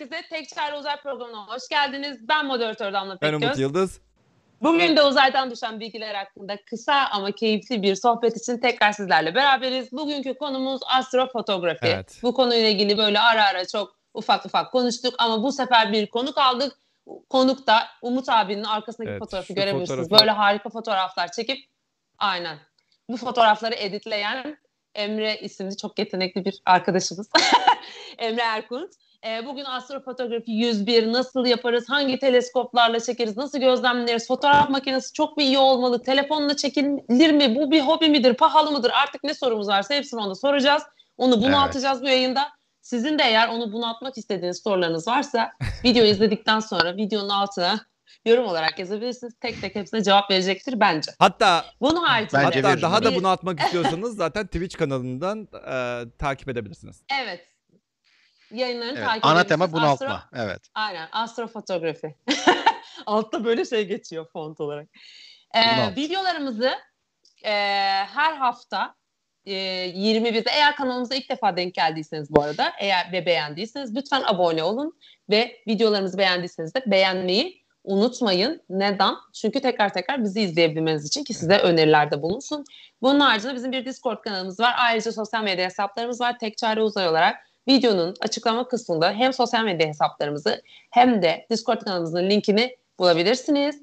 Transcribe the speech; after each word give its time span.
herkese. 0.00 0.28
Tek 0.28 0.48
Çare 0.48 0.76
Uzay 0.76 0.96
programına 0.96 1.46
hoş 1.48 1.68
geldiniz. 1.68 2.28
Ben 2.28 2.46
moderatör 2.46 2.92
Damla 2.92 3.18
Ben 3.22 3.30
Pekgöz. 3.30 3.42
Umut 3.48 3.58
Yıldız. 3.58 4.00
Bugün 4.62 4.96
de 4.96 5.02
uzaydan 5.02 5.50
düşen 5.50 5.80
bilgiler 5.80 6.14
hakkında 6.14 6.56
kısa 6.64 6.94
ama 7.12 7.32
keyifli 7.32 7.82
bir 7.82 7.94
sohbet 7.94 8.36
için 8.36 8.58
tekrar 8.58 8.92
sizlerle 8.92 9.34
beraberiz. 9.34 9.92
Bugünkü 9.92 10.34
konumuz 10.34 10.80
astrofotografi. 10.86 11.86
Evet. 11.86 12.18
Bu 12.22 12.34
konuyla 12.34 12.68
ilgili 12.68 12.98
böyle 12.98 13.20
ara 13.20 13.44
ara 13.44 13.66
çok 13.66 13.96
ufak 14.14 14.46
ufak 14.46 14.72
konuştuk 14.72 15.14
ama 15.18 15.42
bu 15.42 15.52
sefer 15.52 15.92
bir 15.92 16.06
konuk 16.06 16.38
aldık. 16.38 16.78
Konuk 17.30 17.66
da 17.66 17.78
Umut 18.02 18.28
abinin 18.28 18.64
arkasındaki 18.64 19.10
Evet, 19.10 19.20
fotoğrafı 19.20 19.52
görebilirsiniz. 19.52 20.00
fotoğrafı- 20.00 20.20
Böyle 20.20 20.30
harika 20.30 20.68
fotoğraflar 20.70 21.32
çekip 21.32 21.58
aynen 22.18 22.58
bu 23.08 23.16
fotoğrafları 23.16 23.74
editleyen 23.74 24.58
Emre 24.94 25.36
isimli 25.36 25.76
çok 25.76 25.98
yetenekli 25.98 26.44
bir 26.44 26.60
arkadaşımız. 26.66 27.30
Emre 28.18 28.42
Erkunt. 28.42 28.90
Ee, 29.26 29.46
bugün 29.46 29.64
astrofotografi 29.64 30.50
101 30.52 31.12
nasıl 31.12 31.46
yaparız, 31.46 31.84
hangi 31.88 32.18
teleskoplarla 32.18 33.00
çekeriz, 33.00 33.36
nasıl 33.36 33.58
gözlemleriz, 33.58 34.26
fotoğraf 34.26 34.70
makinesi 34.70 35.12
çok 35.12 35.36
mu 35.36 35.42
iyi 35.42 35.58
olmalı, 35.58 36.02
telefonla 36.02 36.56
çekilir 36.56 37.32
mi, 37.32 37.56
bu 37.56 37.70
bir 37.70 37.80
hobi 37.80 38.08
midir, 38.08 38.34
pahalı 38.34 38.70
mıdır 38.70 38.90
artık 38.94 39.24
ne 39.24 39.34
sorumuz 39.34 39.68
varsa 39.68 39.94
hepsini 39.94 40.20
ona 40.20 40.34
soracağız. 40.34 40.82
Onu 41.16 41.42
bunaltacağız 41.42 42.02
bu 42.02 42.06
yayında. 42.06 42.48
Sizin 42.80 43.18
de 43.18 43.22
eğer 43.22 43.48
onu 43.48 43.72
bunaltmak 43.72 44.18
istediğiniz 44.18 44.62
sorularınız 44.62 45.08
varsa 45.08 45.52
videoyu 45.84 46.10
izledikten 46.10 46.60
sonra 46.60 46.96
videonun 46.96 47.28
altına 47.28 47.80
yorum 48.26 48.44
olarak 48.44 48.78
yazabilirsiniz. 48.78 49.34
Tek 49.40 49.60
tek 49.60 49.74
hepsine 49.74 50.02
cevap 50.02 50.30
verecektir 50.30 50.80
bence. 50.80 51.12
Hatta 51.18 51.64
Bunun 51.80 52.04
haricinde 52.04 52.42
hatta 52.42 52.62
veririm 52.62 52.82
daha 52.82 53.04
da 53.04 53.14
bunu 53.14 53.28
atmak 53.28 53.60
istiyorsanız 53.60 54.16
zaten 54.16 54.46
Twitch 54.46 54.76
kanalından 54.76 55.48
e, 55.70 56.04
takip 56.18 56.48
edebilirsiniz. 56.48 57.02
Evet. 57.22 57.57
Yayınlarını 58.50 58.98
Evet, 58.98 59.06
takip 59.08 59.26
ana 59.26 59.44
tema 59.44 59.72
bunaltma. 59.72 60.06
Astro- 60.06 60.42
Evet. 60.44 60.60
Aynen 60.74 61.08
astrofotografi. 61.12 62.14
Altta 63.06 63.44
böyle 63.44 63.64
şey 63.64 63.86
geçiyor 63.86 64.26
font 64.32 64.60
olarak. 64.60 64.88
Ee, 65.56 65.60
Bunalt. 65.78 65.96
videolarımızı 65.96 66.70
e, 67.44 67.50
her 68.04 68.32
hafta 68.36 68.94
e, 69.46 69.52
21'de 69.90 70.50
eğer 70.50 70.76
kanalımıza 70.76 71.14
ilk 71.14 71.30
defa 71.30 71.56
denk 71.56 71.74
geldiyseniz 71.74 72.30
bu 72.30 72.42
arada 72.42 72.72
eğer 72.78 73.12
ve 73.12 73.26
beğendiyseniz 73.26 73.96
lütfen 73.96 74.22
abone 74.26 74.62
olun 74.62 74.98
ve 75.30 75.56
videolarımızı 75.68 76.18
beğendiyseniz 76.18 76.74
de 76.74 76.82
beğenmeyi 76.86 77.64
unutmayın. 77.84 78.62
Neden? 78.68 79.14
Çünkü 79.34 79.60
tekrar 79.60 79.92
tekrar 79.92 80.24
bizi 80.24 80.40
izleyebilmeniz 80.40 81.06
için 81.06 81.24
ki 81.24 81.34
size 81.34 81.58
önerilerde 81.58 82.22
bulunsun. 82.22 82.64
Bunun 83.02 83.20
haricinde 83.20 83.54
bizim 83.54 83.72
bir 83.72 83.84
Discord 83.84 84.20
kanalımız 84.20 84.60
var. 84.60 84.74
Ayrıca 84.78 85.12
sosyal 85.12 85.42
medya 85.44 85.64
hesaplarımız 85.64 86.20
var. 86.20 86.38
Tek 86.38 86.58
Çare 86.58 86.82
Uzay 86.82 87.08
olarak 87.08 87.36
videonun 87.68 88.14
açıklama 88.20 88.68
kısmında 88.68 89.12
hem 89.12 89.32
sosyal 89.32 89.64
medya 89.64 89.88
hesaplarımızı 89.88 90.62
hem 90.90 91.22
de 91.22 91.46
Discord 91.50 91.80
kanalımızın 91.80 92.30
linkini 92.30 92.76
bulabilirsiniz. 92.98 93.82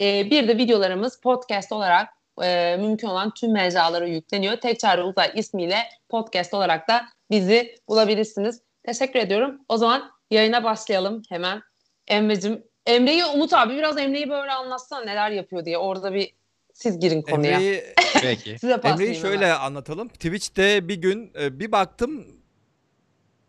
Ee, 0.00 0.30
bir 0.30 0.48
de 0.48 0.58
videolarımız 0.58 1.20
podcast 1.20 1.72
olarak 1.72 2.08
e, 2.42 2.76
mümkün 2.80 3.08
olan 3.08 3.34
tüm 3.34 3.52
mecralara 3.52 4.06
yükleniyor. 4.06 4.56
Tek 4.56 4.80
Çare 4.80 5.02
Uzay 5.02 5.32
ismiyle 5.34 5.76
podcast 6.08 6.54
olarak 6.54 6.88
da 6.88 7.04
bizi 7.30 7.74
bulabilirsiniz. 7.88 8.60
Teşekkür 8.82 9.20
ediyorum. 9.20 9.60
O 9.68 9.76
zaman 9.76 10.10
yayına 10.30 10.64
başlayalım 10.64 11.22
hemen. 11.28 11.62
Emre'cim, 12.08 12.64
Emre'yi 12.86 13.24
Umut 13.24 13.52
abi 13.52 13.74
biraz 13.74 13.98
Emre'yi 13.98 14.30
böyle 14.30 14.52
anlatsana 14.52 15.04
neler 15.04 15.30
yapıyor 15.30 15.64
diye. 15.64 15.78
Orada 15.78 16.14
bir 16.14 16.32
siz 16.72 17.00
girin 17.00 17.22
konuya. 17.22 17.52
Emre'yi 17.52 17.82
Peki. 18.22 18.58
Size 18.58 18.80
Emre'yi 18.84 19.14
şöyle 19.14 19.46
hemen. 19.46 19.60
anlatalım. 19.60 20.08
Twitch'te 20.08 20.88
bir 20.88 20.96
gün 20.96 21.32
e, 21.40 21.60
bir 21.60 21.72
baktım 21.72 22.41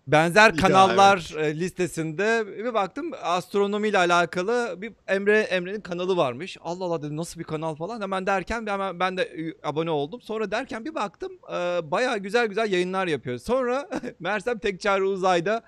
benzer 0.08 0.54
Bir 0.54 0.58
daha, 0.58 0.68
kanallar 0.68 1.34
e, 1.38 1.60
listesinde 1.60 2.46
bir 2.48 2.74
baktım 2.74 3.12
astronomiyle 3.24 3.98
alakalı 3.98 4.76
bir 4.78 4.94
Emre 5.08 5.40
Emre'nin 5.40 5.82
kanalı 5.82 6.18
varmış. 6.18 6.58
Allah 6.62 6.86
Allah 6.86 7.02
dedim 7.02 7.18
nasıl 7.18 7.40
bir 7.40 7.46
kanal 7.46 7.76
falan. 7.76 8.02
Hemen 8.02 8.26
derken 8.26 8.68
hemen 8.68 9.00
ben 9.00 9.18
de 9.18 9.24
e, 9.24 9.54
abone 9.64 9.92
oldum. 9.92 10.22
Sonra 10.22 10.52
derken 10.52 10.86
bir 10.86 10.96
baktım 10.96 11.32
e, 11.50 11.92
bayağı 11.92 12.18
güzel 12.18 12.48
güzel 12.48 12.72
yayınlar 12.72 13.08
yapıyor. 13.08 13.38
Sonra 13.38 13.90
Mersem 14.20 14.60
Tek 14.60 14.86
Uzay'da 15.02 15.64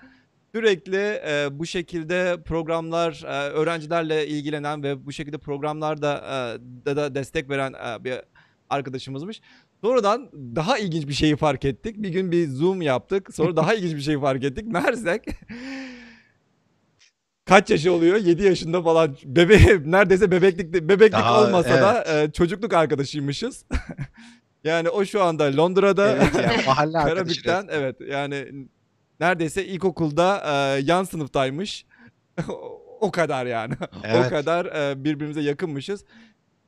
sürekli 0.54 1.20
e, 1.26 1.48
bu 1.50 1.66
şekilde 1.66 2.42
programlar 2.44 3.22
e, 3.26 3.50
öğrencilerle 3.50 4.26
ilgilenen 4.26 4.82
ve 4.82 5.06
bu 5.06 5.12
şekilde 5.12 5.38
programlarda 5.38 6.16
e, 6.16 6.86
da, 6.86 6.96
da 6.96 7.14
destek 7.14 7.50
veren 7.50 7.72
e, 7.72 8.04
bir 8.04 8.20
arkadaşımızmış. 8.70 9.40
Sonradan 9.80 10.30
daha 10.56 10.78
ilginç 10.78 11.08
bir 11.08 11.12
şeyi 11.12 11.36
fark 11.36 11.64
ettik. 11.64 12.02
Bir 12.02 12.08
gün 12.08 12.32
bir 12.32 12.48
zoom 12.48 12.82
yaptık. 12.82 13.34
Sonra 13.34 13.56
daha 13.56 13.74
ilginç 13.78 13.94
bir 13.94 14.00
şeyi 14.00 14.20
fark 14.20 14.44
ettik. 14.44 14.66
Mersek 14.66 15.24
kaç 17.44 17.70
yaşı 17.70 17.92
oluyor? 17.92 18.16
7 18.16 18.42
yaşında 18.42 18.82
falan. 18.82 19.16
Bebe 19.24 19.58
neredeyse 19.90 20.30
bebeklik 20.30 20.72
bebeklik 20.74 21.12
Daha, 21.12 21.42
olmasa 21.42 21.82
da 21.82 22.22
e, 22.22 22.32
çocukluk 22.32 22.74
arkadaşıymışız. 22.74 23.64
yani 24.64 24.88
o 24.88 25.04
şu 25.04 25.22
anda 25.22 25.56
Londra'da 25.56 26.12
Evet 26.12 26.34
ya, 26.34 26.52
mahalle 26.66 26.98
arkadaşı. 26.98 27.42
Karabük'ten 27.42 27.68
evet 27.78 27.96
yani 28.08 28.48
neredeyse 29.20 29.64
ilkokulda 29.66 30.42
e, 30.46 30.80
yan 30.80 31.04
sınıftaymış. 31.04 31.86
o 33.00 33.10
kadar 33.10 33.46
yani. 33.46 33.74
o 33.82 33.98
Evet. 34.04 34.30
kadar 34.30 34.66
e, 34.66 35.04
birbirimize 35.04 35.40
yakınmışız. 35.40 36.04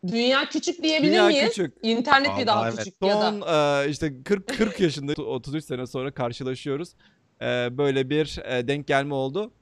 Dünya 0.07 0.49
küçük 0.49 0.83
diyebilir 0.83 1.13
Dünya 1.13 1.27
miyiz? 1.27 1.49
küçük. 1.49 1.75
İnternet 1.83 2.39
mi 2.39 2.47
daha 2.47 2.57
Vallahi 2.61 2.69
evet. 2.75 2.79
küçük 2.85 3.03
ya 3.03 3.21
da? 3.21 3.31
Son 3.31 3.85
e, 3.87 3.91
işte 3.91 4.23
40 4.23 4.49
40 4.49 4.81
yaşında 4.81 5.23
33 5.23 5.65
sene 5.65 5.87
sonra 5.87 6.11
karşılaşıyoruz. 6.11 6.95
E, 7.43 7.79
böyle 7.79 8.11
bir 8.11 8.41
e, 8.45 8.69
denk 8.69 8.87
gelme 8.87 9.15
oldu. 9.15 9.53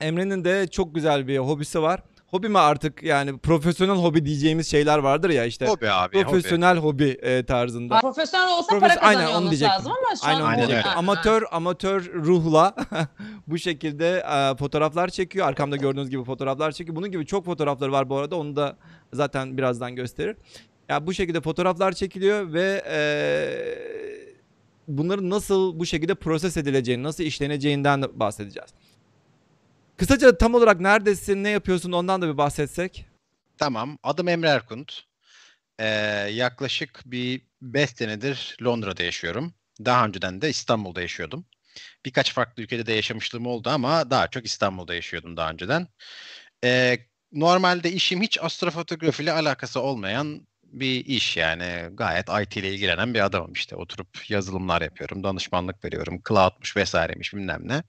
Emre'nin 0.00 0.44
de 0.44 0.66
çok 0.66 0.94
güzel 0.94 1.26
bir 1.28 1.38
hobisi 1.38 1.82
var. 1.82 2.02
Hobi 2.28 2.48
mi 2.48 2.58
artık 2.58 3.02
yani 3.02 3.38
profesyonel 3.38 3.94
hobi 3.96 4.24
diyeceğimiz 4.24 4.70
şeyler 4.70 4.98
vardır 4.98 5.30
ya 5.30 5.44
işte. 5.44 5.66
Hobi 5.66 5.90
abi. 5.90 6.16
Hobi. 6.16 6.24
profesyonel 6.24 6.76
hobi, 6.78 7.08
e, 7.22 7.42
tarzında. 7.44 8.00
Profesyonel 8.00 8.48
olsa 8.58 8.72
Profes- 8.76 8.80
para 8.80 8.90
Aynen, 9.00 9.00
kazanıyor 9.00 9.28
onu 9.30 9.36
olması 9.36 9.50
diyecektim. 9.50 9.74
lazım 9.78 9.92
ama 9.92 10.16
şu 10.16 10.26
Aynen 10.26 10.40
an 10.40 10.46
Aynen 10.46 10.64
öyle. 10.64 10.82
Amatör 10.82 11.42
amatör 11.50 12.12
ruhla 12.14 12.74
bu 13.46 13.58
şekilde 13.58 14.24
e, 14.30 14.56
fotoğraflar 14.56 15.08
çekiyor. 15.08 15.48
Arkamda 15.48 15.76
gördüğünüz 15.76 16.10
gibi 16.10 16.24
fotoğraflar 16.24 16.72
çekiyor. 16.72 16.96
Bunun 16.96 17.10
gibi 17.10 17.26
çok 17.26 17.44
fotoğrafları 17.44 17.92
var 17.92 18.08
bu 18.08 18.16
arada. 18.16 18.36
Onu 18.36 18.56
da 18.56 18.76
zaten 19.12 19.56
birazdan 19.58 19.96
gösterir. 19.96 20.36
Ya 20.88 21.06
bu 21.06 21.14
şekilde 21.14 21.40
fotoğraflar 21.40 21.92
çekiliyor 21.92 22.52
ve 22.52 22.82
e, 22.90 22.98
bunların 24.88 25.30
nasıl 25.30 25.78
bu 25.78 25.86
şekilde 25.86 26.14
proses 26.14 26.56
edileceğini, 26.56 27.02
nasıl 27.02 27.24
işleneceğinden 27.24 28.02
de 28.02 28.20
bahsedeceğiz. 28.20 28.70
Kısaca 29.98 30.38
tam 30.38 30.54
olarak 30.54 30.80
neredesin, 30.80 31.44
ne 31.44 31.48
yapıyorsun 31.48 31.92
ondan 31.92 32.22
da 32.22 32.32
bir 32.32 32.38
bahsetsek. 32.38 33.06
Tamam. 33.58 33.98
Adım 34.02 34.28
Emre 34.28 34.48
Erkunt. 34.48 35.02
Ee, 35.78 35.86
yaklaşık 36.32 37.02
bir 37.06 37.42
5 37.62 37.90
senedir 37.90 38.56
Londra'da 38.62 39.02
yaşıyorum. 39.02 39.54
Daha 39.84 40.06
önceden 40.06 40.42
de 40.42 40.50
İstanbul'da 40.50 41.00
yaşıyordum. 41.00 41.46
Birkaç 42.04 42.32
farklı 42.32 42.62
ülkede 42.62 42.86
de 42.86 42.92
yaşamışlığım 42.92 43.46
oldu 43.46 43.70
ama 43.70 44.10
daha 44.10 44.28
çok 44.28 44.46
İstanbul'da 44.46 44.94
yaşıyordum 44.94 45.36
daha 45.36 45.50
önceden. 45.50 45.88
Ee, 46.64 46.98
normalde 47.32 47.92
işim 47.92 48.22
hiç 48.22 48.38
astrofotografiyle 48.42 49.32
alakası 49.32 49.80
olmayan 49.80 50.46
bir 50.64 51.04
iş 51.04 51.36
yani. 51.36 51.88
Gayet 51.92 52.28
IT 52.42 52.56
ile 52.56 52.74
ilgilenen 52.74 53.14
bir 53.14 53.24
adamım 53.24 53.52
işte. 53.52 53.76
Oturup 53.76 54.30
yazılımlar 54.30 54.82
yapıyorum, 54.82 55.24
danışmanlık 55.24 55.84
veriyorum, 55.84 56.22
cloud'muş 56.28 56.76
vesairemiş 56.76 57.34
bilmem 57.34 57.68
ne. 57.68 57.82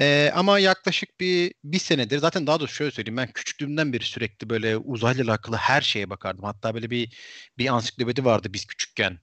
Ee, 0.00 0.30
ama 0.34 0.58
yaklaşık 0.58 1.20
bir 1.20 1.54
bir 1.64 1.78
senedir 1.78 2.18
zaten 2.18 2.46
daha 2.46 2.60
doğrusu 2.60 2.74
şöyle 2.74 2.90
söyleyeyim 2.90 3.16
ben 3.16 3.32
küçüklüğümden 3.32 3.92
beri 3.92 4.04
sürekli 4.04 4.50
böyle 4.50 4.76
uzayla 4.76 5.24
alakalı 5.24 5.56
her 5.56 5.80
şeye 5.80 6.10
bakardım. 6.10 6.44
Hatta 6.44 6.74
böyle 6.74 6.90
bir 6.90 7.18
bir 7.58 7.66
ansiklopedi 7.66 8.24
vardı 8.24 8.48
biz 8.52 8.66
küçükken. 8.66 9.18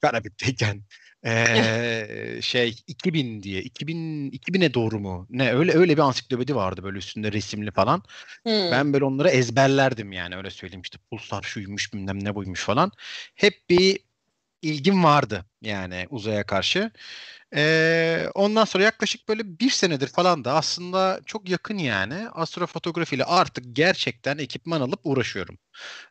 Karabük'teyken. 0.00 0.82
Ee, 1.26 2.38
şey 2.42 2.76
2000 2.86 3.42
diye 3.42 3.62
2000 3.62 4.30
2000'e 4.30 4.74
doğru 4.74 5.00
mu? 5.00 5.26
Ne 5.30 5.52
öyle 5.52 5.72
öyle 5.72 5.96
bir 5.96 6.02
ansiklopedi 6.02 6.54
vardı 6.54 6.82
böyle 6.82 6.98
üstünde 6.98 7.32
resimli 7.32 7.70
falan. 7.70 8.02
Hmm. 8.42 8.70
Ben 8.70 8.92
böyle 8.92 9.04
onları 9.04 9.28
ezberlerdim 9.28 10.12
yani 10.12 10.36
öyle 10.36 10.50
söyleyeyim 10.50 10.82
işte 10.82 10.98
pulsar 11.10 11.42
şuymuş 11.42 11.94
bilmem 11.94 12.24
ne 12.24 12.34
buymuş 12.34 12.64
falan. 12.64 12.92
Hep 13.34 13.54
bir 13.70 13.98
ilgim 14.62 15.04
vardı 15.04 15.44
yani 15.62 16.06
uzaya 16.10 16.46
karşı. 16.46 16.90
Ee, 17.54 18.26
ondan 18.34 18.64
sonra 18.64 18.84
yaklaşık 18.84 19.28
böyle 19.28 19.58
bir 19.60 19.70
senedir 19.70 20.06
falan 20.08 20.44
da 20.44 20.54
aslında 20.54 21.20
çok 21.26 21.48
yakın 21.48 21.78
yani 21.78 22.28
astrofotografiyle 22.32 23.24
artık 23.24 23.64
gerçekten 23.72 24.38
ekipman 24.38 24.80
alıp 24.80 25.00
uğraşıyorum. 25.04 25.58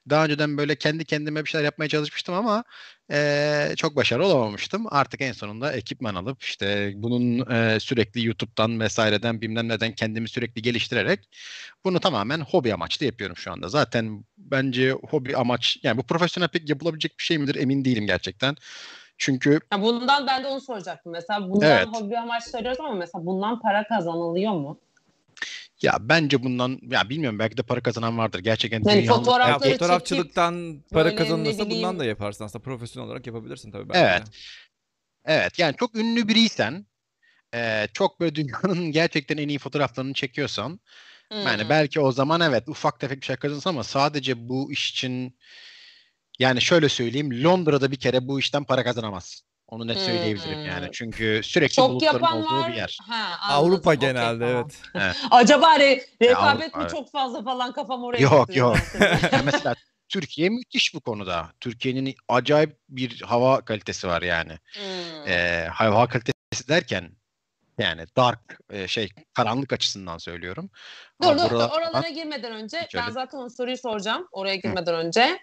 Daha 0.10 0.26
önceden 0.26 0.58
böyle 0.58 0.76
kendi 0.76 1.06
kendime 1.06 1.46
bir 1.46 1.50
şeyler 1.50 1.66
yapmaya 1.66 1.90
çalışmıştım 1.90 2.36
ama 2.36 2.64
ee, 3.12 3.74
çok 3.78 3.96
başarılı 3.96 4.26
olamamıştım. 4.26 4.86
Artık 4.90 5.22
en 5.22 5.32
sonunda 5.32 5.74
ekipman 5.74 6.16
alıp 6.16 6.44
işte 6.44 6.94
bunun 6.96 7.52
ee, 7.52 7.80
sürekli 7.80 8.26
YouTube'dan 8.26 8.80
vesaireden 8.80 9.42
bilmem 9.42 9.70
neden 9.70 9.92
kendimi 9.96 10.30
sürekli 10.30 10.62
geliştirerek 10.62 11.30
bunu 11.86 12.00
tamamen 12.00 12.40
hobi 12.40 12.74
amaçlı 12.74 13.06
yapıyorum 13.06 13.38
şu 13.38 13.52
anda. 13.52 13.68
Zaten 13.70 14.26
bence 14.38 14.92
hobi 14.92 15.38
amaç 15.38 15.78
yani 15.84 15.98
bu 15.98 16.04
profesyonel 16.04 16.50
pek 16.50 16.70
yapılabilecek 16.70 17.20
bir 17.20 17.24
şey 17.24 17.38
midir 17.38 17.56
emin 17.56 17.86
değilim 17.86 18.08
gerçekten. 18.08 18.56
Çünkü 19.18 19.60
Ya 19.74 19.82
bundan 19.82 20.28
ben 20.28 20.44
de 20.44 20.48
onu 20.48 20.62
soracaktım. 20.62 21.12
Mesela 21.12 21.50
bundan 21.50 21.68
Evet. 21.68 21.88
hobi 21.94 22.18
amaç 22.18 22.44
söylüyoruz 22.44 22.80
ama 22.80 22.94
mesela 22.94 23.26
bundan 23.26 23.60
para 23.62 23.88
kazanılıyor 23.88 24.54
mu? 24.54 24.80
Ya 25.82 25.98
bence 26.02 26.44
bundan 26.44 26.80
ya 26.82 27.10
bilmiyorum 27.10 27.40
belki 27.40 27.58
de 27.58 27.62
para 27.64 27.82
kazanan 27.82 28.18
vardır. 28.18 28.40
Gerçekten 28.40 28.78
Yani 28.86 29.02
dünyanın- 29.02 29.48
Ya 29.48 29.60
fotoğrafçılıktan 29.60 30.84
para 30.92 31.04
böyle 31.06 31.16
ne 31.16 31.20
kazanılırsa 31.20 31.70
bundan 31.70 32.00
da 32.00 32.06
yaparsın 32.06 32.44
aslında. 32.46 32.64
Profesyonel 32.64 33.08
olarak 33.10 33.28
yapabilirsin 33.28 33.72
tabii 33.72 33.90
belki. 33.90 34.00
Evet. 34.00 34.24
Evet 35.26 35.60
yani 35.60 35.76
çok 35.80 35.96
ünlü 35.96 36.28
biriysen 36.28 36.86
e, 37.56 37.88
çok 37.94 38.20
böyle 38.20 38.36
dünyanın 38.36 38.92
gerçekten 38.92 39.38
en 39.38 39.48
iyi 39.48 39.60
fotoğraflarını 39.60 40.14
çekiyorsan 40.14 40.80
yani 41.32 41.62
Hmm. 41.62 41.70
belki 41.70 42.00
o 42.00 42.12
zaman 42.12 42.42
evet 42.42 42.70
ufak 42.70 43.00
tefek 43.00 43.22
bir 43.22 43.26
şey 43.26 43.36
kazanırsın 43.36 43.70
ama 43.70 43.84
sadece 43.84 44.50
bu 44.50 44.72
iş 44.72 44.92
için 44.92 45.38
yani 46.40 46.62
şöyle 46.62 46.90
söyleyeyim 46.90 47.44
Londra'da 47.44 47.92
bir 47.92 48.00
kere 48.00 48.28
bu 48.28 48.40
işten 48.40 48.64
para 48.64 48.84
kazanamaz. 48.84 49.42
Onu 49.68 49.88
net 49.88 49.98
söyleyebilirim 49.98 50.66
yani. 50.66 50.86
Hmm. 50.86 50.92
Çünkü 50.92 51.42
sürekli 51.44 51.74
çok 51.76 51.90
bulutların 51.90 52.22
olduğu 52.24 52.52
var. 52.62 52.72
bir 52.72 52.78
yer. 52.78 52.98
Ha, 53.08 53.16
anladım. 53.42 53.66
Avrupa 53.66 53.90
Okey, 53.90 54.00
genelde 54.10 54.46
tamam. 54.48 54.68
evet. 54.96 55.16
Acaba 55.32 55.76
re- 55.78 56.02
rekabet 56.22 56.76
mi 56.76 56.82
evet. 56.82 56.92
çok 56.92 57.12
fazla 57.12 57.44
falan 57.44 57.74
kafam 57.74 58.04
oraya 58.04 58.20
Yok 58.24 58.48
gitti 58.48 58.60
yok. 58.60 58.78
mesela 59.46 59.76
Türkiye 60.10 60.50
müthiş 60.50 60.94
bu 60.94 61.02
konuda. 61.02 61.50
Türkiye'nin 61.60 62.16
acayip 62.28 62.78
bir 62.90 63.22
hava 63.22 63.66
kalitesi 63.66 64.08
var 64.08 64.22
yani. 64.22 64.58
Hmm. 64.74 65.28
Ee, 65.28 65.68
hava 65.74 66.08
kalitesi 66.08 66.68
derken 66.70 67.12
yani 67.80 68.06
dark 68.18 68.60
e, 68.70 68.88
şey 68.88 69.10
karanlık 69.34 69.74
açısından 69.74 70.18
söylüyorum. 70.18 70.70
Dur 71.24 71.28
Ama 71.28 71.38
dur 71.38 71.44
dur 71.46 71.52
burada- 71.52 71.70
oralara 71.70 72.10
girmeden 72.10 72.52
önce 72.52 72.82
Hiç 72.82 72.96
ben 72.96 73.04
öyle. 73.04 73.12
zaten 73.12 73.38
o 73.38 73.50
soruyu 73.50 73.78
soracağım. 73.78 74.28
Oraya 74.32 74.56
girmeden 74.56 74.96
önce 74.96 75.40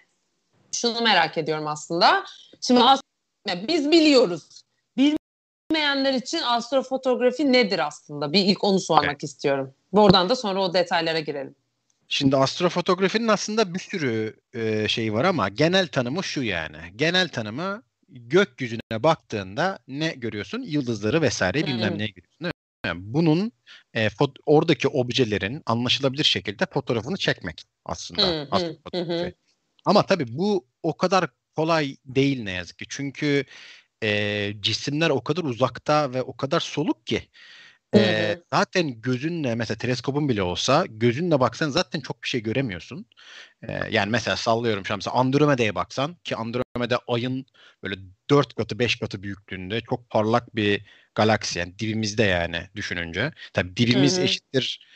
şunu 0.75 1.01
merak 1.01 1.37
ediyorum 1.37 1.67
aslında. 1.67 2.25
Şimdi 2.61 2.83
as- 2.83 3.01
ya 3.47 3.67
biz 3.67 3.91
biliyoruz. 3.91 4.61
Bilmeyenler 4.97 6.13
için 6.13 6.41
astrofotografi 6.41 7.53
nedir 7.53 7.87
aslında? 7.87 8.33
Bir 8.33 8.45
ilk 8.45 8.63
onu 8.63 8.79
sormak 8.79 9.23
istiyorum. 9.23 9.73
Buradan 9.91 10.29
da 10.29 10.35
sonra 10.35 10.61
o 10.61 10.73
detaylara 10.73 11.19
girelim. 11.19 11.55
Şimdi 12.07 12.37
astrofotografinin 12.37 13.27
aslında 13.27 13.73
bir 13.73 13.79
sürü 13.79 14.35
e, 14.53 14.87
şeyi 14.87 15.13
var 15.13 15.25
ama 15.25 15.49
genel 15.49 15.87
tanımı 15.87 16.23
şu 16.23 16.43
yani. 16.43 16.77
Genel 16.95 17.29
tanımı 17.29 17.83
gökyüzüne 18.09 19.03
baktığında 19.03 19.79
ne 19.87 20.13
görüyorsun? 20.13 20.61
Yıldızları 20.61 21.21
vesaire 21.21 21.67
bilmem 21.67 21.97
ne 21.97 22.07
görüyorsun. 22.07 22.51
değil 22.85 22.95
mi? 22.95 23.01
Bunun 23.13 23.51
e, 23.93 24.07
fot- 24.07 24.39
oradaki 24.45 24.87
objelerin 24.87 25.63
anlaşılabilir 25.65 26.23
şekilde 26.23 26.65
fotoğrafını 26.65 27.17
çekmek 27.17 27.63
aslında 27.85 28.27
hı, 28.27 28.47
astrofotografi. 28.51 29.23
hı. 29.23 29.33
Ama 29.85 30.05
tabii 30.05 30.37
bu 30.37 30.67
o 30.83 30.97
kadar 30.97 31.29
kolay 31.55 31.97
değil 32.05 32.43
ne 32.43 32.51
yazık 32.51 32.77
ki. 32.77 32.85
Çünkü 32.89 33.45
e, 34.03 34.51
cisimler 34.59 35.09
o 35.09 35.23
kadar 35.23 35.43
uzakta 35.43 36.13
ve 36.13 36.21
o 36.21 36.37
kadar 36.37 36.59
soluk 36.59 37.07
ki. 37.07 37.29
E, 37.95 38.37
zaten 38.53 39.01
gözünle 39.01 39.55
mesela 39.55 39.77
teleskopun 39.77 40.29
bile 40.29 40.43
olsa 40.43 40.85
gözünle 40.89 41.39
baksan 41.39 41.69
zaten 41.69 41.99
çok 41.99 42.23
bir 42.23 42.27
şey 42.27 42.43
göremiyorsun. 42.43 43.05
E, 43.61 43.79
yani 43.91 44.09
mesela 44.09 44.35
sallıyorum 44.37 44.85
şu 44.85 44.93
an 44.93 44.97
mesela 44.97 45.15
Andromeda'ya 45.15 45.75
baksan 45.75 46.15
ki 46.23 46.35
Andromeda 46.35 46.99
ayın 47.07 47.45
böyle 47.83 47.95
4 48.29 48.55
katı 48.55 48.79
5 48.79 48.95
katı 48.95 49.23
büyüklüğünde 49.23 49.81
çok 49.81 50.09
parlak 50.09 50.55
bir 50.55 50.85
galaksi 51.15 51.59
yani 51.59 51.79
dibimizde 51.79 52.23
yani 52.23 52.69
düşününce. 52.75 53.31
Tabii 53.53 53.77
dibimiz 53.77 54.17
hı. 54.17 54.21
eşittir 54.21 54.87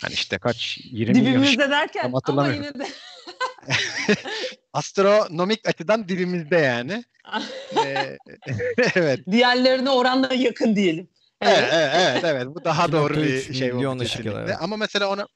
hani 0.00 0.12
işte 0.12 0.38
kaç 0.38 0.78
20 0.84 1.20
milyon 1.20 1.42
ışık 1.42 1.52
Dibimizde 1.52 1.70
derken 1.70 2.12
ama 2.24 2.48
yine 2.48 2.74
de 2.74 2.86
astronomik 4.72 5.68
açıdan 5.68 6.08
dibimizde 6.08 6.56
yani. 6.56 7.04
Ee, 7.84 8.18
evet. 8.94 9.20
diğerlerine 9.30 9.90
oranla 9.90 10.34
yakın 10.34 10.76
diyelim. 10.76 11.08
Evet, 11.40 11.68
Evet. 11.72 11.90
evet, 11.94 12.24
evet. 12.24 12.46
Bu 12.46 12.64
daha 12.64 12.92
doğru 12.92 13.14
2.3 13.14 13.48
bir 13.48 13.54
şey 13.54 13.72
milyon 13.72 13.98
ışık 13.98 14.24
yılı, 14.24 14.40
evet. 14.44 14.56
Ama 14.60 14.76
mesela 14.76 15.08
ona 15.08 15.26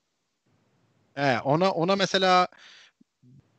Evet, 1.17 1.41
ona 1.45 1.71
ona 1.71 1.97
mesela 1.97 2.49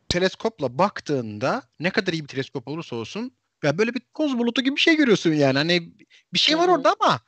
teleskopla 0.09 0.77
baktığında 0.77 1.63
ne 1.79 1.89
kadar 1.89 2.13
iyi 2.13 2.23
bir 2.23 2.27
teleskop 2.27 2.67
olursa 2.67 2.95
olsun 2.95 3.31
ya 3.63 3.77
böyle 3.77 3.93
bir 3.93 4.01
toz 4.13 4.37
bulutu 4.37 4.61
gibi 4.61 4.75
bir 4.75 4.81
şey 4.81 4.95
görüyorsun 4.95 5.33
yani. 5.33 5.57
Hani 5.57 5.93
bir 6.33 6.39
şey 6.39 6.57
var 6.57 6.67
orada 6.67 6.95
ama 6.99 7.21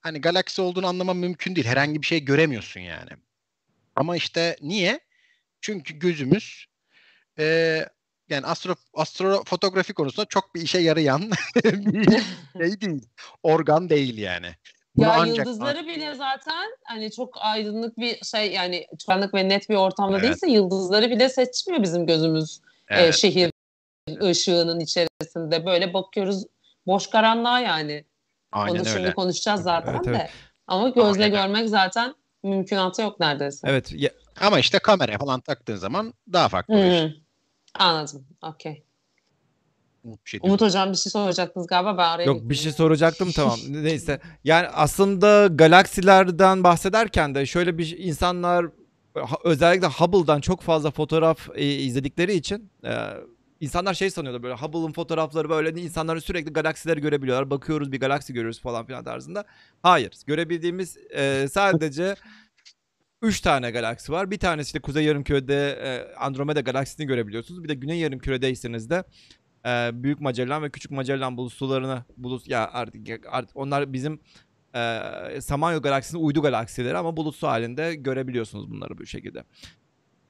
hani 0.00 0.20
galaksi 0.20 0.62
olduğunu 0.62 0.86
anlamam 0.86 1.18
mümkün 1.18 1.56
değil. 1.56 1.66
Herhangi 1.66 2.02
bir 2.02 2.06
şey 2.06 2.24
göremiyorsun 2.24 2.80
yani. 2.80 3.10
Ama 3.96 4.16
işte 4.16 4.56
niye? 4.60 5.00
Çünkü 5.60 5.98
gözümüz 5.98 6.66
eee 7.38 7.88
yani 8.28 8.46
astro 8.46 8.74
astrofotografi 8.94 9.94
konusunda 9.94 10.26
çok 10.26 10.54
bir 10.54 10.62
işe 10.62 10.78
yarayan 10.78 11.30
bir 11.64 12.10
şey 12.60 12.80
değil. 12.80 13.08
Organ 13.42 13.90
değil 13.90 14.18
yani. 14.18 14.46
Bunu 14.96 15.06
Ya 15.06 15.12
ancak- 15.14 15.46
yıldızları 15.46 15.86
bile 15.86 16.14
zaten 16.14 16.70
hani 16.84 17.12
çok 17.12 17.34
aydınlık 17.40 17.98
bir 17.98 18.24
şey 18.24 18.52
yani 18.52 18.86
karanlık 19.06 19.34
ve 19.34 19.48
net 19.48 19.70
bir 19.70 19.74
ortamda 19.74 20.16
Evet. 20.18 20.24
değilse 20.24 20.50
yıldızları 20.50 21.10
bile 21.10 21.28
seçmiyor 21.28 21.82
bizim 21.82 22.06
gözümüz 22.06 22.60
e, 22.88 23.00
Evet. 23.02 23.14
şehir 23.14 23.50
ışığının 24.22 24.80
içerisinde 24.80 25.66
böyle 25.66 25.94
bakıyoruz 25.94 26.44
boş 26.86 27.06
karanlığa 27.06 27.60
yani. 27.60 28.04
Aynen 28.52 28.78
Onu 28.78 28.86
şimdi 28.86 29.14
konuşacağız 29.14 29.62
zaten 29.62 29.94
Evet, 29.94 30.04
de. 30.04 30.10
evet. 30.10 30.30
Ama 30.66 30.88
gözle 30.88 31.24
Aynen. 31.24 31.30
görmek 31.30 31.68
zaten 31.68 32.14
mümkünatı 32.42 33.02
yok 33.02 33.20
neredeyse. 33.20 33.68
Evet. 33.70 33.92
ya- 33.92 34.10
Ama 34.40 34.58
işte 34.58 34.78
kameraya 34.78 35.18
falan 35.18 35.40
taktığın 35.40 35.76
zaman 35.76 36.14
daha 36.32 36.48
farklı. 36.48 36.74
Hı. 36.74 37.12
Anladım. 37.78 38.26
Okey. 38.42 38.84
Umut 40.04 40.24
bir 40.24 40.30
şey 40.30 40.40
Umut 40.42 40.60
hocam 40.60 40.92
bir 40.92 40.96
şey 40.96 41.10
soracaktınız 41.10 41.66
galiba 41.66 41.98
ben 41.98 42.08
araya 42.08 42.24
Yok 42.24 42.40
bir 42.42 42.54
şey 42.54 42.72
soracaktım 42.72 43.30
tamam. 43.36 43.58
Neyse. 43.68 44.20
Yani 44.44 44.68
aslında 44.68 45.46
galaksilerden 45.46 46.64
bahsederken 46.64 47.34
de 47.34 47.46
şöyle 47.46 47.78
bir 47.78 47.98
insanlar 47.98 48.66
özellikle 49.44 49.86
Hubble'dan 49.86 50.40
çok 50.40 50.60
fazla 50.60 50.90
fotoğraf 50.90 51.48
e, 51.54 51.64
izledikleri 51.64 52.34
için 52.34 52.70
e, 52.84 52.92
insanlar 53.60 53.94
şey 53.94 54.10
sanıyorlar 54.10 54.42
böyle 54.42 54.54
Hubble'ın 54.54 54.92
fotoğrafları 54.92 55.48
böyle 55.48 55.80
insanlar 55.82 56.20
sürekli 56.20 56.52
galaksileri 56.52 57.00
görebiliyorlar. 57.00 57.50
Bakıyoruz 57.50 57.92
bir 57.92 58.00
galaksi 58.00 58.32
görüyoruz 58.32 58.60
falan 58.60 58.86
filan 58.86 59.04
tarzında. 59.04 59.44
Hayır. 59.82 60.12
Görebildiğimiz 60.26 60.96
e, 60.96 61.46
sadece 61.50 62.14
3 63.24 63.40
tane 63.40 63.70
galaksi 63.70 64.12
var. 64.12 64.30
Bir 64.30 64.38
tanesi 64.38 64.74
de 64.74 64.78
Kuzey 64.78 65.04
Yarımküre'de 65.04 65.70
e, 65.70 66.14
Andromeda 66.14 66.60
galaksisini 66.60 67.06
görebiliyorsunuz. 67.06 67.64
Bir 67.64 67.68
de 67.68 67.74
Güney 67.74 67.98
Yarımküre'deyseniz 67.98 68.90
de 68.90 69.04
e, 69.66 69.90
Büyük 69.92 70.20
Magellan 70.20 70.62
ve 70.62 70.70
Küçük 70.70 70.90
Magellan 70.90 71.36
bulutsularını 71.36 72.04
bulut 72.16 72.48
ya 72.48 72.70
artık, 72.72 73.26
artık 73.30 73.56
onlar 73.56 73.92
bizim 73.92 74.20
e, 74.74 75.00
Samanyolu 75.40 75.82
galaksisinin 75.82 76.22
uydu 76.22 76.42
galaksileri 76.42 76.96
ama 76.96 77.16
bulutsu 77.16 77.48
halinde 77.48 77.94
görebiliyorsunuz 77.94 78.70
bunları 78.70 78.98
bu 78.98 79.06
şekilde. 79.06 79.44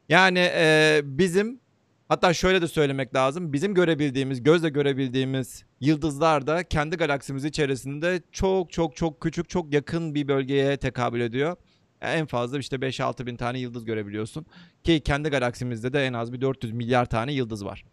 Yani 0.09 0.51
e, 0.55 1.01
bizim 1.05 1.61
hatta 2.09 2.35
şöyle 2.35 2.63
de 2.63 2.69
söylemek 2.69 3.15
lazım. 3.15 3.53
Bizim 3.53 3.75
görebildiğimiz, 3.75 4.43
gözle 4.43 4.69
görebildiğimiz 4.69 5.65
yıldızlar 5.81 6.47
da 6.47 6.65
kendi 6.65 6.97
galaksimiz 6.97 7.45
içerisinde 7.45 8.23
çok 8.33 8.73
çok 8.73 8.97
çok 8.97 9.21
küçük, 9.21 9.49
çok 9.49 9.75
yakın 9.75 10.15
bir 10.15 10.29
bölgeye 10.29 10.77
tekabül 10.77 11.21
ediyor. 11.21 11.57
En 12.01 12.27
fazla 12.27 12.59
işte 12.59 12.77
5-6 12.77 13.27
bin 13.27 13.37
tane 13.37 13.59
yıldız 13.59 13.85
görebiliyorsun. 13.85 14.47
Ki 14.85 15.01
kendi 15.01 15.29
galaksimizde 15.29 15.93
de 15.93 16.07
en 16.07 16.13
az 16.13 16.33
bir 16.33 16.41
400 16.41 16.73
milyar 16.73 17.05
tane 17.07 17.33
yıldız 17.33 17.65
var. 17.65 17.85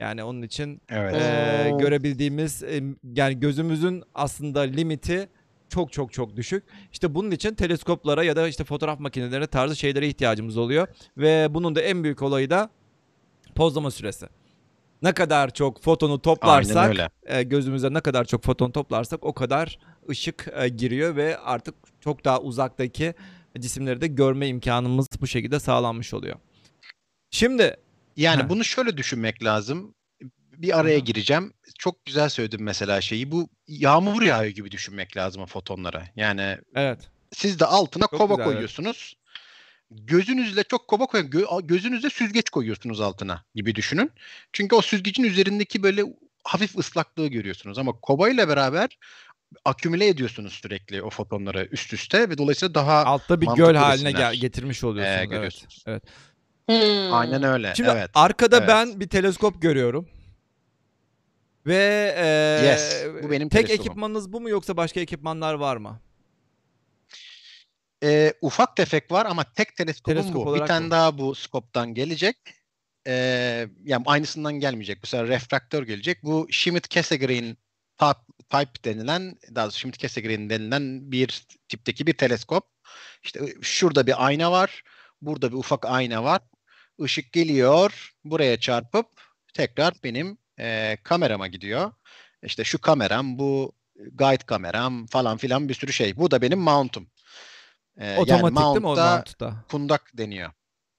Yani 0.00 0.24
onun 0.24 0.42
için 0.42 0.80
Evet. 0.88 1.72
Oo. 1.72 1.78
görebildiğimiz 1.78 2.62
e, 2.62 2.82
yani 3.14 3.40
gözümüzün 3.40 4.02
aslında 4.14 4.60
limiti 4.60 5.28
çok 5.68 5.92
çok 5.92 6.12
çok 6.12 6.36
düşük. 6.36 6.64
İşte 6.92 7.14
bunun 7.14 7.30
için 7.30 7.54
teleskoplara 7.54 8.24
ya 8.24 8.36
da 8.36 8.48
işte 8.48 8.64
fotoğraf 8.64 9.00
makinelerine 9.00 9.46
tarzı 9.46 9.76
şeylere 9.76 10.08
ihtiyacımız 10.08 10.56
oluyor 10.56 10.88
ve 11.16 11.54
bunun 11.54 11.74
da 11.74 11.80
en 11.80 12.04
büyük 12.04 12.22
olayı 12.22 12.50
da 12.50 12.70
pozlama 13.54 13.90
süresi. 13.90 14.26
Ne 15.02 15.12
kadar 15.12 15.54
çok 15.54 15.82
fotonu 15.82 16.22
toplarsak 16.22 17.10
e, 17.24 17.42
gözümüze 17.42 17.92
ne 17.92 18.00
kadar 18.00 18.24
çok 18.24 18.42
foton 18.44 18.70
toplarsak 18.70 19.24
o 19.24 19.32
kadar 19.32 19.78
ışık 20.10 20.48
e, 20.56 20.68
giriyor 20.68 21.16
ve 21.16 21.38
artık 21.38 21.74
çok 22.00 22.24
daha 22.24 22.40
uzaktaki 22.40 23.14
cisimleri 23.60 24.00
de 24.00 24.06
görme 24.06 24.48
imkanımız 24.48 25.06
bu 25.20 25.26
şekilde 25.26 25.60
sağlanmış 25.60 26.14
oluyor. 26.14 26.36
Şimdi 27.30 27.76
Yani 28.16 28.42
Heh. 28.42 28.48
bunu 28.48 28.64
şöyle 28.64 28.96
düşünmek 28.96 29.44
lazım. 29.44 29.94
Bir 30.52 30.78
araya 30.78 30.98
gireceğim. 30.98 31.52
Çok 31.78 32.04
güzel 32.04 32.28
söyledin 32.28 32.62
mesela 32.62 33.00
şeyi. 33.00 33.32
Bu 33.32 33.48
yağmur 33.68 34.22
yağıyor 34.22 34.52
gibi 34.54 34.70
düşünmek 34.70 35.16
lazım 35.16 35.46
fotonlara. 35.46 36.04
Yani 36.16 36.58
evet 36.74 37.10
siz 37.32 37.60
de 37.60 37.64
altına 37.66 38.02
Çok 38.02 38.10
kova 38.10 38.24
güzel, 38.24 38.36
evet. 38.36 38.44
koyuyorsunuz. 38.46 39.14
Gözünüzle 39.90 40.62
çok 40.64 40.88
kova 40.88 41.06
koyun. 41.06 41.26
Gö- 41.26 41.66
gözünüzle 41.66 42.10
süzgeç 42.10 42.50
koyuyorsunuz 42.50 43.00
altına 43.00 43.44
gibi 43.54 43.74
düşünün. 43.74 44.10
Çünkü 44.52 44.76
o 44.76 44.82
süzgecin 44.82 45.22
üzerindeki 45.24 45.82
böyle 45.82 46.02
hafif 46.44 46.78
ıslaklığı 46.78 47.26
görüyorsunuz. 47.26 47.78
Ama 47.78 47.92
kova 47.92 48.30
ile 48.30 48.48
beraber 48.48 48.98
akümüle 49.64 50.08
ediyorsunuz 50.08 50.52
sürekli 50.52 51.02
o 51.02 51.10
fotonları 51.10 51.68
üst 51.70 51.92
üste 51.92 52.30
ve 52.30 52.38
dolayısıyla 52.38 52.74
daha 52.74 53.04
altta 53.04 53.40
bir 53.40 53.46
göl 53.46 53.74
haline 53.74 54.12
gel- 54.12 54.34
getirmiş 54.34 54.84
oluyorsunuz. 54.84 55.16
e, 55.16 55.20
evet. 55.20 55.30
görüyorsunuz. 55.30 55.84
evet. 55.86 56.02
Hmm. 56.68 57.14
Aynen 57.14 57.42
öyle. 57.42 57.72
Şimdi 57.76 57.90
evet. 57.90 58.10
arkada 58.14 58.58
evet. 58.58 58.68
ben 58.68 59.00
bir 59.00 59.08
teleskop 59.08 59.62
görüyorum. 59.62 60.08
Ve 61.66 62.14
e, 62.16 62.66
Yes, 62.66 63.04
bu 63.22 63.30
benim 63.30 63.48
tek 63.48 63.66
teleskopum. 63.66 63.90
ekipmanınız 63.90 64.32
bu 64.32 64.40
mu 64.40 64.48
yoksa 64.50 64.76
başka 64.76 65.00
ekipmanlar 65.00 65.54
var 65.54 65.76
mı? 65.76 66.00
e, 68.02 68.32
ufak 68.40 68.76
tefek 68.76 69.12
var 69.12 69.26
ama 69.26 69.44
tek 69.44 69.76
teleskopum 69.76 70.14
Teleskop 70.14 70.46
bu. 70.46 70.54
Bir 70.54 70.66
tane 70.66 70.86
bu. 70.86 70.90
daha 70.90 71.18
bu 71.18 71.34
skoptan 71.34 71.94
gelecek. 71.94 72.36
E, 73.06 73.12
yani 73.84 74.02
aynısından 74.06 74.52
gelmeyecek. 74.52 75.02
Bu 75.02 75.06
sefer 75.06 75.28
refraktör 75.28 75.82
gelecek. 75.82 76.22
Bu 76.22 76.46
Schmidt-Cassegrain 76.50 77.56
type, 77.98 78.20
type 78.50 78.84
denilen, 78.84 79.36
daha 79.54 79.64
doğrusu 79.64 79.88
Schmidt-Cassegrain 79.88 80.50
denilen 80.50 81.12
bir 81.12 81.46
tipteki 81.68 82.06
bir 82.06 82.12
teleskop. 82.12 82.64
İşte 83.22 83.40
şurada 83.62 84.06
bir 84.06 84.26
ayna 84.26 84.52
var. 84.52 84.82
Burada 85.22 85.52
bir 85.52 85.56
ufak 85.56 85.84
ayna 85.86 86.24
var. 86.24 86.40
Işık 86.98 87.32
geliyor. 87.32 88.12
Buraya 88.24 88.60
çarpıp 88.60 89.06
tekrar 89.54 89.94
benim 90.04 90.38
e, 90.58 90.96
kamerama 91.02 91.46
gidiyor. 91.46 91.92
İşte 92.42 92.64
şu 92.64 92.80
kameram, 92.80 93.38
bu 93.38 93.72
guide 94.12 94.44
kameram 94.46 95.06
falan 95.06 95.36
filan 95.36 95.68
bir 95.68 95.74
sürü 95.74 95.92
şey. 95.92 96.16
Bu 96.16 96.30
da 96.30 96.42
benim 96.42 96.58
mount'um. 96.58 97.06
Ee, 98.00 98.16
Otomatik 98.18 98.30
yani 98.30 98.56
değil 98.56 98.80
mi 98.80 98.86
o 98.86 98.90
mount'ta 98.90 99.14
mount'ta? 99.14 99.64
kundak 99.70 100.10
deniyor. 100.14 100.50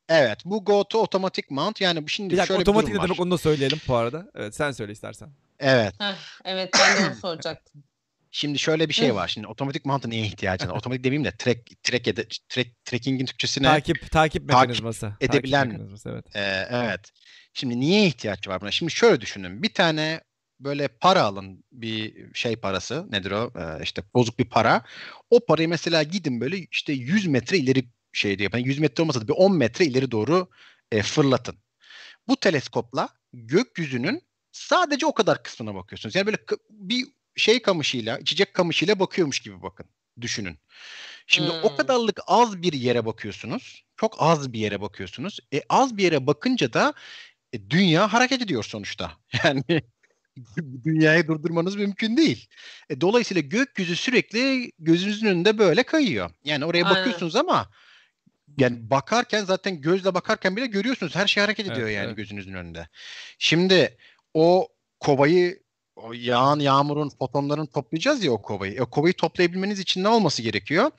Evet 0.10 0.40
bu 0.46 0.66
go 0.66 0.84
to 0.84 1.02
otomatik 1.02 1.52
mount 1.52 1.82
yani 1.82 2.10
şimdi 2.10 2.34
Bir 2.34 2.38
dakika 2.38 2.54
şöyle 2.54 2.62
otomatik 2.62 2.88
bir 2.90 2.94
ne 2.94 2.98
durum 2.98 3.04
var. 3.04 3.08
demek 3.10 3.20
onu 3.20 3.32
da 3.32 3.38
söyleyelim 3.38 3.80
bu 3.88 3.96
arada. 3.96 4.32
Evet 4.36 4.56
sen 4.56 4.72
söyle 4.72 4.92
istersen. 4.92 5.30
Evet. 5.60 5.94
Heh, 6.00 6.16
evet 6.46 6.70
ben 6.80 7.04
de 7.04 7.08
onu 7.08 7.16
soracaktım. 7.22 7.84
Şimdi 8.32 8.60
şöyle 8.60 8.90
bir 8.90 8.94
şey 8.94 9.16
var. 9.16 9.28
Şimdi 9.28 9.48
otomatik 9.48 9.86
mount'a 9.86 10.08
neye 10.08 10.26
ihtiyacın 10.26 10.70
var? 10.70 10.76
otomatik 10.76 11.04
demeyeyim 11.04 11.26
de 11.26 11.38
track 11.38 11.84
track 11.84 12.08
ede, 12.08 12.28
track 12.50 12.86
tracking'in 12.86 13.26
Türkçesine 13.26 13.68
Takip 13.68 14.00
takip 14.02 14.12
Takip 14.12 14.44
mekanizması. 14.44 15.02
Takip 15.20 15.46
edebilen- 15.46 15.68
mekanizması, 15.68 16.10
evet. 16.10 16.26
Ee, 16.36 16.68
evet. 16.70 17.12
Şimdi 17.54 17.80
niye 17.80 18.08
ihtiyaç 18.08 18.48
var 18.48 18.62
buna? 18.62 18.72
Şimdi 18.72 18.92
şöyle 18.92 19.22
düşünün. 19.22 19.64
Bir 19.64 19.74
tane 19.74 20.22
böyle 20.60 20.88
para 20.88 21.22
alın 21.22 21.64
bir 21.72 22.26
şey 22.34 22.56
parası 22.56 23.06
nedir 23.12 23.32
o 23.32 23.52
Ee, 23.60 23.84
işte 23.84 24.04
bozuk 24.14 24.40
bir 24.40 24.50
para. 24.50 24.84
O 25.30 25.46
parayı 25.46 25.70
mesela 25.70 26.04
gidin 26.04 26.42
böyle 26.42 26.58
işte 26.58 26.94
100 26.94 27.28
metre 27.28 27.58
ileri 27.58 27.86
şeyde 28.14 28.44
yapın. 28.44 28.58
100 28.58 28.80
metre 28.80 29.02
olmasa 29.04 29.22
da 29.22 29.28
bir 29.28 29.34
10 29.34 29.58
metre 29.58 29.86
ileri 29.86 30.12
doğru 30.12 30.50
e, 30.92 31.02
fırlatın. 31.02 31.56
Bu 32.28 32.38
teleskopla 32.38 33.10
gökyüzünün 33.34 34.27
sadece 34.58 35.06
o 35.06 35.14
kadar 35.14 35.44
kısmına 35.44 35.76
bakıyorsunuz. 35.76 36.16
Yani 36.16 36.26
böyle 36.26 36.38
bir 36.70 37.06
şey 37.36 37.62
kamışıyla, 37.62 38.18
içecek 38.18 38.54
kamışıyla 38.54 39.00
bakıyormuş 39.00 39.40
gibi 39.40 39.62
bakın. 39.62 39.86
Düşünün. 40.22 40.60
Şimdi 41.28 41.52
o 41.52 41.70
Hmm. 41.70 41.78
kadarlık 41.78 42.20
az 42.28 42.62
bir 42.62 42.74
yere 42.74 43.06
bakıyorsunuz. 43.06 43.84
Çok 43.98 44.16
az 44.20 44.54
bir 44.54 44.60
yere 44.60 44.82
bakıyorsunuz. 44.82 45.40
E 45.54 45.62
az 45.70 45.98
bir 45.98 46.04
yere 46.04 46.28
bakınca 46.28 46.74
da 46.74 46.94
e, 47.54 47.70
dünya 47.70 48.14
hareket 48.14 48.42
ediyor 48.42 48.64
sonuçta. 48.64 49.12
Yani 49.44 49.82
dünyayı 50.84 51.28
durdurmanız 51.28 51.76
mümkün 51.76 52.18
değil. 52.18 52.48
E, 52.90 53.02
dolayısıyla 53.02 53.42
gökyüzü 53.42 53.96
sürekli 53.96 54.72
gözünüzün 54.80 55.28
önünde 55.28 55.58
böyle 55.58 55.84
kayıyor. 55.84 56.32
Yani 56.44 56.66
oraya 56.66 56.86
Aynen. 56.86 57.00
bakıyorsunuz 57.00 57.36
ama 57.36 57.70
yani 58.58 58.90
bakarken 58.90 59.46
zaten 59.46 59.82
gözle 59.82 60.14
bakarken 60.14 60.56
bile 60.56 60.66
görüyorsunuz. 60.66 61.16
Her 61.16 61.28
şey 61.28 61.42
hareket 61.42 61.66
ediyor 61.66 61.88
Evet, 61.88 61.96
yani 61.96 62.06
evet. 62.06 62.18
gözünüzün 62.18 62.54
önünde. 62.54 62.88
Şimdi 63.40 63.98
o 64.38 64.68
kovayı 65.00 65.60
o 65.96 66.14
yağan 66.14 66.60
yağmurun 66.60 67.10
fotonlarını 67.10 67.68
toplayacağız 67.68 68.24
ya 68.24 68.32
o 68.32 68.42
kovayı. 68.42 68.74
E, 68.74 68.82
o 68.82 68.90
kovayı 68.90 69.14
toplayabilmeniz 69.14 69.80
için 69.80 70.04
ne 70.04 70.08
olması 70.08 70.42
gerekiyor? 70.42 70.92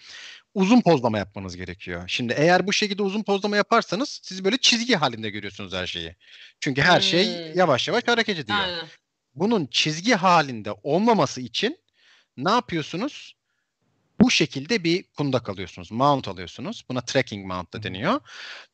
Uzun 0.55 0.81
pozlama 0.81 1.19
yapmanız 1.19 1.57
gerekiyor. 1.57 2.05
Şimdi 2.07 2.35
eğer 2.37 2.67
bu 2.67 2.73
şekilde 2.73 3.03
uzun 3.03 3.23
pozlama 3.23 3.57
yaparsanız 3.57 4.21
siz 4.23 4.45
böyle 4.45 4.57
çizgi 4.59 4.95
halinde 4.97 5.31
görüyorsunuz 5.31 5.73
her 5.73 5.87
şeyi. 5.87 6.17
Çünkü 6.61 6.83
her 6.83 7.01
şey 7.01 7.27
Hmm. 7.27 7.59
yavaş 7.59 7.89
yavaş 7.89 8.09
hareket 8.09 8.39
ediyor. 8.39 8.59
Aynen. 8.59 8.87
Bunun 9.35 9.67
çizgi 9.67 10.15
halinde 10.15 10.73
olmaması 10.83 11.41
için 11.41 11.79
ne 12.37 12.51
yapıyorsunuz? 12.51 13.35
Bu 14.21 14.31
şekilde 14.31 14.85
bir 14.85 15.05
kundak 15.17 15.49
alıyorsunuz. 15.49 15.93
Mount 15.93 16.29
alıyorsunuz. 16.29 16.85
Buna 16.89 17.01
tracking 17.01 17.47
mount 17.47 17.73
da 17.73 17.83
deniyor. 17.83 18.21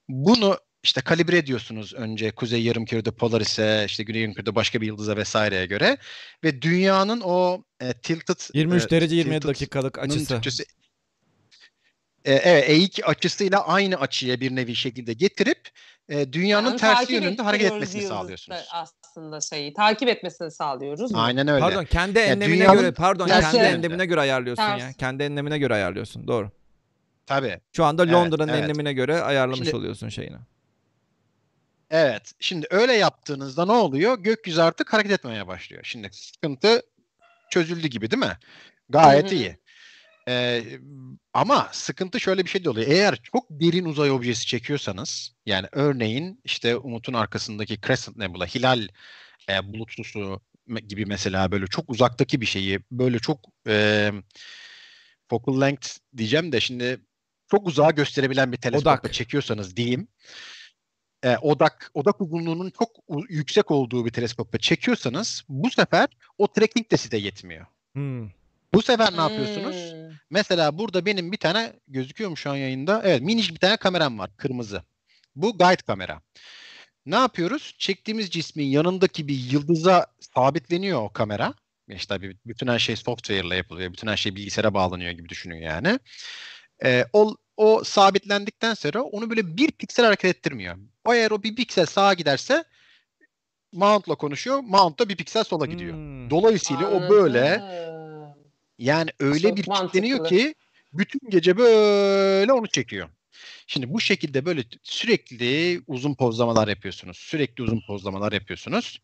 Bunu 0.08 0.58
işte 0.84 1.00
kalibre 1.00 1.38
ediyorsunuz 1.38 1.94
önce 1.94 2.30
Kuzey 2.30 2.62
Yarımküre'de 2.62 3.10
Polaris'e, 3.10 3.84
işte 3.86 4.02
Güney 4.02 4.20
Yarımküre'de 4.20 4.54
başka 4.54 4.80
bir 4.80 4.86
yıldıza 4.86 5.16
vesaireye 5.16 5.66
göre 5.66 5.96
ve 6.44 6.62
dünyanın 6.62 7.20
o 7.24 7.64
e, 7.80 7.92
tilted 7.92 8.36
23 8.54 8.84
e, 8.84 8.90
derece 8.90 9.16
27 9.16 9.40
tilted 9.40 9.48
dakikalık 9.54 9.98
açısı. 9.98 10.34
Türkçesi- 10.34 10.64
E, 12.24 12.32
evet, 12.34 12.68
E2 12.70 13.04
açısıyla 13.04 13.66
aynı 13.66 13.96
açıya 13.96 14.40
bir 14.40 14.56
nevi 14.56 14.74
şekilde 14.76 15.12
getirip 15.12 15.68
e, 16.08 16.32
dünyanın 16.32 16.68
Yani 16.68 16.78
tersi 16.80 17.12
yönünde 17.12 17.42
hareket 17.42 17.72
etmesini 17.72 18.02
sağlıyorsunuz. 18.02 18.58
da 18.58 18.64
Aslında 18.72 19.40
şeyi 19.40 19.74
takip 19.74 20.08
etmesini 20.08 20.50
sağlıyoruz. 20.50 21.10
mu? 21.12 21.18
Aynen 21.20 21.48
öyle. 21.48 21.60
Pardon 21.60 21.84
kendi 21.84 22.18
enlemine 22.18 22.58
dünyanın 22.58 22.78
göre 22.80 22.92
pardon 22.92 23.26
tersi 23.26 23.42
kendi 23.42 23.56
yönünde. 23.56 23.76
enlemine 23.76 24.06
göre 24.06 24.20
ayarlıyorsun 24.20 24.62
ya. 24.62 24.78
Ters. 24.78 24.96
Kendi 24.96 25.22
enlemine 25.22 25.58
göre 25.58 25.74
ayarlıyorsun. 25.74 26.26
Doğru. 26.28 26.50
Tabii. 27.26 27.60
Şu 27.72 27.84
anda 27.84 28.02
Evet, 28.04 28.14
Londra'nın 28.14 28.52
evet. 28.52 28.64
enlemine 28.64 28.92
göre 28.92 29.20
ayarlamış 29.22 29.58
Şimdi- 29.58 29.76
oluyorsun 29.76 30.08
şeyini. 30.08 30.36
Evet. 31.90 32.32
Şimdi 32.40 32.66
öyle 32.70 32.92
yaptığınızda 32.92 33.66
ne 33.66 33.72
oluyor? 33.72 34.18
Gökyüzü 34.18 34.60
artık 34.60 34.92
hareket 34.92 35.12
etmeye 35.12 35.46
başlıyor. 35.46 35.84
Şimdi 35.84 36.08
sıkıntı 36.12 36.82
çözüldü 37.50 37.88
gibi 37.88 38.10
değil 38.10 38.22
mi? 38.22 38.38
Gayet 38.88 39.32
iyi. 39.32 39.58
Ee, 40.28 40.64
ama 41.34 41.68
sıkıntı 41.72 42.20
şöyle 42.20 42.44
bir 42.44 42.50
şey 42.50 42.64
de 42.64 42.70
oluyor. 42.70 42.86
Eğer 42.90 43.16
çok 43.22 43.46
derin 43.50 43.84
uzay 43.84 44.10
objesi 44.10 44.46
çekiyorsanız 44.46 45.34
yani 45.46 45.66
örneğin 45.72 46.40
işte 46.44 46.76
Umut'un 46.76 47.14
arkasındaki 47.14 47.80
Crescent 47.80 48.16
Nebula, 48.16 48.46
hilal 48.46 48.88
e, 49.48 49.72
bulutlusu 49.72 50.40
gibi 50.88 51.06
mesela 51.06 51.52
böyle 51.52 51.66
çok 51.66 51.90
uzaktaki 51.90 52.40
bir 52.40 52.46
şeyi 52.46 52.80
böyle 52.90 53.18
çok 53.18 53.40
e, 53.68 54.10
focal 55.30 55.60
length 55.60 55.88
diyeceğim 56.16 56.52
de 56.52 56.60
şimdi 56.60 57.00
çok 57.50 57.66
uzağa 57.66 57.90
gösterebilen 57.90 58.52
bir 58.52 58.56
teleskopla 58.56 59.00
Odak. 59.00 59.14
çekiyorsanız 59.14 59.76
diyeyim 59.76 60.08
e, 61.24 61.36
odak 61.36 61.90
odak 61.94 62.20
uzunluğunun 62.20 62.70
çok 62.70 62.90
u- 63.08 63.26
yüksek 63.28 63.70
olduğu 63.70 64.06
bir 64.06 64.10
teleskopla 64.10 64.58
çekiyorsanız 64.58 65.44
bu 65.48 65.70
sefer 65.70 66.08
o 66.38 66.46
tracking 66.46 66.90
de 66.90 66.96
size 66.96 67.16
yetmiyor. 67.16 67.66
Hmm. 67.92 68.28
Bu 68.74 68.82
sefer 68.82 69.16
ne 69.16 69.20
yapıyorsunuz? 69.20 69.92
Hmm. 69.92 70.16
Mesela 70.30 70.78
burada 70.78 71.06
benim 71.06 71.32
bir 71.32 71.36
tane 71.36 71.72
gözüküyor 71.88 72.30
mu 72.30 72.36
şu 72.36 72.50
an 72.50 72.56
yayında? 72.56 73.02
Evet 73.04 73.22
minicik 73.22 73.54
bir 73.54 73.60
tane 73.60 73.76
kameram 73.76 74.18
var 74.18 74.30
kırmızı. 74.36 74.82
Bu 75.36 75.58
guide 75.58 75.82
kamera. 75.86 76.20
Ne 77.06 77.16
yapıyoruz? 77.16 77.74
Çektiğimiz 77.78 78.30
cismin 78.30 78.66
yanındaki 78.66 79.28
bir 79.28 79.38
yıldıza 79.38 80.06
sabitleniyor 80.34 81.02
o 81.02 81.08
kamera. 81.08 81.54
İşte 81.88 82.14
tabii 82.14 82.36
bütün 82.46 82.66
her 82.66 82.78
şey 82.78 82.96
software 82.96 83.46
ile 83.46 83.56
yapılıyor. 83.56 83.92
Bütün 83.92 84.08
her 84.08 84.16
şey 84.16 84.36
bilgisayara 84.36 84.74
bağlanıyor 84.74 85.10
gibi 85.10 85.28
düşünün 85.28 85.62
yani. 85.62 85.98
Ee, 86.84 87.04
o, 87.12 87.36
o 87.56 87.84
sabitlendikten 87.84 88.74
sonra 88.74 89.02
onu 89.02 89.30
böyle 89.30 89.56
bir 89.56 89.70
piksel 89.70 90.04
hareket 90.04 90.36
ettirmiyor. 90.36 90.76
O 91.04 91.14
eğer 91.14 91.30
o 91.30 91.42
bir 91.42 91.56
piksel 91.56 91.86
sağa 91.86 92.14
giderse 92.14 92.64
mount'la 93.72 94.14
konuşuyor. 94.14 94.60
Mount 94.60 94.98
da 94.98 95.08
bir 95.08 95.16
piksel 95.16 95.44
sola 95.44 95.66
gidiyor. 95.66 95.94
Hmm. 95.94 96.30
Dolayısıyla 96.30 96.90
o 96.90 97.10
böyle 97.10 97.60
Anladım. 97.60 98.44
yani 98.78 99.10
öyle 99.20 99.48
Çok 99.48 99.56
bir 99.56 99.62
kilitleniyor 99.62 100.28
ki 100.28 100.54
bütün 100.92 101.30
gece 101.30 101.56
böyle 101.56 102.52
onu 102.52 102.66
çekiyor. 102.66 103.08
Şimdi 103.66 103.92
bu 103.92 104.00
şekilde 104.00 104.44
böyle 104.44 104.64
sürekli 104.82 105.80
uzun 105.86 106.14
pozlamalar 106.14 106.68
yapıyorsunuz. 106.68 107.16
Sürekli 107.16 107.62
uzun 107.62 107.80
pozlamalar 107.86 108.32
yapıyorsunuz. 108.32 109.00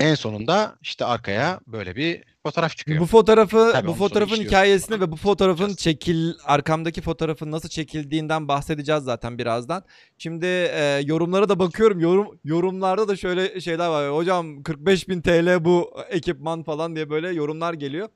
En 0.00 0.14
sonunda 0.14 0.76
işte 0.82 1.04
arkaya 1.04 1.60
böyle 1.66 1.96
bir 1.96 2.24
fotoğraf 2.42 2.76
çıkıyor. 2.76 3.00
Bu 3.00 3.06
fotoğrafı 3.06 3.70
Tabii 3.72 3.88
bu 3.88 3.94
fotoğrafın 3.94 4.36
hikayesini 4.36 4.88
falan. 4.88 5.00
ve 5.00 5.12
bu 5.12 5.16
fotoğrafın 5.16 5.62
Yapacağız. 5.62 5.78
çekil 5.78 6.32
arkamdaki 6.44 7.00
fotoğrafın 7.00 7.50
nasıl 7.50 7.68
çekildiğinden 7.68 8.48
bahsedeceğiz 8.48 9.02
zaten 9.04 9.38
birazdan. 9.38 9.84
Şimdi 10.18 10.46
e, 10.46 11.00
yorumlara 11.04 11.48
da 11.48 11.58
bakıyorum. 11.58 12.00
Yorum 12.00 12.40
yorumlarda 12.44 13.08
da 13.08 13.16
şöyle 13.16 13.60
şeyler 13.60 13.88
var. 13.88 14.14
Hocam 14.16 14.62
45.000 14.62 15.22
TL 15.22 15.64
bu 15.64 15.90
ekipman 16.10 16.62
falan 16.62 16.96
diye 16.96 17.10
böyle 17.10 17.28
yorumlar 17.28 17.74
geliyor. 17.74 18.08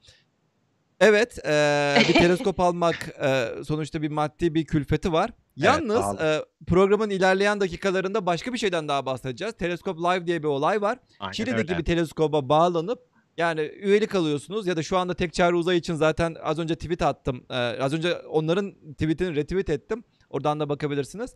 Evet, 1.01 1.39
e, 1.47 1.97
bir 2.09 2.15
teleskop 2.19 2.61
almak 2.61 3.09
e, 3.23 3.49
sonuçta 3.65 4.03
bir 4.03 4.09
maddi 4.11 4.55
bir 4.55 4.65
külfeti 4.65 5.13
var. 5.13 5.31
Yalnız 5.57 6.01
pahalı. 6.01 6.23
e, 6.23 6.65
programın 6.67 7.11
ilerleyen 7.11 7.61
dakikalarında 7.61 8.27
başka 8.27 8.53
bir 8.53 8.59
şeyden 8.59 8.89
daha 8.89 9.07
bahsedeceğiz. 9.07 9.55
Teleskop 9.55 9.99
Live 9.99 10.27
diye 10.27 10.43
bir 10.43 10.49
olay 10.49 10.83
var. 10.83 10.99
Aynen 11.21 11.33
Şili'deki 11.33 11.73
öyle. 11.73 11.79
bir 11.79 11.85
teleskoba 11.85 12.49
bağlanıp 12.49 13.01
yani 13.37 13.61
üyelik 13.61 14.15
alıyorsunuz 14.15 14.67
ya 14.67 14.77
da 14.77 14.83
şu 14.83 14.99
anda 14.99 15.15
tek 15.15 15.33
çare 15.35 15.55
uzay 15.57 15.77
için 15.77 15.95
zaten 15.95 16.37
az 16.43 16.59
önce 16.59 16.75
tweet 16.75 17.03
attım. 17.03 17.45
Ee, 17.51 17.55
az 17.55 17.93
önce 17.95 18.15
onların 18.19 18.75
tweetini 18.93 19.37
retweet 19.37 19.71
ettim. 19.71 20.05
Oradan 20.31 20.61
da 20.61 20.69
bakabilirsiniz. 20.69 21.35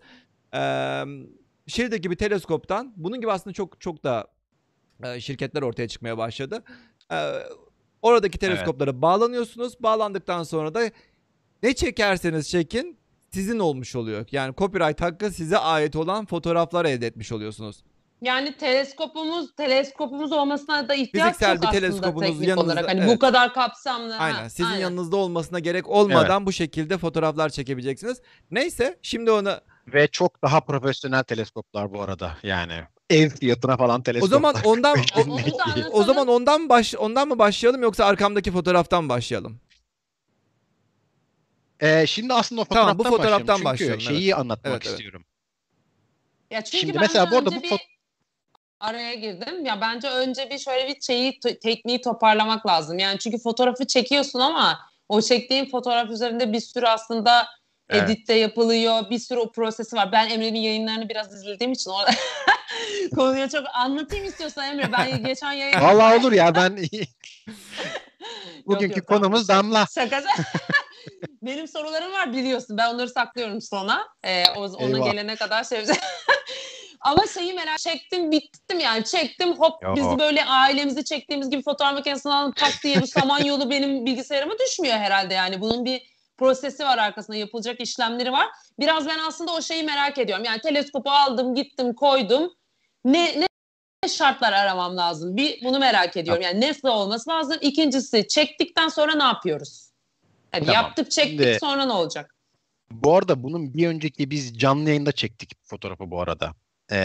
Ee, 0.54 1.04
Şili'deki 1.66 2.10
bir 2.10 2.16
teleskoptan 2.16 2.92
bunun 2.96 3.20
gibi 3.20 3.32
aslında 3.32 3.54
çok 3.54 3.80
çok 3.80 4.04
da 4.04 4.26
e, 5.04 5.20
şirketler 5.20 5.62
ortaya 5.62 5.88
çıkmaya 5.88 6.18
başladı. 6.18 6.62
Ee, 7.12 7.32
oradaki 8.02 8.38
teleskoplara 8.38 9.02
bağlanıyorsunuz. 9.02 9.82
Bağlandıktan 9.82 10.42
sonra 10.42 10.74
da 10.74 10.90
ne 11.62 11.74
çekerseniz 11.74 12.50
çekin 12.50 12.98
sizin 13.30 13.58
olmuş 13.58 13.96
oluyor. 13.96 14.26
Yani 14.32 14.54
copyright 14.58 15.00
hakkı 15.00 15.30
size 15.30 15.58
ait 15.58 15.96
olan 15.96 16.26
fotoğraflar 16.26 16.84
elde 16.84 17.06
etmiş 17.06 17.32
oluyorsunuz. 17.32 17.82
Yani 18.22 18.56
teleskopumuz 18.56 19.54
teleskopumuz 19.56 20.32
olmasına 20.32 20.88
da 20.88 20.94
ihtiyaç 20.94 21.26
Fiziksel 21.26 21.54
yok 21.54 21.62
bir 21.62 21.68
aslında 21.68 21.80
teleskopunuz 21.80 22.28
teknik 22.28 22.48
yanınızda, 22.48 22.72
olarak. 22.72 22.88
Hani 22.88 23.00
evet. 23.00 23.08
bu 23.08 23.18
kadar 23.18 23.54
kapsamlı. 23.54 24.12
ha, 24.12 24.24
Aynen. 24.24 24.48
Sizin 24.48 24.64
aynen. 24.64 24.78
yanınızda 24.78 25.16
olmasına 25.16 25.58
gerek 25.58 25.88
olmadan 25.88 26.46
bu 26.46 26.52
şekilde 26.52 26.98
fotoğraflar 26.98 27.48
çekebileceksiniz. 27.48 28.20
Neyse 28.50 28.98
şimdi 29.02 29.30
ona 29.30 29.60
Ve 29.86 30.08
çok 30.08 30.42
daha 30.42 30.60
profesyonel 30.60 31.22
teleskoplar 31.22 31.92
bu 31.92 32.02
arada. 32.02 32.36
Yani 32.42 32.72
ev 33.10 33.28
fiyatına 33.28 33.76
falan 33.76 34.00
o 34.00 34.02
teleskoplar. 34.02 34.36
zaman 34.36 34.54
ondan 34.64 34.96
o, 35.16 35.20
Onu 35.20 35.38
da 35.38 35.64
anlatalım. 35.64 35.90
o 35.92 36.02
zaman 36.02 36.28
ondan 36.28 36.68
baş 36.68 36.94
ondan 36.94 37.28
mı 37.28 37.38
başlayalım 37.38 37.82
yoksa 37.82 38.04
arkamdaki 38.04 38.50
fotoğraftan 38.50 39.08
başlayalım? 39.08 39.60
Ee, 41.80 42.06
şimdi 42.06 42.34
aslında 42.34 42.60
o 42.60 42.64
Tamam, 42.64 42.96
fotoğraftan, 42.96 43.12
bu 43.12 43.16
fotoğraftan 43.16 43.46
başlayalım. 43.48 43.64
başlayalım, 43.64 43.98
Çünkü 43.98 44.14
şeyi 44.14 44.34
anlatmak 44.34 44.72
Evet, 44.72 44.82
evet. 44.86 44.92
istiyorum. 44.98 45.24
Ya 46.50 46.64
çünkü 46.64 46.78
Şimdi 46.78 46.92
bence 46.92 47.00
mesela 47.00 47.30
bu 47.30 47.36
arada 47.36 47.50
bu 47.50 47.76
araya 48.80 49.14
girdim. 49.14 49.64
Ya 49.66 49.80
bence 49.80 50.08
önce 50.08 50.50
bir 50.50 50.58
şöyle 50.58 50.88
bir 50.88 51.00
şeyi 51.00 51.40
tekniği 51.62 52.00
toparlamak 52.00 52.66
lazım. 52.66 52.98
Yani 52.98 53.18
çünkü 53.18 53.38
fotoğrafı 53.38 53.86
çekiyorsun 53.86 54.40
ama 54.40 54.80
o 55.08 55.20
çektiğin 55.22 55.70
fotoğraf 55.70 56.10
üzerinde 56.10 56.52
bir 56.52 56.60
sürü 56.60 56.86
aslında 56.86 57.46
Evet. 57.90 58.10
editte 58.10 58.34
yapılıyor. 58.34 59.10
Bir 59.10 59.18
sürü 59.18 59.38
o 59.38 59.52
prosesi 59.52 59.96
var. 59.96 60.12
Ben 60.12 60.28
Emre'nin 60.28 60.60
yayınlarını 60.60 61.08
biraz 61.08 61.34
izlediğim 61.34 61.72
için 61.72 61.90
orada 61.90 62.10
konuya 63.14 63.48
çok 63.48 63.64
anlatayım 63.74 64.24
istiyorsan 64.24 64.64
Emre. 64.70 64.92
Ben 64.92 65.24
geçen 65.24 65.52
yayın 65.52 65.80
Vallahi 65.80 66.18
olur 66.20 66.32
ya 66.32 66.54
ben 66.54 66.76
Yok, 66.76 68.66
bugünkü 68.66 68.98
yok, 68.98 69.08
tamam. 69.08 69.22
konumuz 69.22 69.48
Damla. 69.48 69.86
Şaka. 69.94 70.24
Benim 71.42 71.68
sorularım 71.68 72.12
var 72.12 72.32
biliyorsun. 72.32 72.76
Ben 72.78 72.94
onları 72.94 73.08
saklıyorum 73.08 73.60
sona. 73.60 74.08
Ee, 74.24 74.44
o, 74.56 74.60
ona 74.60 74.96
Eyvah. 74.96 75.12
gelene 75.12 75.36
kadar 75.36 75.64
şey 75.64 75.84
Ama 77.00 77.26
şeyi 77.26 77.54
merak 77.54 77.78
çektim 77.78 78.30
bittim 78.30 78.80
yani 78.80 79.04
çektim 79.04 79.52
hop 79.52 79.82
Yo. 79.82 79.96
biz 79.96 80.18
böyle 80.18 80.44
ailemizi 80.44 81.04
çektiğimiz 81.04 81.50
gibi 81.50 81.62
fotoğraf 81.62 81.92
makinesinden 81.92 82.34
alıp 82.34 82.56
tak 82.56 82.72
diye 82.84 83.02
bu 83.02 83.06
samanyolu 83.06 83.70
benim 83.70 84.06
bilgisayarıma 84.06 84.54
düşmüyor 84.58 84.96
herhalde 84.96 85.34
yani 85.34 85.60
bunun 85.60 85.84
bir 85.84 86.02
prosesi 86.38 86.84
var 86.84 86.98
arkasında 86.98 87.36
yapılacak 87.36 87.80
işlemleri 87.80 88.32
var. 88.32 88.46
Biraz 88.78 89.06
ben 89.06 89.18
aslında 89.18 89.52
o 89.52 89.62
şeyi 89.62 89.82
merak 89.82 90.18
ediyorum 90.18 90.44
yani 90.44 90.60
teleskopu 90.60 91.10
aldım 91.10 91.54
gittim 91.54 91.94
koydum 91.94 92.54
ne, 93.04 93.40
ne 93.40 93.46
şartlar 94.08 94.52
aramam 94.52 94.96
lazım 94.96 95.36
bir 95.36 95.64
bunu 95.64 95.78
merak 95.78 96.16
ediyorum 96.16 96.42
yani 96.42 96.60
nasıl 96.60 96.88
olması 96.88 97.30
lazım 97.30 97.56
İkincisi 97.60 98.28
çektikten 98.28 98.88
sonra 98.88 99.14
ne 99.14 99.24
yapıyoruz? 99.24 99.85
Hani 100.52 100.66
Tamam. 100.66 100.74
yaptık 100.82 101.10
çektik 101.10 101.40
Şimdi- 101.40 101.58
sonra 101.60 101.84
ne 101.86 101.92
olacak? 101.92 102.34
Bu 102.90 103.16
arada 103.16 103.42
bunun 103.42 103.74
bir 103.74 103.88
önceki 103.88 104.30
biz 104.30 104.58
canlı 104.58 104.88
yayında 104.88 105.12
çektik 105.12 105.52
fotoğrafı 105.64 106.10
bu 106.10 106.20
arada. 106.20 106.52
Ee, 106.92 106.96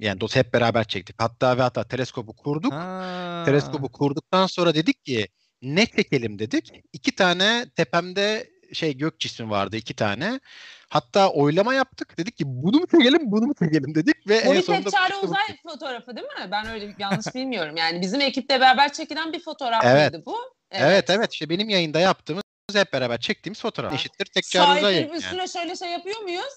yani 0.00 0.20
dos 0.20 0.36
hep 0.36 0.52
beraber 0.54 0.84
çektik. 0.84 1.16
Hatta 1.22 1.58
ve 1.58 1.62
hatta 1.62 1.84
teleskopu 1.84 2.32
kurduk. 2.36 2.72
Ha. 2.72 3.42
Teleskopu 3.46 3.88
kurduktan 3.92 4.46
sonra 4.46 4.74
dedik 4.74 5.04
ki 5.04 5.28
ne 5.62 5.86
çekelim 5.86 6.38
dedik. 6.38 6.72
İki 6.92 7.14
tane 7.14 7.66
tepemde 7.76 8.50
şey 8.72 8.96
gök 8.96 9.20
cismi 9.20 9.50
vardı 9.50 9.76
iki 9.76 9.94
tane. 9.94 10.40
Hatta 10.88 11.30
oylama 11.30 11.74
yaptık. 11.74 12.18
Dedik 12.18 12.36
ki 12.36 12.44
bunu 12.46 12.76
mu 12.76 12.86
çekelim 12.86 13.20
bunu 13.30 13.46
mu 13.46 13.54
çekelim 13.54 13.94
dedik 13.94 14.28
ve 14.28 14.42
Bu 14.46 14.50
en 14.50 14.56
bir 14.58 14.62
sonunda 14.62 14.82
tek 14.82 14.92
çare 14.92 15.12
bu- 15.22 15.26
uzay 15.26 15.56
fotoğrafı 15.62 16.16
değil 16.16 16.26
mi? 16.26 16.48
Ben 16.50 16.66
öyle 16.68 16.94
yanlış 16.98 17.34
bilmiyorum. 17.34 17.76
Yani 17.76 18.00
bizim 18.00 18.20
ekiple 18.20 18.60
beraber 18.60 18.92
çekilen 18.92 19.32
bir 19.32 19.40
fotoğraf 19.42 19.84
Evet. 19.84 20.12
mıydı 20.12 20.26
bu? 20.26 20.36
Evet 20.70 21.10
evet 21.10 21.32
işte 21.32 21.48
benim 21.48 21.68
yayında 21.68 22.00
yaptığımız 22.00 22.42
hep 22.74 22.92
beraber 22.92 23.18
çektiğimiz 23.20 23.60
fotoğraf. 23.60 23.92
Eşittir 23.94 24.24
tek 24.24 24.44
çare 24.44 24.70
uzay 24.70 24.80
Sahiplerin 24.82 25.08
yani. 25.08 25.18
üstüne 25.18 25.48
şöyle 25.48 25.76
şey 25.76 25.88
yapıyor 25.90 26.20
muyuz? 26.20 26.54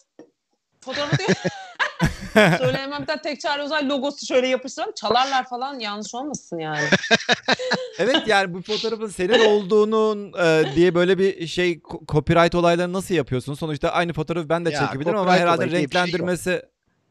Fotoğrafı 0.82 1.17
diyor. 1.17 1.29
şöyle 2.58 2.77
hemen 2.77 3.01
bir 3.01 3.08
tane 3.08 3.22
tek 3.22 3.41
çare 3.41 3.63
uzay 3.63 3.89
logosu 3.89 4.25
şöyle 4.25 4.48
yapıştıralım. 4.48 4.93
Çalarlar 4.93 5.50
falan 5.50 5.79
yanlış 5.79 6.15
olmasın 6.15 6.60
yani. 6.60 6.88
Evet 8.00 8.27
yani 8.27 8.53
bu 8.53 8.62
fotoğrafın 8.62 9.08
senin 9.08 9.46
olduğunun 9.46 10.34
e, 10.39 10.75
diye 10.75 10.96
böyle 10.96 11.18
bir 11.18 11.48
şey 11.48 11.74
ko- 11.74 12.07
copyright 12.11 12.55
olaylarını 12.55 12.94
nasıl 12.94 13.16
yapıyorsun? 13.16 13.53
Sonuçta 13.53 13.90
aynı 13.90 14.14
fotoğrafı 14.14 14.50
ben 14.50 14.66
de 14.66 14.70
Ya, 14.70 14.79
çekebilirim 14.79 15.18
ama 15.18 15.35
herhalde 15.35 15.61
şey 15.61 15.72
yok. 15.72 15.79
renklendirmesi 15.81 16.61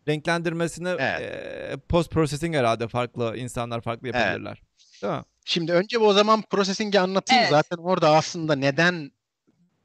renklendirmesini 0.09 0.89
Evet. 0.89 1.21
e, 1.21 1.77
post 1.89 2.11
processing 2.11 2.57
herhalde 2.57 2.89
farklı 2.89 3.37
insanlar 3.37 3.81
farklı 3.81 4.09
Evet. 4.09 4.15
yapabilirler. 4.21 4.63
Değil 5.03 5.13
mi? 5.13 5.23
Şimdi 5.45 5.73
önce 5.73 5.99
o 5.99 6.13
zaman 6.13 6.43
processing'i 6.43 7.01
anlatayım. 7.01 7.41
Evet. 7.43 7.51
Zaten 7.51 7.77
orada 7.77 8.11
aslında 8.17 8.55
neden 8.55 9.13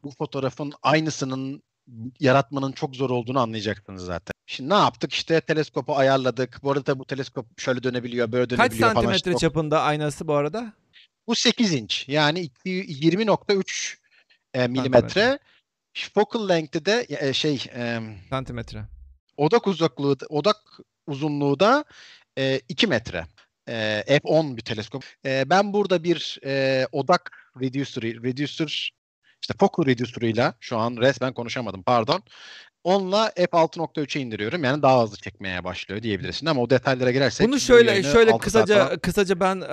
bu 0.03 0.11
fotoğrafın 0.11 0.73
aynısının 0.83 1.63
yaratmanın 2.19 2.71
çok 2.71 2.95
zor 2.95 3.09
olduğunu 3.09 3.39
anlayacaksınız 3.39 4.05
zaten. 4.05 4.31
Şimdi 4.45 4.69
ne 4.69 4.73
yaptık? 4.73 5.13
İşte 5.13 5.41
teleskopu 5.41 5.95
ayarladık. 5.97 6.59
Bu 6.63 6.71
arada 6.71 6.83
tabii 6.83 6.99
bu 6.99 7.05
teleskop 7.05 7.59
şöyle 7.59 7.83
dönebiliyor, 7.83 8.31
böyle 8.31 8.47
Kaç 8.47 8.59
dönebiliyor 8.59 8.89
falan. 8.89 8.93
santimetre 9.01 9.17
İşte 9.31 9.35
o- 9.35 9.39
çapında 9.39 9.81
aynası 9.81 10.27
bu 10.27 10.33
arada? 10.33 10.73
Bu 11.27 11.35
8 11.35 11.73
inç. 11.73 12.05
Yani 12.09 12.39
iki- 12.39 12.69
20.3 12.87 13.97
e, 14.53 14.67
milimetre. 14.67 15.39
Focal 16.13 16.49
length'i 16.49 16.85
de 16.85 17.05
e, 17.09 17.33
şey 17.33 17.65
e, 17.75 17.99
Santimetre. 18.29 18.83
odak 19.37 19.67
uzaklığı 19.67 20.17
odak 20.29 20.57
uzunluğu 21.07 21.59
da 21.59 21.85
e, 22.37 22.61
2 22.69 22.87
metre. 22.87 23.25
E, 23.67 24.03
F10 24.07 24.57
bir 24.57 24.61
teleskop. 24.61 25.03
E, 25.25 25.49
ben 25.49 25.73
burada 25.73 26.03
bir 26.03 26.39
e, 26.45 26.87
odak 26.91 27.51
reducer, 27.61 28.03
reducer 28.03 28.91
işte 29.41 29.53
focal 29.59 29.85
reducer'ıyla 29.85 30.53
şu 30.59 30.77
an 30.77 30.97
resmen 30.97 31.33
konuşamadım 31.33 31.83
pardon. 31.83 32.23
Onunla 32.83 33.27
f6.3'e 33.37 34.21
indiriyorum. 34.21 34.63
Yani 34.63 34.81
daha 34.81 35.03
hızlı 35.03 35.17
çekmeye 35.17 35.63
başlıyor 35.63 36.03
diyebilirsin 36.03 36.45
ama 36.45 36.61
o 36.61 36.69
detaylara 36.69 37.11
girersek 37.11 37.47
Bunu 37.47 37.55
bu 37.55 37.59
şöyle 37.59 38.03
şöyle 38.03 38.37
kısaca 38.37 38.85
falan- 38.85 38.99
kısaca 38.99 39.39
ben 39.39 39.61
e, 39.61 39.65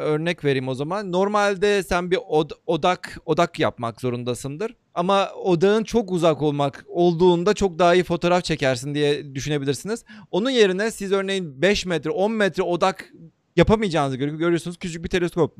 örnek 0.00 0.44
vereyim 0.44 0.68
o 0.68 0.74
zaman. 0.74 1.12
Normalde 1.12 1.82
sen 1.82 2.10
bir 2.10 2.16
od- 2.16 2.52
odak 2.66 3.18
odak 3.26 3.58
yapmak 3.58 4.00
zorundasındır. 4.00 4.74
Ama 4.94 5.30
odağın 5.44 5.84
çok 5.84 6.12
uzak 6.12 6.42
olmak 6.42 6.84
olduğunda 6.88 7.54
çok 7.54 7.78
daha 7.78 7.94
iyi 7.94 8.04
fotoğraf 8.04 8.44
çekersin 8.44 8.94
diye 8.94 9.34
düşünebilirsiniz. 9.34 10.04
Onun 10.30 10.50
yerine 10.50 10.90
siz 10.90 11.12
örneğin 11.12 11.62
5 11.62 11.86
metre 11.86 12.10
10 12.10 12.32
metre 12.32 12.62
odak 12.62 13.08
yapamayacağınızı 13.56 14.16
gör- 14.16 14.28
görüyorsunuz. 14.28 14.78
Küçük 14.78 15.04
bir 15.04 15.08
teleskop 15.08 15.56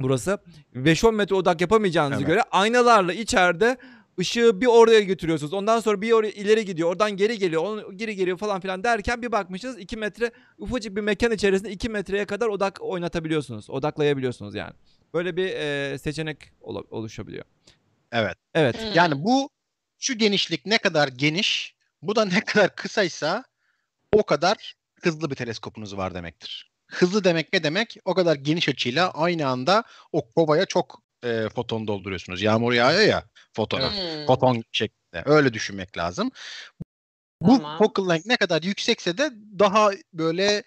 burası. 0.00 0.38
5-10 0.74 1.14
metre 1.14 1.34
odak 1.34 1.60
yapamayacağınızı 1.60 2.20
Evet. 2.20 2.28
göre 2.28 2.42
aynalarla 2.50 3.12
içeride 3.12 3.76
ışığı 4.20 4.60
bir 4.60 4.66
oraya 4.66 5.00
götürüyorsunuz. 5.00 5.52
Ondan 5.52 5.80
sonra 5.80 6.00
bir 6.00 6.12
oraya 6.12 6.30
ileri 6.30 6.64
gidiyor. 6.64 6.88
Oradan 6.90 7.10
geri 7.10 7.38
geliyor. 7.38 7.62
Onu 7.64 7.96
geri 7.96 8.16
geliyor 8.16 8.38
falan 8.38 8.60
filan 8.60 8.84
derken 8.84 9.22
bir 9.22 9.32
bakmışsınız 9.32 9.78
2 9.78 9.96
metre 9.96 10.30
ufacık 10.58 10.96
bir 10.96 11.00
mekan 11.00 11.32
içerisinde 11.32 11.70
2 11.70 11.88
metreye 11.88 12.24
kadar 12.24 12.46
odak 12.46 12.78
oynatabiliyorsunuz. 12.80 13.70
Odaklayabiliyorsunuz 13.70 14.54
yani. 14.54 14.72
Böyle 15.14 15.36
bir 15.36 15.46
e, 15.46 15.98
seçenek 15.98 16.38
ola- 16.60 16.84
oluşabiliyor. 16.90 17.44
Evet. 18.12 18.36
Evet. 18.54 18.82
Hmm. 18.82 18.92
Yani 18.94 19.24
bu 19.24 19.50
şu 19.98 20.18
genişlik 20.18 20.66
ne 20.66 20.78
kadar 20.78 21.08
geniş, 21.08 21.74
bu 22.02 22.16
da 22.16 22.24
ne 22.24 22.40
kadar 22.40 22.74
kısaysa 22.74 23.44
o 24.12 24.22
kadar 24.22 24.74
hızlı 25.02 25.30
bir 25.30 25.34
teleskopunuz 25.36 25.96
var 25.96 26.14
demektir. 26.14 26.70
Hızlı 26.86 27.24
demek 27.24 27.52
ne 27.52 27.62
demek? 27.62 27.96
O 28.04 28.14
kadar 28.14 28.36
geniş 28.36 28.68
açıyla 28.68 29.10
aynı 29.10 29.46
anda 29.46 29.84
o 30.12 30.32
kovaya 30.32 30.66
çok 30.66 31.02
e, 31.24 31.48
foton 31.48 31.86
dolduruyorsunuz. 31.86 32.42
Yağmur 32.42 32.72
yağıyor 32.72 33.08
ya 33.08 33.24
fotonu. 33.52 33.90
Hmm. 33.90 34.26
Foton 34.26 34.64
şeklinde. 34.72 35.22
Öyle 35.24 35.54
düşünmek 35.54 35.98
lazım. 35.98 36.30
Bu 37.42 37.56
Tamam. 37.56 37.78
focal 37.78 38.08
length 38.08 38.26
ne 38.26 38.36
kadar 38.36 38.62
yüksekse 38.62 39.18
de 39.18 39.30
daha 39.58 39.90
böyle 40.12 40.62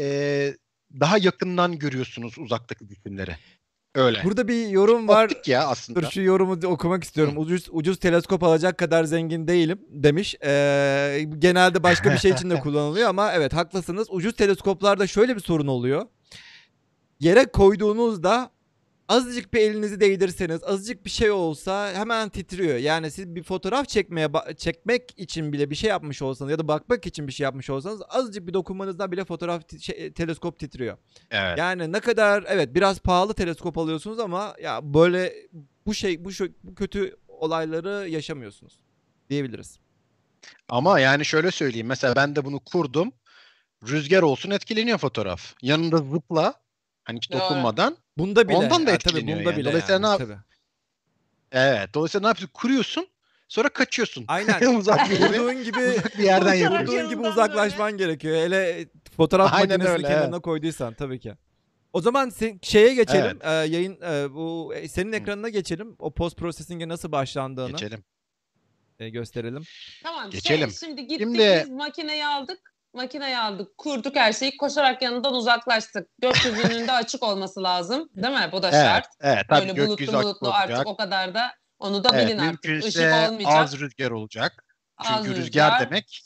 e, 0.00 0.56
daha 1.00 1.18
yakından 1.18 1.78
görüyorsunuz 1.78 2.38
uzaktaki 2.38 2.88
cisimleri. 2.88 3.36
Öyle. 3.94 4.24
Burada 4.24 4.48
bir 4.48 4.68
yorum 4.68 5.08
var. 5.08 5.24
Optik 5.24 5.48
ya 5.48 5.66
aslında. 5.68 6.02
Dur 6.02 6.10
şu 6.10 6.22
yorumu 6.22 6.66
okumak 6.66 7.04
istiyorum. 7.04 7.34
Ucuz 7.36 7.68
ucuz 7.70 7.98
teleskop 7.98 8.42
alacak 8.42 8.78
kadar 8.78 9.04
zengin 9.04 9.48
değilim 9.48 9.78
demiş. 9.88 10.34
Ee, 10.44 11.26
genelde 11.38 11.82
başka 11.82 12.12
bir 12.12 12.18
şey 12.18 12.30
için 12.30 12.50
de 12.50 12.60
kullanılıyor 12.60 13.08
ama 13.08 13.32
evet 13.32 13.52
haklısınız. 13.52 14.08
Ucuz 14.10 14.36
teleskoplarda 14.36 15.06
şöyle 15.06 15.36
bir 15.36 15.40
sorun 15.40 15.66
oluyor. 15.66 16.06
Yere 17.20 17.44
koyduğunuzda 17.44 18.50
azıcık 19.08 19.54
bir 19.54 19.60
elinizi 19.60 20.00
değdirseniz, 20.00 20.64
azıcık 20.64 21.04
bir 21.04 21.10
şey 21.10 21.30
olsa 21.30 21.92
hemen 21.94 22.28
titriyor. 22.28 22.76
Yani 22.76 23.10
siz 23.10 23.34
bir 23.34 23.42
fotoğraf 23.42 23.88
çekmeye 23.88 24.26
ba- 24.26 24.56
çekmek 24.56 25.18
için 25.18 25.52
bile 25.52 25.70
bir 25.70 25.74
şey 25.74 25.90
yapmış 25.90 26.22
olsanız 26.22 26.50
ya 26.50 26.58
da 26.58 26.68
bakmak 26.68 27.06
için 27.06 27.26
bir 27.28 27.32
şey 27.32 27.44
yapmış 27.44 27.70
olsanız 27.70 28.02
azıcık 28.08 28.46
bir 28.46 28.54
dokunmanızdan 28.54 29.12
bile 29.12 29.24
fotoğraf 29.24 29.62
şey, 29.80 30.12
teleskop 30.12 30.58
titriyor. 30.58 30.96
Evet. 31.30 31.58
Yani 31.58 31.92
ne 31.92 32.00
kadar 32.00 32.44
evet 32.48 32.74
biraz 32.74 32.98
pahalı 32.98 33.34
teleskop 33.34 33.78
alıyorsunuz 33.78 34.18
ama 34.18 34.54
ya 34.62 34.94
böyle 34.94 35.34
bu 35.86 35.94
şey 35.94 36.24
bu, 36.24 36.32
şu- 36.32 36.52
bu 36.64 36.74
kötü 36.74 37.16
olayları 37.28 38.08
yaşamıyorsunuz 38.08 38.80
diyebiliriz. 39.30 39.78
Ama 40.68 41.00
yani 41.00 41.24
şöyle 41.24 41.50
söyleyeyim. 41.50 41.86
Mesela 41.86 42.16
ben 42.16 42.36
de 42.36 42.44
bunu 42.44 42.60
kurdum. 42.60 43.12
Rüzgar 43.88 44.22
olsun 44.22 44.50
etkileniyor 44.50 44.98
fotoğraf. 44.98 45.54
Yanında 45.62 45.96
zıpla. 45.96 46.54
Hani 47.04 47.16
hiç 47.16 47.32
dokunmadan. 47.32 47.96
Bunda 48.18 48.48
bile. 48.48 48.56
Ondan 48.56 48.70
da 48.70 48.84
tabii 48.84 48.94
etkileniyor 48.94 49.38
bunda 49.38 49.50
yani. 49.50 49.58
bile 49.60 49.68
Dolayısıyla 49.68 49.94
yani, 49.94 50.02
ne 50.02 50.06
yap- 50.08 50.18
tabii. 50.18 50.36
Evet. 51.52 51.94
Dolayısıyla 51.94 52.22
ne 52.22 52.28
yapıyorsun? 52.28 52.52
Kuruyorsun. 52.54 53.06
Sonra 53.48 53.68
kaçıyorsun. 53.68 54.24
Aynen. 54.28 54.74
uzak 54.78 55.10
bir 55.10 55.20
yere, 55.20 55.38
Kurduğun 55.38 55.64
gibi 55.64 55.78
uzak 55.78 56.18
bir 56.18 56.24
yerden 56.24 56.54
yapıyorsun. 56.54 56.86
kurduğun 56.86 57.08
gibi 57.10 57.28
uzaklaşman 57.28 57.96
gerekiyor. 57.96 58.36
Hele 58.36 58.88
fotoğraf 59.16 59.52
Aynen 59.54 59.68
makinesini 59.68 59.92
öyle, 59.92 60.06
kenarına 60.08 60.40
koyduysan 60.40 60.94
tabii 60.94 61.20
ki. 61.20 61.34
O 61.92 62.00
zaman 62.00 62.28
sen, 62.28 62.58
şeye 62.62 62.94
geçelim. 62.94 63.38
Ee, 63.42 63.50
yayın 63.50 64.00
e, 64.02 64.34
bu 64.34 64.74
e, 64.74 64.88
senin 64.88 65.12
ekranına 65.12 65.48
geçelim. 65.48 65.96
O 65.98 66.14
post 66.14 66.36
processing'e 66.36 66.88
nasıl 66.88 67.12
başlandığını 67.12 67.70
Geçelim. 67.70 68.04
e, 68.98 69.08
gösterelim. 69.08 69.62
Tamam. 70.02 70.30
Geçelim. 70.30 70.70
Şey, 70.70 70.88
şimdi 70.88 71.02
gittik 71.06 71.20
Şimdi- 71.26 71.62
biz 71.64 71.70
makineyi 71.70 72.26
aldık. 72.26 72.75
Makineyi 72.96 73.38
aldık. 73.38 73.78
Kurduk 73.78 74.16
her 74.16 74.32
şeyi. 74.32 74.56
Koşarak 74.56 75.02
yanından 75.02 75.34
uzaklaştık. 75.34 76.08
Gökyüzünün 76.18 76.88
de 76.88 76.92
açık 76.92 77.22
olması 77.22 77.62
lazım. 77.62 78.08
Değil 78.14 78.34
mi? 78.34 78.48
Bu 78.52 78.62
da 78.62 78.70
Evet, 78.70 78.86
şart. 78.86 79.06
evet 79.20 79.44
tabii 79.48 79.60
Böyle 79.60 79.72
gökyüzü 79.72 80.12
bulutlu 80.12 80.28
bulutlu 80.28 80.48
olacak. 80.48 80.70
artık 80.70 80.86
o 80.86 80.96
kadar 80.96 81.34
da 81.34 81.54
onu 81.78 82.04
da 82.04 82.10
Evet, 82.14 82.28
bilin 82.28 82.38
artık. 82.38 82.84
Işık 82.84 83.12
olmayacak. 83.12 83.56
az 83.56 83.78
rüzgar 83.80 84.10
olacak. 84.10 84.64
Çünkü 85.02 85.30
az 85.30 85.36
rüzgar, 85.36 85.80
demek 85.80 86.22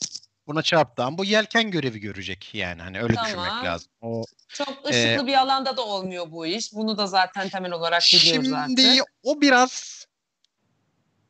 buna 0.47 0.61
çarptığın 0.61 1.17
bu 1.17 1.25
yelken 1.25 1.71
görevi 1.71 1.99
görecek 1.99 2.49
yani 2.55 2.81
hani 2.81 3.01
öyle 3.01 3.13
Tamam. 3.13 3.29
düşünmek 3.29 3.63
lazım. 3.63 3.91
O 4.01 4.23
Çok 4.47 4.89
ışıklı 4.89 5.27
bir 5.27 5.33
alanda 5.33 5.77
da 5.77 5.85
olmuyor 5.85 6.31
bu 6.31 6.45
iş. 6.45 6.73
Bunu 6.73 6.97
da 6.97 7.07
zaten 7.07 7.49
temel 7.49 7.71
olarak 7.71 8.01
biliyoruz 8.13 8.45
Şimdi 8.45 8.55
artık. 8.55 9.05
o 9.23 9.41
biraz 9.41 10.05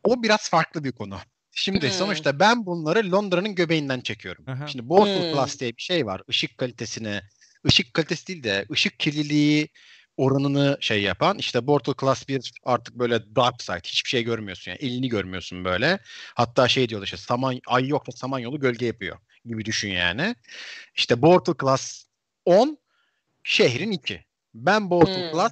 o 0.03 0.23
biraz 0.23 0.49
farklı 0.49 0.83
bir 0.83 0.91
konu. 0.91 1.17
Şimdi 1.51 1.85
Hmm. 1.87 1.93
sonuçta 1.93 2.39
ben 2.39 2.65
bunları 2.65 3.11
Londra'nın 3.11 3.55
göbeğinden 3.55 4.01
çekiyorum. 4.01 4.45
Aha. 4.47 4.67
Şimdi 4.67 4.89
Boston 4.89 5.21
Hmm. 5.21 5.31
Class 5.33 5.59
diye 5.59 5.77
bir 5.77 5.81
şey 5.81 6.05
var. 6.05 6.21
Işık 6.27 6.57
kalitesini, 6.57 7.21
ışık 7.67 7.93
kalitesi 7.93 8.27
değil 8.27 8.43
de 8.43 8.65
ışık 8.71 8.99
kirliliği 8.99 9.69
oranını 10.17 10.77
şey 10.81 11.01
yapan 11.01 11.37
işte 11.37 11.67
Bortle 11.67 11.93
Class 12.01 12.27
1 12.27 12.51
artık 12.63 12.95
böyle 12.95 13.35
dark 13.35 13.61
side 13.63 13.79
hiçbir 13.83 14.09
şey 14.09 14.23
görmüyorsun 14.23 14.71
yani 14.71 14.79
elini 14.81 15.09
görmüyorsun 15.09 15.65
böyle. 15.65 15.99
Hatta 16.35 16.67
şey 16.67 16.89
diyorlar 16.89 17.05
işte 17.05 17.17
saman 17.17 17.59
ay 17.67 17.87
yok 17.87 18.07
da 18.07 18.11
samanyolu 18.11 18.59
gölge 18.59 18.85
yapıyor 18.85 19.17
gibi 19.45 19.65
düşün 19.65 19.89
yani. 19.89 20.35
İşte 20.95 21.21
Bortle 21.21 21.53
Class 21.61 22.05
10 22.45 22.77
şehrin 23.43 23.91
2. 23.91 24.25
Ben 24.53 24.89
Bortle 24.89 25.25
Hmm. 25.25 25.31
Class 25.31 25.51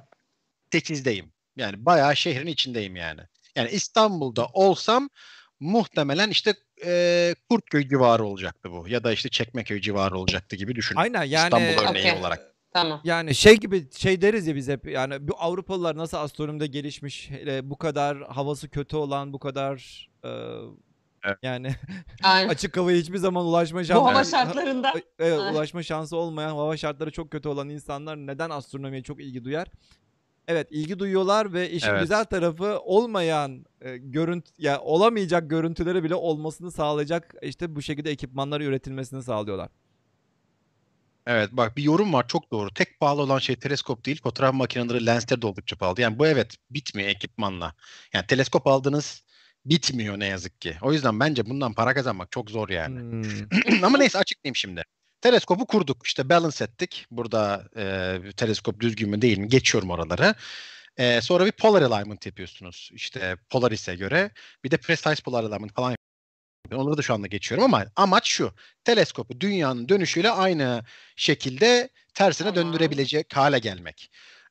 8'deyim. 0.72 1.32
Yani 1.56 1.86
bayağı 1.86 2.16
şehrin 2.16 2.46
içindeyim 2.46 2.96
yani. 2.96 3.20
Yani 3.56 3.70
İstanbul'da 3.70 4.46
olsam 4.46 5.10
muhtemelen 5.60 6.30
işte 6.30 6.54
e, 6.86 7.34
Kurtköy 7.50 7.88
civarı 7.88 8.24
olacaktı 8.24 8.70
bu. 8.72 8.88
Ya 8.88 9.04
da 9.04 9.12
işte 9.12 9.28
Çekmeköy 9.28 9.80
civarı 9.80 10.18
olacaktı 10.18 10.56
gibi 10.56 10.74
düşün. 10.74 10.96
Aynen 10.96 11.24
yani 11.24 11.44
İstanbul 11.44 11.88
örneği 11.90 12.06
Okey. 12.10 12.20
olarak. 12.20 12.54
Tamam. 12.72 13.00
Yani 13.04 13.34
şey 13.34 13.56
gibi 13.56 13.88
şey 13.96 14.22
deriz 14.22 14.46
ya 14.46 14.56
biz 14.56 14.68
hep 14.68 14.86
yani 14.88 15.28
bu 15.28 15.34
Avrupalılar 15.38 15.96
nasıl 15.96 16.16
astronomide 16.16 16.66
gelişmiş 16.66 17.30
hele 17.30 17.70
bu 17.70 17.78
kadar 17.78 18.22
havası 18.22 18.68
kötü 18.68 18.96
olan 18.96 19.32
bu 19.32 19.38
kadar 19.38 20.08
e, 20.24 20.28
Evet. 21.24 21.38
yani 21.42 21.74
açık 22.22 22.76
havaya 22.76 22.98
hiçbir 22.98 23.18
zaman 23.18 23.44
ulaşma 23.44 23.80
Bu 23.80 23.84
şansı 23.84 24.02
hava 24.04 24.24
şartlarında. 24.24 24.92
Evet, 25.18 25.40
Ay. 25.40 25.52
ulaşma 25.52 25.82
şansı 25.82 26.16
olmayan 26.16 26.48
hava 26.50 26.76
şartları 26.76 27.10
çok 27.10 27.30
kötü 27.30 27.48
olan 27.48 27.68
insanlar 27.68 28.16
neden 28.16 28.50
astronomiye 28.50 29.02
çok 29.02 29.20
ilgi 29.20 29.44
duyar? 29.44 29.68
Evet 30.50 30.68
ilgi 30.70 30.98
duyuyorlar 30.98 31.52
ve 31.52 31.70
işin 31.70 31.88
Evet. 31.88 32.00
güzel 32.00 32.24
tarafı 32.24 32.78
olmayan 32.78 33.66
e, 33.80 33.96
görüntü 33.96 34.50
ya 34.58 34.80
olamayacak 34.80 35.50
görüntüleri 35.50 36.04
bile 36.04 36.14
olmasını 36.14 36.70
sağlayacak 36.70 37.34
işte 37.42 37.76
bu 37.76 37.82
şekilde 37.82 38.10
ekipmanları 38.10 38.64
üretilmesini 38.64 39.22
sağlıyorlar. 39.22 39.68
Evet 41.26 41.48
bak 41.52 41.76
bir 41.76 41.82
yorum 41.82 42.12
var 42.12 42.28
çok 42.28 42.50
doğru. 42.50 42.74
Tek 42.74 43.00
pahalı 43.00 43.22
olan 43.22 43.38
şey 43.38 43.56
teleskop 43.56 44.04
değil 44.06 44.22
fotoğraf 44.22 44.54
makineleri 44.54 45.06
lensleri 45.06 45.42
de 45.42 45.46
oldukça 45.46 45.76
pahalı. 45.76 46.00
Yani 46.00 46.18
bu 46.18 46.26
evet 46.26 46.56
bitmiyor 46.70 47.08
ekipmanla. 47.08 47.74
Yani 48.12 48.26
teleskop 48.26 48.66
aldınız 48.66 49.22
bitmiyor 49.64 50.18
ne 50.18 50.26
yazık 50.26 50.60
ki. 50.60 50.76
O 50.82 50.92
yüzden 50.92 51.20
bence 51.20 51.46
bundan 51.46 51.72
para 51.72 51.94
kazanmak 51.94 52.32
çok 52.32 52.50
zor 52.50 52.68
yani. 52.68 53.00
Hmm. 53.00 53.84
Ama 53.84 53.98
neyse 53.98 54.18
açıklayayım 54.18 54.56
şimdi. 54.56 54.84
Teleskopu 55.20 55.66
kurduk. 55.66 56.06
İşte 56.06 56.28
balance 56.28 56.64
ettik. 56.64 57.06
Burada 57.10 57.68
e, 57.76 58.32
teleskop 58.36 58.80
düzgün 58.80 59.10
mü 59.10 59.22
değil 59.22 59.38
mi? 59.38 59.48
Geçiyorum 59.48 59.90
oraları. 59.90 60.34
E, 60.96 61.20
sonra 61.20 61.46
bir 61.46 61.52
polar 61.52 61.82
alignment 61.82 62.26
yapıyorsunuz. 62.26 62.90
İşte 62.92 63.36
Polaris'e 63.50 63.94
göre. 63.94 64.30
Bir 64.64 64.70
de 64.70 64.76
precise 64.76 65.22
polar 65.22 65.44
alignment 65.44 65.74
falan 65.74 65.90
yapıyorsunuz. 65.90 66.86
Onları 66.86 66.98
da 66.98 67.02
şu 67.02 67.14
anda 67.14 67.26
geçiyorum 67.26 67.64
ama 67.64 67.86
amaç 67.96 68.28
şu. 68.28 68.54
Teleskopu 68.84 69.40
dünyanın 69.40 69.88
dönüşüyle 69.88 70.30
aynı 70.30 70.84
şekilde 71.16 71.88
tersine 72.14 72.54
Tamam. 72.54 72.66
döndürebilecek 72.66 73.36
hale 73.36 73.58
gelmek. 73.58 74.10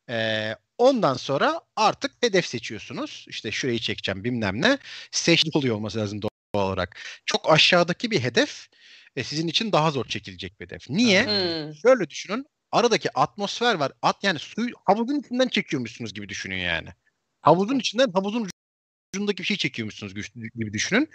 E, 0.09 0.55
ondan 0.77 1.13
sonra 1.13 1.61
artık 1.75 2.11
hedef 2.21 2.45
seçiyorsunuz. 2.45 3.25
İşte 3.29 3.51
şurayı 3.51 3.79
çekeceğim 3.79 4.23
bilmem 4.23 4.61
ne. 4.61 4.77
Seçtik 5.11 5.55
oluyor 5.55 5.75
olması 5.75 5.97
lazım 5.99 6.21
doğal 6.21 6.67
olarak. 6.67 6.99
Çok 7.25 7.51
aşağıdaki 7.51 8.11
bir 8.11 8.19
hedef 8.23 8.69
e, 9.15 9.23
sizin 9.23 9.47
için 9.47 9.71
daha 9.71 9.91
zor 9.91 10.05
çekilecek 10.05 10.59
bir 10.59 10.65
hedef. 10.65 10.89
Niye? 10.89 11.23
Hmm. 11.25 11.75
Şöyle 11.75 12.09
düşünün. 12.09 12.45
Aradaki 12.71 13.17
atmosfer 13.17 13.75
var. 13.75 13.91
At 14.01 14.23
yani 14.23 14.39
suyu 14.39 14.75
havuzun 14.85 15.19
içinden 15.19 15.47
çekiyormuşsunuz 15.47 16.13
gibi 16.13 16.29
düşünün 16.29 16.57
yani. 16.57 16.89
Havuzun 17.41 17.79
içinden 17.79 18.11
havuzun 18.11 18.49
ucundaki 19.13 19.37
bir 19.37 19.47
şey 19.47 19.57
çekiyormuşsunuz 19.57 20.13
gibi 20.13 20.73
düşünün. 20.73 21.09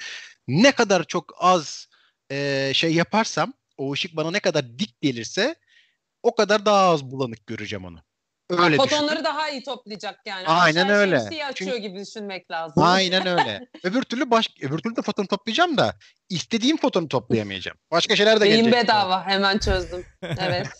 Ne 0.49 0.73
kadar 0.73 1.05
çok 1.05 1.33
az 1.39 1.89
e, 2.31 2.71
şey 2.75 2.95
yaparsam 2.95 3.53
o 3.79 3.93
ışık 3.93 4.17
bana 4.17 4.31
ne 4.31 4.41
kadar 4.41 4.79
dik 4.79 5.01
gelirse 5.01 5.55
o 6.23 6.35
kadar 6.35 6.67
daha 6.67 6.91
az 6.91 7.05
bulanık 7.05 7.47
göreceğim 7.47 7.85
onu. 7.85 7.99
Öyle. 8.51 8.77
Fotonları 8.77 9.25
daha 9.25 9.51
iyi 9.51 9.63
toplayacak 9.63 10.21
yani. 10.27 10.47
Aynen 10.47 10.85
Aşağı 10.85 10.97
öyle. 10.97 11.19
şemsiye 11.19 11.47
açıyor 11.47 11.71
Çünkü- 11.73 11.89
gibi 11.89 12.01
düşünmek 12.01 12.51
lazım. 12.51 12.83
Aynen 12.83 13.27
öyle. 13.27 13.69
öbür 13.83 14.03
türlü 14.03 14.31
baş 14.31 14.51
öbür 14.61 14.79
türlü 14.79 14.97
de 14.97 15.03
foton 15.03 15.27
toplayacağım 15.27 15.77
da 15.77 15.97
istediğim 16.35 16.77
fotonu 16.77 17.09
toplayamayacağım. 17.09 17.79
Başka 17.91 18.17
şeyler 18.17 18.41
de 18.41 18.45
Beyin 18.45 18.65
gelecek. 18.65 18.83
bedava 18.83 19.27
hemen 19.27 19.59
çözdüm. 19.59 20.07
Evet. 20.23 20.67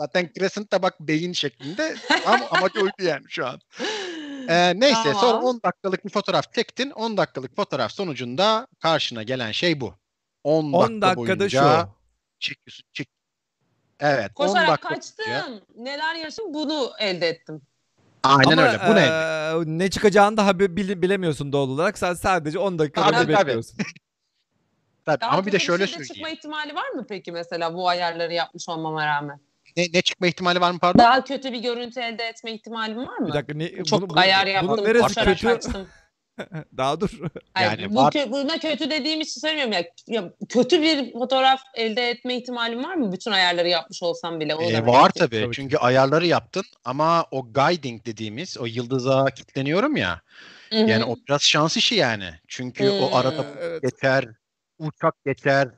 Zaten 0.00 0.30
Crescent 0.38 0.72
da 0.72 0.82
bak 0.82 1.00
beyin 1.00 1.32
şeklinde. 1.32 1.96
Ama 2.26 2.46
amacı 2.50 2.80
oydu 2.80 2.92
yani 3.02 3.24
şu 3.28 3.46
an. 3.46 3.60
Ee, 4.48 4.80
neyse 4.80 5.00
Tamam. 5.04 5.20
sonra 5.20 5.38
10 5.38 5.60
dakikalık 5.64 6.04
bir 6.04 6.10
fotoğraf 6.10 6.52
çektin. 6.52 6.90
10 6.90 7.16
dakikalık 7.16 7.56
fotoğraf 7.56 7.92
sonucunda 7.92 8.66
karşına 8.82 9.22
gelen 9.22 9.52
şey 9.52 9.80
bu. 9.80 9.94
10, 10.44 10.72
10 10.72 10.72
dakika 10.72 11.00
dakikada 11.02 11.38
boyunca 11.38 11.80
şu. 11.86 11.88
çekiyorsun. 12.38 12.84
Çek. 12.92 13.08
Evet 14.00 14.30
10 14.36 14.46
Koşarak 14.46 14.68
dakika 14.68 14.88
kaçtım. 14.88 15.24
boyunca- 15.28 15.62
Neler 15.76 16.14
yaşadım 16.14 16.54
bunu 16.54 16.92
elde 16.98 17.28
ettim. 17.28 17.62
Aynen 18.24 18.52
Ama 18.58 18.62
öyle. 18.62 18.80
Bu 18.88 18.94
ne? 18.94 19.00
eee, 19.00 19.78
ne 19.78 19.90
çıkacağını 19.90 20.36
daha 20.36 20.58
bi- 20.58 20.76
bile- 20.76 21.02
bilemiyorsun 21.02 21.52
doğal 21.52 21.68
olarak. 21.68 21.98
Sen 21.98 22.14
sadece 22.14 22.58
10 22.58 22.78
dakika 22.78 23.10
Tabii, 23.10 23.28
bekliyorsun. 23.32 23.76
Tabii. 25.06 25.20
Daha 25.20 25.30
Ama 25.30 25.46
bir 25.46 25.52
de 25.52 25.58
şöyle 25.58 25.82
de 25.82 25.86
çıkma 25.86 26.04
söyleyeyim. 26.04 26.36
ihtimali 26.38 26.74
var 26.74 26.88
mı 26.90 27.06
peki 27.08 27.32
mesela 27.32 27.74
bu 27.74 27.88
ayarları 27.88 28.32
yapmış 28.32 28.68
olmama 28.68 29.06
rağmen? 29.06 29.40
Ne, 29.76 29.86
ne 29.94 30.02
çıkma 30.02 30.26
ihtimali 30.26 30.60
var 30.60 30.70
mı 30.70 30.78
pardon? 30.78 30.98
Daha 30.98 31.24
kötü 31.24 31.52
bir 31.52 31.58
görüntü 31.58 32.00
elde 32.00 32.24
etme 32.24 32.52
ihtimalim 32.52 32.98
var 33.06 33.18
mı? 33.18 33.28
Bir 33.28 33.32
dakika 33.32 33.54
ne, 33.58 33.84
Çok 33.84 34.00
bunu- 34.02 34.10
bu- 34.10 34.18
ayar 34.18 34.42
bunun 34.46 34.50
yaptım. 34.52 34.84
neresi 34.86 35.02
koşarak 35.02 35.28
kötü? 35.28 35.46
kaçtım. 35.46 35.88
Daha 36.76 37.00
dur. 37.00 37.10
Hayır, 37.54 37.70
Yani 37.78 37.90
bu 37.94 37.96
var- 37.96 38.12
kö- 38.12 38.30
buna 38.30 38.58
kötü 38.58 38.90
dediğim 38.90 39.20
için 39.20 39.40
söylemiyorum 39.40 39.72
ya. 39.72 39.84
ya. 40.06 40.32
Kötü 40.48 40.82
bir 40.82 41.12
fotoğraf 41.12 41.60
elde 41.74 42.10
etme 42.10 42.36
ihtimalim 42.36 42.84
var 42.84 42.94
mı? 42.94 43.12
Bütün 43.12 43.30
ayarları 43.30 43.68
yapmış 43.68 44.02
olsam 44.02 44.40
bile. 44.40 44.54
O 44.54 44.62
Ee, 44.62 44.72
demek 44.72 44.86
var 44.94 45.10
tabii. 45.10 45.40
Tabii. 45.44 45.54
Çünkü 45.54 45.76
ayarları 45.76 46.26
yaptın 46.26 46.64
ama 46.84 47.26
o 47.30 47.52
guiding 47.52 48.06
dediğimiz 48.06 48.58
o 48.58 48.66
yıldıza 48.66 49.24
kilitleniyorum 49.30 49.96
ya. 49.96 50.20
Hı 50.70 50.76
hı. 50.76 50.90
Yani 50.90 51.04
o 51.04 51.16
biraz 51.28 51.42
şans 51.42 51.76
işi 51.76 51.94
yani. 51.94 52.30
Çünkü 52.48 52.90
o 52.90 53.08
Hmm. 53.10 53.16
arada 53.16 53.44
Evet. 53.60 53.82
geçer, 53.82 54.24
uçak 54.78 55.14
geçer. 55.26 55.68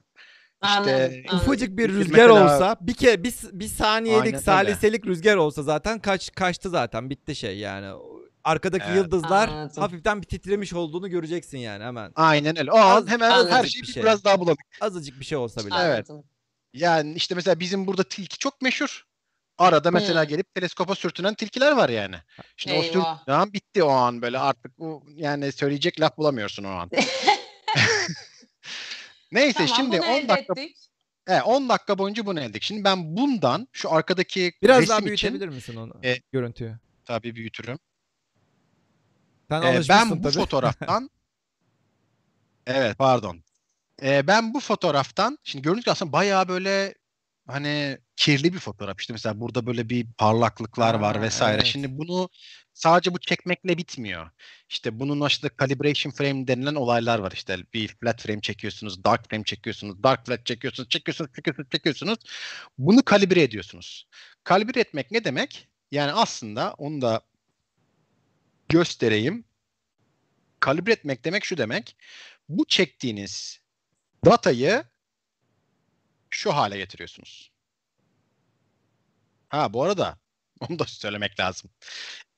Anladım, 0.60 0.92
işte 0.94 1.22
anladım. 1.28 1.46
Ufacık 1.46 1.76
bir 1.76 1.88
rüzgar 1.88 2.26
mesela- 2.28 2.44
olsa 2.44 2.76
bir 2.80 2.94
kere 2.94 3.22
bir, 3.24 3.34
bir 3.52 3.66
saniyelik 3.68 4.20
Aynen 4.20 4.34
öyle. 4.34 4.38
saliselik 4.44 5.06
rüzgar 5.06 5.36
olsa 5.36 5.62
zaten 5.62 5.98
kaç 5.98 6.32
kaçtı 6.34 6.70
zaten 6.70 7.10
bitti 7.10 7.34
şey 7.36 7.58
yani. 7.58 7.86
Arkadaki 8.46 8.84
Evet. 8.88 8.96
yıldızlar 8.96 9.48
Anladım. 9.48 9.82
hafiften 9.82 10.22
bir 10.22 10.26
titremiş 10.26 10.72
olduğunu 10.72 11.08
göreceksin 11.10 11.58
yani 11.58 11.84
hemen. 11.84 12.12
Aynen 12.16 12.58
öyle. 12.58 12.72
O 12.72 12.76
an 12.78 12.96
Az- 13.02 13.08
hemen 13.08 13.30
azıcık 13.30 13.52
her 13.52 13.64
bir 13.64 13.68
şey, 13.68 13.84
şey. 13.84 14.02
biraz 14.02 14.24
daha 14.24 14.40
bulanık. 14.40 14.58
Azıcık 14.80 15.20
bir 15.20 15.24
şey 15.24 15.38
olsa 15.38 15.66
bile. 15.66 15.74
Evet. 15.78 16.10
Anladım. 16.10 16.28
Yani 16.72 17.14
işte 17.14 17.34
mesela 17.34 17.60
bizim 17.60 17.86
burada 17.86 18.02
tilki 18.04 18.38
çok 18.38 18.62
meşhur. 18.62 19.04
Arada 19.58 19.90
mesela 19.90 20.22
Hmm. 20.22 20.28
gelip 20.28 20.54
teleskopa 20.54 20.94
sürtünen 20.94 21.34
tilkiler 21.34 21.72
var 21.72 21.88
yani. 21.88 22.16
Şimdi 22.56 22.76
o 22.76 22.82
Eyvah. 22.82 23.18
sürtünen 23.18 23.38
an 23.38 23.52
bitti 23.52 23.82
o 23.82 23.88
an 23.90 24.22
böyle 24.22 24.38
artık 24.38 24.78
bu 24.78 25.04
yani 25.14 25.52
söyleyecek 25.52 26.00
laf 26.00 26.16
bulamıyorsun 26.16 26.64
o 26.64 26.68
an. 26.68 26.90
Neyse 29.32 29.52
Tamam 29.66 29.74
şimdi 29.76 29.98
bunu 29.98 30.06
10 30.06 30.12
elde 30.12 30.28
dakika 30.28 30.52
ettik. 30.60 30.76
he, 31.28 31.42
10 31.42 31.68
dakika 31.68 31.98
boyunca 31.98 32.26
bunu 32.26 32.40
elde 32.40 32.46
ettik. 32.48 32.62
Şimdi 32.62 32.84
ben 32.84 33.16
bundan 33.16 33.68
şu 33.72 33.92
arkadaki 33.92 34.52
Biraz 34.62 34.76
resim 34.78 34.88
daha 34.88 34.98
için 34.98 35.06
büyütebilir 35.06 35.48
misin 35.48 35.76
onu 35.76 35.92
E, 36.04 36.16
görüntüyü? 36.32 36.76
tabii 37.04 37.34
büyütürüm. 37.34 37.78
Sen 39.50 39.62
Ee, 39.62 39.80
ben 39.88 40.10
bu 40.10 40.22
tabii. 40.22 40.32
fotoğraftan 40.34 41.10
evet 42.66 42.98
pardon. 42.98 43.42
Ee, 44.02 44.26
ben 44.26 44.54
bu 44.54 44.60
fotoğraftan 44.60 45.38
şimdi 45.44 45.62
gördüğünüz 45.62 45.84
gibi 45.84 45.92
aslında 45.92 46.12
bayağı 46.12 46.48
böyle 46.48 46.94
hani 47.46 47.98
kirli 48.16 48.52
bir 48.54 48.58
fotoğraf. 48.58 49.00
İşte 49.00 49.12
mesela 49.12 49.40
burada 49.40 49.66
böyle 49.66 49.88
bir 49.88 50.06
parlaklıklar 50.18 50.94
var 50.94 51.16
Ha, 51.16 51.22
vesaire. 51.22 51.54
evet. 51.56 51.66
Şimdi 51.66 51.98
bunu 51.98 52.28
sadece 52.74 53.14
bu 53.14 53.18
çekmekle 53.20 53.78
bitmiyor. 53.78 54.30
İşte 54.68 55.00
bunun 55.00 55.26
işte 55.28 55.50
calibration 55.60 56.12
frame 56.12 56.46
denilen 56.48 56.74
olaylar 56.74 57.18
var. 57.18 57.32
İşte 57.32 57.58
bir 57.74 57.88
flat 57.88 58.22
frame 58.22 58.40
çekiyorsunuz, 58.40 59.04
dark 59.04 59.30
frame 59.30 59.44
çekiyorsunuz, 59.44 60.02
dark 60.02 60.26
flat 60.26 60.46
çekiyorsunuz, 60.46 60.88
çekiyorsunuz, 60.88 61.30
çekiyorsunuz, 61.36 61.68
çekiyorsunuz. 61.70 62.18
Bunu 62.78 63.02
kalibre 63.04 63.42
ediyorsunuz. 63.42 64.06
Kalibre 64.44 64.80
etmek 64.80 65.10
ne 65.10 65.24
demek? 65.24 65.68
Yani 65.90 66.12
aslında 66.12 66.74
onu 66.78 67.02
da 67.02 67.20
göstereyim. 68.68 69.44
Kalibre 70.60 70.92
etmek 70.92 71.24
demek 71.24 71.44
şu 71.44 71.58
demek. 71.58 71.96
Bu 72.48 72.64
çektiğiniz 72.64 73.60
datayı 74.24 74.84
şu 76.30 76.54
hale 76.54 76.78
getiriyorsunuz. 76.78 77.50
Ha 79.48 79.72
bu 79.72 79.82
arada 79.82 80.18
onu 80.60 80.78
da 80.78 80.84
söylemek 80.84 81.40
lazım. 81.40 81.70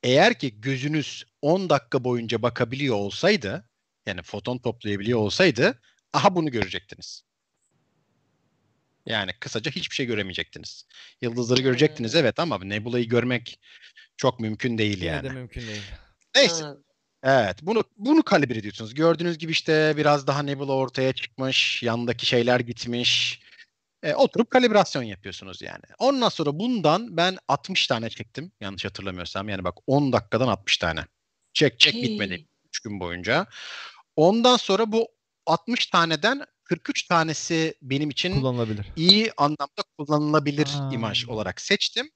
Eğer 0.02 0.38
ki 0.38 0.60
gözünüz 0.60 1.24
10 1.42 1.70
dakika 1.70 2.04
boyunca 2.04 2.42
bakabiliyor 2.42 2.96
olsaydı, 2.96 3.70
yani 4.06 4.22
foton 4.22 4.58
toplayabiliyor 4.58 5.18
olsaydı, 5.18 5.80
aha 6.12 6.34
bunu 6.34 6.50
görecektiniz. 6.50 7.22
Yani 9.06 9.32
kısaca 9.40 9.70
hiçbir 9.70 9.94
şey 9.94 10.06
göremeyecektiniz. 10.06 10.86
Yıldızları 11.20 11.62
görecektiniz 11.62 12.12
Hmm. 12.12 12.20
evet 12.20 12.38
ama 12.38 12.58
nebula'yı 12.64 13.08
görmek 13.08 13.60
çok 14.16 14.40
mümkün 14.40 14.78
değil 14.78 14.96
Yine 14.98 15.06
yani. 15.06 15.24
de 15.24 15.32
mümkün 15.32 15.66
değil. 15.66 15.82
Neyse. 16.40 16.64
Ha. 16.64 16.74
Evet, 17.22 17.56
bunu 17.62 17.84
bunu 17.96 18.22
kalibre 18.22 18.58
ediyorsunuz. 18.58 18.94
Gördüğünüz 18.94 19.38
gibi 19.38 19.52
işte 19.52 19.94
biraz 19.96 20.26
daha 20.26 20.42
nebula 20.42 20.72
ortaya 20.72 21.12
çıkmış, 21.12 21.82
yandaki 21.82 22.26
şeyler 22.26 22.60
gitmiş. 22.60 23.40
E, 24.02 24.14
oturup 24.14 24.50
kalibrasyon 24.50 25.02
yapıyorsunuz 25.02 25.62
yani. 25.62 25.82
Ondan 25.98 26.28
sonra 26.28 26.58
bundan 26.58 27.16
ben 27.16 27.36
60 27.48 27.86
tane 27.86 28.10
çektim. 28.10 28.52
Yanlış 28.60 28.84
hatırlamıyorsam. 28.84 29.48
Yani 29.48 29.64
bak 29.64 29.74
10 29.86 30.12
dakikadan 30.12 30.48
60 30.48 30.76
tane. 30.78 31.04
Çek 31.52 31.80
çek 31.80 31.94
bitmedi 31.94 32.32
Hey. 32.34 32.46
3 32.68 32.80
gün 32.80 33.00
boyunca. 33.00 33.46
Ondan 34.16 34.56
sonra 34.56 34.92
bu 34.92 35.08
60 35.46 35.86
taneden 35.86 36.44
43 36.64 37.02
tanesi 37.06 37.74
benim 37.82 38.10
için 38.10 38.40
Kullanılabilir. 38.40 38.86
iyi 38.96 39.32
anlamda 39.36 39.82
kullanılabilir 39.98 40.68
Aa. 40.80 40.90
imaj 40.92 41.24
olarak 41.28 41.60
seçtim. 41.60 42.10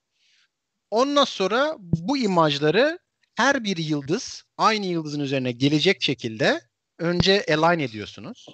Ondan 0.91 1.25
sonra 1.25 1.77
bu 1.79 2.19
imajları 2.19 2.99
her 3.35 3.65
bir 3.65 3.77
yıldız 3.77 4.45
aynı 4.59 4.87
yıldızın 4.87 5.21
üzerine 5.21 5.53
gelecek 5.53 6.03
şekilde 6.03 6.61
önce 6.99 7.45
align 7.49 7.81
ediyorsunuz. 7.81 8.47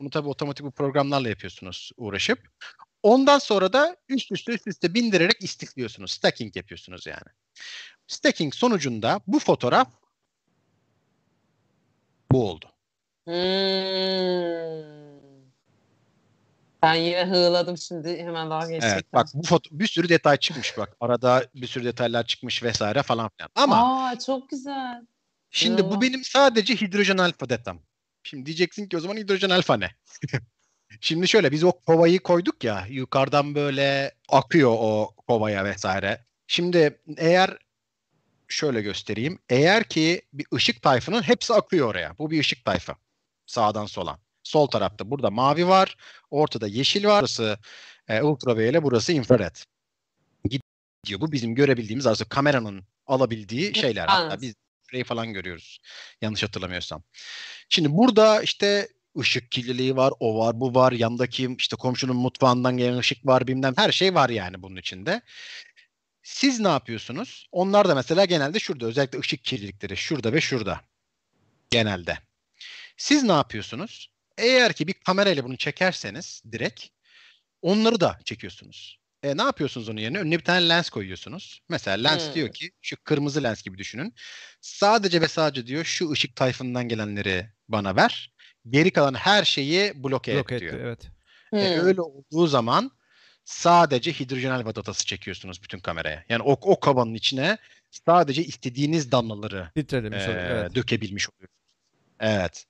Bunu 0.00 0.10
tabii 0.10 0.28
otomatik 0.28 0.66
bu 0.66 0.70
programlarla 0.70 1.28
yapıyorsunuz 1.28 1.90
uğraşıp. 1.96 2.48
Ondan 3.02 3.38
sonra 3.38 3.72
da 3.72 3.96
üst 4.08 4.32
üste 4.32 4.52
üst 4.52 4.66
üste 4.66 4.94
bindirerek 4.94 5.42
istikliyorsunuz. 5.42 6.10
Stacking 6.10 6.56
yapıyorsunuz 6.56 7.06
yani. 7.06 7.28
Stacking 8.06 8.54
sonucunda 8.54 9.20
bu 9.26 9.38
fotoğraf 9.38 9.88
bu 12.32 12.50
oldu. 12.50 12.66
Hmm. 13.24 14.99
Ben 16.82 16.94
yine 16.94 17.24
hığladım 17.26 17.78
şimdi 17.78 18.18
hemen 18.18 18.50
daha 18.50 18.70
gerçekten. 18.70 18.94
Evet 18.94 19.12
bak 19.12 19.26
bu 19.34 19.42
foto 19.42 19.70
bir 19.72 19.86
sürü 19.86 20.08
detay 20.08 20.36
çıkmış 20.36 20.78
bak. 20.78 20.96
Arada 21.00 21.46
bir 21.54 21.66
sürü 21.66 21.84
detaylar 21.84 22.26
çıkmış 22.26 22.62
vesaire 22.62 23.02
falan 23.02 23.30
filan. 23.36 23.50
Ama 23.54 24.06
Aa 24.08 24.18
çok 24.18 24.48
güzel. 24.48 25.06
Şimdi 25.50 25.90
bu 25.90 26.00
benim 26.00 26.24
sadece 26.24 26.74
hidrojen 26.74 27.18
alfa 27.18 27.48
datam. 27.48 27.78
Şimdi 28.22 28.46
diyeceksin 28.46 28.88
ki 28.88 28.96
o 28.96 29.00
zaman 29.00 29.16
hidrojen 29.16 29.50
alfa 29.50 29.76
ne? 29.76 29.90
Şimdi 31.00 31.28
şöyle 31.28 31.52
biz 31.52 31.64
o 31.64 31.72
kovayı 31.72 32.20
koyduk 32.20 32.64
ya 32.64 32.86
yukarıdan 32.88 33.54
böyle 33.54 34.14
akıyor 34.28 34.70
o 34.78 35.14
kovaya 35.26 35.64
vesaire. 35.64 36.24
Şimdi 36.46 37.00
eğer 37.16 37.58
şöyle 38.48 38.82
göstereyim. 38.82 39.38
Eğer 39.48 39.84
ki 39.84 40.22
bir 40.32 40.46
ışık 40.54 40.82
tayfının 40.82 41.22
hepsi 41.22 41.54
akıyor 41.54 41.88
oraya. 41.88 42.18
Bu 42.18 42.30
bir 42.30 42.40
ışık 42.40 42.64
tayfı. 42.64 42.92
Sağdan 43.46 43.86
sola. 43.86 44.18
Sol 44.42 44.66
tarafta 44.66 45.10
burada 45.10 45.30
mavi 45.30 45.68
var. 45.68 45.96
Ortada 46.30 46.66
yeşil 46.66 47.04
var. 47.04 47.20
Burası 47.20 47.58
e, 48.08 48.22
ultraviyole, 48.22 48.82
burası 48.82 49.12
infrared. 49.12 49.56
Gidiyor. 50.44 51.20
Bu 51.20 51.32
bizim 51.32 51.54
görebildiğimiz 51.54 52.06
aslında 52.06 52.28
kameranın 52.28 52.84
alabildiği 53.06 53.74
şeyler. 53.74 54.06
Hatta 54.06 54.40
biz 54.40 54.54
şurayı 54.90 55.04
falan 55.04 55.32
görüyoruz. 55.32 55.78
Yanlış 56.22 56.42
hatırlamıyorsam. 56.42 57.02
Şimdi 57.68 57.92
burada 57.92 58.42
işte 58.42 58.88
ışık 59.18 59.50
kirliliği 59.50 59.96
var, 59.96 60.12
o 60.20 60.38
var, 60.38 60.60
bu 60.60 60.74
var. 60.74 60.92
Yandaki 60.92 61.56
işte 61.58 61.76
komşunun 61.76 62.16
mutfağından 62.16 62.76
gelen 62.76 62.98
ışık 62.98 63.26
var, 63.26 63.46
bilmem 63.46 63.74
her 63.76 63.92
şey 63.92 64.14
var 64.14 64.28
yani 64.28 64.62
bunun 64.62 64.76
içinde. 64.76 65.22
Siz 66.22 66.60
ne 66.60 66.68
yapıyorsunuz? 66.68 67.48
Onlar 67.52 67.88
da 67.88 67.94
mesela 67.94 68.24
genelde 68.24 68.58
şurada 68.58 68.86
özellikle 68.86 69.18
ışık 69.18 69.44
kirlilikleri 69.44 69.96
şurada 69.96 70.32
ve 70.32 70.40
şurada. 70.40 70.80
Genelde. 71.70 72.18
Siz 72.96 73.22
ne 73.22 73.32
yapıyorsunuz? 73.32 74.09
Eğer 74.40 74.72
ki 74.72 74.86
bir 74.86 74.92
kamerayla 74.92 75.44
bunu 75.44 75.56
çekerseniz 75.56 76.42
direkt 76.52 76.86
onları 77.62 78.00
da 78.00 78.18
çekiyorsunuz. 78.24 79.00
E, 79.22 79.36
ne 79.36 79.42
yapıyorsunuz 79.42 79.88
onun 79.88 80.00
yerine? 80.00 80.18
Önüne 80.18 80.38
bir 80.38 80.44
tane 80.44 80.68
lens 80.68 80.90
koyuyorsunuz. 80.90 81.62
Mesela 81.68 81.96
lens 81.96 82.26
Hmm. 82.26 82.34
diyor 82.34 82.52
ki 82.52 82.70
şu 82.82 82.96
kırmızı 83.04 83.42
lens 83.42 83.62
gibi 83.62 83.78
düşünün. 83.78 84.14
Sadece 84.60 85.20
ve 85.20 85.28
sadece 85.28 85.66
diyor 85.66 85.84
şu 85.84 86.10
ışık 86.10 86.36
tayfından 86.36 86.88
gelenleri 86.88 87.46
bana 87.68 87.96
ver. 87.96 88.32
Geri 88.70 88.90
kalan 88.90 89.14
her 89.14 89.44
şeyi 89.44 90.04
bloke 90.04 90.34
Blok 90.34 90.52
et 90.52 90.62
etti 90.62 90.72
diyor. 90.72 90.84
evet. 90.86 91.10
E, 91.52 91.56
Hmm. 91.74 91.86
öyle 91.86 92.00
olduğu 92.00 92.46
zaman 92.46 92.90
sadece 93.44 94.12
hidrojen 94.12 94.50
alfa 94.50 94.74
datası 94.74 95.06
çekiyorsunuz 95.06 95.62
bütün 95.62 95.80
kameraya. 95.80 96.24
Yani 96.28 96.42
o, 96.42 96.52
o 96.52 96.80
kavanın 96.80 97.14
içine 97.14 97.58
sadece 97.90 98.44
istediğiniz 98.44 99.12
damlaları 99.12 99.70
oluyor. 99.76 100.12
e, 100.12 100.52
Evet. 100.52 100.74
dökebilmiş 100.74 101.28
oluyorsunuz. 101.30 101.60
Evet. 102.20 102.66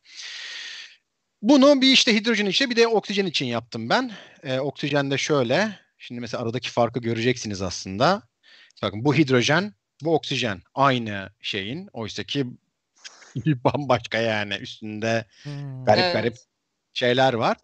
Bunu 1.43 1.81
bir 1.81 1.93
işte 1.93 2.15
hidrojen 2.15 2.47
için 2.47 2.71
bir 2.71 2.77
de 2.77 2.89
oksijen 2.89 3.27
için 3.27 3.47
yaptım 3.47 3.89
ben. 3.89 4.11
E, 4.43 4.59
oksijen 4.59 5.11
de 5.11 5.19
şöyle. 5.19 5.79
Şimdi 5.99 6.21
mesela 6.21 6.43
aradaki 6.43 6.71
farkı 6.71 7.01
göreceksiniz 7.01 7.63
aslında. 7.63 8.23
Bakın 8.83 9.05
bu 9.05 9.15
hidrojen, 9.15 9.75
bu 10.03 10.15
oksijen 10.15 10.63
aynı 10.75 11.31
şeyin. 11.41 11.89
Oysa 11.93 12.25
ki 12.25 12.47
bambaşka 13.65 14.19
yani 14.19 14.55
üstünde 14.55 15.25
Hmm. 15.43 15.85
garip 15.85 16.05
Evet. 16.05 16.15
garip 16.15 16.37
şeyler 16.95 17.35
var. 17.35 17.57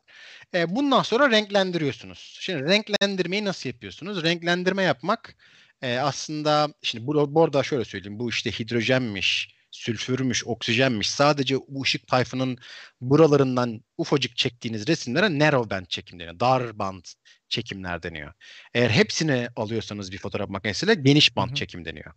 E, 0.55 0.77
bundan 0.77 1.03
sonra 1.03 1.31
renklendiriyorsunuz. 1.31 2.39
Şimdi 2.41 2.65
renklendirmeyi 2.65 3.45
nasıl 3.45 3.69
yapıyorsunuz? 3.69 4.23
Renklendirme 4.23 4.83
yapmak 4.83 5.37
e, 5.83 5.99
aslında 5.99 6.75
şimdi 6.83 7.07
bu, 7.07 7.35
bu 7.35 7.45
arada 7.45 7.63
şöyle 7.63 7.85
söyleyeyim. 7.85 8.19
Bu 8.19 8.31
işte 8.31 8.51
hidrojenmiş, 8.51 9.56
sülfürmüş, 9.71 10.47
oksijenmiş. 10.47 11.11
Sadece 11.11 11.57
bu 11.69 11.83
ışık 11.83 12.07
tayfının 12.07 12.59
buralarından 13.01 13.81
ufacık 13.99 14.37
çektiğiniz 14.37 14.89
resimlere 14.89 15.39
narrow 15.39 15.71
band 15.71 15.87
çekim 15.87 16.19
deniyor. 16.19 16.41
Dar 16.41 16.79
band 16.79 17.05
çekimler 17.49 18.03
deniyor. 18.03 18.33
Eğer 18.75 18.91
hepsini 18.91 19.49
alıyorsanız 19.57 20.13
bir 20.13 20.19
fotoğraf 20.19 20.49
makinesiyle 20.49 20.95
geniş 20.95 21.37
band 21.37 21.49
Hı 21.49 21.53
hı. 21.53 21.57
çekim 21.57 21.85
deniyor. 21.85 22.13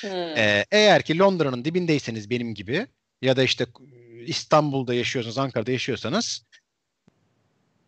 Hmm. 0.00 0.10
Ee, 0.10 0.66
eğer 0.70 1.02
ki 1.02 1.18
Londra'nın 1.18 1.64
dibindeyseniz 1.64 2.30
benim 2.30 2.54
gibi 2.54 2.86
ya 3.22 3.36
da 3.36 3.42
işte 3.42 3.66
İstanbul'da 4.26 4.94
yaşıyorsanız, 4.94 5.38
Ankara'da 5.38 5.72
yaşıyorsanız 5.72 6.46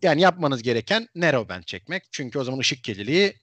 yani 0.03 0.21
yapmanız 0.21 0.63
gereken 0.63 1.09
narrow 1.15 1.55
band 1.55 1.65
çekmek. 1.65 2.03
Çünkü 2.11 2.39
o 2.39 2.45
zaman 2.45 2.59
ışık 2.59 2.85
kirliliği 2.85 3.35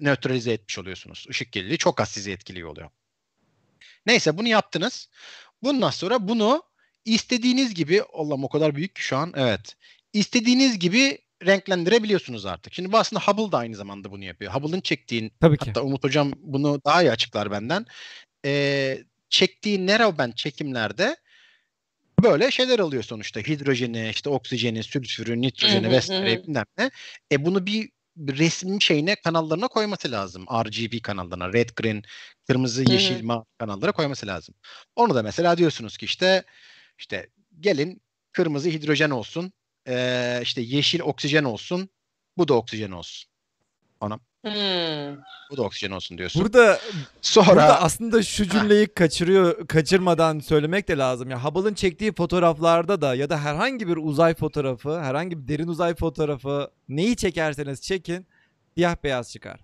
nötralize 0.00 0.52
etmiş 0.52 0.78
oluyorsunuz. 0.78 1.26
Işık 1.30 1.52
kirliliği 1.52 1.78
çok 1.78 2.00
az 2.00 2.08
sizi 2.08 2.30
etkiliyor 2.32 2.68
oluyor. 2.68 2.90
Neyse 4.08 4.38
bunu 4.38 4.48
yaptınız. 4.48 5.08
Bundan 5.62 5.90
sonra 5.90 6.28
bunu 6.28 6.62
istediğiniz 7.04 7.74
gibi 7.74 8.02
Allah'ım 8.12 8.44
o 8.44 8.48
kadar 8.48 8.74
büyük 8.74 8.94
ki 8.94 9.02
şu 9.02 9.16
an 9.16 9.32
evet. 9.36 9.76
İstediğiniz 10.12 10.78
gibi 10.78 11.18
renklendirebiliyorsunuz 11.46 12.46
artık. 12.46 12.74
Şimdi 12.74 12.92
bu 12.92 12.98
aslında 12.98 13.22
Hubble 13.22 13.52
da 13.52 13.58
aynı 13.58 13.76
zamanda 13.76 14.10
bunu 14.10 14.24
yapıyor. 14.24 14.52
Hubble'ın 14.52 14.80
çektiğin 14.80 15.32
Tabii 15.40 15.56
ki. 15.56 15.66
Hatta 15.66 15.82
Umut 15.82 16.04
Hocam 16.04 16.32
bunu 16.36 16.80
daha 16.84 17.02
iyi 17.02 17.10
açıklar 17.10 17.50
benden. 17.50 17.86
Ee, 18.44 18.98
çektiği 19.30 19.86
narrowband 19.86 20.32
çekimlerde 20.32 21.16
böyle 22.22 22.50
şeyler 22.50 22.78
alıyor 22.78 23.02
sonuçta. 23.02 23.40
Hidrojeni, 23.40 24.10
işte 24.10 24.30
oksijeni, 24.30 24.82
sülfürü, 24.82 25.40
nitrojeni 25.40 25.90
vesaire 25.90 26.42
bilmem 26.42 26.64
ne. 26.78 26.90
E 27.32 27.44
bunu 27.44 27.66
bir, 27.66 27.90
resim 28.18 28.82
şeyine 28.82 29.16
kanallarına 29.16 29.68
koyması 29.68 30.12
lazım. 30.12 30.46
RGB 30.46 31.02
kanallarına, 31.02 31.52
red, 31.52 31.68
green, 31.76 32.02
kırmızı, 32.46 32.92
yeşil, 32.92 33.24
mavi 33.24 33.44
kanallara 33.58 33.92
koyması 33.92 34.26
lazım. 34.26 34.54
Onu 34.96 35.14
da 35.14 35.22
mesela 35.22 35.58
diyorsunuz 35.58 35.96
ki 35.96 36.04
işte 36.06 36.44
işte 36.98 37.28
gelin 37.60 38.02
kırmızı 38.32 38.68
hidrojen 38.70 39.10
olsun, 39.10 39.52
ee, 39.88 40.40
işte 40.42 40.60
yeşil 40.60 41.00
oksijen 41.00 41.44
olsun, 41.44 41.88
bu 42.36 42.48
da 42.48 42.54
oksijen 42.54 42.90
olsun. 42.90 43.30
Hmm. 44.44 45.16
Bu 45.50 45.56
da 45.56 45.62
oksijen 45.62 45.90
olsun 45.90 46.18
diyorsun. 46.18 46.42
Burada 46.42 46.80
Sonra 47.22 47.46
Burada 47.46 47.80
aslında 47.82 48.22
şu 48.22 48.48
cümleyi 48.48 48.86
kaçırıyor, 48.86 49.66
kaçırmadan 49.66 50.38
söylemek 50.38 50.88
de 50.88 50.98
lazım. 50.98 51.30
Ya 51.30 51.44
Hubble'ın 51.44 51.74
çektiği 51.74 52.14
fotoğraflarda 52.14 53.00
da 53.00 53.14
ya 53.14 53.30
da 53.30 53.40
herhangi 53.40 53.88
bir 53.88 53.96
uzay 53.96 54.34
fotoğrafı, 54.34 55.00
herhangi 55.00 55.42
bir 55.42 55.48
derin 55.48 55.68
uzay 55.68 55.94
fotoğrafı 55.94 56.70
neyi 56.88 57.16
çekerseniz 57.16 57.82
çekin 57.82 58.26
siyah 58.76 58.96
beyaz 59.04 59.32
çıkar. 59.32 59.60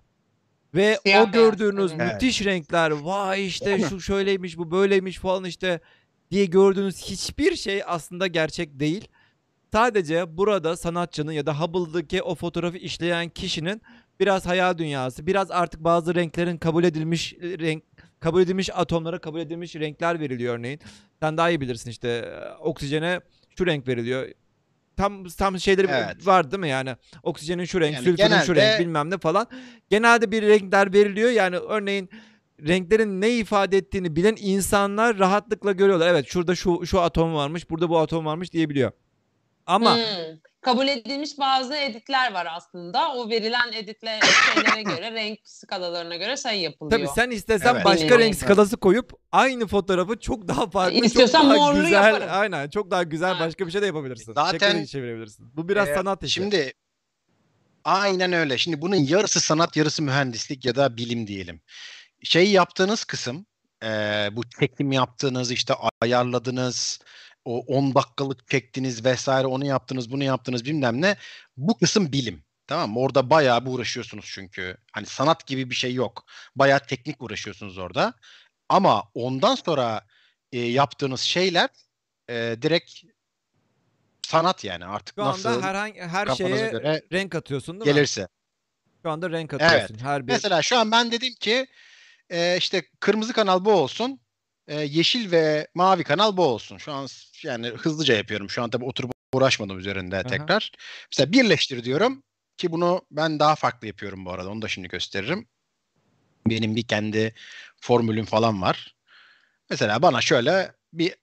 Ve 0.73 0.99
Siyah 1.03 1.29
o 1.29 1.33
beyaz, 1.33 1.57
gördüğünüz 1.57 1.91
evet. 1.91 2.13
müthiş 2.13 2.45
renkler, 2.45 2.91
vay 2.91 3.47
işte 3.47 3.79
şu 3.89 4.01
şöyleymiş, 4.01 4.57
bu 4.57 4.71
böyleymiş 4.71 5.17
falan 5.17 5.43
işte 5.43 5.79
diye 6.31 6.45
gördüğünüz 6.45 6.97
hiçbir 6.97 7.55
şey 7.55 7.81
aslında 7.85 8.27
gerçek 8.27 8.79
değil. 8.79 9.07
Sadece 9.73 10.37
burada 10.37 10.77
sanatçının 10.77 11.31
ya 11.31 11.45
da 11.45 11.61
Hubble'daki 11.61 12.23
o 12.23 12.35
fotoğrafı 12.35 12.77
işleyen 12.77 13.29
kişinin 13.29 13.81
biraz 14.19 14.45
hayal 14.45 14.77
dünyası, 14.77 15.27
biraz 15.27 15.51
artık 15.51 15.83
bazı 15.83 16.15
renklerin 16.15 16.57
kabul 16.57 16.83
edilmiş 16.83 17.33
renk 17.41 17.83
kabul 18.19 18.41
edilmiş 18.41 18.69
atomlara 18.73 19.19
kabul 19.19 19.39
edilmiş 19.39 19.75
renkler 19.75 20.19
veriliyor 20.19 20.55
örneğin. 20.59 20.79
Sen 21.19 21.37
daha 21.37 21.49
iyi 21.49 21.61
bilirsin 21.61 21.89
işte 21.89 22.07
e, 22.09 22.49
oksijene 22.59 23.19
şu 23.57 23.65
renk 23.65 23.87
veriliyor. 23.87 24.27
Tam 24.97 25.23
tam 25.23 25.59
şeyleri 25.59 25.87
Evet. 25.89 26.27
var 26.27 26.51
değil 26.51 26.61
mi 26.61 26.69
yani? 26.69 26.95
Oksijenin 27.23 27.65
şu 27.65 27.81
renk, 27.81 27.93
Yani 27.93 28.03
sülfürün 28.03 28.27
şu 28.39 28.53
genelde- 28.53 28.61
renk 28.71 28.79
bilmem 28.79 29.09
ne 29.09 29.17
falan. 29.17 29.47
Genelde 29.89 30.31
bir 30.31 30.41
renkler 30.43 30.93
veriliyor. 30.93 31.29
Yani 31.29 31.57
örneğin 31.57 32.09
renklerin 32.67 33.21
ne 33.21 33.29
ifade 33.37 33.77
ettiğini 33.77 34.15
bilen 34.15 34.35
insanlar 34.39 35.19
rahatlıkla 35.19 35.71
görüyorlar. 35.71 36.07
Evet 36.07 36.27
şurada 36.27 36.55
şu 36.55 36.85
şu 36.85 37.01
atom 37.01 37.35
varmış, 37.35 37.69
burada 37.69 37.89
bu 37.89 37.99
atom 37.99 38.25
varmış 38.25 38.53
diyebiliyor. 38.53 38.91
Ama 39.65 39.95
Hmm. 39.95 40.03
Kabul 40.65 40.87
edilmiş 40.87 41.37
bazı 41.39 41.75
editler 41.75 42.33
var 42.33 42.47
aslında. 42.51 43.13
O 43.13 43.29
verilen 43.29 43.71
editle 43.73 44.19
şeylere 44.55 44.81
göre, 44.95 45.11
renk 45.11 45.39
skalalarına 45.43 46.15
göre 46.15 46.37
şey 46.37 46.61
yapılıyor. 46.61 46.99
tabii 46.99 47.09
sen 47.15 47.29
istesen 47.31 47.73
Evet. 47.75 47.85
başka 47.85 47.99
Bilmiyorum. 48.01 48.23
renk 48.25 48.35
skalası 48.35 48.77
koyup 48.77 49.11
aynı 49.31 49.67
fotoğrafı 49.67 50.19
çok 50.19 50.47
daha 50.47 50.69
farklı, 50.69 51.05
İstiyorsan 51.05 51.41
çok 51.41 51.49
daha 51.49 51.57
morlu 51.71 51.81
güzel, 51.83 52.03
yaparım. 52.03 52.27
aynen 52.31 52.69
çok 52.69 52.91
daha 52.91 53.03
güzel 53.03 53.33
Ha. 53.33 53.39
başka 53.39 53.67
bir 53.67 53.71
şey 53.71 53.81
de 53.81 53.85
yapabilirsin. 53.85 54.33
Zaten- 54.33 54.85
çevirebilirsin. 54.85 55.57
Bu 55.57 55.69
biraz 55.69 55.89
Ee, 55.89 55.95
sanat 55.95 56.23
işi. 56.23 56.33
Şimdi 56.33 56.73
aynen 57.83 58.33
öyle. 58.33 58.57
Şimdi 58.57 58.81
bunun 58.81 58.95
yarısı 58.95 59.39
sanat, 59.41 59.75
yarısı 59.77 60.01
mühendislik 60.03 60.65
ya 60.65 60.75
da 60.75 60.97
bilim 60.97 61.27
diyelim. 61.27 61.61
Şey 62.23 62.51
yaptığınız 62.51 63.03
kısım, 63.03 63.45
eee, 63.83 64.29
bu 64.31 64.41
çekim 64.59 64.91
yaptığınız, 64.91 65.51
işte 65.51 65.73
ayarladınız, 66.01 66.99
o 67.45 67.59
10 67.59 67.95
dakikalık 67.95 68.47
çektiniz 68.49 69.05
vesaire, 69.05 69.47
onu 69.47 69.65
yaptınız, 69.65 70.11
bunu 70.11 70.23
yaptınız 70.23 70.65
bilmem 70.65 71.01
ne. 71.01 71.17
Bu 71.57 71.77
kısım 71.77 72.11
bilim. 72.11 72.43
Tamam 72.67 72.91
mı? 72.91 72.99
Orada 72.99 73.29
bayağı 73.29 73.65
bir 73.65 73.71
uğraşıyorsunuz 73.71 74.25
çünkü. 74.33 74.77
Hani 74.91 75.05
sanat 75.05 75.47
gibi 75.47 75.69
bir 75.69 75.75
şey 75.75 75.93
yok. 75.93 76.25
Bayağı 76.55 76.79
teknik 76.79 77.21
uğraşıyorsunuz 77.21 77.77
orada. 77.77 78.13
Ama 78.69 79.03
ondan 79.13 79.55
sonra 79.55 80.05
e, 80.51 80.59
yaptığınız 80.59 81.21
şeyler 81.21 81.69
e, 82.29 82.57
direkt 82.61 82.91
sanat 84.21 84.63
yani 84.63 84.85
artık 84.85 85.15
Şu 85.15 85.23
anda 85.23 85.31
nasıl 85.31 85.61
herhangi 85.61 86.01
her 86.01 86.27
şeye 86.27 86.69
göre 86.69 87.01
renk 87.11 87.35
atıyorsun 87.35 87.73
değil 87.73 87.91
mi? 87.91 87.95
gelirse. 87.95 88.27
Şu 89.03 89.09
anda 89.09 89.29
renk 89.29 89.53
atıyorsun. 89.53 89.97
Her 89.97 90.27
bir 90.27 90.33
Mesela 90.33 90.61
şu 90.61 90.77
an 90.77 90.91
ben 90.91 91.11
dedim 91.11 91.33
ki 91.39 91.67
e, 92.29 92.57
işte 92.57 92.85
kırmızı 92.99 93.33
kanal 93.33 93.65
bu 93.65 93.71
olsun. 93.71 94.19
E, 94.67 94.81
yeşil 94.81 95.31
ve 95.31 95.67
mavi 95.73 96.03
kanal 96.03 96.37
bu 96.37 96.43
olsun. 96.45 96.77
Şu 96.77 96.93
an 96.93 97.07
yani 97.43 97.67
hızlıca 97.67 98.15
yapıyorum. 98.15 98.49
Şu 98.49 98.63
an 98.63 98.69
tabii 98.69 98.85
oturup 98.85 99.11
uğraşmadım 99.33 99.79
üzerinde 99.79 100.23
tekrar. 100.23 100.71
Mesela 101.11 101.31
birleştir 101.31 101.83
diyorum 101.83 102.23
ki 102.57 102.71
bunu 102.71 103.01
ben 103.11 103.39
daha 103.39 103.55
farklı 103.55 103.87
yapıyorum 103.87 104.25
bu 104.25 104.31
arada. 104.31 104.49
Onu 104.49 104.61
da 104.61 104.67
şimdi 104.67 104.87
gösteririm. 104.87 105.47
Benim 106.47 106.75
bir 106.75 106.83
kendi 106.83 107.33
formülüm 107.81 108.25
falan 108.25 108.61
var. 108.61 108.95
Mesela 109.69 110.01
bana 110.01 110.21
şöyle 110.21 110.71
bir 110.93 111.15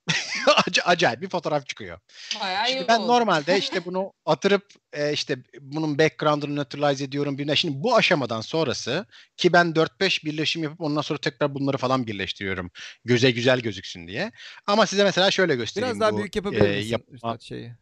ac- 0.67 0.83
acayip 0.83 1.21
bir 1.23 1.29
fotoğraf 1.29 1.67
çıkıyor. 1.67 1.99
Bayağı 2.41 2.69
iyi 2.69 2.73
Şimdi 2.75 2.89
ben 2.89 2.99
oldu. 2.99 3.09
normalde 3.13 3.59
işte 3.59 3.85
bunu 3.85 4.13
atırıp 4.27 4.67
e, 4.93 5.13
işte 5.13 5.37
bunun 5.61 5.99
background'ını 5.99 6.57
neutralize 6.57 7.05
ediyorum. 7.05 7.39
Birine. 7.39 7.57
Şimdi 7.57 7.83
bu 7.83 7.97
aşamadan 7.97 8.41
sonrası 8.41 9.07
ki 9.37 9.53
ben 9.53 9.67
4-5 9.67 10.25
birleşim 10.25 10.63
yapıp 10.63 10.81
ondan 10.81 11.03
sonra 11.03 11.19
tekrar 11.19 11.55
bunları 11.55 11.77
falan 11.77 12.07
birleştiriyorum. 12.07 12.71
Göze 13.05 13.31
güzel 13.31 13.61
gözüksün 13.61 14.07
diye. 14.07 14.33
Ama 14.67 14.87
size 14.87 15.05
mesela 15.05 15.31
şöyle 15.31 15.57
göstereyim. 15.57 15.91
biraz 15.95 16.01
daha 16.01 16.13
bu, 16.13 16.19
büyük 16.19 16.37
yapabilir 16.37 16.63
e, 16.69 16.77
misin 16.77 16.91
yapma- 16.93 17.15
üstad 17.15 17.41
şeyi? 17.41 17.73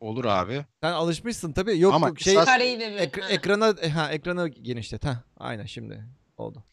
Olur 0.00 0.24
abi. 0.24 0.64
Sen 0.82 0.92
alışmışsın 0.92 1.52
tabii. 1.52 1.78
Yok 1.78 1.94
Ama 1.94 2.08
yok 2.08 2.20
şey 2.20 2.34
esas- 2.34 2.48
ek- 3.00 3.20
ha. 3.20 3.28
ekrana 3.28 3.74
ha 3.94 4.12
ekranı 4.12 4.48
genişlet. 4.48 5.04
Ha 5.04 5.24
aynen 5.36 5.66
şimdi 5.66 6.04
oldu. 6.36 6.64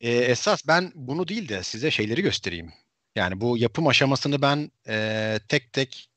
E, 0.00 0.10
esas 0.12 0.68
ben 0.68 0.92
bunu 0.94 1.28
değil 1.28 1.48
de 1.48 1.62
size 1.62 1.90
şeyleri 1.90 2.22
göstereyim. 2.22 2.72
Yani 3.16 3.40
bu 3.40 3.58
yapım 3.58 3.86
aşamasını 3.86 4.42
ben 4.42 4.70
e, 4.88 5.38
tek 5.48 5.72
tek 5.72 6.08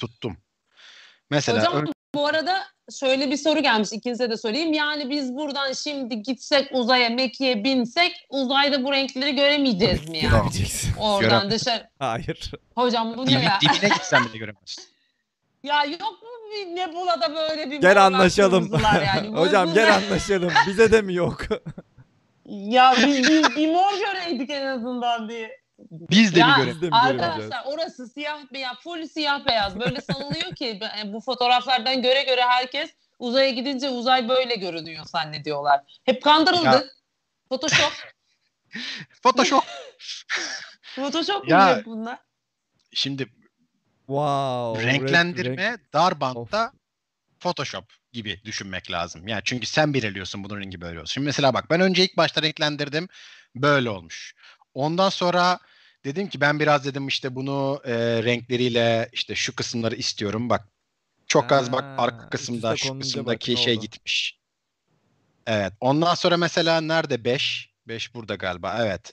tuttum. 0.00 0.36
Mesela 1.30 1.58
Hocam 1.58 1.74
ön- 1.76 1.92
bu 2.14 2.26
arada 2.26 2.62
şöyle 3.00 3.30
bir 3.30 3.36
soru 3.36 3.62
gelmiş 3.62 3.88
ikinize 3.92 4.30
de 4.30 4.36
sorayım. 4.36 4.72
Yani 4.72 5.10
biz 5.10 5.34
buradan 5.34 5.72
şimdi 5.72 6.22
gitsek 6.22 6.68
uzaya 6.72 7.10
mekiğe 7.10 7.64
binsek 7.64 8.26
uzayda 8.30 8.84
bu 8.84 8.92
renkleri 8.92 9.34
göremeyeceğiz 9.36 10.08
mi 10.08 10.18
yani? 10.18 10.30
Göremeyeceksin. 10.30 10.94
Oradan 10.94 11.40
Görem- 11.42 11.50
dışarı. 11.50 11.88
Hayır. 11.98 12.52
Hocam 12.74 13.16
bu 13.16 13.26
ne 13.26 13.32
ya? 13.32 13.58
dibine 13.62 13.88
gitsen 13.94 14.24
bile 14.24 14.38
göremezsin. 14.38 14.84
Ya 15.62 15.84
yok 15.84 16.00
mu 16.22 16.28
bir 16.54 16.76
Nebula'da 16.76 17.34
böyle 17.34 17.70
bir 17.70 17.76
Gel 17.80 18.06
anlaşalım. 18.06 18.70
yani? 19.06 19.28
Hocam 19.36 19.74
gel 19.74 19.94
anlaşalım. 19.94 20.52
Bize 20.66 20.92
de 20.92 21.02
mi 21.02 21.14
yok? 21.14 21.42
Ya 22.46 22.94
biz, 23.06 23.18
biz 23.28 23.56
bir 23.56 23.72
mor 23.72 23.92
göreydik 23.98 24.50
en 24.50 24.66
azından 24.66 25.28
diye. 25.28 25.60
Biz 25.78 26.34
de 26.34 26.38
Ya, 26.40 26.46
mi 26.46 26.54
göremeyeceğiz? 26.56 26.92
Arkadaşlar 26.92 27.62
orası 27.64 28.08
siyah 28.08 28.52
beyaz, 28.52 28.76
full 28.76 29.06
siyah 29.06 29.46
beyaz. 29.46 29.80
Böyle 29.80 30.00
sanılıyor 30.00 30.54
ki 30.54 30.80
bu 31.06 31.20
fotoğraflardan 31.20 32.02
göre 32.02 32.22
göre 32.22 32.40
herkes 32.48 32.90
uzaya 33.18 33.50
gidince 33.50 33.88
uzay 33.88 34.28
böyle 34.28 34.54
görünüyor 34.54 35.04
zannediyorlar. 35.04 35.80
Hep 36.04 36.22
kandırıldık. 36.22 36.64
Ya. 36.64 36.84
Photoshop. 37.48 37.92
Photoshop. 39.22 39.64
Photoshop 40.96 41.44
mu 41.44 41.50
Ya, 41.50 41.76
hep 41.76 41.86
bunlar? 41.86 42.18
Şimdi 42.92 43.26
Wow. 44.06 44.82
renk- 44.82 45.00
renklendirme 45.00 45.62
renk- 45.62 45.92
dar 45.92 46.20
bantta 46.20 46.72
Photoshop 47.40 47.84
gibi 48.12 48.40
düşünmek 48.44 48.90
lazım. 48.90 49.28
Yani 49.28 49.42
çünkü 49.44 49.66
sen 49.66 49.94
belirliyorsun 49.94 50.44
bunun 50.44 50.60
rengi 50.60 50.80
böyle 50.80 51.00
olsun. 51.00 51.12
Şimdi 51.12 51.24
mesela 51.24 51.54
bak 51.54 51.70
ben 51.70 51.80
önce 51.80 52.04
ilk 52.04 52.16
başta 52.16 52.42
renklendirdim. 52.42 53.08
Böyle 53.54 53.90
olmuş. 53.90 54.34
Ondan 54.76 55.08
sonra 55.08 55.58
dedim 56.04 56.28
ki 56.28 56.40
ben 56.40 56.60
biraz 56.60 56.84
dedim 56.84 57.08
işte 57.08 57.34
bunu 57.34 57.80
e, 57.84 58.22
renkleriyle 58.22 59.08
işte 59.12 59.34
şu 59.34 59.56
kısımları 59.56 59.94
istiyorum. 59.94 60.50
Bak 60.50 60.68
çok 61.26 61.52
az 61.52 61.72
bak 61.72 61.84
Ha, 61.84 61.94
arka 61.98 62.30
kısımda 62.30 62.76
şu 62.76 62.98
kısımdaki 62.98 63.52
bak 63.52 63.58
şey 63.58 63.74
oldu. 63.74 63.82
gitmiş. 63.82 64.40
Evet. 65.46 65.72
Ondan 65.80 66.14
sonra 66.14 66.36
mesela 66.36 66.80
nerede 66.80 67.24
5? 67.24 67.70
5 67.88 68.14
burada 68.14 68.34
galiba. 68.34 68.76
Evet. 68.80 69.12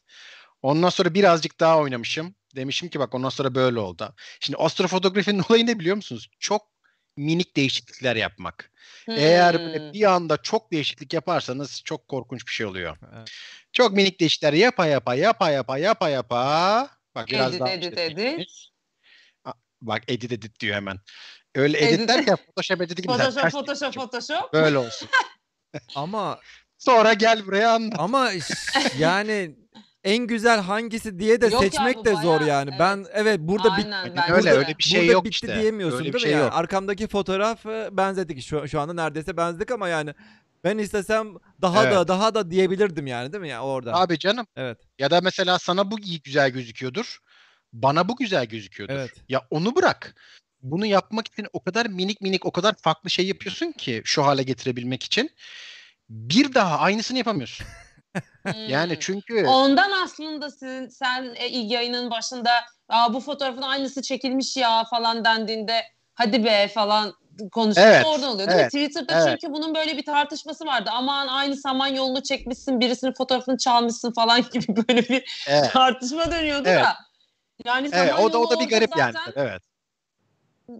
Ondan 0.61 0.89
sonra 0.89 1.13
birazcık 1.13 1.59
daha 1.59 1.79
oynamışım. 1.79 2.35
Demişim 2.55 2.89
ki 2.89 2.99
bak 2.99 3.15
ondan 3.15 3.29
sonra 3.29 3.55
böyle 3.55 3.79
oldu. 3.79 4.15
Şimdi 4.39 4.57
astrofotografinin 4.57 5.43
olayı 5.49 5.65
ne 5.65 5.79
biliyor 5.79 5.95
musunuz? 5.95 6.29
Çok 6.39 6.72
minik 7.17 7.55
değişiklikler 7.55 8.15
yapmak. 8.15 8.71
Eğer 9.07 9.53
Hmm. 9.53 9.59
böyle 9.65 9.93
bir 9.93 10.03
anda 10.03 10.37
çok 10.37 10.71
değişiklik 10.71 11.13
yaparsanız 11.13 11.81
çok 11.85 12.07
korkunç 12.07 12.47
bir 12.47 12.51
şey 12.51 12.65
oluyor. 12.65 12.97
Evet. 13.15 13.27
Çok 13.73 13.93
minik 13.93 14.19
değişiklikler 14.19 14.53
yapa 14.53 14.85
yapa 14.85 15.15
yapa 15.15 15.49
yapa 15.49 15.77
yapa 15.77 16.09
yapa. 16.09 16.89
Bak 17.15 17.27
biraz 17.27 17.49
Edit, 17.49 17.59
daha 17.59 17.69
edit, 17.71 17.89
işte 17.89 18.03
edit. 18.03 18.49
Bak 19.81 20.03
edit 20.07 20.31
edit 20.31 20.59
diyor 20.59 20.75
hemen. 20.75 20.99
Öyle 21.55 21.77
Edit. 21.77 21.93
edit 21.93 22.07
derken 22.09 22.35
Photoshop 22.35 22.81
edit 22.81 22.97
gibi. 22.97 23.07
Photoshop, 23.07 23.51
Photoshop. 23.51 23.93
Photoshop. 23.93 24.53
Böyle 24.53 24.77
olsun. 24.77 25.09
Ama 25.95 26.39
Sonra 26.77 27.13
gel 27.13 27.45
buraya 27.45 27.71
anlat. 27.73 27.95
ama 27.99 28.31
yani 28.97 29.55
en 30.03 30.27
güzel 30.27 30.59
hangisi 30.61 31.19
diye 31.19 31.41
de 31.41 31.45
Yok 31.45 31.53
ya, 31.53 31.59
seçmek 31.59 31.97
bu 31.97 32.05
de 32.05 32.11
zor 32.11 32.39
bayağı- 32.39 32.47
yani. 32.47 32.69
evet. 32.69 32.79
Ben 32.79 33.05
evet 33.13 33.39
burada 33.39 33.77
bit 33.77 33.85
Aynen, 33.85 33.91
Aynen 33.91 34.15
bence 34.17 34.33
öyle 34.33 34.51
de. 34.51 34.57
öyle 34.57 34.77
bir 34.77 34.83
şey 34.83 35.01
burada 35.01 35.11
yok 35.13 35.25
bitti 35.25 35.31
işte. 35.33 35.59
diyemiyorsun 35.59 35.97
Öyle 35.97 36.07
bir 36.07 36.13
değil 36.13 36.25
mi? 36.25 36.29
şey 36.29 36.31
yani 36.31 36.43
yok. 36.43 36.53
arkamdaki 36.55 37.07
fotoğrafı 37.07 37.89
benzedik. 37.91 38.41
Şu, 38.43 38.67
şu 38.67 38.79
anda 38.79 38.93
neredeyse 38.93 39.37
benzedik 39.37 39.71
ama 39.71 39.87
yani 39.87 40.13
ben 40.63 40.77
istesem 40.77 41.27
daha 41.61 41.83
da 41.83 41.97
Evet. 41.97 42.07
daha 42.07 42.35
da 42.35 42.51
diyebilirdim 42.51 43.07
yani 43.07 43.33
değil 43.33 43.41
mi 43.41 43.49
yani 43.49 43.61
orada? 43.63 43.93
Abi 43.93 44.19
canım. 44.19 44.47
Evet. 44.55 44.77
Ya 44.99 45.11
da 45.11 45.21
mesela 45.21 45.59
sana 45.59 45.91
bu 45.91 45.99
iyi 45.99 46.21
güzel 46.21 46.49
gözüküyordur. 46.49 47.17
Bana 47.73 48.09
bu 48.09 48.15
güzel 48.15 48.45
gözüküyordur. 48.45 48.93
Evet. 48.93 49.11
Ya 49.29 49.41
onu 49.49 49.75
bırak. 49.75 50.15
Bunu 50.61 50.85
yapmak 50.85 51.27
için 51.27 51.47
o 51.53 51.63
kadar 51.63 51.85
minik 51.85 52.21
minik 52.21 52.45
o 52.45 52.51
kadar 52.51 52.75
farklı 52.81 53.09
şey 53.09 53.27
yapıyorsun 53.27 53.71
ki 53.71 54.01
şu 54.05 54.25
hale 54.25 54.43
getirebilmek 54.43 55.03
için. 55.03 55.29
Bir 56.09 56.53
daha 56.53 56.79
aynısını 56.79 57.17
yapamıyorsun. 57.17 57.67
Yani 58.67 58.93
Hmm. 58.93 58.99
çünkü 58.99 59.45
Ondan 59.45 59.91
aslında 59.91 60.49
sizin, 60.51 60.87
sen 60.87 61.33
e, 61.35 61.45
yayının 61.45 62.11
başında 62.11 62.49
Aa, 62.89 63.13
bu 63.13 63.19
fotoğrafın 63.19 63.61
aynısı 63.61 64.01
çekilmiş 64.01 64.57
ya 64.57 64.83
falan 64.83 65.25
dendiğinde 65.25 65.81
hadi 66.13 66.43
be 66.45 66.67
falan 66.67 67.13
konuşması 67.51 67.87
Evet, 67.87 68.05
oradan 68.05 68.29
oluyor 68.29 68.49
değil 68.49 68.59
evet, 68.59 68.73
mi? 68.73 68.79
Twitter'da 68.79 69.13
evet. 69.13 69.39
çünkü 69.41 69.53
bunun 69.53 69.75
böyle 69.75 69.97
bir 69.97 70.05
tartışması 70.05 70.65
vardı. 70.65 70.89
Aman 70.93 71.27
aynı 71.27 71.57
Samanyolu'nu 71.57 72.23
çekmişsin 72.23 72.79
birisinin 72.79 73.13
fotoğrafını 73.13 73.57
çalmışsın 73.57 74.11
falan 74.11 74.41
gibi 74.53 74.75
böyle 74.75 75.01
bir 75.09 75.45
evet, 75.47 75.71
tartışma 75.71 76.31
dönüyordu 76.31 76.69
Evet. 76.69 76.83
da. 76.83 76.95
Yani 77.65 77.89
evet, 77.93 78.13
o 78.19 78.33
da 78.33 78.37
o 78.37 78.49
da 78.49 78.59
bir 78.59 78.69
garip 78.69 78.91
orada 78.91 79.01
yani. 79.01 79.13
zaten 79.13 79.33
Evet. 79.35 79.61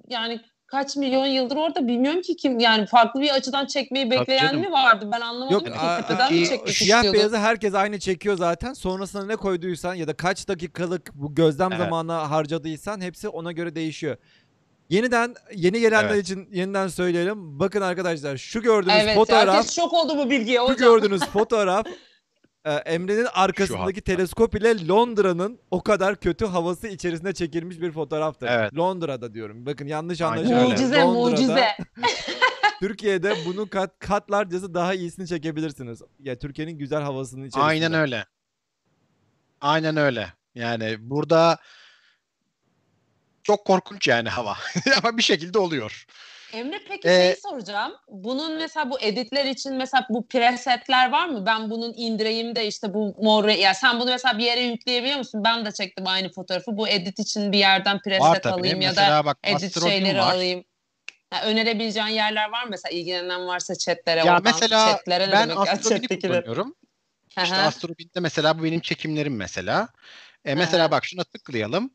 yani 0.10 0.42
kaç 0.74 0.96
milyon 0.96 1.26
yıldır 1.26 1.56
orada 1.56 1.88
bilmiyorum 1.88 2.22
ki 2.22 2.36
kim 2.36 2.60
yani 2.60 2.86
farklı 2.86 3.22
bir 3.22 3.30
açıdan 3.30 3.66
çekmeyi 3.66 4.12
bekleyen 4.12 4.56
mi 4.60 4.72
vardı 4.72 5.10
ben 5.14 5.22
anlamadım 5.22 5.54
Yok 5.54 5.66
ki 5.66 5.80
a- 5.80 6.02
tepeden 6.02 6.34
mi 6.34 6.48
çekmek 6.48 6.76
siyah 6.76 6.98
istiyordu? 6.98 7.18
beyazı 7.18 7.38
herkes 7.38 7.74
aynı 7.76 8.00
çekiyor 8.00 8.38
zaten. 8.38 8.74
Sonrasında 8.74 9.26
ne 9.26 9.36
koyduysan 9.36 9.94
ya 9.94 10.08
da 10.08 10.14
kaç 10.14 10.48
dakikalık 10.48 11.12
bu 11.16 11.36
gözlem 11.36 11.72
Evet. 11.72 11.82
zamanı 11.84 12.12
harcadıysan 12.12 13.02
hepsi 13.02 13.28
ona 13.30 13.52
göre 13.52 13.76
değişiyor. 13.76 14.18
Yeniden 14.90 15.36
yeni 15.56 15.80
gelenler 15.80 16.10
Evet. 16.14 16.24
için 16.24 16.48
yeniden 16.52 16.88
söyleyelim. 16.88 17.60
Bakın 17.60 17.82
arkadaşlar 17.82 18.38
şu 18.38 18.62
gördüğünüz 18.62 18.96
Evet 19.02 19.16
fotoğraf 19.16 19.56
herkes 19.56 19.76
şok 19.76 19.94
oldu 19.94 20.18
bu 20.18 20.30
bilgiye 20.30 20.58
şu 20.58 20.64
hocam. 20.64 20.78
gördüğünüz 20.78 21.22
fotoğraf 21.34 21.86
e, 22.66 22.72
Emre'nin 22.74 23.28
arkasındaki 23.34 24.02
teleskop 24.02 24.56
ile 24.56 24.88
Londra'nın 24.88 25.60
o 25.72 25.84
kadar 25.84 26.16
kötü 26.16 26.46
havası 26.46 26.88
içerisinde 26.88 27.34
çekilmiş 27.34 27.82
bir 27.82 27.92
fotoğraftır. 27.92 28.48
Evet. 28.48 28.78
Londra'da 28.78 29.34
diyorum. 29.34 29.66
Bakın 29.66 29.88
yanlış 29.88 30.22
öyle. 30.22 30.64
Mucize 30.64 31.04
mucize. 31.04 31.68
Türkiye'de 32.80 33.36
bunun 33.46 33.66
kat, 33.66 34.00
katlarcası 34.00 34.74
daha 34.74 34.94
iyisini 34.94 35.28
çekebilirsiniz. 35.28 36.02
Ya 36.20 36.40
Türkiye'nin 36.40 36.78
güzel 36.78 37.02
havasının 37.02 37.42
içerisinde. 37.42 37.64
Aynen 37.64 37.94
öyle. 37.94 38.26
Aynen 39.62 39.98
öyle. 39.98 40.34
Yani 40.56 40.98
burada 41.00 41.58
çok 43.44 43.66
korkunç 43.66 44.08
yani 44.08 44.30
hava. 44.30 44.58
Ama 45.04 45.18
bir 45.18 45.24
şekilde 45.24 45.60
oluyor. 45.60 46.06
Emre 46.54 46.80
peki 46.88 47.08
Ee, 47.08 47.18
şey 47.18 47.36
soracağım. 47.36 47.94
Bunun 48.08 48.58
mesela 48.58 48.90
bu 48.90 49.00
editler 49.00 49.46
için 49.46 49.74
mesela 49.74 50.06
bu 50.10 50.28
presetler 50.28 51.12
var 51.12 51.26
mı? 51.28 51.46
Ben 51.46 51.70
bunun 51.70 51.94
indireyim 51.98 52.56
de 52.56 52.68
işte 52.68 52.94
bu 52.94 53.16
mor 53.22 53.48
ya 53.48 53.74
sen 53.74 54.00
bunu 54.00 54.10
mesela 54.10 54.38
bir 54.38 54.44
yere 54.44 54.60
yükleyebiliyor 54.60 55.18
musun? 55.18 55.44
Ben 55.44 55.66
de 55.66 55.72
çektim 55.72 56.08
aynı 56.08 56.32
fotoğrafı. 56.32 56.78
Bu 56.78 56.88
edit 56.88 57.20
için 57.20 57.52
bir 57.52 57.58
yerden 57.58 58.00
preset 58.02 58.46
alayım 58.46 58.82
ya 58.82 58.96
da 58.96 59.26
bak 59.26 59.38
edit 59.44 59.84
şeyleri 59.84 60.20
var. 60.20 60.34
alayım. 60.34 60.64
Ha, 61.30 61.44
önerebileceğin 61.46 62.08
yerler 62.08 62.50
var 62.50 62.64
mı? 62.64 62.70
Mesela 62.70 62.92
ilgilenen 62.98 63.48
varsa 63.48 63.76
chatlere 63.76 64.20
Ya 64.20 64.26
oradan. 64.26 64.44
mesela 64.44 64.86
chatlere 64.86 65.32
ben 65.32 65.48
Chat'tekiler. 65.66 66.20
kullanıyorum. 66.20 66.76
İşte 67.44 67.56
hı. 67.56 67.62
Astrobine'de 67.62 68.20
mesela 68.20 68.60
bu 68.60 68.64
benim 68.64 68.80
çekimlerim 68.80 69.36
mesela. 69.36 69.88
E, 70.46 70.56
mesela 70.56 70.84
Aha. 70.84 70.92
bak 70.92 71.06
şuna 71.06 71.24
tıklayalım. 71.24 71.92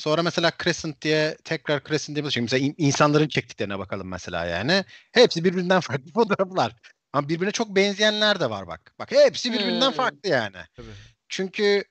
Sonra 0.00 0.22
mesela 0.22 0.52
Crescent 0.62 1.02
diye 1.02 1.36
tekrar 1.44 1.84
Crescent 1.84 2.16
diye 2.16 2.24
bir 2.24 2.40
Mesela 2.40 2.66
in- 2.66 2.74
insanların 2.78 3.28
çektiklerine 3.28 3.78
bakalım 3.78 4.08
mesela 4.08 4.44
yani. 4.46 4.84
Hepsi 5.12 5.44
birbirinden 5.44 5.80
farklı 5.80 6.12
fotoğraflar. 6.12 6.76
Ama 7.12 7.28
birbirine 7.28 7.50
çok 7.52 7.76
benzeyenler 7.76 8.40
de 8.40 8.50
var 8.50 8.66
bak. 8.66 8.94
Bak 8.98 9.10
hepsi 9.12 9.52
birbirinden 9.52 9.88
Hmm. 9.90 9.96
farklı 9.96 10.28
yani. 10.28 10.56
Tabii. 10.76 10.90
Çünkü 11.28 11.84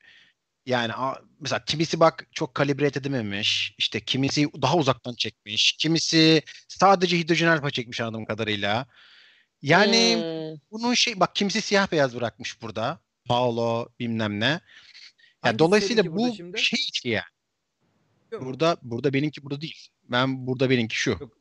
yani 0.66 0.94
mesela 1.40 1.66
kimisi 1.66 2.00
bak 2.00 2.28
çok 2.32 2.56
kalibre 2.56 2.86
edememiş. 2.88 3.76
İşte 3.78 4.00
kimisi 4.00 4.50
daha 4.62 4.78
uzaktan 4.78 5.14
çekmiş. 5.14 5.72
Kimisi 5.74 6.42
sadece 6.68 7.18
hidrojen 7.18 7.48
alfa 7.48 7.72
çekmiş 7.72 8.02
anladığım 8.02 8.26
kadarıyla. 8.26 8.88
Yani 9.62 10.14
Hmm. 10.16 10.60
bunun 10.72 10.94
şey 10.94 11.20
bak 11.20 11.36
kimisi 11.36 11.62
siyah 11.62 11.92
beyaz 11.92 12.16
bırakmış 12.16 12.62
burada. 12.62 13.00
Paolo 13.26 13.90
bilmem 14.00 14.40
ne. 14.40 14.46
Ya 14.46 14.60
Hangisi 15.42 15.60
dolayısıyla 15.60 16.16
bu 16.16 16.34
şimdi? 16.38 16.60
şey 16.62 16.80
içi 16.90 17.10
yani. 17.10 17.24
Yok. 18.32 18.46
Burada 18.46 18.78
burada 18.82 19.14
benimki 19.14 19.44
burada 19.44 19.62
değil. 19.62 19.88
Ben 20.04 20.48
burada 20.48 20.70
benimki 20.70 20.96
şu. 20.96 21.10
Yok. 21.12 21.38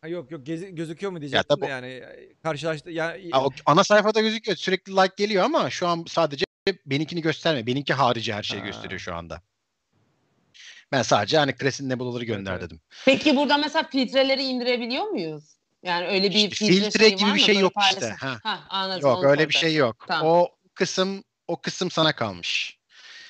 Ha, 0.00 0.08
yok 0.08 0.30
yok 0.30 0.46
gezi- 0.46 0.74
gözüküyor 0.74 1.12
mu 1.12 1.20
diyecektim 1.20 1.60
de 1.60 1.64
o- 1.64 1.68
yani 1.68 2.02
karşılaştı 2.42 2.90
ya 2.90 3.16
Ha, 3.32 3.44
o 3.44 3.50
ana 3.66 3.84
sayfada 3.84 4.20
gözüküyor. 4.20 4.56
Sürekli 4.56 4.92
like 4.92 5.14
geliyor 5.16 5.44
ama 5.44 5.70
şu 5.70 5.88
an 5.88 6.04
sadece 6.08 6.44
benimkini 6.86 7.20
gösterme. 7.22 7.66
Benimki 7.66 7.94
harici 7.94 8.34
her 8.34 8.42
şeyi 8.42 8.60
Ha. 8.60 8.66
gösteriyor 8.66 9.00
şu 9.00 9.14
anda. 9.14 9.42
Ben 10.92 11.02
sadece 11.02 11.38
hani 11.38 11.54
Crescent 11.60 11.90
Nebulaları 11.90 12.24
gönder 12.24 12.52
evet. 12.52 12.62
dedim. 12.62 12.80
Peki 13.04 13.36
burada 13.36 13.58
mesela 13.58 13.88
filtreleri 13.92 14.42
indirebiliyor 14.42 15.04
muyuz? 15.04 15.44
Yani 15.82 16.06
öyle 16.06 16.30
bir 16.30 16.34
İşte 16.34 16.66
filtre, 16.66 16.74
filtre 16.90 17.08
gibi 17.08 17.22
var 17.22 17.28
bir 17.28 17.32
mı? 17.32 17.38
şey 17.38 17.54
Böyle 17.54 17.60
yok 17.62 17.72
işte. 17.80 18.00
paylaşım- 18.00 18.16
Ha. 18.26 18.38
Hah, 18.42 18.66
anladım. 18.68 19.10
Yok 19.10 19.24
öyle 19.24 19.48
bir 19.48 19.54
soracağım. 19.54 19.60
şey 19.72 19.74
yok. 19.74 20.04
Tamam. 20.08 20.26
O 20.32 20.48
kısım 20.74 21.24
o 21.48 21.60
kısım 21.60 21.90
sana 21.90 22.14
kalmış. 22.14 22.78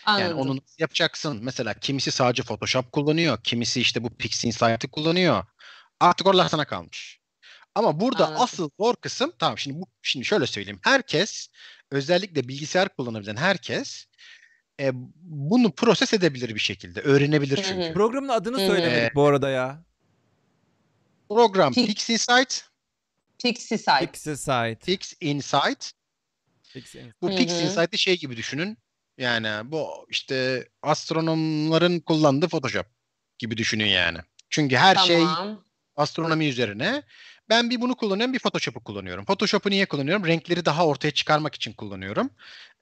Yani 0.06 0.24
Anladım. 0.24 0.38
onu 0.38 0.50
nasıl 0.50 0.74
yapacaksın? 0.78 1.38
Mesela 1.42 1.74
kimisi 1.74 2.10
sadece 2.10 2.42
Photoshop 2.42 2.92
kullanıyor. 2.92 3.38
Kimisi 3.44 3.80
işte 3.80 4.02
bu 4.04 4.10
PixInsight'ı 4.10 4.88
kullanıyor. 4.88 5.44
Artık 6.00 6.26
oralar 6.26 6.48
sana 6.48 6.64
kalmış. 6.64 7.20
Ama 7.74 8.00
burada 8.00 8.26
Anladım. 8.26 8.42
asıl 8.42 8.70
zor 8.80 8.96
kısım 8.96 9.32
tamam 9.38 9.58
şimdi 9.58 9.80
bu 9.80 9.86
şimdi 10.02 10.24
şöyle 10.26 10.46
söyleyeyim. 10.46 10.80
Herkes 10.82 11.48
özellikle 11.90 12.48
bilgisayar 12.48 12.88
kullanabilen 12.88 13.36
herkes 13.36 14.06
e, 14.80 14.90
bunu 15.22 15.72
proses 15.74 16.12
edebilir 16.14 16.54
bir 16.54 16.60
şekilde. 16.60 17.00
Öğrenebilir 17.00 17.56
Hı 17.56 17.60
hı. 17.60 17.64
çünkü. 17.64 17.92
programın 17.94 18.28
adını 18.28 18.58
Hı 18.58 18.62
hı. 18.62 18.66
söylemedik 18.66 19.14
bu 19.14 19.26
arada 19.26 19.48
ya. 19.50 19.84
Program 21.28 21.72
Pi- 21.72 21.86
PixInsight, 21.86 22.64
Pixie 23.42 23.78
site. 23.78 24.06
Pixie 24.06 24.36
site. 24.36 24.78
PixInsight. 24.86 25.92
Pixie. 26.72 27.12
Bu 27.22 27.28
Hı 27.28 27.32
hı. 27.32 27.36
PixInsight'ı 27.36 27.98
şey 27.98 28.18
gibi 28.18 28.36
düşünün. 28.36 28.78
Yani 29.18 29.70
bu 29.72 30.06
işte 30.08 30.68
astronomların 30.82 32.00
kullandığı 32.00 32.48
Photoshop 32.48 32.86
gibi 33.38 33.56
düşünün 33.56 33.86
yani. 33.86 34.18
Çünkü 34.50 34.76
her 34.76 34.96
şey 34.96 35.18
Tamam. 35.18 35.64
astronomi 35.96 36.46
üzerine. 36.46 37.02
Ben 37.48 37.70
bir 37.70 37.80
bunu 37.80 37.96
kullanıyorum, 37.96 38.34
bir 38.34 38.38
Photoshop'u 38.38 38.84
kullanıyorum. 38.84 39.24
Photoshop'u 39.24 39.70
niye 39.70 39.86
kullanıyorum? 39.86 40.26
Renkleri 40.26 40.64
daha 40.64 40.86
ortaya 40.86 41.10
çıkarmak 41.10 41.54
için 41.54 41.72
kullanıyorum. 41.72 42.30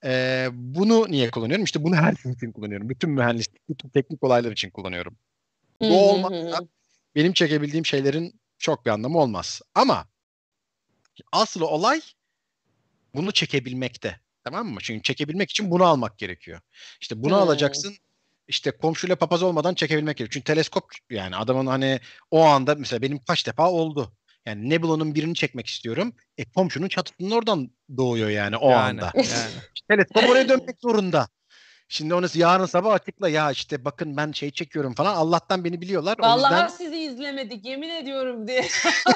Ee, 0.05 0.49
bunu 0.53 1.07
niye 1.09 1.31
kullanıyorum? 1.31 1.65
İşte 1.65 1.85
bunu 1.85 1.97
her 1.97 2.17
şey 2.17 2.33
için 2.33 2.53
kullanıyorum. 2.53 2.89
Bütün 2.89 3.11
mühendislik, 3.11 3.69
bütün 3.69 3.89
teknik 3.89 4.25
olaylar 4.25 4.53
için 4.53 4.71
kullanıyorum. 4.71 5.17
Bu 5.81 6.11
olmazsa 6.11 6.67
benim 7.15 7.33
çekebildiğim 7.33 7.87
şeylerin 7.87 8.41
çok 8.59 8.87
bir 8.87 8.91
anlamı 8.91 9.19
olmaz. 9.19 9.61
Ama 9.75 10.07
asıl 11.33 11.61
olay 11.61 12.01
bunu 13.15 13.33
çekebilmekte. 13.33 14.21
Tamam 14.45 14.67
mı? 14.67 14.79
Çünkü 14.83 15.03
çekebilmek 15.03 15.51
için 15.51 15.71
bunu 15.71 15.85
almak 15.85 16.19
gerekiyor. 16.19 16.61
İşte 17.01 17.23
bunu 17.23 17.35
Hmm. 17.35 17.43
alacaksın. 17.43 17.95
İşte 18.49 18.71
komşuyla 18.71 19.17
papaz 19.17 19.43
olmadan 19.43 19.75
çekebilmek 19.75 20.17
gerekiyor. 20.17 20.33
Çünkü 20.33 20.45
teleskop 20.45 20.85
yani 21.11 21.37
adamın 21.37 21.67
hani 21.67 22.01
o 22.31 22.43
anda 22.45 22.75
mesela 22.75 23.03
benim 23.03 23.19
kaç 23.19 23.47
defa 23.47 23.71
oldu. 23.71 24.13
Yani 24.47 24.71
Nebula'nın 24.71 25.15
birini 25.15 25.35
çekmek 25.35 25.67
istiyorum. 25.67 26.15
E 26.39 26.45
komşunun 26.45 26.89
çatısının 26.89 27.31
oradan 27.31 27.71
doğuyor 27.97 28.29
yani 28.29 28.57
o 28.57 28.71
yani, 28.71 28.83
anda. 28.83 29.13
Yani. 29.15 29.27
Teleskop 29.89 30.31
oraya 30.31 30.49
dönmek 30.49 30.81
zorunda. 30.81 31.29
Şimdi 31.89 32.15
onu 32.15 32.27
yarın 32.35 32.67
sabah 32.67 32.93
açıkla 32.93 33.29
ya 33.29 33.51
işte 33.51 33.85
bakın 33.85 34.17
ben 34.17 34.33
şey 34.33 34.51
çekiyorum 34.51 34.95
falan. 34.95 35.15
Allah'tan 35.15 35.65
beni 35.65 35.81
biliyorlar. 35.81 36.17
Vallahi 36.19 36.53
yüzden 36.53 36.69
sizi 36.69 36.99
izlemedik 36.99 37.65
yemin 37.65 37.91
ediyorum 37.91 38.49
diye. 38.49 38.69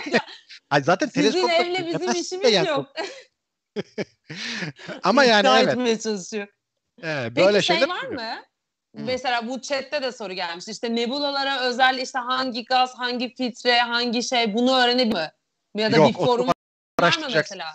Ay 0.70 0.83
zaten 0.83 1.07
Sizin 1.07 1.31
teleskop 1.31 1.51
evle 1.51 1.87
bizim 1.87 2.22
işimiz 2.22 2.66
yok. 2.66 2.93
Ama 5.03 5.24
yani 5.24 5.49
evet. 5.49 5.68
etmeye 5.68 5.99
çalışıyor. 5.99 6.47
evet, 7.03 7.33
Peki 7.35 7.47
böyle 7.47 7.62
şey 7.62 7.77
şeyler 7.77 7.95
var 7.95 8.09
mı? 8.09 8.22
Hı. 8.97 9.03
Mesela 9.03 9.49
bu 9.49 9.61
chatte 9.61 10.03
de 10.03 10.12
soru 10.12 10.33
gelmiş. 10.33 10.68
İşte 10.68 10.95
nebulalara 10.95 11.61
özel 11.61 11.99
işte 11.99 12.18
hangi 12.18 12.64
gaz, 12.64 12.95
hangi 12.95 13.35
filtre, 13.35 13.81
hangi 13.81 14.22
şey 14.22 14.55
bunu 14.55 14.77
öğrenebilir 14.77 15.14
mi? 15.14 15.31
Ya 15.74 15.93
da 15.93 15.97
Yok, 15.97 16.09
bir 16.09 16.14
forum 16.14 16.49
var 17.01 17.18
mı 17.18 17.27
mesela? 17.35 17.66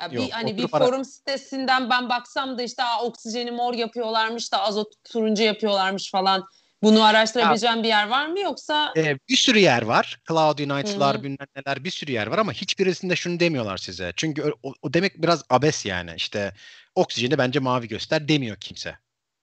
Ya 0.00 0.10
bir 0.10 0.16
Yok, 0.16 0.28
hani 0.32 0.56
bir 0.56 0.68
forum 0.68 1.04
sitesinden 1.04 1.90
ben 1.90 2.08
baksam 2.08 2.58
da 2.58 2.62
işte 2.62 2.82
Aa, 2.82 3.02
oksijeni 3.04 3.50
mor 3.50 3.74
yapıyorlarmış 3.74 4.52
da 4.52 4.62
azot 4.62 4.92
turuncu 5.04 5.42
yapıyorlarmış 5.42 6.10
falan. 6.10 6.48
Bunu 6.82 7.04
araştırabileceğim 7.04 7.82
bir 7.82 7.88
yer 7.88 8.08
var 8.08 8.26
mı 8.26 8.40
yoksa? 8.40 8.92
Ee, 8.96 9.18
bir 9.28 9.36
sürü 9.36 9.58
yer 9.58 9.82
var. 9.82 10.20
Cloud 10.28 10.58
United'lar, 10.58 11.22
bilmem 11.22 11.46
neler 11.56 11.84
bir 11.84 11.90
sürü 11.90 12.12
yer 12.12 12.26
var 12.26 12.38
ama 12.38 12.52
hiçbirisinde 12.52 13.16
şunu 13.16 13.40
demiyorlar 13.40 13.76
size. 13.76 14.12
Çünkü 14.16 14.42
o, 14.62 14.72
o- 14.82 14.94
demek 14.94 15.22
biraz 15.22 15.44
abes 15.50 15.86
yani. 15.86 16.10
İşte 16.16 16.54
oksijeni 16.94 17.38
bence 17.38 17.58
mavi 17.58 17.88
göster 17.88 18.28
demiyor 18.28 18.56
kimse. 18.56 18.98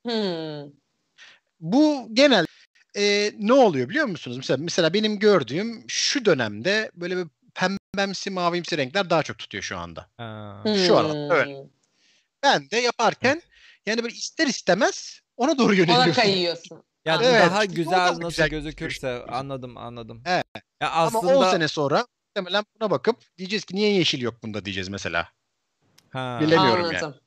Hmm. 0.05 0.71
Bu 1.59 2.07
genel 2.13 2.45
e, 2.97 3.31
ne 3.39 3.53
oluyor 3.53 3.89
biliyor 3.89 4.05
musunuz? 4.05 4.37
Mesela, 4.37 4.57
mesela 4.57 4.93
benim 4.93 5.19
gördüğüm 5.19 5.83
şu 5.87 6.25
dönemde 6.25 6.91
böyle 6.95 7.17
bir 7.17 7.25
pembemsi 7.55 8.29
mavimsi 8.29 8.77
renkler 8.77 9.09
daha 9.09 9.23
çok 9.23 9.37
tutuyor 9.37 9.63
şu 9.63 9.77
anda. 9.77 10.09
Ha. 10.17 10.63
Şu 10.87 10.97
ara, 10.97 11.09
Hmm. 11.13 11.31
öyle. 11.31 11.57
Ben 12.43 12.69
de 12.71 12.77
yaparken 12.77 13.41
yani 13.85 14.03
böyle 14.03 14.15
ister 14.15 14.47
istemez 14.47 15.19
ona 15.37 15.57
doğru 15.57 15.67
Ona 15.67 15.75
yöneliyorsun. 15.75 16.11
kayıyorsun. 16.13 16.83
Ya 17.05 17.13
Anladım. 17.13 17.31
Evet, 17.35 17.45
daha 17.51 17.65
güzel 17.65 18.07
nasıl 18.07 18.29
güzel 18.29 18.49
gözükürse 18.49 19.07
gözüküyor. 19.07 19.29
anladım 19.39 19.77
anladım. 19.77 20.23
Evet. 20.25 20.45
Ya 20.81 20.91
Ama 20.91 21.19
aslında 21.19 21.37
10 21.39 21.51
sene 21.51 21.67
sonra 21.67 22.05
muhtemelen 22.27 22.63
buna 22.79 22.91
bakıp 22.91 23.37
diyeceğiz 23.37 23.65
ki 23.65 23.75
niye 23.75 23.91
yeşil 23.93 24.21
yok 24.21 24.43
bunda 24.43 24.65
diyeceğiz 24.65 24.89
mesela. 24.89 25.27
ha. 26.09 26.39
Bilemiyorum 26.41 26.85
yani. 26.85 26.97
Anladım. 26.97 27.21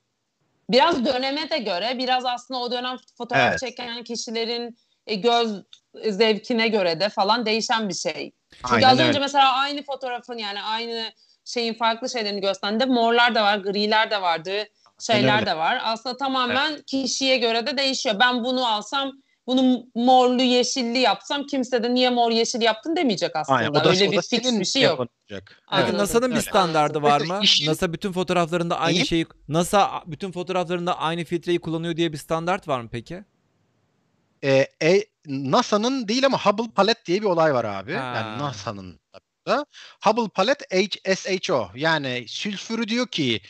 Biraz 0.70 1.05
döneme 1.05 1.51
de 1.51 1.59
göre, 1.59 1.95
biraz 1.99 2.24
aslında 2.24 2.61
o 2.61 2.70
dönem 2.70 2.97
fotoğraf 3.18 3.49
Evet. 3.51 3.61
çeken 3.61 4.05
kişilerin 4.05 4.79
e, 5.07 5.14
göz 5.14 5.62
zevkine 6.09 6.68
göre 6.68 7.01
de 7.01 7.09
falan 7.09 7.47
değişen 7.47 7.89
bir 7.89 7.95
şey. 7.95 8.33
Çünkü 8.55 8.74
Aynen 8.74 8.87
az 8.89 8.93
önce 8.99 9.09
öyle. 9.09 9.18
mesela 9.18 9.53
aynı 9.53 9.83
fotoğrafın 9.83 10.39
yani 10.39 10.62
aynı 10.62 11.12
şeyin 11.45 11.74
farklı 11.74 12.11
şeylerini 12.11 12.41
gösterdiğinde 12.41 12.85
morlar 12.87 13.35
da 13.35 13.43
var, 13.45 13.59
griler 13.59 14.11
de 14.11 14.22
vardı, 14.22 14.64
şeyler 15.01 15.47
de 15.47 15.57
var. 15.57 15.81
Aslında 15.85 16.16
tamamen 16.16 16.83
kişiye 16.83 17.37
göre 17.39 17.66
de 17.66 17.76
değişiyor. 17.76 18.16
Ben 18.20 18.45
bunu 18.45 18.66
alsam 18.66 19.12
bunu 19.49 19.86
morlu 19.94 20.42
yeşilli 20.42 20.99
yapsam 20.99 21.46
kimse 21.46 21.82
de 21.82 21.94
niye 21.94 22.11
mor 22.11 22.30
yeşil 22.30 22.62
yaptın 22.62 22.96
demeyecek 22.96 23.36
aslında. 23.36 23.59
Aynen, 23.59 23.70
o 23.70 23.74
da, 23.74 23.90
Öyle 23.90 24.09
o 24.09 24.12
bir 24.12 24.22
fix 24.22 24.61
bir 24.61 24.64
şey 24.64 24.82
yok. 24.82 25.01
olacak. 25.01 25.62
Peki. 25.70 25.99
NASA'nın 25.99 26.34
bir 26.34 26.40
standardı 26.40 27.03
var 27.03 27.20
mı? 27.20 27.40
NASA 27.66 27.92
bütün 27.92 28.12
fotoğraflarında 28.12 28.78
aynı 28.78 29.07
şeyi 29.07 29.26
NASA 29.49 30.03
bütün 30.07 30.32
fotoğraflarında 30.32 30.99
aynı 30.99 31.24
filtreyi 31.24 31.59
kullanıyor 31.59 31.96
diye 31.96 32.12
bir 32.12 32.18
standart 32.18 32.68
var 32.68 32.80
mı 32.80 32.88
peki? 32.92 33.24
Ee, 34.44 34.66
e, 34.82 35.05
NASA'nın 35.26 36.09
değil 36.09 36.26
ama 36.26 36.46
Hubble 36.46 36.70
Palette 36.74 37.05
diye 37.07 37.20
bir 37.20 37.26
olay 37.26 37.55
var 37.55 37.64
abi. 37.64 37.94
Ha. 37.94 38.14
Yani 38.16 38.42
NASA'nın 38.42 39.01
da. 39.46 39.66
Hubble 40.05 40.28
Palette 40.28 40.64
HSHO 41.05 41.70
yani 41.74 42.24
sülfürü 42.28 42.88
diyor 42.88 43.07
ki 43.07 43.40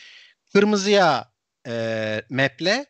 kırmızıya 0.53 1.31
e, 1.67 2.21
maple, 2.29 2.85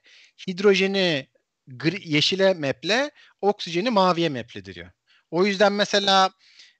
hidrojeni 0.47 1.27
gri, 1.69 2.13
yeşile 2.13 2.53
maple, 2.53 3.11
oksijeni 3.41 3.89
maviye 3.89 4.29
maple 4.29 4.65
diyor. 4.65 4.91
O 5.31 5.45
yüzden 5.45 5.73
mesela 5.73 6.29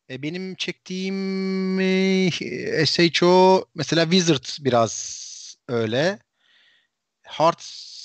e, 0.10 0.22
benim 0.22 0.56
çektiğim 0.56 1.80
e, 1.80 2.86
SHO 2.86 3.66
mesela 3.76 4.04
Wizard 4.04 4.66
biraz 4.66 5.30
öyle. 5.68 6.20
Heart 7.24 7.64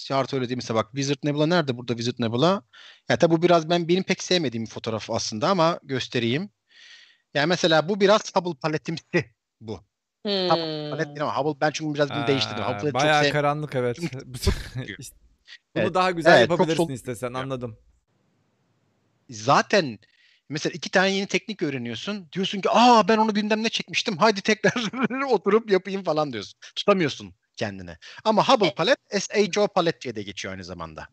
Heart 0.09 0.35
öyle 0.35 0.49
değil 0.49 0.57
mesela 0.57 0.75
bak 0.75 0.91
Wizard 0.91 1.19
Nebula 1.25 1.47
nerede 1.47 1.77
burada 1.79 1.93
Wizard 1.97 2.19
Nebula? 2.19 2.63
Ya 3.09 3.17
tabi 3.19 3.35
bu 3.35 3.43
biraz 3.43 3.71
ben 3.71 3.89
benim 3.89 4.03
pek 4.03 4.23
sevmediğim 4.23 4.65
bir 4.67 4.71
fotoğraf 4.71 5.11
aslında 5.11 5.49
ama 5.49 5.81
göstereyim. 5.83 6.51
Yani 7.35 7.47
mesela 7.47 7.89
bu 7.89 8.01
biraz 8.01 8.37
Hubble 8.37 8.59
paletimsi 8.61 9.05
bu. 9.61 9.81
Hubble 10.27 10.91
palet 10.91 11.07
Hmm. 11.07 11.15
değil 11.17 11.23
ama 11.23 11.37
Hubble 11.37 11.61
ben 11.61 11.71
çünkü 11.71 11.95
biraz 11.95 12.15
bunu 12.15 12.27
değiştirdim. 12.27 12.65
Hubble 12.65 12.81
çok 12.87 12.95
Bayağı 12.95 13.25
sev- 13.25 13.33
karanlık 13.33 13.75
evet. 13.75 13.99
Bunu 15.77 15.83
Evet. 15.85 15.95
daha 15.95 16.11
güzel 16.11 16.31
Evet, 16.39 16.49
çok 16.49 16.51
yapabilirsin 16.51 16.85
sol- 16.85 16.91
istesen 16.93 17.35
anladım. 17.35 17.77
Zaten 19.31 19.99
mesela 20.49 20.73
iki 20.73 20.91
tane 20.91 21.11
yeni 21.11 21.27
teknik 21.27 21.63
öğreniyorsun. 21.63 22.29
Diyorsun 22.33 22.61
ki 22.61 22.69
aa 22.71 23.09
ben 23.09 23.19
onu 23.19 23.35
bilmem 23.35 23.63
ne 23.63 23.69
çekmiştim. 23.69 24.17
Haydi 24.17 24.41
tekrar 24.43 24.73
oturup 25.31 25.71
yapayım 25.71 26.03
falan 26.05 26.33
diyorsun. 26.33 26.61
Tutamıyorsun 26.77 27.35
kendine. 27.57 27.99
Ama 28.25 28.49
Hubble 28.49 28.67
E- 28.67 28.75
palet 28.75 28.99
SHO 29.21 29.69
palet 29.69 30.03
diye 30.03 30.17
de 30.17 30.23
geçiyor 30.23 30.55
aynı 30.55 30.65
zamanda. 30.65 31.09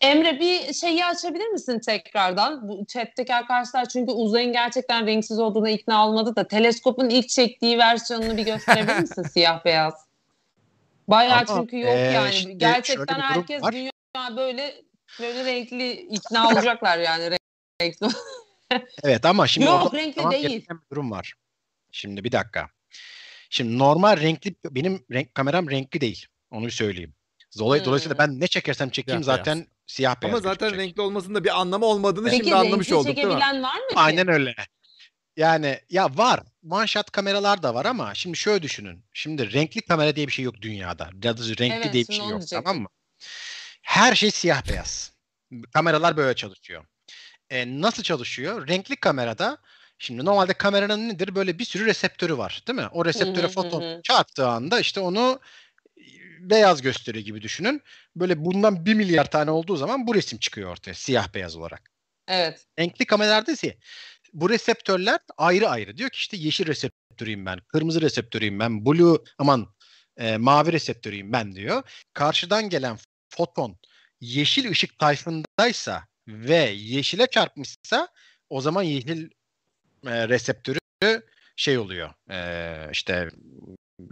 Emre 0.00 0.40
bir 0.40 0.72
şeyi 0.72 1.04
açabilir 1.04 1.46
misin 1.48 1.80
tekrardan? 1.86 2.68
Bu 2.68 2.86
chat'teki 2.88 3.34
arkadaşlar 3.34 3.88
çünkü 3.88 4.12
uzayın 4.12 4.52
gerçekten 4.52 5.06
renksiz 5.06 5.38
olduğuna 5.38 5.70
ikna 5.70 6.06
olmadı 6.08 6.36
da 6.36 6.48
teleskopun 6.48 7.08
ilk 7.10 7.28
çektiği 7.28 7.78
versiyonunu 7.78 8.36
bir 8.36 8.44
gösterebilir 8.44 8.98
misin 9.00 9.22
siyah 9.32 9.64
beyaz? 9.64 9.94
Bayağı 11.10 11.36
Ama, 11.48 11.60
çünkü 11.60 11.76
yok 11.78 11.88
eee, 11.88 12.12
yani. 12.12 12.30
işte 12.34 12.52
gerçekten 12.52 13.20
herkes 13.20 13.62
var. 13.62 13.72
dünya 13.72 13.90
böyle 14.36 14.82
böyle 15.20 15.44
renkli 15.44 15.92
ikna 15.92 16.48
olacaklar 16.48 16.98
yani 16.98 17.36
renkli. 17.82 18.06
Evet 19.04 19.24
ama 19.26 19.46
şimdi 19.46 19.66
Yok, 19.66 19.82
orada 19.84 19.96
renkli 19.96 20.14
tamam, 20.16 20.32
değil. 20.32 20.66
bir 20.70 20.76
durum 20.92 21.10
var. 21.10 21.34
Şimdi 21.92 22.24
bir 22.24 22.32
dakika. 22.32 22.68
Şimdi 23.50 23.78
normal 23.78 24.20
renkli 24.20 24.54
benim 24.64 25.04
renk 25.12 25.34
kameram 25.34 25.70
renkli 25.70 26.00
değil. 26.00 26.26
Onu 26.50 26.66
bir 26.66 26.70
söyleyeyim. 26.70 27.14
Dolay- 27.58 27.78
Hmm. 27.78 27.84
Dolayısıyla 27.86 28.18
ben 28.18 28.40
ne 28.40 28.46
çekersem 28.46 28.90
çekeyim 28.90 29.24
Siyah 29.24 29.36
zaten 29.36 29.66
siyah 29.86 30.22
beyaz 30.22 30.34
Ama 30.34 30.40
zaten 30.42 30.68
gözükecek. 30.68 30.88
renkli 30.88 31.02
olmasının 31.02 31.34
da 31.34 31.44
bir 31.44 31.60
anlamı 31.60 31.86
olmadığını 31.86 32.30
Peki 32.30 32.36
şimdi 32.44 32.54
anlamış 32.54 32.86
renkli 32.86 32.94
olduk 32.94 33.16
değil 33.16 33.28
mi? 33.28 33.34
var 33.34 33.52
mı 33.54 33.88
ki? 33.88 33.94
Aynen 33.96 34.28
öyle. 34.28 34.54
Yani 35.36 35.80
ya 35.90 36.16
var. 36.16 36.40
One 36.68 36.86
shot 36.86 37.10
kameralar 37.10 37.62
da 37.62 37.74
var 37.74 37.84
ama 37.84 38.14
şimdi 38.14 38.36
şöyle 38.36 38.62
düşünün. 38.62 39.04
Şimdi 39.12 39.52
renkli 39.52 39.80
kamera 39.80 40.16
diye 40.16 40.26
bir 40.26 40.32
şey 40.32 40.44
yok 40.44 40.54
dünyada. 40.62 41.10
Ya 41.24 41.36
da 41.36 41.42
renkli 41.42 41.74
Evet, 41.74 41.92
diye 41.92 42.08
bir 42.08 42.14
şey 42.14 42.16
yok 42.16 42.28
diyecektim. 42.28 42.62
tamam 42.62 42.82
mı? 42.82 42.88
Her 43.82 44.14
şey 44.14 44.30
siyah 44.30 44.68
beyaz. 44.68 45.12
Kameralar 45.72 46.16
böyle 46.16 46.34
çalışıyor. 46.34 46.84
E, 47.50 47.80
nasıl 47.80 48.02
çalışıyor? 48.02 48.68
Renkli 48.68 48.96
kamerada 48.96 49.58
şimdi 49.98 50.24
normalde 50.24 50.52
kameranın 50.54 51.08
nedir? 51.08 51.34
Böyle 51.34 51.58
bir 51.58 51.64
sürü 51.64 51.86
reseptörü 51.86 52.38
var 52.38 52.62
değil 52.66 52.78
mi? 52.78 52.88
O 52.92 53.04
reseptöre 53.04 53.48
foton 53.48 54.00
çarptığı 54.02 54.48
anda 54.48 54.80
işte 54.80 55.00
onu 55.00 55.40
e, 55.98 56.02
beyaz 56.50 56.82
gösteriyor 56.82 57.24
gibi 57.24 57.42
düşünün. 57.42 57.82
Böyle 58.16 58.44
bundan 58.44 58.86
bir 58.86 58.94
milyar 58.94 59.30
tane 59.30 59.50
olduğu 59.50 59.76
zaman 59.76 60.06
bu 60.06 60.14
resim 60.14 60.38
çıkıyor 60.38 60.70
ortaya 60.70 60.94
siyah 60.94 61.34
beyaz 61.34 61.56
olarak. 61.56 61.90
Evet. 62.28 62.66
Renkli 62.78 63.04
kameralarda 63.04 63.52
ise 63.52 63.76
bu 64.32 64.50
reseptörler 64.50 65.18
ayrı 65.38 65.68
ayrı. 65.68 65.96
Diyor 65.96 66.10
ki 66.10 66.16
işte 66.16 66.36
yeşil 66.36 66.66
reseptörüyüm 66.66 67.46
ben, 67.46 67.58
kırmızı 67.68 68.00
reseptörüyüm 68.00 68.58
ben, 68.60 68.86
blue 68.86 69.18
aman 69.38 69.74
e, 70.16 70.36
mavi 70.36 70.72
reseptörüyüm 70.72 71.32
ben 71.32 71.54
diyor. 71.54 71.82
Karşıdan 72.12 72.68
gelen 72.68 72.98
foton 73.28 73.78
yeşil 74.20 74.70
ışık 74.70 74.98
tayfındaysa 74.98 76.06
ve 76.28 76.70
yeşile 76.70 77.26
çarpmışsa 77.26 78.08
o 78.50 78.60
zaman 78.60 78.82
yeşil 78.82 79.30
e, 80.06 80.28
reseptörü 80.28 80.78
şey 81.56 81.78
oluyor. 81.78 82.10
E, 82.30 82.90
işte 82.92 83.28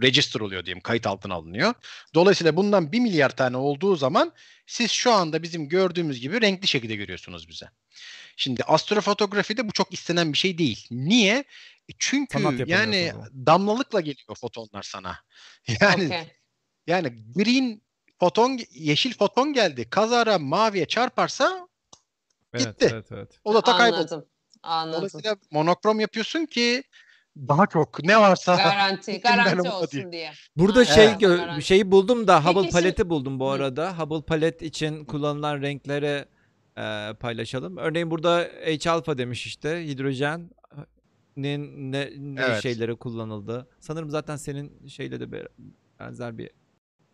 register 0.01 0.39
oluyor 0.39 0.65
diyeyim. 0.65 0.81
Kayıt 0.81 1.07
altına 1.07 1.33
alınıyor. 1.33 1.73
Dolayısıyla 2.13 2.55
bundan 2.55 2.91
1 2.91 2.99
milyar 2.99 3.35
tane 3.35 3.57
olduğu 3.57 3.95
zaman 3.95 4.33
siz 4.67 4.91
şu 4.91 5.11
anda 5.11 5.43
bizim 5.43 5.69
gördüğümüz 5.69 6.19
gibi 6.19 6.41
renkli 6.41 6.67
şekilde 6.67 6.95
görüyorsunuz 6.95 7.49
bize. 7.49 7.69
Şimdi 8.37 8.63
astrofotografide 8.63 9.67
bu 9.67 9.71
çok 9.71 9.93
istenen 9.93 10.33
bir 10.33 10.37
şey 10.37 10.57
değil. 10.57 10.87
Niye? 10.91 11.43
E 11.89 11.93
Çünkü 11.99 12.63
yani 12.65 13.13
damlalıkla 13.33 14.01
geliyor 14.01 14.35
fotonlar 14.35 14.83
sana. 14.83 15.17
Yani 15.81 16.05
Okey. 16.05 16.27
yani 16.87 17.13
green 17.35 17.81
foton 18.19 18.59
yeşil 18.71 19.13
foton 19.13 19.53
geldi. 19.53 19.89
Kazara 19.89 20.39
maviye 20.39 20.85
çarparsa 20.85 21.69
Evet, 22.53 22.65
Gitti. 22.65 22.89
evet, 22.93 23.05
evet. 23.11 23.39
o 23.43 23.53
da 23.53 23.61
ta 23.61 23.77
kayboldu. 23.77 23.97
Anladım. 23.97 24.29
Anladım. 24.63 24.97
Dolayısıyla 24.97 25.37
monokrom 25.51 25.99
yapıyorsun 25.99 26.45
ki 26.45 26.83
daha 27.47 27.67
çok 27.67 28.03
ne 28.03 28.21
varsa 28.21 28.55
Garanti, 28.55 29.21
garanti 29.23 29.69
olsun 29.69 29.91
diye. 29.91 30.11
diye. 30.11 30.31
Burada 30.57 30.79
Aynen. 30.79 30.91
şey 30.93 31.05
Evet. 31.05 31.21
gö- 31.21 31.61
şeyi 31.61 31.91
buldum 31.91 32.27
da 32.27 32.45
Hubble 32.45 32.61
Peki 32.61 32.73
paleti 32.73 33.09
buldum 33.09 33.39
bu 33.39 33.45
Hı. 33.49 33.51
arada. 33.53 33.99
Hubble 33.99 34.21
palet 34.25 34.61
için 34.61 35.05
kullanılan 35.05 35.61
renkleri 35.61 36.25
e, 36.77 37.13
paylaşalım. 37.13 37.77
Örneğin 37.77 38.11
burada 38.11 38.47
H 38.65 38.91
alfa 38.91 39.17
demiş 39.17 39.45
işte 39.45 39.87
hidrojenin 39.87 40.51
ne, 41.37 41.59
ne 42.17 42.41
Evet. 42.41 42.63
şeyleri 42.63 42.95
kullanıldı. 42.95 43.67
Sanırım 43.79 44.09
zaten 44.09 44.35
senin 44.35 44.87
şeyle 44.87 45.19
de 45.19 45.31
be- 45.31 45.47
benzer 45.99 46.37
bir 46.37 46.49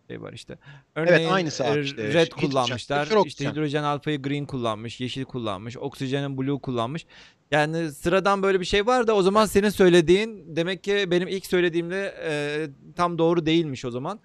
şey 0.10 0.22
var 0.22 0.34
işte. 0.34 0.58
Örneğin 0.96 1.30
aynısı 1.30 1.66
abi 1.66 1.80
e, 1.80 1.84
işte. 1.84 2.04
red 2.14 2.28
Hidrojen, 2.28 2.50
kullanmışlar. 2.50 3.06
sülfür, 3.06 3.26
İşte 3.26 3.50
hidrojen 3.52 3.84
alfayı 3.84 4.22
green 4.22 4.46
kullanmış, 4.46 5.02
yeşil 5.02 5.26
kullanmış, 5.26 5.78
oksijenin 5.78 6.38
blue 6.38 6.60
kullanmış. 6.62 7.06
Yani 7.52 7.92
sıradan 7.92 8.44
böyle 8.44 8.60
bir 8.60 8.66
şey 8.66 8.86
var 8.86 9.08
da 9.08 9.16
o 9.16 9.22
zaman 9.22 9.46
senin 9.46 9.70
söylediğin 9.70 10.56
demek 10.56 10.84
ki 10.84 11.06
benim 11.12 11.28
ilk 11.28 11.46
söylediğimle 11.46 12.16
e, 12.24 12.68
tam 12.96 13.18
doğru 13.18 13.46
değilmiş 13.46 13.86
o 13.86 13.92
zaman. 13.92 14.20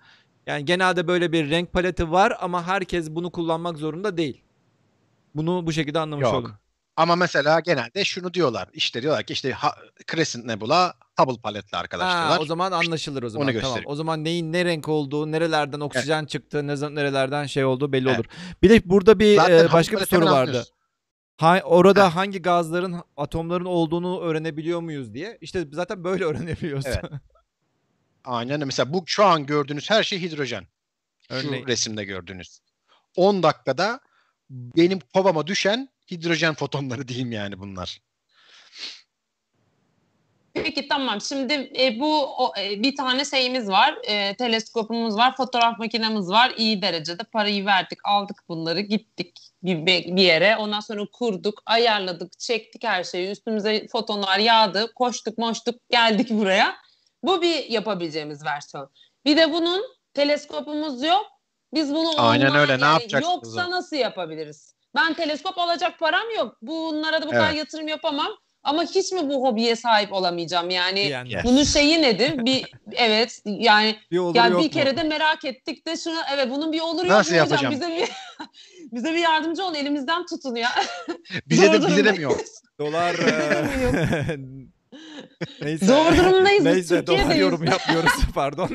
Yani 0.46 0.64
genelde 0.64 1.08
böyle 1.08 1.32
bir 1.32 1.50
renk 1.50 1.72
paleti 1.72 2.10
var 2.10 2.36
ama 2.40 2.66
herkes 2.66 3.10
bunu 3.10 3.30
kullanmak 3.30 3.78
zorunda 3.78 4.16
değil. 4.16 4.40
Bunu 5.34 5.66
bu 5.66 5.72
şekilde 5.72 5.98
anlamış 5.98 6.24
Yok. 6.24 6.34
oldum. 6.34 6.52
Ama 6.96 7.16
mesela 7.16 7.60
genelde 7.60 8.04
şunu 8.04 8.34
diyorlar. 8.34 8.68
İşte 8.72 9.02
diyorlar 9.02 9.22
ki 9.22 9.32
işte 9.32 9.52
ha, 9.52 9.74
Crescent 10.12 10.44
Nebula 10.44 10.94
Hubble 11.20 11.40
paletli 11.42 11.78
arkadaş 11.78 12.12
Ha, 12.14 12.36
o 12.40 12.44
zaman 12.44 12.72
anlaşılır 12.72 13.22
o 13.22 13.28
zaman. 13.28 13.46
Tamam. 13.46 13.60
gösteriyor. 13.62 13.90
O 13.90 13.94
zaman 13.94 14.24
neyin 14.24 14.52
ne 14.52 14.64
renk 14.64 14.88
olduğu, 14.88 15.32
nerelerden 15.32 15.80
oksijen 15.80 16.24
çıktı, 16.24 16.66
ne 16.66 16.76
zaman- 16.76 16.94
nerelerden 16.94 17.46
şey 17.46 17.64
olduğu 17.64 17.92
belli 17.92 18.08
Evet. 18.08 18.18
olur. 18.18 18.26
Bir 18.62 18.70
de 18.70 18.82
burada 18.84 19.18
bir 19.18 19.36
Zaten 19.36 19.52
e, 19.54 19.58
Hubble 19.60 19.72
başka 19.72 20.00
bir 20.00 20.06
soru 20.06 20.24
vardı. 20.24 20.36
anlıyorsun. 20.40 20.74
Ha, 21.40 21.60
orada 21.64 22.14
hangi 22.16 22.42
gazların, 22.42 23.02
atomların 23.16 23.64
olduğunu 23.64 24.20
öğrenebiliyor 24.20 24.80
muyuz 24.80 25.14
diye. 25.14 25.38
İşte 25.40 25.66
zaten 25.72 26.04
böyle 26.04 26.24
öğrenebiliyoruz. 26.30 26.86
Evet. 26.86 27.04
Aynen. 28.24 28.66
Mesela 28.66 28.92
bu 28.92 29.02
şu 29.06 29.24
an 29.24 29.46
gördüğünüz 29.46 29.90
her 29.90 30.02
şey 30.02 30.20
hidrojen. 30.22 30.66
Şu 31.28 31.34
Örneğin. 31.34 31.66
resimde 31.66 32.04
gördüğünüz. 32.04 32.60
10 33.16 33.42
dakikada 33.42 34.00
benim 34.50 34.98
kovama 35.14 35.46
düşen 35.46 35.88
hidrojen 36.10 36.54
fotonları 36.54 37.08
diyeyim 37.08 37.32
yani 37.32 37.58
bunlar. 37.58 38.00
Peki 40.54 40.88
tamam. 40.88 41.20
Şimdi 41.20 41.72
e, 41.80 42.00
bu 42.00 42.22
o, 42.22 42.52
e, 42.58 42.82
bir 42.82 42.96
tane 42.96 43.24
şeyimiz 43.24 43.68
var. 43.68 43.98
E, 44.04 44.34
teleskopumuz 44.36 45.16
var. 45.16 45.36
Fotoğraf 45.36 45.78
makinemiz 45.78 46.28
var. 46.28 46.52
İyi 46.56 46.82
derecede 46.82 47.22
parayı 47.22 47.66
verdik. 47.66 47.98
Aldık 48.04 48.36
bunları. 48.48 48.80
Gittik 48.80 49.38
bir, 49.62 49.86
bir 49.86 50.22
yere. 50.22 50.56
Ondan 50.56 50.80
sonra 50.80 51.06
kurduk. 51.12 51.62
Ayarladık. 51.66 52.38
Çektik 52.38 52.84
her 52.84 53.04
şeyi. 53.04 53.30
Üstümüze 53.30 53.86
fotonlar 53.92 54.38
yağdı. 54.38 54.94
Koştuk 54.94 55.38
moştuk. 55.38 55.74
Geldik 55.90 56.30
buraya. 56.30 56.76
Bu 57.22 57.42
bir 57.42 57.70
yapabileceğimiz 57.70 58.44
versiyon. 58.44 58.90
Bir 59.24 59.36
de 59.36 59.52
bunun 59.52 59.82
teleskopumuz 60.14 61.02
yok. 61.02 61.26
Biz 61.74 61.94
bunu 61.94 62.10
Aynen 62.16 62.54
öyle. 62.54 62.80
Ne 62.80 62.84
yani 62.84 62.92
yapacaksınız 62.92 63.34
Yoksa 63.34 63.68
o? 63.68 63.70
nasıl 63.70 63.96
yapabiliriz? 63.96 64.74
Ben 64.94 65.14
teleskop 65.14 65.58
alacak 65.58 65.98
param 65.98 66.30
yok. 66.36 66.56
Bunlara 66.62 67.22
da 67.22 67.26
bu 67.26 67.30
kadar 67.30 67.48
Evet. 67.48 67.58
yatırım 67.58 67.88
yapamam. 67.88 68.32
Ama 68.62 68.82
hiç 68.84 69.12
mi 69.12 69.28
bu 69.28 69.44
hobiye 69.48 69.76
sahip 69.76 70.12
olamayacağım? 70.12 70.70
Yani 70.70 70.96
Diyenler. 71.04 71.30
Yes. 71.30 71.44
bunun 71.44 71.64
şeyi 71.64 72.02
nedir? 72.02 72.32
Bir 72.46 72.72
evet 72.92 73.42
yani 73.44 73.96
Bir 74.10 74.18
olur 74.18 74.34
ya 74.34 74.46
yok 74.46 74.60
bir 74.60 74.64
mu? 74.64 74.70
kere 74.70 74.96
de 74.96 75.02
merak 75.02 75.44
ettik 75.44 75.86
de 75.86 75.96
şuna 75.96 76.22
evet 76.34 76.48
bunun 76.50 76.72
bir 76.72 76.80
oluru 76.80 77.06
yok 77.06 77.10
Nasıl 77.16 77.34
mu 77.34 77.40
hocam? 77.40 77.50
yapacağım? 77.50 77.74
Bize 77.74 77.88
bir 77.88 78.08
Bize 78.92 79.14
bir 79.14 79.18
yardımcı 79.18 79.64
ol 79.64 79.74
elimizden 79.74 80.26
tutun 80.26 80.54
ya. 80.54 80.68
Bize 81.46 81.72
de 81.72 81.86
bize 81.86 82.04
de 82.04 82.12
mi 82.12 82.22
yok? 82.22 82.40
Dolar 82.78 83.14
eee, 83.14 84.38
neyse. 85.62 85.86
Zor 85.86 86.16
durumdayız 86.16 86.64
Neyse 86.64 86.94
dolar 87.06 87.06
Türkiye'deyiz. 87.06 87.40
yorum 87.40 87.64
yapmıyoruz 87.64 88.12
pardon. 88.34 88.70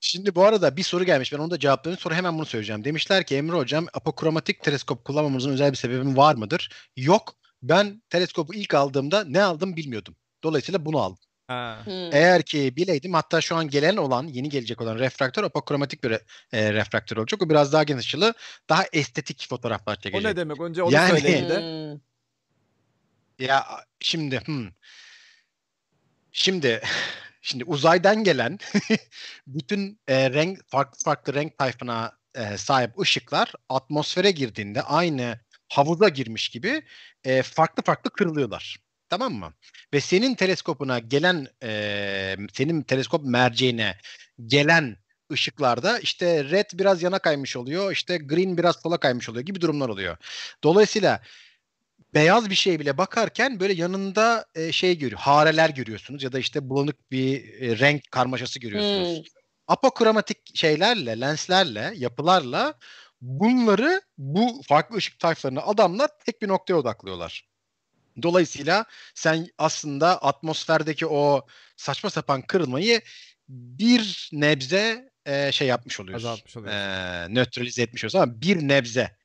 Şimdi 0.00 0.34
bu 0.34 0.44
arada 0.44 0.76
bir 0.76 0.82
soru 0.82 1.04
gelmiş. 1.04 1.32
Ben 1.32 1.38
onu 1.38 1.50
da 1.50 1.58
cevaplıyorum. 1.58 2.00
Sonra 2.02 2.14
hemen 2.14 2.38
bunu 2.38 2.46
söyleyeceğim. 2.46 2.84
Demişler 2.84 3.26
ki 3.26 3.36
Emre 3.36 3.56
hocam 3.56 3.86
apokromatik 3.94 4.62
teleskop 4.62 5.04
kullanmamızın 5.04 5.52
özel 5.52 5.72
bir 5.72 5.76
sebebi 5.76 6.16
var 6.16 6.34
mıdır? 6.34 6.70
Yok. 6.96 7.34
Ben 7.68 8.02
teleskopu 8.10 8.54
ilk 8.54 8.74
aldığımda 8.74 9.24
ne 9.24 9.42
aldım 9.42 9.76
bilmiyordum. 9.76 10.16
Dolayısıyla 10.42 10.84
bunu 10.84 10.98
aldım. 10.98 11.18
ha. 11.48 11.80
Hmm. 11.84 11.92
Eğer 12.14 12.42
ki 12.42 12.76
bileydim 12.76 13.14
hatta 13.14 13.40
şu 13.40 13.56
an 13.56 13.68
gelen 13.68 13.96
olan 13.96 14.26
yeni 14.26 14.48
gelecek 14.48 14.80
olan 14.80 14.98
refraktör 14.98 15.44
apokromatik 15.44 16.04
bir 16.04 16.10
e, 16.52 16.72
refraktör 16.72 17.16
olacak. 17.16 17.42
O 17.42 17.50
biraz 17.50 17.72
daha 17.72 17.82
geniş 17.82 18.06
açılı, 18.06 18.34
daha 18.68 18.84
estetik 18.92 19.46
fotoğraflar 19.48 19.96
O 19.96 20.00
çekecek. 20.00 20.24
ne 20.24 20.36
demek? 20.36 20.60
Önce 20.60 20.82
onu 20.82 20.94
Yani- 20.94 21.10
söyleyin 21.20 21.48
de. 21.48 21.56
Hmm. 21.60 22.00
Ya 23.46 23.66
şimdi 24.00 24.40
hmm. 24.46 24.68
Şimdi 26.32 26.80
şimdi 27.42 27.64
uzaydan 27.64 28.24
gelen 28.24 28.58
bütün 29.46 30.00
e, 30.08 30.30
renk 30.30 30.58
farklı 30.70 30.98
farklı 31.04 31.34
renk 31.34 31.58
tayfına 31.58 32.12
e, 32.34 32.56
sahip 32.56 32.98
ışıklar 33.00 33.52
atmosfere 33.68 34.30
girdiğinde 34.30 34.82
aynı 34.82 35.40
havuza 35.68 36.08
girmiş 36.08 36.48
gibi 36.48 36.82
e, 37.24 37.42
farklı 37.42 37.82
farklı 37.82 38.10
kırılıyorlar. 38.10 38.76
Tamam 39.08 39.34
mı? 39.34 39.52
Ve 39.94 40.00
senin 40.00 40.34
teleskopuna 40.34 40.98
gelen 40.98 41.46
e, 41.62 42.36
senin 42.52 42.82
teleskop 42.82 43.24
merceğine 43.24 43.98
gelen 44.46 44.96
ışıklarda 45.32 45.98
işte 45.98 46.44
red 46.44 46.70
biraz 46.74 47.02
yana 47.02 47.18
kaymış 47.18 47.56
oluyor, 47.56 47.92
işte 47.92 48.16
green 48.16 48.58
biraz 48.58 48.76
sola 48.76 48.98
kaymış 49.00 49.28
oluyor 49.28 49.46
gibi 49.46 49.60
durumlar 49.60 49.88
oluyor. 49.88 50.16
Dolayısıyla 50.64 51.22
beyaz 52.14 52.50
bir 52.50 52.54
şey 52.54 52.80
bile 52.80 52.98
bakarken 52.98 53.60
böyle 53.60 53.72
yanında 53.72 54.46
e, 54.54 54.72
şey 54.72 54.98
görüyor, 54.98 55.20
hareler 55.20 55.70
görüyorsunuz 55.70 56.22
ya 56.22 56.32
da 56.32 56.38
işte 56.38 56.68
bulanık 56.68 57.10
bir 57.10 57.60
e, 57.60 57.78
renk 57.78 58.10
karmaşası 58.10 58.60
görüyorsunuz. 58.60 59.18
Hmm. 59.18 59.24
Apokromatik 59.68 60.56
şeylerle, 60.56 61.20
lenslerle, 61.20 61.92
yapılarla 61.96 62.74
bunları 63.20 64.02
bu 64.18 64.62
farklı 64.68 64.96
ışık 64.96 65.18
tayflarını 65.18 65.62
adamlar 65.62 66.10
tek 66.26 66.42
bir 66.42 66.48
noktaya 66.48 66.74
odaklıyorlar. 66.74 67.48
Dolayısıyla 68.22 68.84
sen 69.14 69.46
aslında 69.58 70.22
atmosferdeki 70.22 71.06
o 71.06 71.46
saçma 71.76 72.10
sapan 72.10 72.42
kırılmayı 72.42 73.00
bir 73.48 74.30
nebze 74.32 75.10
e, 75.26 75.52
şey 75.52 75.68
yapmış 75.68 76.00
oluyorsun. 76.00 76.28
Azaltmış 76.28 76.56
oluyorsun. 76.56 76.78
E, 76.78 77.26
nötralize 77.34 77.82
etmiş 77.82 78.04
oluyorsun 78.04 78.18
ama 78.18 78.40
bir 78.40 78.68
nebze. 78.68 79.16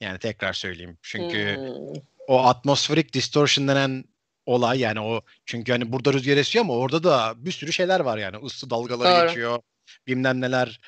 Yani 0.00 0.18
tekrar 0.18 0.52
söyleyeyim. 0.52 0.98
Çünkü 1.02 1.56
Hmm. 1.56 2.02
o 2.28 2.44
atmosferik 2.44 3.12
distortion 3.12 3.68
denen 3.68 4.04
olay 4.46 4.80
yani 4.80 5.00
o 5.00 5.20
çünkü 5.46 5.72
hani 5.72 5.92
burada 5.92 6.12
rüzgar 6.12 6.36
esiyor 6.36 6.64
ama 6.64 6.74
orada 6.74 7.02
da 7.04 7.34
bir 7.36 7.52
sürü 7.52 7.72
şeyler 7.72 8.00
var 8.00 8.18
yani 8.18 8.36
ısı 8.36 8.70
dalgaları 8.70 9.14
Doğru. 9.14 9.26
geçiyor 9.26 9.58
bilmem 10.06 10.40
neler 10.40 10.80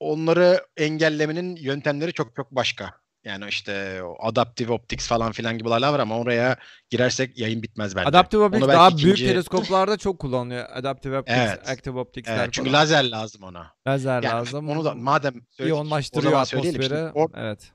onları 0.00 0.66
engellemenin 0.76 1.56
yöntemleri 1.56 2.12
çok 2.12 2.36
çok 2.36 2.50
başka. 2.50 3.04
Yani 3.24 3.44
işte 3.48 4.00
adaptive 4.20 4.72
optics 4.72 5.08
falan 5.08 5.32
filan 5.32 5.58
gibi 5.58 5.68
olaylar 5.68 5.92
var 5.92 5.98
ama 6.00 6.18
oraya 6.18 6.56
girersek 6.90 7.38
yayın 7.38 7.62
bitmez 7.62 7.96
bence. 7.96 8.08
Adaptive 8.08 8.42
Optics 8.44 8.68
daha 8.68 8.88
ikinci- 8.88 9.04
büyük 9.04 9.18
teleskoplarda 9.18 9.96
çok 9.96 10.18
kullanılıyor. 10.18 10.68
Adaptive 10.72 11.18
Optics, 11.18 11.38
Evet. 11.38 11.68
Active 11.68 11.98
Optics'ler 11.98 12.38
Evet, 12.38 12.48
çünkü 12.52 12.70
falan. 12.70 12.82
lazer 12.82 13.04
lazım 13.10 13.42
ona. 13.42 13.72
Lazer 13.86 14.22
Yani 14.22 14.34
lazım. 14.34 14.68
onu 14.68 14.84
da 14.84 14.94
madem 14.94 15.34
iyonlaştırıyor 15.58 16.32
atmosferi. 16.32 16.72
Şimdi 16.82 16.94
or- 16.94 17.30
Evet. 17.40 17.72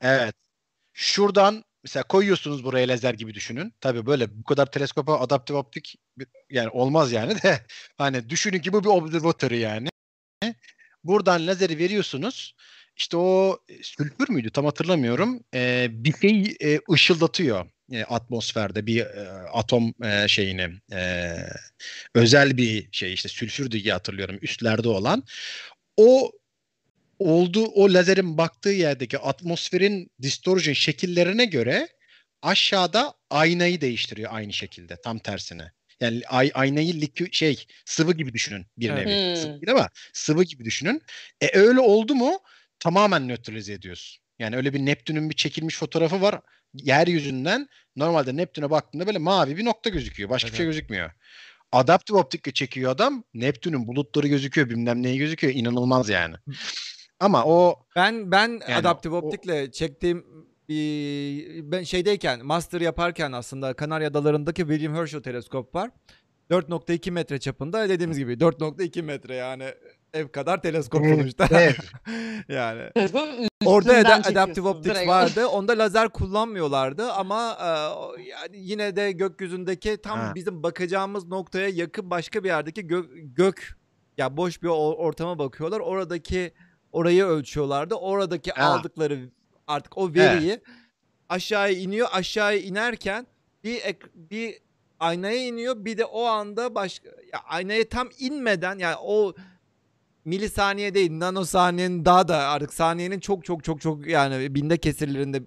Evet. 0.00 0.34
Şuradan 0.92 1.64
mesela 1.82 2.02
koyuyorsunuz 2.02 2.64
buraya 2.64 2.88
lazer 2.88 3.14
gibi 3.14 3.34
düşünün. 3.34 3.74
Tabii 3.80 4.06
böyle 4.06 4.38
bu 4.38 4.44
kadar 4.44 4.66
teleskopa 4.66 5.18
adaptif 5.20 5.56
optik 5.56 5.96
yani 6.50 6.68
olmaz 6.68 7.12
yani 7.12 7.42
de 7.42 7.60
hani 7.98 8.30
düşünün 8.30 8.58
ki 8.60 8.72
bu 8.72 8.84
bir 8.84 8.88
observatory 8.88 9.58
yani. 9.58 9.88
Buradan 11.04 11.46
lazeri 11.46 11.78
veriyorsunuz. 11.78 12.54
İşte 12.96 13.16
o 13.16 13.58
e, 13.68 13.82
sülfür 13.82 14.30
müydü 14.30 14.50
tam 14.50 14.64
hatırlamıyorum. 14.64 15.40
Ee, 15.54 15.86
bir 15.90 16.14
şey 16.20 16.56
e, 16.62 16.80
ışıldatıyor 16.92 17.66
e, 17.92 18.04
atmosferde 18.04 18.86
bir 18.86 19.00
e, 19.00 19.28
atom 19.52 19.94
e, 20.04 20.28
şeyini. 20.28 20.68
E, 20.92 21.36
özel 22.14 22.56
bir 22.56 22.88
şey 22.92 23.12
işte 23.12 23.28
sülfür 23.28 23.70
diye 23.70 23.92
hatırlıyorum 23.92 24.38
üstlerde 24.42 24.88
olan. 24.88 25.24
O 25.96 26.32
olduğu 27.18 27.66
o 27.66 27.94
lazerin 27.94 28.38
baktığı 28.38 28.70
yerdeki 28.70 29.18
atmosferin 29.18 30.10
distortion 30.22 30.74
şekillerine 30.74 31.44
göre 31.44 31.88
aşağıda 32.42 33.14
aynayı 33.30 33.80
değiştiriyor 33.80 34.30
aynı 34.34 34.52
şekilde 34.52 34.96
tam 34.96 35.18
tersine. 35.18 35.72
Yani 36.00 36.22
ay, 36.28 36.50
aynayı 36.54 36.94
likü, 37.00 37.32
şey 37.32 37.66
sıvı 37.84 38.12
gibi 38.12 38.32
düşünün 38.32 38.66
bir 38.78 38.90
Evet. 38.90 39.06
nevi. 39.06 39.28
Hmm. 39.28 39.36
Sıvı 39.36 39.52
değil 39.60 39.70
ama 39.72 39.88
sıvı 40.12 40.44
gibi 40.44 40.64
düşünün. 40.64 41.02
E 41.40 41.58
öyle 41.58 41.80
oldu 41.80 42.14
mu 42.14 42.38
tamamen 42.78 43.28
nötralize 43.28 43.72
ediyorsun. 43.72 44.22
Yani 44.38 44.56
öyle 44.56 44.72
bir 44.74 44.78
Neptün'ün 44.80 45.30
bir 45.30 45.34
çekilmiş 45.36 45.76
fotoğrafı 45.76 46.22
var. 46.22 46.40
Yeryüzünden 46.74 47.68
normalde 47.96 48.36
Neptün'e 48.36 48.70
baktığında 48.70 49.06
böyle 49.06 49.18
mavi 49.18 49.56
bir 49.56 49.64
nokta 49.64 49.90
gözüküyor. 49.90 50.30
Başka 50.30 50.50
bir 50.50 50.56
şey 50.56 50.66
Evet. 50.66 50.74
gözükmüyor. 50.74 51.10
Adaptif 51.72 52.16
optikle 52.16 52.52
çekiyor 52.52 52.90
adam. 52.92 53.24
Neptün'ün 53.34 53.86
bulutları 53.86 54.28
gözüküyor, 54.28 54.70
bilmem 54.70 55.02
neyi 55.02 55.18
gözüküyor. 55.18 55.54
İnanılmaz 55.54 56.08
yani. 56.08 56.34
Ama 57.20 57.44
o 57.44 57.86
Ben 57.96 58.30
ben 58.30 58.48
Yani 58.48 58.74
Adaptive 58.74 59.14
o- 59.14 59.18
Optik'le 59.18 59.72
çektiğim 59.72 60.18
bir 60.20 60.49
ben 61.72 61.82
şeydeyken 61.82 62.46
master 62.46 62.80
yaparken 62.80 63.32
aslında 63.32 63.74
Kanarya 63.74 64.08
Adaları'ndaki 64.08 64.62
William 64.62 64.94
Herschel 64.94 65.22
teleskop 65.22 65.74
var. 65.74 65.90
4.2 66.50 67.10
metre 67.10 67.38
çapında 67.40 67.88
dediğimiz 67.88 68.18
gibi 68.18 68.32
4.2 68.32 69.02
metre 69.02 69.34
yani 69.34 69.64
ev 70.14 70.28
kadar 70.28 70.62
teleskop 70.62 71.06
sonuçta. 71.06 71.48
yani 72.48 72.82
Orada 73.64 74.04
da 74.04 74.14
Adaptive 74.14 74.68
Optics 74.68 74.94
direkt. 74.94 75.08
vardı. 75.08 75.46
Onda 75.46 75.78
lazer 75.78 76.08
kullanmıyorlardı 76.08 77.12
ama 77.12 77.56
e, 77.60 77.66
yani 78.22 78.56
yine 78.56 78.96
de 78.96 79.12
gökyüzündeki 79.12 79.96
tam 80.02 80.18
Ha. 80.18 80.32
bizim 80.34 80.62
bakacağımız 80.62 81.26
noktaya 81.28 81.68
yakın 81.68 82.10
başka 82.10 82.44
bir 82.44 82.48
yerdeki 82.48 82.80
gö- 82.80 83.34
gök 83.34 83.78
ya 84.18 84.36
boş 84.36 84.62
bir 84.62 84.68
ortama 84.68 85.38
bakıyorlar. 85.38 85.80
Oradaki 85.80 86.52
orayı 86.92 87.24
ölçüyorlardı. 87.24 87.94
Oradaki 87.94 88.50
Ha. 88.50 88.64
aldıkları 88.64 89.30
artık 89.70 89.98
o 89.98 90.14
veriyi 90.14 90.60
aşağıya 91.28 91.78
iniyor. 91.78 92.08
Aşağıya 92.12 92.58
inerken 92.60 93.26
bir 93.64 93.82
bir 94.14 94.58
aynaya 95.00 95.46
iniyor. 95.46 95.84
Bir 95.84 95.98
de 95.98 96.04
o 96.04 96.24
anda 96.24 96.74
başka 96.74 97.08
ya 97.08 97.40
aynaya 97.48 97.88
tam 97.88 98.08
inmeden 98.18 98.78
yani 98.78 98.96
o 99.02 99.34
milisaniye 100.24 100.94
değil 100.94 101.10
nanosaniyenin 101.18 102.04
daha 102.04 102.28
da 102.28 102.36
artık 102.38 102.74
saniyenin 102.74 103.20
çok 103.20 103.44
çok 103.44 103.64
çok 103.64 103.80
çok 103.80 104.06
yani 104.06 104.54
binde 104.54 104.78
kesirlerinde 104.78 105.42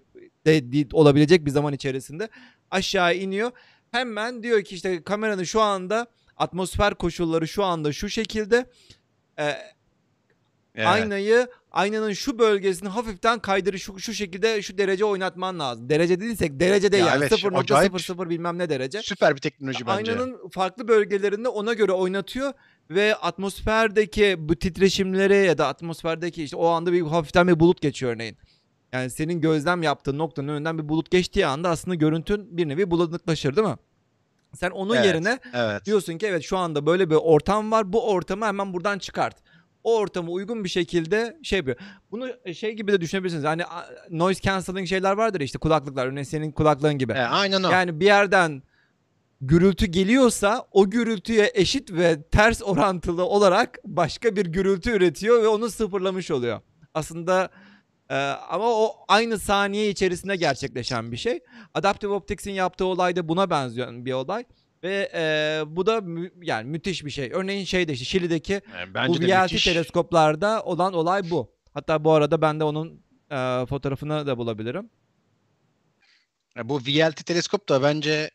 de, 0.46 0.72
de- 0.72 0.88
olabilecek 0.96 1.46
bir 1.46 1.52
zaman 1.52 1.74
içerisinde 1.74 2.30
aşağı 2.72 3.16
iniyor. 3.16 3.52
Hemen 3.92 4.44
diyor 4.44 4.62
ki 4.64 4.76
işte 4.76 5.04
kameranın 5.04 5.44
şu 5.44 5.62
anda 5.62 6.08
atmosfer 6.38 6.96
koşulları 6.96 7.48
şu 7.48 7.64
anda 7.64 7.94
şu 7.94 8.10
şekilde 8.10 8.66
e, 9.40 9.44
Evet. 10.76 10.88
aynayı 10.88 11.48
aynanın 11.74 12.14
şu 12.14 12.40
bölgesini 12.40 12.90
hafiften 12.90 13.40
kaydırı 13.40 13.80
şu, 13.80 14.00
şu 14.00 14.14
şekilde 14.14 14.62
şu 14.62 14.78
derece 14.78 15.06
oynatman 15.06 15.60
lazım. 15.60 15.90
Derece 15.90 16.20
değilsek 16.20 16.60
derece 16.60 16.92
de 16.92 16.98
Ya 16.98 17.08
yani 17.08 17.18
evet, 17.18 17.32
0.00 17.32 18.30
bilmem 18.30 18.58
ne 18.58 18.70
derece. 18.70 19.02
Süper 19.02 19.36
bir 19.36 19.42
teknoloji 19.42 19.88
bence. 19.88 20.12
Aynanın 20.12 20.50
farklı 20.50 20.88
bölgelerinde 20.88 21.48
ona 21.48 21.74
göre 21.74 21.92
oynatıyor 21.92 22.54
ve 22.90 23.16
atmosferdeki 23.16 24.36
bu 24.40 24.56
titreşimleri 24.56 25.46
ya 25.46 25.58
da 25.58 25.68
atmosferdeki 25.68 26.44
işte 26.44 26.56
o 26.56 26.68
anda 26.68 26.94
bir 26.94 27.02
hafiften 27.02 27.48
bir 27.48 27.60
bulut 27.60 27.82
geçiyor 27.82 28.14
örneğin. 28.14 28.38
Yani 28.94 29.10
senin 29.10 29.42
gözlem 29.42 29.84
yaptığın 29.84 30.18
noktanın 30.18 30.48
önünden 30.48 30.78
bir 30.78 30.90
bulut 30.90 31.12
geçtiği 31.12 31.46
anda 31.46 31.70
aslında 31.70 31.96
görüntün 31.96 32.58
bir 32.58 32.68
nevi 32.68 32.92
bulanıklaşır 32.92 33.56
değil 33.56 33.68
mi? 33.68 33.76
Sen 34.56 34.72
onun 34.72 34.96
Evet. 34.96 35.06
yerine 35.06 35.40
Evet. 35.54 35.86
diyorsun 35.86 36.18
ki 36.18 36.28
evet 36.28 36.44
şu 36.44 36.58
anda 36.58 36.86
böyle 36.86 37.10
bir 37.10 37.16
ortam 37.16 37.72
var. 37.72 37.94
Bu 37.94 38.10
ortamı 38.12 38.46
hemen 38.46 38.74
buradan 38.74 39.00
çıkart. 39.00 39.36
O 39.84 39.98
ortama 39.98 40.32
uygun 40.32 40.64
bir 40.64 40.70
şekilde 40.70 41.38
şey 41.44 41.58
yapıyor. 41.58 41.78
Bunu 42.12 42.54
şey 42.54 42.72
gibi 42.72 42.92
de 42.92 43.02
düşünebilirsiniz. 43.02 43.44
Hani 43.44 43.64
noise 44.10 44.42
cancelling 44.42 44.88
şeyler 44.88 45.12
vardır 45.12 45.42
işte 45.42 45.60
kulaklıklar. 45.60 46.08
Örneğin 46.08 46.24
senin 46.24 46.52
kulaklığın 46.52 46.98
gibi. 46.98 47.14
E, 47.14 47.20
aynen 47.20 47.64
o. 47.64 47.72
Yani 47.72 48.00
bir 48.00 48.06
yerden 48.06 48.64
gürültü 49.42 49.86
geliyorsa 49.86 50.68
o 50.72 50.90
gürültüye 50.90 51.52
eşit 51.54 51.92
ve 51.92 52.24
ters 52.24 52.62
orantılı 52.64 53.26
olarak 53.26 53.80
başka 53.86 54.36
bir 54.36 54.46
gürültü 54.46 54.92
üretiyor 54.92 55.44
ve 55.44 55.48
onu 55.48 55.70
sıfırlamış 55.70 56.32
oluyor. 56.32 56.62
Aslında 56.94 57.50
e, 58.10 58.16
ama 58.50 58.66
o 58.66 58.96
aynı 59.08 59.40
saniye 59.40 59.90
içerisinde 59.90 60.36
gerçekleşen 60.36 61.12
bir 61.12 61.18
şey. 61.18 61.40
Adaptive 61.74 62.14
Optics'in 62.14 62.52
yaptığı 62.52 62.86
olay 62.86 63.16
da 63.16 63.28
buna 63.28 63.50
benziyor 63.50 64.06
bir 64.06 64.14
olay. 64.14 64.46
Ve 64.84 65.12
e, 65.14 65.64
bu 65.76 65.86
da 65.86 66.02
mü- 66.02 66.32
yani 66.42 66.70
müthiş 66.70 67.06
bir 67.06 67.10
şey. 67.12 67.32
Örneğin 67.34 67.66
şeyde 67.66 67.94
işte 67.94 68.06
Şili'deki 68.06 68.54
E, 68.54 68.62
bu 68.88 68.94
bence 68.94 69.28
VLT 69.28 69.64
teleskoplarda 69.64 70.64
olan 70.64 70.94
olay 70.94 71.30
bu. 71.30 71.52
Hatta 71.74 72.04
bu 72.04 72.12
arada 72.14 72.42
ben 72.42 72.60
de 72.60 72.64
onun 72.64 73.04
e, 73.32 73.66
fotoğrafını 73.66 74.28
da 74.28 74.38
bulabilirim. 74.38 74.90
Ya 76.56 76.70
Bu 76.70 76.80
VLT 76.80 77.26
teleskop 77.26 77.70
da 77.70 77.84
bence 77.84 78.32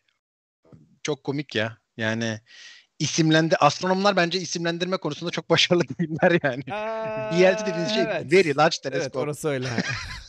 çok 1.03 1.24
komik 1.24 1.55
ya. 1.55 1.78
Yani 1.96 2.40
isimlendi 2.99 3.57
astronomlar 3.57 4.16
bence 4.16 4.38
isimlendirme 4.40 4.96
konusunda 4.96 5.30
çok 5.30 5.51
başarılı 5.51 5.82
değiller 5.99 6.38
yani. 6.42 6.62
VLT 7.32 7.66
dediğiniz 7.66 7.92
şey 7.94 8.03
evet. 8.03 8.32
Very 8.32 8.57
Large 8.57 8.76
Evet 8.84 8.92
Telescope. 8.92 9.18
orası 9.18 9.49
öyle. 9.49 9.68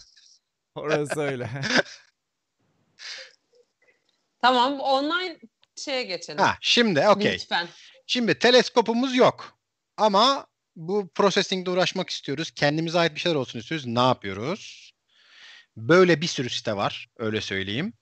orası 0.75 1.21
öyle. 1.21 1.49
Tamam 4.41 4.79
online 4.79 5.39
şeye 5.79 6.03
geçelim. 6.03 6.39
Ha, 6.39 6.57
şimdi 6.61 7.07
okey. 7.07 7.33
Lütfen. 7.33 7.67
Şimdi 8.07 8.39
teleskopumuz 8.39 9.15
yok. 9.15 9.57
Ama 9.97 10.47
bu 10.75 11.09
processing'de 11.15 11.69
uğraşmak 11.69 12.09
istiyoruz. 12.09 12.51
Kendimize 12.51 12.99
ait 12.99 13.15
bir 13.15 13.19
şeyler 13.19 13.35
olsun 13.35 13.59
istiyoruz. 13.59 13.87
Ne 13.87 13.99
yapıyoruz? 13.99 14.91
Böyle 15.77 16.21
bir 16.21 16.27
sürü 16.27 16.49
site 16.49 16.75
var. 16.75 17.07
Öyle 17.17 17.41
söyleyeyim. 17.41 17.93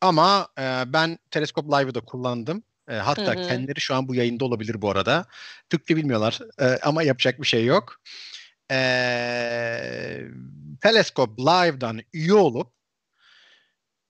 Ama 0.00 0.48
e, 0.58 0.84
ben 0.86 1.18
Teleskop 1.30 1.72
Live'ı 1.72 1.94
da 1.94 2.00
kullandım. 2.00 2.62
E, 2.90 2.94
hatta 2.94 3.34
Hı 3.34 3.38
hı. 3.38 3.48
kendileri 3.48 3.80
şu 3.80 3.94
an 3.94 4.08
bu 4.08 4.14
yayında 4.14 4.44
olabilir 4.44 4.82
bu 4.82 4.90
arada. 4.90 5.26
Türkçe 5.70 5.96
bilmiyorlar 5.96 6.38
e, 6.60 6.64
ama 6.64 7.02
yapacak 7.02 7.42
bir 7.42 7.46
şey 7.46 7.64
yok. 7.64 8.00
E, 8.70 8.76
Teleskop 10.82 11.38
Live'dan 11.38 12.00
üye 12.12 12.34
olup 12.34 12.72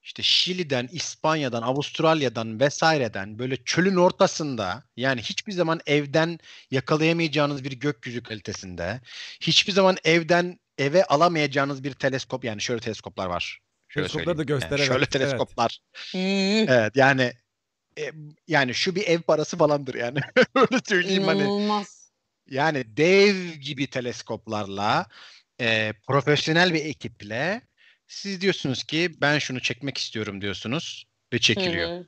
işte 0.07 0.23
Şili'den, 0.23 0.89
İspanya'dan, 0.91 1.61
Avustralya'dan 1.61 2.59
vesaireden 2.59 3.39
böyle 3.39 3.57
çölün 3.65 3.95
ortasında 3.95 4.83
yani 4.95 5.21
hiçbir 5.21 5.51
zaman 5.51 5.79
evden 5.85 6.39
yakalayamayacağınız 6.71 7.63
bir 7.63 7.71
gökyüzü 7.71 8.23
kalitesinde, 8.23 9.01
hiçbir 9.41 9.73
zaman 9.73 9.97
evden 10.03 10.59
eve 10.77 11.03
alamayacağınız 11.03 11.83
bir 11.83 11.93
teleskop 11.93 12.43
yani 12.43 12.61
şöyle 12.61 12.81
teleskoplar 12.81 13.25
var. 13.27 13.59
Şöyle 13.87 14.07
Teleskopları 14.07 14.37
da 14.37 14.41
söyleyeyim. 14.41 14.59
göster, 14.59 14.77
Yani 14.77 14.87
şöyle 14.87 14.97
evet, 15.03 15.15
evet. 15.15 15.29
teleskoplar. 15.29 15.79
Üh, 16.15 16.69
Evet 16.69 16.95
yani 16.95 17.33
e, 17.99 18.11
yani 18.47 18.73
şu 18.73 18.95
bir 18.95 19.07
ev 19.07 19.21
parası 19.21 19.57
falandır 19.57 19.95
yani. 19.95 20.19
Öyle 20.55 20.79
söyleyeyim 20.85 21.23
hani. 21.23 21.41
İnanılmaz. 21.41 22.11
Yani 22.49 22.97
dev 22.97 23.35
gibi 23.53 23.87
teleskoplarla 23.87 25.07
e, 25.61 25.93
profesyonel 26.07 26.73
bir 26.73 26.85
ekiple 26.85 27.66
siz 28.07 28.41
diyorsunuz 28.41 28.83
ki 28.83 29.11
ben 29.21 29.39
şunu 29.39 29.59
çekmek 29.61 29.97
istiyorum 29.97 30.41
diyorsunuz 30.41 31.05
ve 31.33 31.39
çekiliyor. 31.39 31.89
Hı 31.89 31.93
hı. 31.99 32.07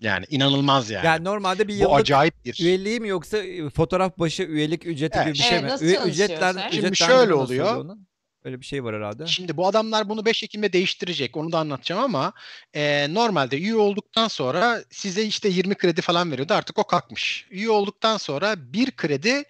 Yani 0.00 0.24
inanılmaz 0.30 0.90
yani. 0.90 1.06
Yani 1.06 1.24
normalde 1.24 1.68
bir 1.68 1.72
Bu 1.74 1.78
yıllık 1.78 2.00
acayip 2.00 2.44
bir. 2.44 2.58
üyeliği 2.64 3.00
mi 3.00 3.08
yoksa 3.08 3.38
e, 3.38 3.70
fotoğraf 3.70 4.18
başı 4.18 4.42
üyelik 4.42 4.86
ücreti 4.86 5.16
Evet. 5.18 5.26
gibi 5.26 5.34
bir 5.34 5.38
şey 5.42 5.52
Evet, 5.52 5.62
mi? 5.62 5.68
nasıl 5.68 5.84
Üye- 5.86 6.02
ücretler? 6.06 6.52
Şimdi 6.72 6.86
ücretler 6.86 7.06
şöyle 7.06 7.34
oluyor. 7.34 7.76
onun? 7.76 8.08
Öyle 8.44 8.60
bir 8.60 8.66
şey 8.66 8.84
var 8.84 8.94
herhalde. 8.96 9.26
Şimdi 9.26 9.56
bu 9.56 9.66
adamlar 9.66 10.08
bunu 10.08 10.24
5 10.26 10.42
Ekim'de 10.42 10.72
değiştirecek. 10.72 11.36
Onu 11.36 11.52
da 11.52 11.58
anlatacağım 11.58 12.02
ama 12.04 12.32
e, 12.74 13.14
normalde 13.14 13.58
üye 13.58 13.74
olduktan 13.76 14.28
sonra 14.28 14.84
size 14.90 15.22
işte 15.24 15.48
20 15.48 15.74
kredi 15.74 16.00
falan 16.00 16.32
veriyordu. 16.32 16.54
Artık 16.54 16.78
o 16.78 16.84
kalkmış. 16.86 17.46
Üye 17.50 17.70
olduktan 17.70 18.16
sonra 18.16 18.54
bir 18.72 18.90
kredi 18.90 19.42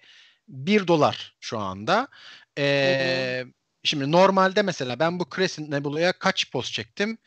1 0.47 0.87
dolar 0.87 1.35
şu 1.39 1.59
anda. 1.59 2.07
E, 2.57 3.45
şimdi 3.83 4.11
normalde 4.11 4.61
mesela 4.61 4.99
ben 4.99 5.19
bu 5.19 5.25
Crescent 5.35 5.69
Nebula'ya 5.69 6.13
kaç 6.13 6.51
post 6.51 6.73
çektim? 6.73 7.17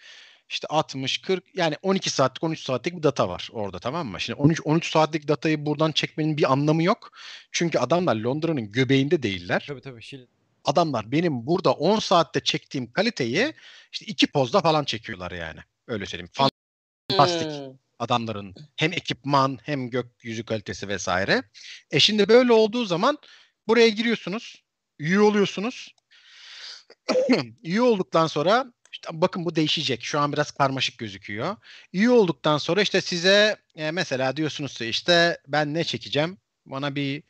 İşte 0.49 0.67
60, 0.71 1.19
40 1.19 1.45
yani 1.57 1.77
12 1.83 2.11
saatlik 2.11 2.45
13 2.45 2.61
saatlik 2.61 2.97
bir 2.97 3.03
data 3.03 3.29
var 3.29 3.49
orada 3.53 3.79
tamam 3.79 4.07
mı? 4.07 4.21
Şimdi 4.21 4.41
13 4.41 4.61
13 4.65 4.91
saatlik 4.91 5.29
datayı 5.29 5.67
buradan 5.67 5.93
çekmenin 5.93 6.37
bir 6.37 6.53
anlamı 6.53 6.83
yok. 6.83 7.13
Çünkü 7.53 7.79
adamlar 7.79 8.17
Londra'nın 8.17 8.73
göbeğinde 8.73 9.23
değiller 9.23 9.65
Tabii 9.69 9.81
tabii. 9.81 10.01
Şil- 10.03 10.27
adamlar 10.65 11.13
benim 11.13 11.47
burada 11.47 11.73
10 11.73 11.99
saatte 11.99 12.41
çektiğim 12.41 12.93
kaliteyi 12.93 13.55
işte 13.93 14.07
iki 14.07 14.27
pozda 14.27 14.61
falan 14.61 14.85
çekiyorlar 14.85 15.33
yani. 15.33 15.61
Öyle 15.87 16.07
söyleyeyim. 16.07 16.31
Fantastik 17.11 17.51
Hmm. 17.51 17.77
adamların 17.99 18.55
hem 18.77 18.93
ekipman 18.93 19.59
hem 19.63 19.91
gökyüzü 19.91 20.45
kalitesi 20.45 20.89
vesaire. 20.89 21.43
E 21.91 22.01
şimdi 22.01 22.29
böyle 22.29 22.53
olduğu 22.53 22.85
zaman 22.85 23.19
buraya 23.69 23.89
giriyorsunuz. 23.89 24.65
Üye 24.99 25.21
oluyorsunuz. 25.21 25.95
üye 27.63 27.83
olduktan 27.83 28.27
sonra 28.27 28.73
işte 28.93 29.09
bakın 29.13 29.45
bu 29.45 29.57
değişecek. 29.57 30.05
Şu 30.05 30.21
an 30.21 30.33
biraz 30.33 30.51
karmaşık 30.51 30.99
gözüküyor. 30.99 31.57
Üye 31.93 32.11
olduktan 32.11 32.59
sonra 32.59 32.83
işte 32.83 33.01
size 33.01 33.57
e, 33.77 33.91
mesela 33.91 34.37
diyorsunuz 34.37 34.81
işte 34.81 35.39
ben 35.49 35.75
ne 35.75 35.85
çekeceğim? 35.85 36.39
Bana 36.67 36.95
bir 36.95 37.23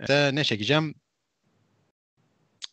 işte 0.00 0.30
ne 0.34 0.44
çekeceğim? 0.44 0.94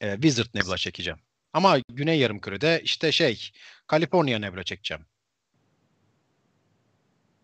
e, 0.01 0.13
Wizard 0.13 0.55
Nebula 0.55 0.77
çekeceğim. 0.77 1.19
Ama 1.53 1.79
Güney 1.89 2.19
Yarımküre'de 2.19 2.81
işte 2.83 3.11
şey 3.11 3.51
California 3.91 4.39
Nebula 4.39 4.63
çekeceğim. 4.63 5.05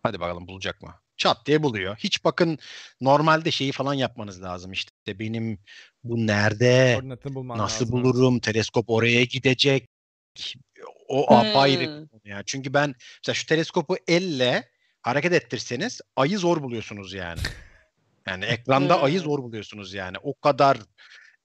Hadi 0.04 0.20
bakalım 0.20 0.48
bulacak 0.48 0.82
mı? 0.82 0.96
Çat 1.18 1.46
diye 1.46 1.64
buluyor. 1.64 1.96
Hiç 1.98 2.24
bakın 2.24 2.60
normalde 3.02 3.52
şeyi 3.52 3.72
falan 3.72 3.94
yapmanız 3.94 4.44
lazım. 4.44 4.72
İşte 4.72 4.92
benim 5.08 5.60
bu 6.04 6.28
nerede? 6.28 7.02
Nasıl 7.36 7.86
lazım. 7.86 7.92
bulurum? 7.92 8.40
Teleskop 8.40 8.90
oraya 8.90 9.24
gidecek. 9.24 9.90
O 11.08 11.36
apayrı 11.38 11.86
Hmm. 11.86 12.08
konu 12.08 12.22
ya. 12.26 12.44
Çünkü 12.46 12.74
ben 12.74 12.96
mesela 13.24 13.34
şu 13.34 13.46
teleskopu 13.46 13.98
elle 14.08 14.70
hareket 15.02 15.34
ettirseniz 15.34 16.02
ayı 16.16 16.40
zor 16.40 16.64
buluyorsunuz 16.64 17.14
yani. 17.14 17.42
Yani 18.28 18.46
ekranda 18.46 19.02
ayı 19.02 19.18
Hmm. 19.20 19.24
zor 19.26 19.40
buluyorsunuz 19.44 19.94
yani. 19.94 20.18
O 20.24 20.40
kadar 20.40 20.78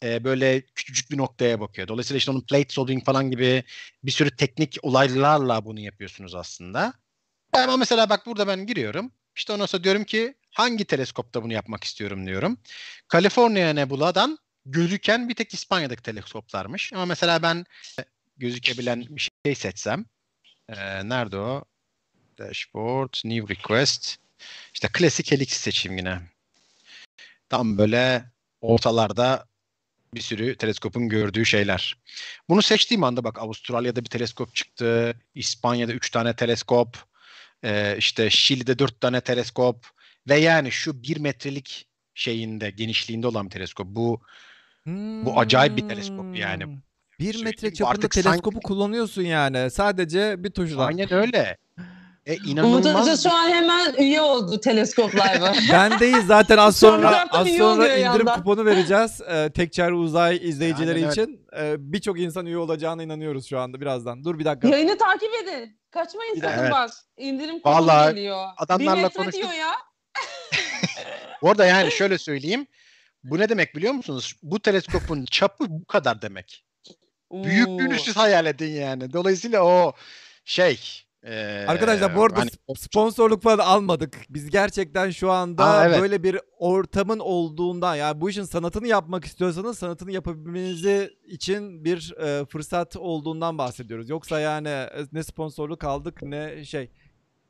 e, 0.02 0.24
böyle 0.24 0.60
küçücük 0.74 1.10
bir 1.10 1.18
noktaya 1.18 1.60
bakıyor. 1.60 1.88
Dolayısıyla 1.88 2.18
işte 2.18 2.30
onun 2.30 2.40
plate 2.40 2.68
soldering 2.68 3.04
falan 3.04 3.30
gibi 3.30 3.64
bir 4.04 4.10
sürü 4.10 4.36
teknik 4.36 4.76
olaylarla 4.82 5.64
bunu 5.64 5.80
yapıyorsunuz 5.80 6.34
aslında. 6.34 6.92
Ama 7.52 7.76
mesela 7.76 8.10
bak 8.10 8.26
burada 8.26 8.46
ben 8.46 8.66
giriyorum. 8.66 9.12
İşte 9.36 9.52
ondan 9.52 9.66
sonra 9.66 9.84
diyorum 9.84 10.04
ki 10.04 10.34
hangi 10.50 10.84
teleskopta 10.84 11.42
bunu 11.42 11.52
yapmak 11.52 11.84
istiyorum 11.84 12.26
diyorum. 12.26 12.58
California 13.12 13.72
Nebula'dan 13.72 14.38
gözüken 14.66 15.28
bir 15.28 15.34
tek 15.34 15.54
İspanya'daki 15.54 16.02
teleskoplarmış. 16.02 16.92
Ama 16.92 17.06
mesela 17.06 17.42
ben 17.42 17.64
e, 17.98 18.04
gözükebilen 18.36 19.06
bir 19.08 19.30
şey 19.44 19.54
seçsem. 19.54 20.04
e, 20.68 21.08
nerede 21.08 21.36
o? 21.36 21.64
Dashboard, 22.38 23.14
New 23.24 23.54
Request. 23.54 24.16
İşte 24.74 24.88
klasik 24.92 25.32
helix 25.32 25.48
seçeyim 25.48 25.98
yine. 25.98 26.20
Tam 27.48 27.78
böyle 27.78 28.24
ortalarda 28.60 29.46
bir 30.14 30.20
sürü 30.20 30.56
teleskopun 30.56 31.08
gördüğü 31.08 31.46
şeyler. 31.46 31.96
Bunu 32.48 32.62
seçtiğim 32.62 33.04
anda 33.04 33.24
bak 33.24 33.38
Avustralya'da 33.38 34.04
bir 34.04 34.10
teleskop 34.10 34.54
çıktı. 34.54 35.20
İspanya'da 35.34 35.92
3 35.92 36.10
tane 36.10 36.36
teleskop. 36.36 36.96
e, 37.64 37.96
işte 37.98 38.30
Şili'de 38.30 38.78
4 38.78 39.00
tane 39.00 39.20
teleskop. 39.20 39.86
Ve 40.28 40.36
yani 40.36 40.72
şu 40.72 41.02
1 41.02 41.20
metrelik 41.20 41.86
şeyinde, 42.14 42.70
genişliğinde 42.70 43.26
olan 43.26 43.46
bir 43.46 43.50
teleskop. 43.50 43.86
Bu 43.86 44.20
Bu 45.24 45.38
acayip 45.40 45.76
bir 45.76 45.88
teleskop 45.88 46.36
yani. 46.36 46.64
Hmm. 46.64 46.72
Bir 47.18 47.24
Söyleyeyim, 47.24 47.44
metre 47.44 47.74
çapında 47.74 47.90
artık 47.90 48.14
sanki- 48.14 48.28
teleskopu 48.28 48.60
kullanıyorsun 48.60 49.22
yani. 49.22 49.70
Sadece 49.70 50.44
bir 50.44 50.50
tuşla. 50.50 50.84
aynen 50.84 51.12
öyle. 51.12 51.56
E, 52.26 52.36
Umut 52.36 52.46
inanılmaz. 52.48 53.02
Hoca 53.02 53.16
şu 53.16 53.32
an 53.36 53.48
hemen 53.50 53.94
üye 53.94 54.20
oldu 54.20 54.60
Teleskop 54.60 55.14
Live'a. 55.14 55.54
Ben 55.72 56.00
değil 56.00 56.16
zaten 56.26 56.58
az 56.58 56.76
sonra 56.76 57.28
az 57.30 57.48
sonra 57.48 57.88
indirim 57.88 58.00
yandan. 58.04 58.36
kuponu 58.38 58.64
vereceğiz. 58.64 59.20
Ee, 59.30 59.50
Tekçer 59.54 59.92
Uzay 59.92 60.36
izleyicileri 60.48 60.98
Aynen 60.98 61.10
için. 61.10 61.46
Ee, 61.58 61.74
Birçok 61.78 62.20
insan 62.20 62.46
üye 62.46 62.58
olacağına 62.58 63.02
inanıyoruz 63.02 63.46
şu 63.48 63.58
anda 63.58 63.80
birazdan. 63.80 64.24
Dur 64.24 64.38
bir 64.38 64.44
dakika. 64.44 64.68
Yayını 64.68 64.98
takip 64.98 65.30
edin. 65.42 65.76
Kaçmayın 65.90 66.36
Bir 66.36 66.40
sakın 66.40 66.58
dakika. 66.58 66.72
bak. 66.76 66.90
İndirim 67.16 67.54
kuponu 67.54 67.74
Vallahi 67.74 68.14
geliyor. 68.14 68.46
adamlarla 68.56 68.96
bir 68.98 69.02
metre 69.02 69.16
konuştuk. 69.22 69.42
diyor 69.42 69.52
ya. 69.54 69.70
Bu 71.42 71.50
arada 71.50 71.66
yani 71.66 71.92
şöyle 71.92 72.18
söyleyeyim. 72.18 72.66
Bu 73.24 73.38
ne 73.38 73.48
demek 73.48 73.76
biliyor 73.76 73.92
musunuz? 73.92 74.34
Bu 74.42 74.60
teleskopun 74.60 75.24
çapı 75.24 75.64
bu 75.68 75.84
kadar 75.84 76.22
demek. 76.22 76.64
Büyüklüğünü 77.32 77.94
Oo. 77.94 77.98
siz 77.98 78.16
hayal 78.16 78.46
edin 78.46 78.70
yani. 78.70 79.12
Dolayısıyla 79.12 79.62
o 79.64 79.92
şey. 80.44 80.80
e, 81.22 81.64
Arkadaşlar 81.68 82.16
bu 82.16 82.24
arada 82.24 82.40
hani- 82.40 82.50
sp- 82.50 82.78
sponsorluk 82.78 83.42
falan 83.42 83.58
almadık. 83.58 84.16
Biz 84.30 84.50
gerçekten 84.50 85.10
şu 85.10 85.30
anda 85.30 85.64
Aa, 85.64 85.86
evet. 85.86 86.00
böyle 86.00 86.22
bir 86.22 86.38
ortamın 86.58 87.18
olduğundan 87.18 87.94
yani 87.94 88.20
bu 88.20 88.30
işin 88.30 88.44
sanatını 88.44 88.86
yapmak 88.88 89.24
istiyorsanız 89.24 89.78
sanatını 89.78 90.12
yapabilmenizi 90.12 91.10
için 91.26 91.84
bir 91.84 92.14
e, 92.20 92.46
fırsat 92.46 92.96
olduğundan 92.96 93.58
bahsediyoruz. 93.58 94.08
Yoksa 94.10 94.40
yani 94.40 94.68
e, 94.68 95.06
ne 95.12 95.22
sponsorluk 95.22 95.84
aldık 95.84 96.22
ne 96.22 96.64
şey. 96.64 96.90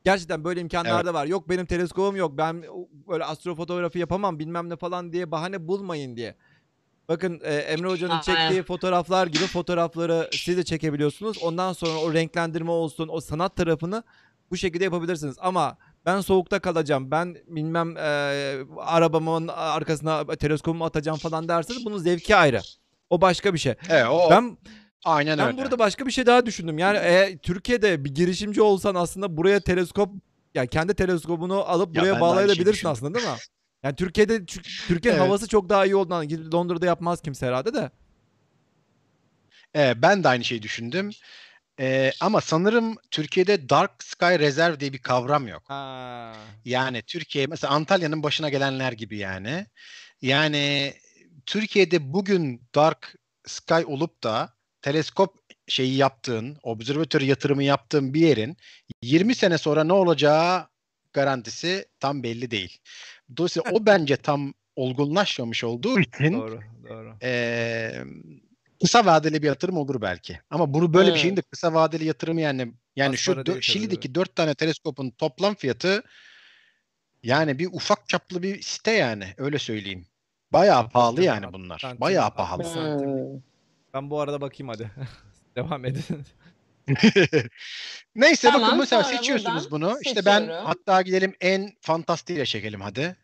Gerçekten 0.05 0.45
böyle 0.45 0.61
imkanlar 0.61 1.07
da 1.07 1.15
var. 1.15 1.27
Yok 1.27 1.49
benim 1.49 1.67
teleskopum 1.67 2.17
yok. 2.17 2.33
Ben 2.39 2.65
böyle 3.09 3.25
astrofotoğrafı 3.25 3.99
yapamam 3.99 4.39
bilmem 4.39 4.69
ne 4.69 4.77
falan 4.77 5.13
diye 5.13 5.31
bahane 5.31 5.69
bulmayın 5.69 6.17
diye. 6.17 6.35
Bakın 7.09 7.41
e, 7.45 7.55
Emre 7.55 7.89
Hoca'nın 7.89 8.21
çektiği 8.21 8.63
fotoğraflar 8.63 9.27
gibi 9.27 9.47
fotoğrafları 9.47 10.29
siz 10.33 10.57
de 10.57 10.63
çekebiliyorsunuz. 10.65 11.39
Ondan 11.39 11.73
sonra 11.73 11.99
o 11.99 12.15
renklendirme 12.15 12.71
olsun, 12.71 13.09
o 13.13 13.21
sanat 13.21 13.57
tarafını 13.57 14.03
bu 14.51 14.57
şekilde 14.57 14.85
yapabilirsiniz. 14.85 15.37
Ama 15.41 15.77
ben 16.07 16.21
soğukta 16.21 16.59
kalacağım, 16.59 17.11
ben 17.11 17.37
bilmem 17.47 17.97
e, 17.97 18.01
arabamın 18.79 19.49
arkasına 19.49 20.27
teleskopumu 20.27 20.85
atacağım 20.85 21.19
falan 21.19 21.49
derseniz 21.49 21.85
bunun 21.85 21.99
zevki 21.99 22.37
ayrı. 22.37 22.61
O 23.11 23.21
başka 23.21 23.55
bir 23.55 23.59
şey. 23.59 23.75
Evet, 23.89 24.07
o, 24.11 24.31
Ben 24.31 24.59
Aynen 25.05 25.39
Ben 25.39 25.47
öyle. 25.47 25.59
burada 25.59 25.79
başka 25.79 26.07
bir 26.07 26.11
şey 26.11 26.27
daha 26.27 26.47
düşündüm. 26.47 26.79
Yani 26.79 26.99
e, 26.99 27.39
Türkiye'de 27.39 28.05
bir 28.05 28.15
girişimci 28.15 28.63
olsan 28.63 28.95
aslında 28.95 29.37
buraya 29.37 29.61
teleskop 29.61 30.11
yani 30.55 30.69
kendi 30.69 30.95
teleskobunu 30.95 31.55
alıp 31.65 31.97
Ya 31.97 32.03
buraya 32.03 32.15
ben 32.15 32.21
bağlayabilirsin 32.21 32.73
düşündüm. 32.73 32.91
aslında 32.93 33.19
değil 33.19 33.29
mi? 33.29 33.37
Yani 33.83 33.97
Türkiye'de 33.97 34.47
Tür- 34.47 34.85
Türkiye'nin 34.89 35.19
Evet. 35.19 35.29
havası 35.29 35.49
çok 35.49 35.69
daha 35.69 35.85
iyi 35.87 35.97
olduğundan 35.97 36.29
gidip 36.29 36.55
Londra'da 36.55 36.87
yapmaz 36.87 37.23
kimse 37.23 37.47
herhalde 37.47 37.75
de. 37.75 37.91
Ee, 39.77 40.03
ben 40.03 40.25
de 40.25 40.29
aynı 40.29 40.45
şeyi 40.45 40.63
düşündüm. 40.63 41.11
Ee, 41.81 42.13
ama 42.21 42.41
sanırım 42.41 42.97
Türkiye'de 43.11 43.69
Dark 43.69 44.03
Sky 44.05 44.25
Reserve 44.25 44.81
diye 44.81 44.93
bir 44.93 44.99
kavram 44.99 45.49
yok. 45.49 45.63
Ha. 45.69 46.33
Yani 46.65 47.03
Türkiye 47.03 47.47
mesela 47.47 47.73
Antalya'nın 47.75 48.23
başına 48.23 48.49
gelenler 48.49 48.93
gibi 48.93 49.19
yani. 49.19 49.67
Yani 50.23 50.95
Türkiye'de 51.47 52.13
bugün 52.13 52.63
Dark 52.75 53.15
Sky 53.47 53.85
olup 53.87 54.23
da 54.23 54.53
teleskop 54.83 55.35
şeyi 55.69 55.97
yaptığın, 55.97 56.57
observatör 56.63 57.21
yatırımı 57.21 57.63
yaptığın 57.63 58.15
bir 58.15 58.21
yerin 58.21 58.57
20 59.03 59.35
sene 59.35 59.59
sonra 59.59 59.85
ne 59.85 59.93
olacağı 59.93 60.69
garantisi 61.13 61.89
tam 62.01 62.23
belli 62.23 62.51
değil. 62.51 62.79
Dolayısıyla 63.37 63.71
o 63.73 63.79
bence 63.87 64.17
tam 64.17 64.55
olgunlaşmamış 64.77 65.65
olduğu 65.65 66.01
için 66.01 66.33
Doğru, 66.33 66.61
doğru. 66.89 67.17
eee, 67.23 68.05
kısa 68.83 69.07
vadeli 69.07 69.43
bir 69.43 69.47
yatırım 69.47 69.77
olur 69.77 70.03
belki. 70.03 70.41
Ama 70.51 70.75
bunu 70.75 70.95
böyle 70.95 71.15
bir 71.15 71.19
şeyin 71.19 71.37
de 71.37 71.43
kısa 71.43 71.75
vadeli 71.75 72.05
yatırımı 72.05 72.41
yani 72.41 72.73
yani 72.97 73.15
Az 73.15 73.19
şu 73.21 73.33
dö- 73.33 73.63
Şili'deki 73.63 74.15
dört 74.15 74.37
tane 74.37 74.55
teleskopun 74.55 75.11
toplam 75.11 75.55
fiyatı 75.55 76.03
yani 77.23 77.59
bir 77.59 77.67
ufak 77.73 78.09
çaplı 78.09 78.43
bir 78.43 78.63
site 78.63 78.93
yani 78.93 79.35
öyle 79.37 79.59
söyleyeyim. 79.59 80.07
Bayağı 80.53 80.89
pahalı 80.89 81.23
yani 81.23 81.53
bunlar. 81.53 81.95
Bayağı 81.99 82.35
pahalı. 82.35 82.63
Hmm. 82.63 83.41
Ben 83.95 84.11
bu 84.11 84.21
arada 84.21 84.41
bakayım 84.41 84.69
hadi. 84.69 84.91
Devam 85.57 85.85
edin. 85.85 86.05
Neyse 88.15 88.51
Tamam, 88.51 88.63
bakın 88.63 88.79
mesela 88.79 89.05
seçiyorsunuz 89.05 89.71
bunu. 89.71 89.99
İşte 90.03 90.25
ben 90.25 90.41
seçiyorum. 90.41 90.67
hatta 90.67 91.03
gidelim 91.03 91.35
en 91.41 91.73
fantastiğiyle 91.81 92.47
çekelim 92.47 92.81
hadi. 92.81 93.17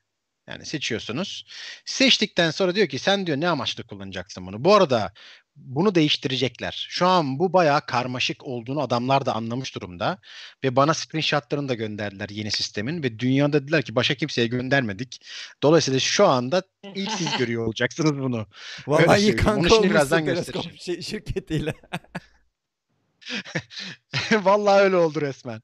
Yani 0.49 0.67
seçiyorsunuz. 0.67 1.47
Seçtikten 1.85 2.51
sonra 2.51 2.75
diyor 2.75 2.89
ki 2.89 2.99
sen 2.99 3.27
diyor 3.27 3.41
ne 3.41 3.49
amaçla 3.49 3.83
kullanacaksın 3.83 4.47
bunu. 4.47 4.65
Bu 4.65 4.75
arada 4.75 5.13
bunu 5.57 5.95
değiştirecekler. 5.95 6.87
Şu 6.91 7.07
an 7.07 7.39
bu 7.39 7.53
bayağı 7.53 7.87
karmaşık 7.87 8.45
olduğunu 8.45 8.81
adamlar 8.81 9.27
da 9.27 9.35
anlamış 9.35 9.75
durumda. 9.75 10.19
Ve 10.65 10.77
bana 10.77 10.95
screenshotlarını 10.95 11.69
da 11.69 11.75
gönderdiler 11.75 12.29
yeni 12.29 12.51
sistemin. 12.51 13.03
Ve 13.03 13.19
dünyada 13.19 13.63
dediler 13.63 13.83
ki 13.83 13.95
başka 13.95 14.15
kimseye 14.15 14.47
göndermedik. 14.47 15.27
Dolayısıyla 15.63 16.01
şu 16.01 16.27
anda 16.27 16.63
ilk 16.95 17.11
siz 17.11 17.37
görüyor 17.39 17.67
olacaksınız 17.67 18.19
bunu. 18.19 18.47
Vallahi 18.87 19.05
iyi 19.05 19.09
söyleyeyim. 19.09 19.37
kanka 19.37 19.61
Onu 19.61 19.69
şimdi 19.69 19.75
olmuşsun 19.75 19.91
birazdan 19.91 20.25
göstereceğim. 20.25 20.79
şey, 20.79 21.03
şirketiyle. 21.03 21.75
Vallahi 24.33 24.83
öyle 24.83 24.97
oldu 24.97 25.21
resmen. 25.21 25.63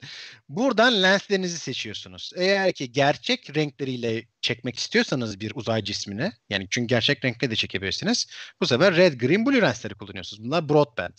Buradan 0.48 1.02
lenslerinizi 1.02 1.58
seçiyorsunuz. 1.58 2.32
Eğer 2.36 2.72
ki 2.72 2.92
gerçek 2.92 3.56
renkleriyle 3.56 4.24
çekmek 4.40 4.78
istiyorsanız 4.78 5.40
bir 5.40 5.52
uzay 5.54 5.84
cismini, 5.84 6.32
yani 6.50 6.66
çünkü 6.70 6.86
gerçek 6.86 7.24
renkle 7.24 7.50
de 7.50 7.56
çekebilirsiniz. 7.56 8.26
Bu 8.60 8.66
sefer 8.66 8.96
red, 8.96 9.20
green, 9.20 9.46
blue 9.46 9.62
lensleri 9.62 9.94
kullanıyorsunuz. 9.94 10.44
Bunlar 10.44 10.68
broadband. 10.68 11.18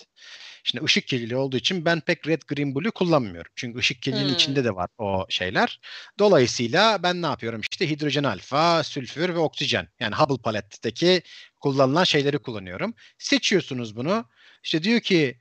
Şimdi 0.63 0.85
ışık 0.85 1.07
kirliliği 1.07 1.37
olduğu 1.37 1.57
için 1.57 1.85
ben 1.85 2.01
pek 2.01 2.27
red, 2.27 2.41
green, 2.47 2.75
blue 2.75 2.91
kullanmıyorum. 2.91 3.51
Çünkü 3.55 3.79
ışık 3.79 4.01
kirliliğinin 4.01 4.29
Hmm. 4.29 4.33
içinde 4.33 4.63
de 4.63 4.75
var 4.75 4.89
o 4.97 5.25
şeyler. 5.29 5.79
Dolayısıyla 6.19 7.03
ben 7.03 7.21
ne 7.21 7.25
yapıyorum? 7.25 7.61
İşte 7.71 7.89
hidrojen 7.89 8.23
alfa, 8.23 8.83
sülfür 8.83 9.29
ve 9.29 9.37
oksijen. 9.37 9.87
Yani 9.99 10.15
Hubble 10.15 10.41
paletteki 10.43 11.21
kullanılan 11.61 12.03
şeyleri 12.03 12.39
kullanıyorum. 12.39 12.93
Seçiyorsunuz 13.17 13.95
bunu. 13.95 14.29
İşte 14.63 14.83
diyor 14.83 14.99
ki 15.01 15.39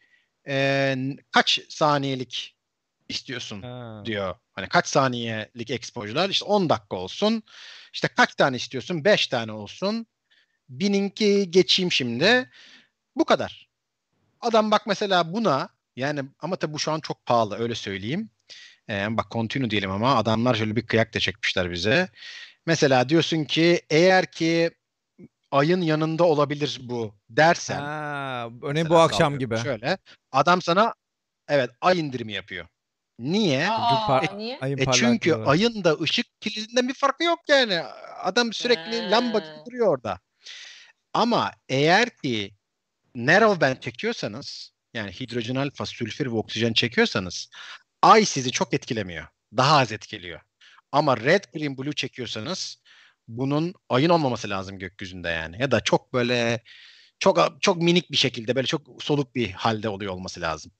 e, 0.49 0.97
kaç 1.31 1.61
saniyelik 1.69 2.57
istiyorsun 3.09 3.63
Ha. 3.63 4.03
diyor. 4.05 4.35
Hani 4.53 4.69
kaç 4.69 4.87
saniyelik 4.87 5.71
exposure'lar? 5.71 6.31
İşte 6.31 6.45
10 6.45 6.69
dakika 6.69 6.97
olsun. 6.97 7.43
İşte 7.93 8.09
kaç 8.09 8.35
tane 8.35 8.57
istiyorsun? 8.57 9.05
5 9.05 9.27
tane 9.27 9.53
olsun. 9.53 10.07
Bininki 10.69 11.51
geçeyim 11.51 11.93
şimdi. 11.93 12.51
Bu 13.17 13.25
kadar. 13.25 13.69
Adam 14.41 14.71
bak 14.71 14.87
mesela 14.87 15.33
buna 15.33 15.69
yani 15.97 16.23
ama 16.41 16.57
tabii 16.57 16.73
bu 16.73 16.79
şu 16.79 16.93
an 16.93 17.01
çok 17.01 17.27
pahalı 17.27 17.59
öyle 17.59 17.75
söyleyeyim. 17.75 18.31
Ee, 18.89 19.07
bak 19.11 19.31
continue 19.31 19.71
diyelim 19.71 19.91
ama 19.91 20.17
adamlar 20.17 20.55
şöyle 20.55 20.77
bir 20.77 20.87
kıyak 20.87 21.15
da 21.15 21.21
çekmişler 21.21 21.71
bize. 21.71 22.09
Mesela 22.67 23.09
diyorsun 23.09 23.45
ki 23.45 23.83
eğer 23.91 24.27
ki 24.31 24.71
ayın 25.53 25.81
yanında 25.81 26.25
olabilir 26.25 26.79
bu 26.83 27.15
dersen 27.31 27.81
Ha, 27.81 28.49
örneğin 28.63 28.89
bu 28.89 28.99
akşam 28.99 29.39
gibi. 29.39 29.59
Şöyle. 29.59 29.99
Adam 30.33 30.63
sana 30.63 30.95
evet 31.49 31.71
ay 31.81 32.01
indirimi 32.01 32.33
yapıyor. 32.33 32.67
Niye? 33.19 33.69
Aa, 33.71 34.07
par- 34.07 34.39
niye? 34.39 34.59
Ayın 34.61 34.79
E 34.79 34.85
çünkü 34.93 35.31
parlaklığı. 35.31 35.51
ayın 35.51 35.85
da 35.85 35.95
ışık 36.01 36.41
kirliliğinden 36.41 36.89
bir 36.89 36.95
farkı 36.95 37.25
yok 37.25 37.39
yani. 37.49 37.81
Adam 38.23 38.53
sürekli 38.53 39.01
Ha. 39.03 39.11
lamba 39.11 39.39
gibi 39.39 39.67
duruyor 39.67 39.87
orada. 39.87 40.19
Ama 41.15 41.51
eğer 41.69 42.11
ki 42.11 42.55
narrowband 43.15 43.77
çekiyorsanız 43.81 44.73
yani 44.95 45.13
hidrojen 45.13 45.55
alfa, 45.57 45.87
sülfür 45.87 46.27
ve 46.27 46.31
oksijen 46.37 46.73
çekiyorsanız 46.73 47.51
ay 48.03 48.25
sizi 48.25 48.51
çok 48.51 48.75
etkilemiyor. 48.75 49.27
Daha 49.57 49.77
az 49.79 49.93
etkiliyor. 49.93 50.41
Ama 50.93 51.17
red, 51.17 51.45
green, 51.55 51.79
blue 51.79 51.93
çekiyorsanız 51.93 52.82
bunun 53.29 53.75
ayın 53.89 54.09
olmaması 54.11 54.51
lazım 54.51 54.79
gökyüzünde 54.79 55.29
yani. 55.29 55.57
Ya 55.61 55.71
da 55.71 55.81
çok 55.81 56.13
böyle 56.13 56.63
çok 57.19 57.57
çok 57.61 57.77
minik 57.83 58.11
bir 58.13 58.17
şekilde 58.17 58.57
böyle 58.57 58.67
çok 58.67 59.03
soluk 59.03 59.35
bir 59.35 59.51
halde 59.53 59.89
oluyor 59.89 60.13
olması 60.13 60.41
lazım. 60.41 60.73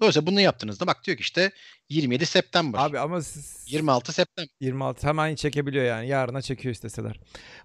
Dolayısıyla 0.00 0.26
bunu 0.26 0.40
yaptığınızda 0.40 0.86
bak 0.86 1.04
diyor 1.04 1.16
ki 1.16 1.20
işte 1.20 1.50
27 1.88 2.26
September. 2.26 2.78
Abi 2.78 2.98
ama 2.98 3.22
siz 3.22 3.64
26 3.72 4.12
September. 4.12 4.48
26 4.60 5.06
hemen 5.06 5.34
çekebiliyor 5.34 5.84
yani. 5.84 6.08
Yarına 6.08 6.42
çekiyor 6.42 6.74
isteseler. 6.74 7.20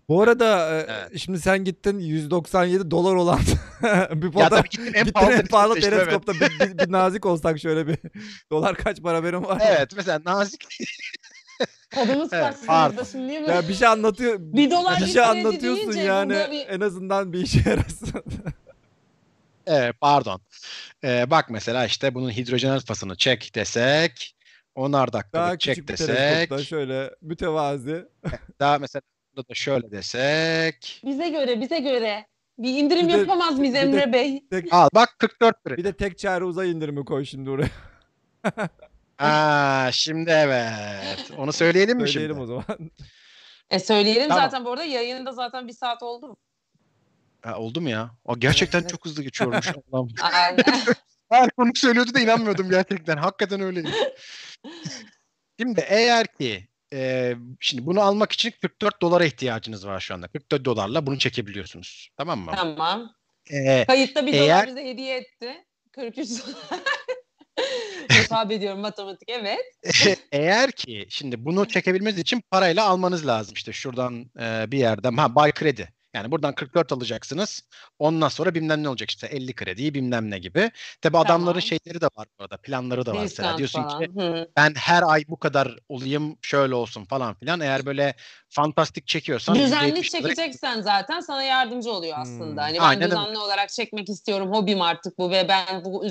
Bu 0.10 0.22
arada 0.22 0.70
e, 0.80 0.86
Evet. 0.90 1.20
şimdi 1.20 1.40
sen 1.42 1.64
gittin 1.64 2.00
197 2.00 2.92
dolar 2.92 3.16
olan 3.16 3.40
bir 3.82 4.26
Ya 4.26 4.32
fotoğraf 4.32 4.50
tabii 4.50 4.70
gittim 4.70 4.86
en 4.96 5.06
gittin 5.06 5.12
pahalı, 5.14 5.34
en 5.34 5.46
pahalı 5.46 5.80
teleskopta 5.80 6.34
bir, 6.34 6.40
bir- 6.60 6.78
bir 6.78 6.92
nazik 6.92 7.26
olsak 7.26 7.60
şöyle 7.60 7.88
bir 7.88 7.98
dolar 8.52 8.76
kaç 8.76 9.02
para 9.02 9.24
benim 9.24 9.44
var. 9.44 9.62
Evet 9.66 9.92
mesela 9.96 10.22
nazik 10.26 10.64
Kodumuz 11.96 12.34
Evet, 12.34 12.58
sınırda 12.58 13.06
şimdi 13.06 13.40
mi? 13.40 13.50
Ya 13.50 13.68
bir 13.70 13.74
şey 13.74 13.88
anlatıyor. 13.88 14.36
Bir 14.40 14.72
dolar 14.72 15.00
bir 15.02 15.06
şey 15.06 15.24
anlatıyorsun 15.24 15.92
yani 15.92 16.34
bir- 16.52 16.68
en 16.70 16.80
azından 16.80 17.34
bir 17.34 17.40
işe 17.42 17.70
yarasın. 17.70 18.24
Evet, 19.68 19.96
pardon. 20.02 20.42
Ee, 21.04 21.30
bak 21.32 21.50
mesela 21.50 21.86
işte 21.86 22.16
bunun 22.16 22.30
hidrojen 22.32 22.70
alfasını 22.70 23.16
çek 23.18 23.56
desek, 23.56 24.36
onar 24.76 25.14
dakikalık 25.14 25.34
Daha 25.48 25.58
çek 25.58 25.88
desek, 25.88 26.08
teleskopta 26.08 26.64
şöyle 26.64 27.12
mütevazi. 27.22 28.06
daha 28.60 28.78
mesela 28.80 29.02
burada 29.36 29.50
da 29.50 29.54
şöyle 29.56 29.92
desek. 29.92 31.02
Bize 31.06 31.30
göre, 31.30 31.62
bize 31.62 31.80
göre. 31.80 32.26
Bir 32.58 32.70
indirim 32.78 33.08
Bir 33.08 33.14
de- 33.14 33.18
yapamaz 33.18 33.60
mıyız 33.60 33.74
bir 33.76 33.80
de- 33.80 33.84
Emre 33.84 34.14
Bey? 34.14 34.44
Tek, 34.52 34.74
Al 34.74 34.90
bak 34.96 35.16
44 35.20 35.68
lira. 35.68 35.78
bir 35.78 35.84
de 35.84 35.94
tek 35.94 36.18
çare 36.18 36.44
uzay 36.44 36.72
indirimi 36.72 37.06
koy 37.06 37.26
şimdi 37.26 37.50
oraya. 37.50 37.70
Aa, 39.20 39.90
şimdi 39.92 40.30
evet. 40.30 41.32
Onu 41.38 41.54
söyleyelim 41.54 41.98
mi 41.98 42.08
Söyleyelim 42.10 42.36
şimdi? 42.38 42.44
o 42.44 42.46
zaman. 42.46 42.92
E 43.70 43.80
söyleyelim 43.80 44.30
Tamam. 44.30 44.44
zaten 44.44 44.66
bu 44.66 44.72
arada 44.72 44.84
yayında 44.84 45.32
zaten 45.32 45.68
bir 45.68 45.74
saat 45.74 46.04
oldu. 46.04 46.38
Ha, 47.42 47.58
oldu 47.58 47.82
mu 47.82 47.90
ya? 47.90 48.12
O 48.26 48.40
gerçekten 48.40 48.80
Evet. 48.80 48.90
çok 48.92 49.06
hızlı 49.06 49.24
geçiyormuş. 49.24 49.68
Allah'ım. 49.92 50.10
Aynen. 50.22 50.64
Her 51.32 51.50
konu 51.50 51.72
söylüyordu 51.76 52.14
da 52.14 52.20
inanmıyordum 52.20 52.70
gerçekten. 52.70 53.18
Hakikaten 53.18 53.62
öyleydi. 53.62 53.90
Şimdi 55.60 55.86
eğer 55.88 56.28
ki 56.28 56.68
e, 56.94 57.34
şimdi 57.60 57.86
bunu 57.86 58.02
almak 58.02 58.32
için 58.32 58.54
44 58.62 59.02
dolara 59.02 59.26
ihtiyacınız 59.26 59.88
var 59.88 60.00
şu 60.00 60.14
anda. 60.14 60.28
44 60.28 60.66
dolarla 60.66 61.06
bunu 61.06 61.18
çekebiliyorsunuz. 61.20 62.10
Tamam 62.18 62.40
mı? 62.40 62.52
tamam. 62.56 63.14
E, 63.52 63.86
Kayıtta 63.86 64.26
bir 64.26 64.34
Eğer- 64.34 64.48
dolar 64.68 64.68
bize 64.68 64.86
hediye 64.90 65.18
etti. 65.18 65.66
43 65.92 66.30
dolar. 66.30 66.80
Hesap 68.10 68.52
ediyorum 68.52 68.80
matematik 68.80 69.30
evet. 69.30 69.60
eğer 70.32 70.72
ki 70.72 71.06
şimdi 71.10 71.46
bunu 71.46 71.68
çekebilmeniz 71.68 72.20
için 72.20 72.44
parayla 72.52 72.86
almanız 72.86 73.28
lazım. 73.28 73.54
İşte 73.56 73.74
şuradan 73.74 74.32
e, 74.40 74.72
bir 74.72 74.78
yerden 74.78 75.18
ha 75.18 75.36
buy 75.36 75.52
kredi. 75.52 75.93
Yani 76.14 76.32
buradan 76.32 76.56
44 76.56 76.92
alacaksınız. 76.92 77.62
Ondan 78.00 78.30
sonra 78.30 78.56
bilmem 78.56 78.84
ne 78.84 78.90
olacak 78.90 79.10
işte 79.10 79.28
50 79.28 79.54
krediyi 79.54 79.94
bilmem 79.94 80.32
ne 80.32 80.40
gibi. 80.40 80.72
Tabi 81.02 81.18
adamların 81.18 81.60
Tamam. 81.60 81.62
şeyleri 81.62 82.02
de 82.02 82.06
var 82.18 82.28
burada. 82.40 82.58
Planları 82.58 83.06
da 83.06 83.14
var. 83.14 83.22
Mesela 83.22 83.58
diyorsun 83.58 83.84
falan. 83.84 84.00
ki 84.00 84.12
Hı. 84.16 84.48
ben 84.58 84.74
her 84.78 85.04
ay 85.06 85.24
bu 85.28 85.38
kadar 85.40 85.78
olayım 85.90 86.38
şöyle 86.42 86.76
olsun 86.76 87.06
falan 87.06 87.34
filan. 87.34 87.60
Eğer 87.60 87.86
böyle 87.86 88.16
fantastik 88.50 89.08
çekiyorsan 89.08 89.56
Düzenli 89.56 89.88
%70 90.00 90.16
olarak- 90.16 90.36
çekeceksen 90.36 90.82
zaten 90.82 91.20
sana 91.20 91.44
yardımcı 91.44 91.92
oluyor 91.92 92.18
aslında. 92.20 92.52
Hmm. 92.52 92.58
Hani 92.58 92.78
ben 92.78 92.84
Aynen 92.84 93.04
öyle. 93.04 93.12
düzenli 93.12 93.38
olarak 93.38 93.70
çekmek 93.70 94.10
istiyorum. 94.10 94.52
Hobim 94.54 94.82
artık 94.82 95.18
bu 95.18 95.32
ve 95.32 95.48
ben 95.48 95.86
bu 95.86 96.06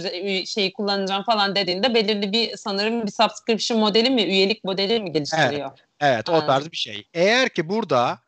şeyi 0.47 0.73
kullanacağım 0.73 1.23
falan 1.25 1.57
dediğinde 1.57 1.95
belirli 1.95 2.33
bir 2.33 2.57
sanırım 2.57 3.07
bir 3.07 3.13
subscription 3.13 3.81
modeli 3.81 4.11
mi, 4.11 4.23
üyelik 4.23 4.65
modeli 4.65 5.01
mi 5.01 5.13
geliştiriyor? 5.13 5.71
Evet 6.01 6.29
o 6.29 6.33
Anladım. 6.33 6.47
tarz 6.47 6.71
bir 6.73 6.77
şey. 6.77 7.05
Eğer 7.15 7.49
ki 7.49 7.69
burada 7.69 8.19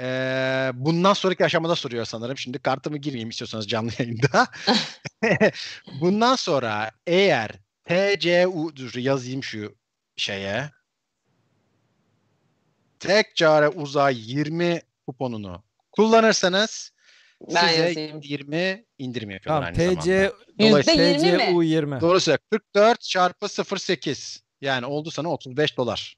Ee, 0.00 0.70
bundan 0.74 1.12
sonraki 1.12 1.44
aşamada 1.44 1.76
soruyor 1.76 2.04
sanırım. 2.04 2.38
Şimdi 2.38 2.58
kartımı 2.58 2.98
gireyim 2.98 3.28
istiyorsanız 3.28 3.68
canlı 3.68 3.90
yayında. 3.98 4.46
bundan 6.00 6.36
sonra 6.36 6.90
eğer 7.06 7.50
TCU 7.84 8.76
dur 8.76 8.94
yazayım 8.94 9.42
şu 9.44 9.74
şeye. 10.16 10.70
Tek 13.00 13.36
çare 13.36 13.68
uzay 13.68 14.32
20 14.32 14.82
kuponunu 15.06 15.62
kullanırsanız 15.92 16.92
Ben 17.54 17.66
size 17.66 17.82
yazayım. 17.82 18.20
20 18.22 18.84
indirim 18.98 19.30
yapıyorlar 19.30 19.74
Tamam 19.74 19.88
aynı 19.88 20.00
TC 20.00 20.32
zamanda. 20.58 20.82
TC 20.82 21.36
mi? 21.36 21.42
U20. 21.42 22.00
Doğru 22.00 22.20
söylüyor. 22.20 22.38
44 22.50 23.00
çarpı 23.00 23.46
0.8 23.46 24.40
yani 24.60 24.86
oldu 24.86 25.10
sana 25.10 25.28
35 25.28 25.76
dolar. 25.76 26.16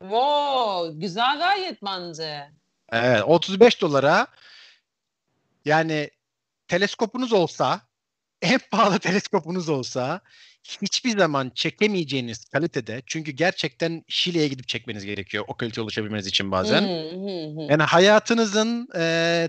Wow, 0.00 1.00
güzel 1.00 1.38
gayet 1.38 1.82
bence. 1.82 2.50
Evet 2.92 3.22
35 3.26 3.80
dolara 3.80 4.26
yani 5.64 6.10
teleskopunuz 6.68 7.32
olsa 7.32 7.80
en 8.42 8.60
pahalı 8.70 8.98
teleskopunuz 8.98 9.68
olsa 9.68 10.20
hiçbir 10.82 11.18
zaman 11.18 11.52
çekemeyeceğiniz 11.54 12.44
kalitede 12.44 13.02
çünkü 13.06 13.30
gerçekten 13.32 14.04
Şile'ye 14.08 14.48
gidip 14.48 14.68
çekmeniz 14.68 15.04
gerekiyor 15.04 15.44
o 15.48 15.56
kaliteye 15.56 15.82
ulaşabilmeniz 15.82 16.26
için 16.26 16.50
bazen. 16.50 16.82
Yani 17.70 17.82
hayatınızın 17.82 18.88
e, 18.94 19.00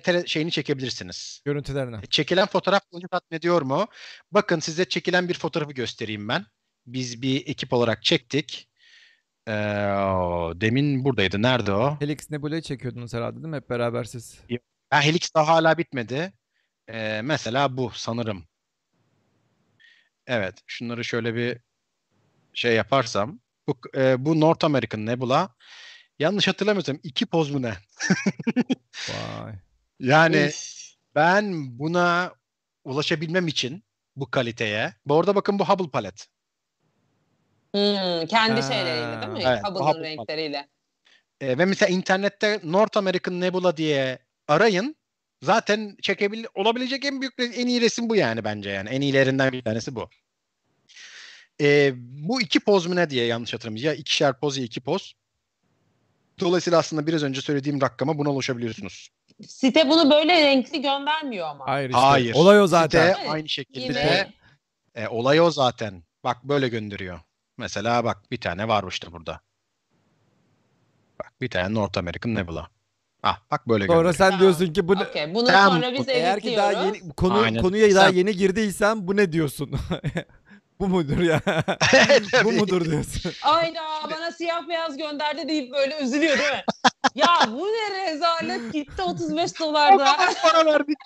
tele- 0.03 0.27
şeyini 0.27 0.51
çekebilirsiniz. 0.51 1.41
Görüntülerini. 1.45 2.07
Çekilen 2.09 2.45
fotoğraf 2.47 2.81
bunu 2.91 3.07
tatmin 3.11 3.37
ediyor 3.37 3.61
mu? 3.61 3.87
Bakın 4.31 4.59
size 4.59 4.85
çekilen 4.85 5.29
bir 5.29 5.33
fotoğrafı 5.33 5.71
göstereyim 5.71 6.27
ben. 6.27 6.45
Biz 6.85 7.21
bir 7.21 7.47
ekip 7.47 7.73
olarak 7.73 8.03
çektik. 8.03 8.69
Ee, 9.47 9.51
demin 10.61 11.05
buradaydı. 11.05 11.41
Nerede 11.41 11.73
o? 11.73 11.97
Helix 11.99 12.31
Nebula'yı 12.31 12.61
çekiyordunuz 12.61 13.13
herhalde 13.13 13.35
değil 13.35 13.47
mi? 13.47 13.55
Hep 13.55 13.69
beraber 13.69 14.03
siz. 14.03 14.39
Ha, 14.89 15.01
Helix 15.01 15.33
daha 15.35 15.47
hala 15.47 15.77
bitmedi. 15.77 16.33
Ee, 16.87 17.21
mesela 17.23 17.77
bu 17.77 17.91
sanırım. 17.93 18.43
Evet. 20.27 20.55
Şunları 20.67 21.03
şöyle 21.03 21.35
bir 21.35 21.57
şey 22.53 22.75
yaparsam. 22.75 23.39
Bu, 23.67 23.77
e, 23.95 24.25
bu 24.25 24.39
North 24.39 24.65
American 24.65 25.05
Nebula. 25.05 25.55
Yanlış 26.19 26.47
hatırlamıyorsam 26.47 26.99
iki 27.03 27.25
poz 27.25 27.51
mu 27.51 27.61
ne? 27.61 27.73
Vay. 29.09 29.53
Yani 29.99 30.37
Üf. 30.37 30.55
ben 31.15 31.79
buna 31.79 32.33
ulaşabilmem 32.83 33.47
için 33.47 33.83
bu 34.15 34.31
kaliteye. 34.31 34.93
Bu 35.05 35.19
arada 35.19 35.35
bakın 35.35 35.59
bu 35.59 35.69
Hubble 35.69 35.89
palet. 35.89 36.27
Hı, 37.77 38.25
kendi 38.27 38.61
Ha, 38.61 38.67
şeyleriyle 38.67 39.21
değil 39.21 39.31
mi? 39.31 39.43
evet, 39.45 39.63
Hubble'ın 39.63 39.85
Hubble 39.85 40.09
renkleriyle. 40.09 40.67
Ee, 41.41 41.57
ve 41.57 41.65
mesela 41.65 41.89
internette 41.89 42.59
North 42.63 42.97
American 42.97 43.41
Nebula 43.41 43.77
diye 43.77 44.19
arayın. 44.47 44.95
Zaten 45.41 45.95
çekebil 46.01 46.45
olabilecek 46.55 47.05
en 47.05 47.21
büyük 47.21 47.33
en 47.39 47.67
iyi 47.67 47.81
resim 47.81 48.09
bu 48.09 48.15
yani 48.15 48.43
bence 48.43 48.69
yani. 48.69 48.89
En 48.89 49.01
iyilerinden 49.01 49.51
bir 49.51 49.61
tanesi 49.61 49.95
bu. 49.95 50.09
Ee, 51.61 51.93
bu 51.97 52.41
iki 52.41 52.59
poz 52.59 52.85
mu 52.85 52.95
ne 52.95 53.09
diye 53.09 53.25
yanlış 53.25 53.53
hatırlamıyorum. 53.53 53.87
Ya 53.87 53.93
ikişer 53.93 54.39
poz 54.39 54.57
ya 54.57 54.63
iki 54.63 54.81
poz. 54.81 55.13
Dolayısıyla 56.39 56.79
aslında 56.79 57.07
biraz 57.07 57.23
önce 57.23 57.41
söylediğim 57.41 57.81
rakama 57.81 58.17
buna 58.17 58.31
ulaşabiliyorsunuz. 58.31 59.09
Site 59.47 59.89
bunu 59.89 60.11
böyle 60.11 60.41
renkli 60.41 60.81
göndermiyor 60.81 61.47
ama. 61.47 61.67
Hayır 61.67 61.89
işte. 61.89 62.01
Hayır. 62.01 62.33
Olay 62.33 62.61
o 62.61 62.67
zaten. 62.67 63.13
Site 63.13 63.29
aynı 63.29 63.49
şekilde 63.49 63.87
Yine 63.99 64.33
e, 64.95 65.07
olay 65.07 65.41
o 65.41 65.51
zaten. 65.51 66.03
Bak 66.23 66.43
böyle 66.43 66.67
gönderiyor. 66.67 67.19
Mesela 67.57 68.03
bak 68.03 68.31
bir 68.31 68.37
tane 68.41 68.67
var 68.67 68.85
işte 68.89 69.11
burada. 69.11 69.39
Bak 71.19 71.33
bir 71.41 71.49
tane 71.49 71.73
North 71.73 71.97
American 71.97 72.35
Nebula. 72.35 72.67
Ah 73.23 73.39
bak 73.51 73.67
böyle 73.69 73.85
Sonra 73.87 73.95
gönderiyor. 73.97 74.13
sen 74.15 74.25
Tamam. 74.29 74.39
diyorsun 74.41 74.73
ki 74.73 74.87
bu 74.87 74.95
ne? 74.95 75.03
Okey, 75.03 75.33
bunu 75.35 75.47
Tamam. 75.47 75.81
sonra 75.81 75.93
biz 75.93 76.09
Eğer 76.09 76.39
ki 76.39 76.55
daha 76.57 76.71
editliyoruz. 76.71 76.99
yeni 77.01 77.13
konu 77.13 77.39
Aynen. 77.39 77.61
konuya 77.61 77.95
daha 77.95 78.09
Sen- 78.09 78.15
yeni 78.15 78.35
girdiysen 78.35 79.07
bu 79.07 79.15
ne 79.17 79.31
diyorsun? 79.31 79.71
bu 80.79 80.87
mudur 80.87 81.17
ya? 81.19 81.41
bu 82.43 82.51
mudur 82.51 82.85
diyorsun. 82.85 83.31
Ayda 83.43 83.81
bana 84.11 84.31
siyah 84.31 84.67
beyaz 84.67 84.97
gönderdi 84.97 85.47
deyip 85.47 85.73
böyle 85.73 85.99
üzülüyor 85.99 86.37
değil 86.37 86.51
mi? 86.51 86.63
ya 87.15 87.27
bu 87.47 87.65
ne 87.67 88.11
rezalet 88.11 88.73
gitti 88.73 89.01
35 89.01 89.51
O 89.61 89.65
dolarda. 89.65 89.97
kadar 90.17 90.33
para 90.41 90.65
verdik. 90.65 90.97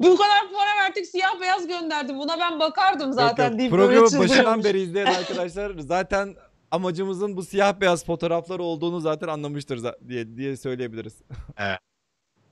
Bu 0.00 0.16
kadar 0.16 0.52
para 0.52 0.84
verdik 0.84 1.06
siyah 1.06 1.40
beyaz 1.40 1.66
gönderdi. 1.66 2.14
Buna 2.14 2.38
ben 2.38 2.60
bakardım 2.60 3.12
zaten 3.12 3.44
Yok, 3.44 3.50
yok. 3.52 3.58
deyip 3.58 3.72
Programın 3.72 4.18
başından 4.18 4.64
beri 4.64 4.80
izleyen 4.80 5.06
arkadaşlar 5.06 5.78
zaten 5.78 6.36
amacımızın 6.70 7.36
bu 7.36 7.42
siyah 7.44 7.80
beyaz 7.80 8.04
fotoğraflar 8.04 8.58
olduğunu 8.58 9.00
zaten 9.00 9.28
anlamıştır 9.28 9.92
diye 10.08 10.36
diye 10.36 10.56
söyleyebiliriz. 10.56 11.14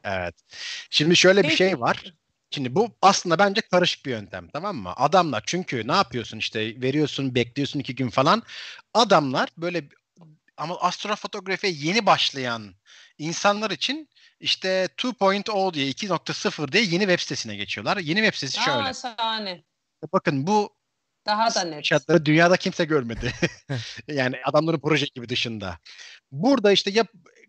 Evet. 0.05 0.35
Şimdi 0.91 1.17
şöyle 1.17 1.43
bir 1.43 1.51
şey 1.57 1.81
var. 1.81 2.15
Şimdi 2.51 2.75
bu 2.75 2.89
aslında 3.03 3.39
bence 3.39 3.61
karışık 3.61 4.07
bir 4.07 4.11
yöntem 4.11 4.49
tamam 4.49 4.77
mı? 4.77 4.93
Adamlar 4.97 5.43
çünkü 5.47 5.89
ne 5.89 5.93
yapıyorsun 5.93 6.39
işte 6.39 6.61
veriyorsun 6.61 7.35
bekliyorsun 7.35 7.81
iki 7.81 7.95
gün 7.95 8.09
falan. 8.11 8.43
Adamlar 8.95 9.49
böyle 9.57 9.89
ama 10.57 10.81
astrofotografiye 10.81 11.73
yeni 11.73 12.07
başlayan 12.07 12.75
insanlar 13.19 13.71
için 13.71 14.09
işte 14.41 14.89
2.0 14.97 15.75
diye 15.75 15.91
2.0 15.91 16.73
diye 16.73 16.83
yeni 16.83 17.01
web 17.03 17.21
sitesine 17.21 17.57
geçiyorlar. 17.57 17.97
Yeni 17.97 18.19
web 18.19 18.35
sitesi 18.35 18.61
şöyle. 18.61 18.79
Aa, 18.79 18.95
şahane. 18.95 19.65
Bakın 20.13 20.47
bu 20.47 20.71
Daha 21.27 21.55
da 21.55 21.65
net. 21.65 21.85
Şartları 21.85 22.25
dünyada 22.25 22.57
kimse 22.57 22.85
görmedi. 22.85 23.33
yani 24.09 24.37
adamların 24.45 24.81
proje 24.81 25.07
gibi 25.15 25.29
dışında. 25.29 25.79
Burada 26.33 26.73
işte 26.73 26.91
yap 26.91 27.09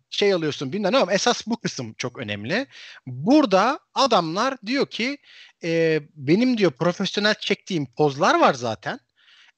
şey 0.10 0.34
alıyorsun 0.34 0.74
bilmem 0.74 0.96
ama 0.96 1.14
esas 1.14 1.48
bu 1.48 1.58
kısım 1.60 1.94
çok 1.94 2.18
önemli. 2.18 2.68
Burada 3.06 3.80
adamlar 3.94 4.58
diyor 4.66 4.86
ki 4.88 5.18
e, 5.64 6.02
benim 6.16 6.58
diyor 6.58 6.72
profesyonel 6.72 7.36
çektiğim 7.36 7.86
pozlar 7.94 8.40
var 8.40 8.54
zaten. 8.54 9.00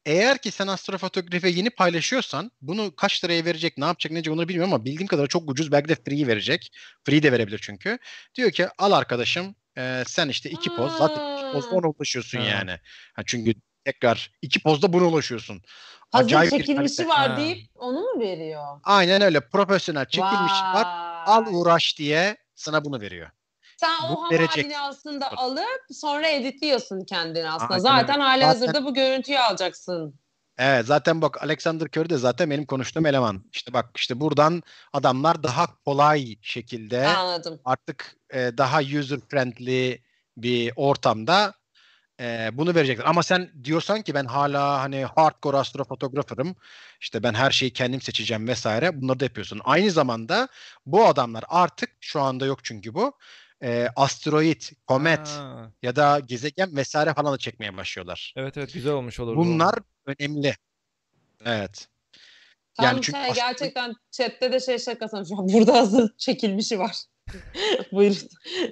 Eğer 0.05 0.37
ki 0.37 0.51
sen 0.51 0.67
astrofotoğrafi 0.67 1.47
yeni 1.47 1.69
paylaşıyorsan 1.69 2.51
bunu 2.61 2.95
kaç 2.95 3.23
liraya 3.23 3.45
verecek, 3.45 3.77
ne 3.77 3.85
yapacak, 3.85 4.11
ne 4.11 4.17
yapacak 4.17 4.33
onları 4.33 4.47
bilmiyorum 4.47 4.73
ama 4.73 4.85
bildiğim 4.85 5.07
kadar 5.07 5.27
çok 5.27 5.49
ucuz. 5.49 5.71
Belki 5.71 5.89
de 5.89 5.95
free 5.95 6.27
verecek. 6.27 6.71
Free 7.05 7.23
de 7.23 7.31
verebilir 7.31 7.59
çünkü. 7.63 7.97
Diyor 8.35 8.51
ki 8.51 8.67
al 8.77 8.91
arkadaşım 8.91 9.55
e, 9.77 10.03
sen 10.07 10.29
işte 10.29 10.49
iki 10.49 10.69
poz. 10.75 10.91
Zaten 10.97 11.37
iki 11.37 11.51
pozda 11.53 11.75
ona 11.75 11.87
ulaşıyorsun 11.87 12.39
Ha. 12.39 12.45
yani. 12.45 12.71
Ha, 13.13 13.21
çünkü 13.25 13.53
tekrar 13.85 14.31
iki 14.41 14.59
pozda 14.63 14.93
buna 14.93 15.05
ulaşıyorsun. 15.05 15.61
Hazır 16.11 16.25
Acayip 16.25 16.53
bir 16.53 16.57
çekilmişi 16.57 17.07
var 17.07 17.29
Ha. 17.29 17.37
deyip 17.37 17.67
onu 17.75 17.99
mu 18.01 18.19
veriyor? 18.19 18.79
Aynen 18.83 19.21
öyle. 19.21 19.39
Profesyonel 19.49 20.05
çekilmiş 20.05 20.51
var. 20.51 20.85
Al 21.25 21.45
uğraş 21.49 21.97
diye 21.97 22.37
sana 22.55 22.85
bunu 22.85 23.01
veriyor. 23.01 23.29
Sen 23.81 24.09
o 24.09 24.21
ham 24.23 24.31
verecek. 24.31 24.57
halini 24.57 24.79
aslında 24.79 25.31
alıp 25.31 25.81
sonra 25.91 26.27
editliyorsun 26.27 27.05
kendini 27.05 27.49
aslında. 27.49 27.73
Aynen 27.73 27.83
zaten 27.83 28.19
hali 28.19 28.41
Zaten- 28.41 28.59
hazırda 28.59 28.85
bu 28.85 28.93
görüntüyü 28.93 29.39
alacaksın. 29.39 30.15
Evet 30.57 30.85
zaten 30.85 31.21
bak 31.21 31.43
Alexander 31.43 31.85
Curry 31.85 32.09
de 32.09 32.17
zaten 32.17 32.49
benim 32.49 32.65
konuştuğum 32.65 33.05
eleman. 33.05 33.43
İşte 33.53 33.73
bak 33.73 33.85
işte 33.95 34.19
buradan 34.19 34.63
adamlar 34.93 35.43
daha 35.43 35.67
kolay 35.85 36.35
şekilde 36.41 37.07
Anladım. 37.07 37.59
artık 37.65 38.15
e, 38.33 38.51
daha 38.57 38.79
user 38.79 39.19
friendly 39.29 39.97
bir 40.37 40.73
ortamda 40.75 41.53
e, 42.19 42.49
bunu 42.53 42.75
verecekler. 42.75 43.05
Ama 43.05 43.23
sen 43.23 43.51
diyorsan 43.63 44.01
ki 44.01 44.13
ben 44.13 44.25
hala 44.25 44.81
hani 44.81 45.05
hardcore 45.05 45.57
astrofotoğrafırım. 45.57 46.55
İşte 47.01 47.23
ben 47.23 47.33
her 47.33 47.51
şeyi 47.51 47.73
kendim 47.73 48.01
seçeceğim 48.01 48.47
vesaire. 48.47 49.01
Bunları 49.01 49.19
da 49.19 49.23
yapıyorsun. 49.25 49.61
Aynı 49.63 49.91
zamanda 49.91 50.47
bu 50.85 51.05
adamlar 51.07 51.43
artık 51.47 51.89
şu 51.99 52.21
anda 52.21 52.45
yok 52.45 52.63
çünkü 52.63 52.93
bu. 52.93 53.13
E, 53.63 53.87
asteroid, 53.95 54.61
komet 54.87 55.27
Ha, 55.27 55.71
ya 55.83 55.95
da 55.95 56.19
gezegen 56.19 56.75
vesaire 56.75 57.13
falan 57.13 57.33
da 57.33 57.37
çekmeye 57.37 57.77
başlıyorlar. 57.77 58.33
Evet 58.37 58.57
evet 58.57 58.73
güzel 58.73 58.93
olmuş 58.93 59.19
olur. 59.19 59.35
Bunlar 59.35 59.75
önemli. 60.05 60.55
Evet. 61.45 61.87
Tam 62.77 62.85
Yani 62.85 63.01
çünkü 63.01 63.11
şey, 63.19 63.29
aslında- 63.29 63.47
gerçekten 63.47 63.93
chatte 64.11 64.51
de 64.51 64.59
şey 64.59 64.79
şakasına 64.79 65.25
şu 65.25 65.39
an 65.39 65.49
burada 65.53 65.73
hazır 65.73 66.11
çekilmişi 66.17 66.79
var. 66.79 66.95
Buyurun. 67.91 68.17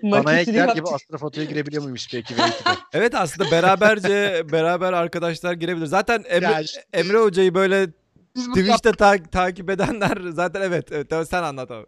Bana 0.03 0.21
Maketini 0.21 0.55
ekler 0.55 0.67
gibi 0.67 0.77
yaptık. 0.77 0.95
astrofotoya 0.95 1.45
girebiliyor 1.45 1.83
muymuş 1.83 2.13
belki 2.13 2.37
belki 2.37 2.65
de. 2.65 2.69
Evet 2.93 3.15
aslında 3.15 3.51
beraberce 3.51 4.43
beraber 4.51 4.93
arkadaşlar 4.93 5.53
girebilir. 5.53 5.85
Zaten 5.85 6.23
Emre, 6.27 6.45
Ya 6.45 6.61
işte- 6.61 6.85
Emre 6.93 7.17
Hoca'yı 7.17 7.53
böyle 7.55 7.87
Twitch'te 8.35 8.91
ta- 8.91 9.23
takip 9.23 9.69
edenler 9.69 10.17
zaten 10.31 10.61
evet, 10.61 10.91
evet 10.91 11.29
sen 11.29 11.43
anlat 11.43 11.71
abi. 11.71 11.85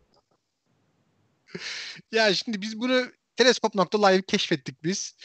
Ya 2.11 2.33
şimdi 2.33 2.61
biz 2.61 2.79
bunu 2.79 3.05
teleskop.live 3.35 4.21
keşfettik 4.21 4.83
biz. 4.83 5.15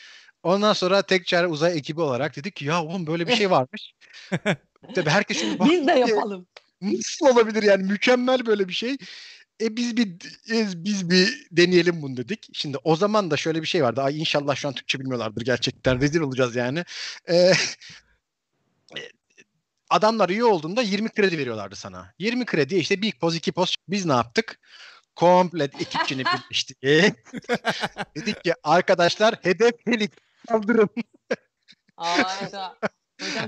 Ondan 0.42 0.72
sonra 0.72 1.02
tek 1.02 1.26
çare 1.26 1.46
uzay 1.46 1.78
ekibi 1.78 2.00
olarak 2.00 2.36
dedik 2.36 2.56
ki 2.56 2.64
ya 2.64 2.84
oğlum 2.84 3.06
böyle 3.06 3.26
bir 3.28 3.36
şey 3.36 3.50
varmış. 3.50 3.94
Tabii 4.94 5.10
herkes 5.10 5.40
şimdi 5.40 5.58
bak 5.58 5.68
Biz 5.70 5.86
de 5.86 5.92
yapalım. 5.92 6.46
nasıl 6.82 7.26
olabilir 7.26 7.62
yani 7.62 7.82
mükemmel 7.84 8.46
böyle 8.46 8.68
bir 8.68 8.72
şey. 8.72 8.96
E 9.60 9.76
biz 9.76 9.96
bir 9.96 10.06
e, 10.50 10.84
biz 10.84 11.10
bir 11.10 11.46
deneyelim 11.50 12.02
bunu 12.02 12.16
dedik. 12.16 12.48
Şimdi 12.52 12.78
o 12.84 12.96
zaman 12.96 13.30
da 13.30 13.36
şöyle 13.36 13.62
bir 13.62 13.66
şey 13.66 13.82
vardı. 13.82 14.02
Ay 14.02 14.20
inşallah 14.20 14.56
şu 14.56 14.68
an 14.68 14.74
Türkçe 14.74 15.00
bilmiyorlardır 15.00 15.42
gerçekten. 15.42 16.00
Rezil 16.00 16.20
olacağız 16.20 16.56
yani. 16.56 16.84
E, 17.28 17.52
adamlar 19.90 20.28
üye 20.28 20.44
olduğunda 20.44 20.82
20 20.82 21.08
kredi 21.08 21.38
veriyorlardı 21.38 21.76
sana. 21.76 22.14
20 22.18 22.44
kredi 22.44 22.76
işte 22.76 23.02
bir 23.02 23.12
poz 23.12 23.36
iki 23.36 23.52
poz. 23.52 23.74
Biz 23.88 24.06
ne 24.06 24.12
yaptık? 24.12 24.58
Komple 25.16 25.64
ekipçini 25.64 26.24
birleştik. 26.24 26.82
Dedik 28.16 28.44
ki 28.44 28.54
arkadaşlar 28.62 29.34
hedef 29.42 29.74
helik 29.86 30.12
kaldırın. 30.48 30.88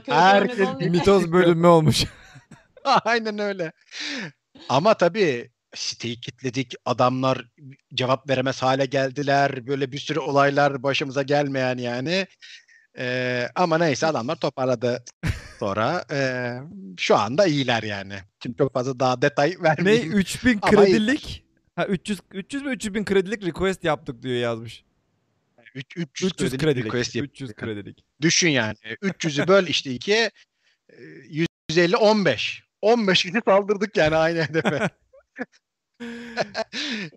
Herkes. 0.06 0.68
Mitoz 0.80 1.32
bölünme 1.32 1.68
olmuş. 1.68 2.04
Aynen 3.04 3.38
öyle. 3.38 3.72
Ama 4.68 4.94
tabii 4.94 5.50
siteyi 5.74 6.20
kilitledik. 6.20 6.74
Adamlar 6.84 7.48
cevap 7.94 8.28
veremez 8.28 8.62
hale 8.62 8.86
geldiler. 8.86 9.66
Böyle 9.66 9.92
bir 9.92 9.98
sürü 9.98 10.18
olaylar 10.18 10.82
başımıza 10.82 11.22
gelmeyen 11.22 11.78
yani. 11.78 12.26
Ee, 12.98 13.48
ama 13.54 13.78
neyse 13.78 14.06
adamlar 14.06 14.36
toparladı 14.36 15.04
sonra. 15.58 16.04
Ee, 16.12 16.58
şu 16.98 17.16
anda 17.16 17.46
iyiler 17.46 17.82
yani. 17.82 18.14
Şimdi 18.42 18.56
çok 18.56 18.72
fazla 18.72 19.00
daha 19.00 19.22
detay 19.22 19.50
ne 19.50 19.62
vermeyeyim. 19.62 20.12
3000 20.12 20.58
Ama 20.62 20.70
kredilik? 20.70 21.44
Ha 21.78 21.86
300 21.86 22.18
300 22.32 22.62
mü 22.62 22.70
300 22.72 22.94
bin 22.94 23.04
kredilik 23.04 23.46
request 23.46 23.84
yaptık 23.84 24.22
diyor 24.22 24.34
yazmış. 24.36 24.84
Üç- 25.74 25.96
300, 25.96 26.32
300 26.32 26.50
kredilik 26.50 26.60
kredilik. 26.60 26.86
request 26.86 27.14
yap- 27.14 27.24
300 27.24 27.54
kredilik. 27.54 28.04
Düşün 28.20 28.48
yani. 28.48 28.74
300'ü 29.02 29.48
böl 29.48 29.66
işte 29.66 29.90
ikiye 29.90 30.30
e, 30.90 30.96
150 31.70 31.96
15. 31.96 32.62
15 32.82 33.22
kişi 33.22 33.40
saldırdık 33.44 33.96
yani 33.96 34.16
aynı 34.16 34.42
hedefe. 34.42 34.88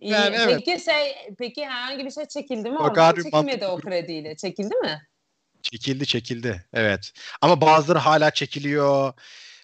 Yani 0.01 0.35
evet. 0.35 0.63
Peki 0.65 0.83
şey, 0.83 1.15
peki 1.39 1.65
herhangi 1.65 2.05
bir 2.05 2.11
şey 2.11 2.25
çekildi 2.25 2.69
mi 2.71 2.77
O 2.77 2.81
oradan? 2.81 2.93
kadar 2.93 3.17
bir 3.17 3.23
Çekilmedi 3.23 3.65
mantıklı- 3.65 3.67
o 3.67 3.79
krediyle. 3.79 4.35
Çekildi 4.35 4.75
mi? 4.75 5.01
Çekildi 5.61 6.05
çekildi. 6.05 6.65
Evet. 6.73 7.11
Ama 7.41 7.61
bazıları 7.61 7.99
hala 7.99 8.31
çekiliyor. 8.31 9.13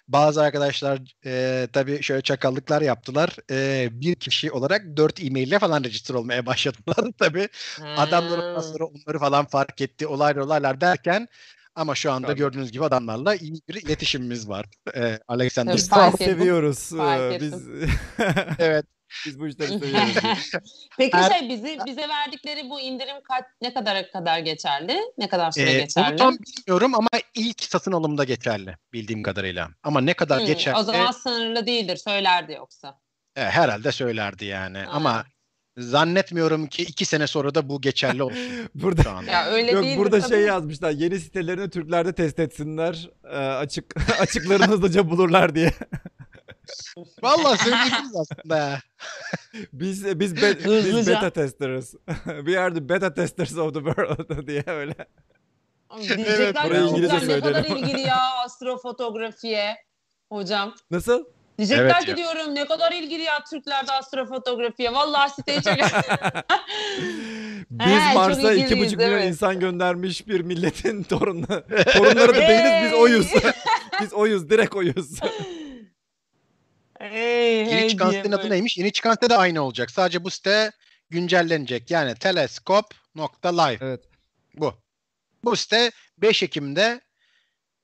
Bazı 0.08 0.42
arkadaşlar 0.42 0.98
e, 1.26 1.68
tabii 1.72 2.02
şöyle 2.02 2.22
çakallıklar 2.22 2.82
yaptılar. 2.82 3.36
E, 3.50 3.88
bir 3.92 4.14
kişi 4.14 4.52
olarak 4.52 4.96
4 4.96 5.24
e-maille 5.24 5.58
falan 5.58 5.84
register 5.84 6.14
olmaya 6.14 6.46
başladılar 6.46 7.12
tabii. 7.18 7.48
Adamlar 7.96 8.38
ondan 8.38 8.54
Ha. 8.54 8.62
sonra 8.62 8.84
onları 8.84 9.18
falan 9.18 9.46
fark 9.46 9.80
etti. 9.80 10.06
Olaylar 10.06 10.40
olaylar 10.40 10.80
derken 10.80 11.28
ama 11.74 11.94
şu 11.94 12.12
anda 12.12 12.26
Tabii. 12.26 12.38
gördüğünüz 12.38 12.72
gibi 12.72 12.84
adamlarla 12.84 13.34
iyi 13.34 13.54
bir 13.68 13.74
iletişimimiz 13.74 14.48
var. 14.48 14.66
E, 14.96 15.18
Alexander 15.28 15.72
Tabii, 15.78 15.88
fark 15.88 16.18
seviyoruz. 16.18 16.88
Fark 16.96 17.32
Ee, 17.32 17.40
Biz 17.40 17.54
Evet. 18.58 18.86
Biz 19.26 19.40
bu 19.40 19.46
işleri 19.48 19.68
seviyoruz. 19.78 20.50
Peki 20.98 21.16
Her- 21.16 21.30
şey 21.30 21.48
bizi 21.48 21.78
bize 21.86 22.08
verdikleri 22.08 22.70
bu 22.70 22.80
indirim 22.80 23.16
kaç 23.28 23.44
ne 23.62 23.74
kadar 23.74 24.10
kadar 24.10 24.38
geçerli? 24.38 24.98
Ne 25.18 25.28
kadar 25.28 25.50
süre 25.50 25.70
E, 25.70 25.72
onu 25.74 25.78
geçerli? 25.80 26.16
tam 26.16 26.36
bilmiyorum 26.38 26.94
ama 26.94 27.08
ilk 27.34 27.62
satın 27.64 27.92
alımda 27.92 28.24
geçerli 28.24 28.76
bildiğim 28.92 29.22
kadarıyla. 29.22 29.68
Ama 29.82 30.00
ne 30.00 30.14
kadar 30.14 30.38
Hmm, 30.40 30.46
geçerli 30.46 30.76
O 30.76 30.82
zaman 30.82 31.10
sınırlı 31.10 31.66
değildir 31.66 31.96
söylerdi 31.96 32.52
yoksa. 32.52 33.00
e, 33.36 33.40
herhalde 33.42 33.92
söylerdi 33.92 34.44
yani. 34.44 34.78
Ha. 34.78 34.90
Ama 34.92 35.24
zannetmiyorum 35.78 36.66
ki 36.66 36.82
iki 36.82 37.04
sene 37.04 37.26
sonra 37.26 37.54
da 37.54 37.68
bu 37.68 37.80
geçerli 37.80 38.22
olsun 38.22 38.68
Burada 38.74 39.02
şu 39.02 39.10
anda. 39.10 39.30
Ya 39.30 39.46
öyle 39.46 39.70
Yok 39.70 39.84
burada 39.96 40.20
tabii. 40.20 40.30
şey 40.30 40.40
yazmışlar. 40.40 40.90
Yeni 40.90 41.18
sitelerini 41.20 41.70
Türklerde 41.70 42.12
test 42.12 42.38
etsinler. 42.38 43.10
Ee, 43.24 43.36
açık 43.36 43.84
açıklarını 44.20 44.66
hızlıca 44.66 45.10
bulurlar 45.10 45.54
diye. 45.54 45.72
Vallahi 47.22 47.58
söyleyebiliriz 47.58 48.16
aslında. 48.16 48.78
Biz 49.72 50.20
biz 50.20 50.36
be- 50.42 50.58
biz 50.58 50.64
Hızlıca. 50.66 51.16
beta 51.16 51.30
testers. 51.30 51.94
We 52.24 52.60
are 52.60 52.74
the 52.74 52.88
beta 52.88 53.14
testers 53.14 53.56
of 53.56 53.74
the 53.74 53.80
world 53.80 54.46
diye 54.46 54.64
öyle. 54.66 54.94
Diyecekler 56.02 56.66
burayı 56.70 56.82
ki 56.84 56.90
İngilizce 56.90 57.18
Türkler 57.18 57.36
ne 57.36 57.40
kadar 57.40 57.64
ilgili 57.64 58.00
ya 58.00 58.18
astrofotografiye 58.44 59.76
hocam. 60.32 60.74
Nasıl? 60.90 61.24
Diyecekler 61.58 61.84
Evet 61.84 62.04
ki 62.04 62.10
ya. 62.10 62.16
diyorum 62.16 62.54
ne 62.54 62.64
kadar 62.64 62.92
ilgili 62.92 63.22
ya 63.22 63.44
Türkler 63.50 63.86
de 63.86 63.92
astrofotografiye. 63.92 64.92
Vallahi 64.92 65.30
siteyi 65.30 65.62
çeker. 65.62 65.90
Biz 67.70 67.86
He, 67.86 68.00
çok 68.06 68.14
Mars'a 68.14 68.52
iki 68.52 68.64
ilgiliyiz, 68.64 68.86
buçuk 68.88 68.98
milyon 69.00 69.12
evet. 69.12 69.28
insan 69.28 69.60
göndermiş 69.60 70.28
bir 70.28 70.40
milletin 70.40 71.02
torunu. 71.02 71.46
Torunları 71.96 72.34
da 72.34 72.40
değiliz 72.48 72.72
biz 72.84 72.92
oyuz. 72.92 73.26
biz 74.00 74.12
oyuz 74.12 74.50
direkt 74.50 74.76
oyuz. 74.76 75.20
Hey, 76.98 77.56
Yeni 77.56 77.70
hey 77.70 77.88
çıkan 77.88 78.10
sitenin 78.10 78.32
adı 78.32 78.50
neymiş? 78.50 78.78
Yeni 78.78 78.92
çıkan 78.92 79.14
site 79.14 79.30
de 79.30 79.36
aynı 79.36 79.62
olacak. 79.62 79.90
Sadece 79.90 80.24
bu 80.24 80.30
site 80.30 80.72
güncellenecek. 81.10 81.90
Yani 81.90 82.14
teleskop.live 82.14 83.78
Evet. 83.80 84.00
bu. 84.54 84.74
Bu 85.44 85.56
site 85.56 85.90
5 86.18 86.42
Ekim'de 86.42 87.00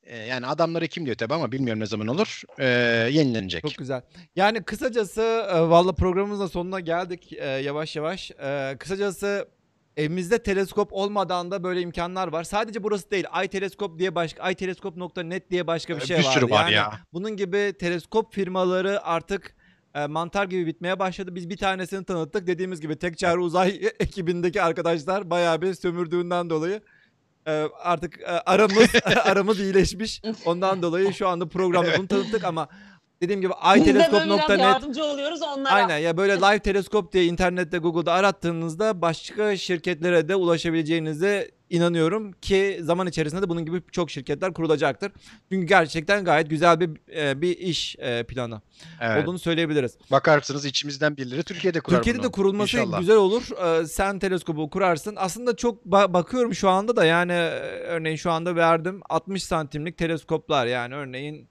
e, 0.03 0.17
yani 0.17 0.47
adamları 0.47 0.89
kim 0.89 1.07
diyor 1.07 1.17
tabii 1.17 1.35
ama 1.35 1.53
bilmiyorum 1.53 1.81
ne 1.81 1.87
zaman 1.87 2.07
olur. 2.07 2.43
E, 2.59 2.67
yenilenecek. 3.13 3.63
Çok 3.63 3.75
güzel. 3.75 4.03
Yani 4.37 4.63
kısacası 4.63 5.23
e, 5.55 5.61
valla 5.61 5.93
programımızın 5.93 6.47
sonuna 6.47 6.81
geldik 6.81 7.33
e, 7.33 7.47
yavaş 7.47 7.97
yavaş. 7.97 8.31
E, 8.31 8.77
kısacası 8.79 9.49
evimizde 9.97 10.43
teleskop 10.43 10.93
olmadan 10.93 11.51
da 11.51 11.63
böyle 11.65 11.81
imkanlar 11.81 12.29
var. 12.29 12.45
Sadece 12.45 12.83
burası 12.83 13.11
değil. 13.11 13.25
Ay 13.31 13.49
teleskop 13.49 13.99
diye 13.99 14.15
başka 14.15 14.43
ayteleskop.net 14.43 15.51
diye 15.51 15.67
başka 15.67 15.97
bir 15.97 16.03
E, 16.03 16.07
şey 16.07 16.19
bir 16.19 16.25
var. 16.25 16.33
sürü 16.33 16.51
var 16.51 16.63
yani 16.65 16.75
ya. 16.75 16.93
Bunun 17.13 17.37
gibi 17.37 17.75
teleskop 17.79 18.35
firmaları 18.35 19.05
artık 19.05 19.57
e, 19.95 20.07
mantar 20.07 20.45
gibi 20.45 20.67
bitmeye 20.67 20.99
başladı. 20.99 21.35
Biz 21.35 21.49
bir 21.51 21.57
tanesini 21.57 22.05
tanıttık. 22.05 22.47
Dediğimiz 22.47 22.81
gibi 22.81 22.97
tek 22.97 23.19
çare 23.19 23.39
uzay 23.39 23.81
ekibindeki 24.01 24.63
arkadaşlar 24.63 25.31
bayağı 25.31 25.63
bir 25.63 25.75
sömürdüğünden 25.75 26.51
dolayı 26.51 26.81
e, 27.47 27.53
artık 27.83 28.21
e, 28.21 28.27
aramız 28.27 28.89
aramız 29.25 29.61
iyileşmiş. 29.61 30.23
Ondan 30.45 30.83
dolayı 30.83 31.13
şu 31.15 31.29
anda 31.29 31.49
programda 31.49 31.99
bunu 31.99 32.09
tanıttık 32.09 32.45
ama 32.45 32.69
dediğim 33.21 33.41
gibi 33.41 33.53
ayteleskop.net 33.53 34.59
yardımcı 34.61 35.05
oluyoruz 35.05 35.43
onlara. 35.43 35.75
Aynen 35.75 35.99
ya 35.99 36.17
böyle 36.17 36.37
live 36.37 36.59
teleskop 36.59 37.13
diye 37.13 37.25
internette 37.25 37.79
Google'da 37.79 38.13
arattığınızda 38.13 39.03
başka 39.03 39.57
şirketlere 39.57 40.29
de 40.29 40.35
ulaşabileceğinize 40.37 41.51
inanıyorum 41.71 42.33
ki 42.33 42.79
zaman 42.83 43.07
içerisinde 43.07 43.43
de 43.43 43.49
bunun 43.49 43.65
gibi 43.65 43.83
çok 43.93 44.11
şirketler 44.11 44.53
kurulacaktır. 44.55 45.13
Çünkü 45.53 45.67
gerçekten 45.67 46.25
gayet 46.25 46.51
güzel 46.51 46.81
bir 46.81 46.91
e, 47.17 47.41
bir 47.43 47.59
iş 47.59 47.97
e, 47.99 48.23
planı 48.25 48.61
Evet. 49.01 49.23
olduğunu 49.23 49.39
söyleyebiliriz. 49.39 49.99
Bakarsınız 50.11 50.65
içimizden 50.65 51.17
birileri 51.17 51.43
Türkiye'de 51.43 51.81
kurar 51.81 51.97
Türkiye'de 51.97 52.19
bunu. 52.19 52.27
de 52.27 52.31
kurulması 52.33 52.77
İnşallah. 52.77 53.01
güzel 53.01 53.17
olur. 53.17 53.43
Ee, 53.83 53.87
sen 53.87 54.19
teleskobu 54.19 54.71
kurarsın. 54.71 55.15
Aslında 55.19 55.57
çok 55.57 55.85
ba- 55.87 56.13
bakıyorum 56.13 56.55
şu 56.55 56.69
anda 56.69 56.97
da 56.97 57.05
yani 57.05 57.33
e, 57.33 57.49
örneğin 57.87 58.17
şu 58.17 58.31
anda 58.31 58.57
verdim 58.57 59.01
60 59.09 59.45
santimlik 59.45 59.99
teleskoplar 59.99 60.67
yani 60.67 60.95
örneğin 60.95 61.49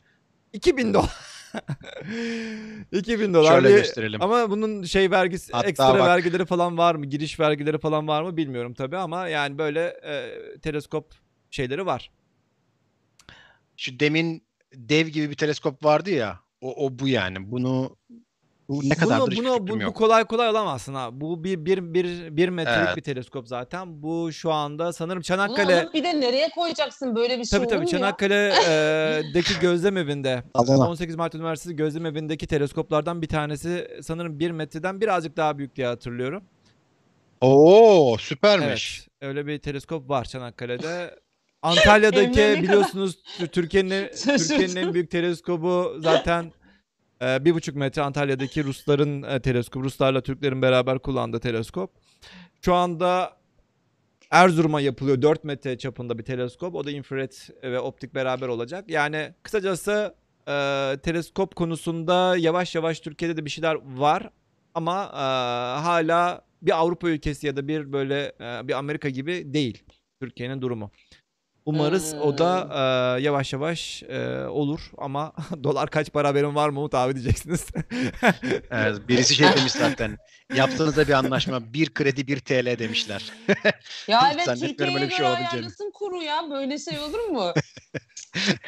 2000 0.53 0.93
dolar. 0.93 1.32
2000 2.91 3.33
dolar. 3.33 3.51
Şöyle 3.51 3.69
bir- 3.69 3.75
gösterelim. 3.75 4.21
Ama 4.21 4.49
bunun 4.49 4.83
şey 4.83 5.11
vergisi 5.11 5.51
Hatta 5.51 5.67
ekstra 5.67 5.93
bak- 5.99 6.07
vergileri 6.07 6.45
falan 6.45 6.77
var 6.77 6.95
mı? 6.95 7.05
Giriş 7.05 7.39
vergileri 7.39 7.77
falan 7.77 8.07
var 8.07 8.23
mı 8.23 8.37
bilmiyorum 8.37 8.73
tabii 8.73 8.97
ama 8.97 9.27
yani 9.27 9.57
böyle 9.57 9.81
e, 10.03 10.31
teleskop 10.61 11.13
şeyleri 11.51 11.85
var. 11.85 12.11
Şu 13.77 13.99
demin 13.99 14.43
dev 14.73 15.07
gibi 15.07 15.29
bir 15.29 15.35
teleskop 15.35 15.85
vardı 15.85 16.09
ya. 16.09 16.39
O, 16.61 16.85
o 16.85 16.99
bu 16.99 17.07
yani. 17.07 17.51
Bunu 17.51 17.97
bu 18.69 18.89
ne 18.89 18.93
hiç 18.93 19.01
bunu, 19.37 19.67
bunu, 19.67 19.81
bu, 19.81 19.85
bu 19.85 19.93
kolay 19.93 20.25
kolay 20.25 20.47
alamazsın 20.47 20.93
ha. 20.93 21.09
Bu 21.11 21.43
bir 21.43 21.65
bir 21.65 21.93
bir, 21.93 22.37
bir 22.37 22.49
metrelik 22.49 22.87
Evet. 22.87 22.97
bir 22.97 23.01
teleskop 23.01 23.47
zaten. 23.47 24.03
Bu 24.03 24.31
şu 24.31 24.51
anda 24.51 24.93
sanırım 24.93 25.17
Bunu 25.17 25.23
Çanakkale 25.23 25.81
alıp 25.81 25.93
bir 25.93 26.03
de 26.03 26.21
nereye 26.21 26.49
koyacaksın 26.49 27.15
böyle 27.15 27.39
bir 27.39 27.45
şey 27.45 27.59
Tabii 27.59 27.69
tabii 27.69 27.85
ya? 27.85 27.87
Çanakkale'deki 27.87 29.53
gözlem 29.61 29.97
evinde 29.97 30.43
Allah. 30.53 30.89
18 30.89 31.15
Mart 31.15 31.35
Üniversitesi 31.35 31.75
gözlem 31.75 32.05
evindeki 32.05 32.47
teleskoplardan 32.47 33.21
bir 33.21 33.27
tanesi 33.27 33.87
sanırım 34.01 34.39
1 34.39 34.51
metreden 34.51 35.01
birazcık 35.01 35.37
daha 35.37 35.57
büyük 35.57 35.75
diye 35.75 35.87
hatırlıyorum. 35.87 36.43
Oo 37.41 38.17
süpermiş. 38.19 38.99
Evet. 38.99 39.29
Öyle 39.29 39.47
bir 39.47 39.59
teleskop 39.59 40.09
var 40.09 40.25
Çanakkale'de. 40.25 41.19
Antalya'daki 41.61 42.31
kadar 42.35 42.61
biliyorsunuz 42.63 43.17
Türkiye'nin 43.51 44.07
Türkiye'nin 44.23 44.75
en 44.75 44.93
büyük 44.93 45.11
teleskobu 45.11 45.95
zaten 45.99 46.51
e, 47.23 47.45
bir 47.45 47.53
buçuk 47.53 47.75
metre 47.75 48.01
Antalya'daki 48.01 48.63
Rusların 48.63 49.23
e, 49.23 49.39
teleskobu. 49.39 49.85
Ruslarla 49.85 50.21
Türklerin 50.21 50.61
beraber 50.61 50.99
kullandığı 50.99 51.39
teleskop. 51.39 51.91
Şu 52.61 52.73
anda 52.73 53.37
Erzurum'a 54.31 54.81
yapılıyor 54.81 55.21
4 55.21 55.43
metre 55.43 55.77
çapında 55.77 56.17
bir 56.17 56.23
teleskop. 56.23 56.75
O 56.75 56.85
da 56.85 56.91
infrared 56.91 57.31
ve 57.63 57.79
optik 57.79 58.15
beraber 58.15 58.47
olacak. 58.47 58.89
Yani 58.89 59.33
kısacası 59.43 60.15
e, 60.47 60.51
teleskop 61.03 61.55
konusunda 61.55 62.37
yavaş 62.37 62.75
yavaş 62.75 62.99
Türkiye'de 62.99 63.37
de 63.37 63.45
bir 63.45 63.49
şeyler 63.49 63.77
var. 63.85 64.29
Ama 64.73 65.03
e, 65.13 65.25
hala 65.81 66.45
bir 66.61 66.79
Avrupa 66.79 67.09
ülkesi 67.09 67.47
ya 67.47 67.55
da 67.55 67.67
bir 67.67 67.93
böyle 67.93 68.33
e, 68.41 68.67
bir 68.67 68.73
Amerika 68.73 69.09
gibi 69.09 69.53
değil 69.53 69.83
Türkiye'nin 70.21 70.61
durumu. 70.61 70.91
Umarız 71.65 72.13
o 72.13 72.37
da 72.37 72.69
e, 73.17 73.21
yavaş 73.21 73.53
yavaş 73.53 74.03
e, 74.03 74.45
olur 74.47 74.91
ama 74.97 75.33
dolar 75.63 75.89
kaç 75.89 76.11
para 76.11 76.27
haberin 76.27 76.55
var 76.55 76.69
mı 76.69 76.79
Umut 76.79 76.93
abi 76.95 77.15
diyeceksiniz. 77.15 77.65
Evet, 78.71 79.07
birisi 79.07 79.35
şey 79.35 79.47
demiş 79.47 79.71
zaten. 79.71 80.17
Yaptığınızda 80.55 81.07
bir 81.07 81.13
anlaşma. 81.13 81.73
Bir 81.73 81.93
kredi 81.93 82.27
bir 82.27 82.39
TL 82.39 82.79
demişler. 82.79 83.31
Ya 84.07 84.31
evet 84.35 84.45
Türkiye'ye 84.45 84.99
şey 84.99 85.07
göre 85.09 85.23
olabileceğini. 85.27 85.51
ayarlasın 85.51 85.91
kuru 85.93 86.23
ya. 86.23 86.49
Böyle 86.51 86.79
şey 86.79 86.99
olur 86.99 87.19
mu? 87.19 87.53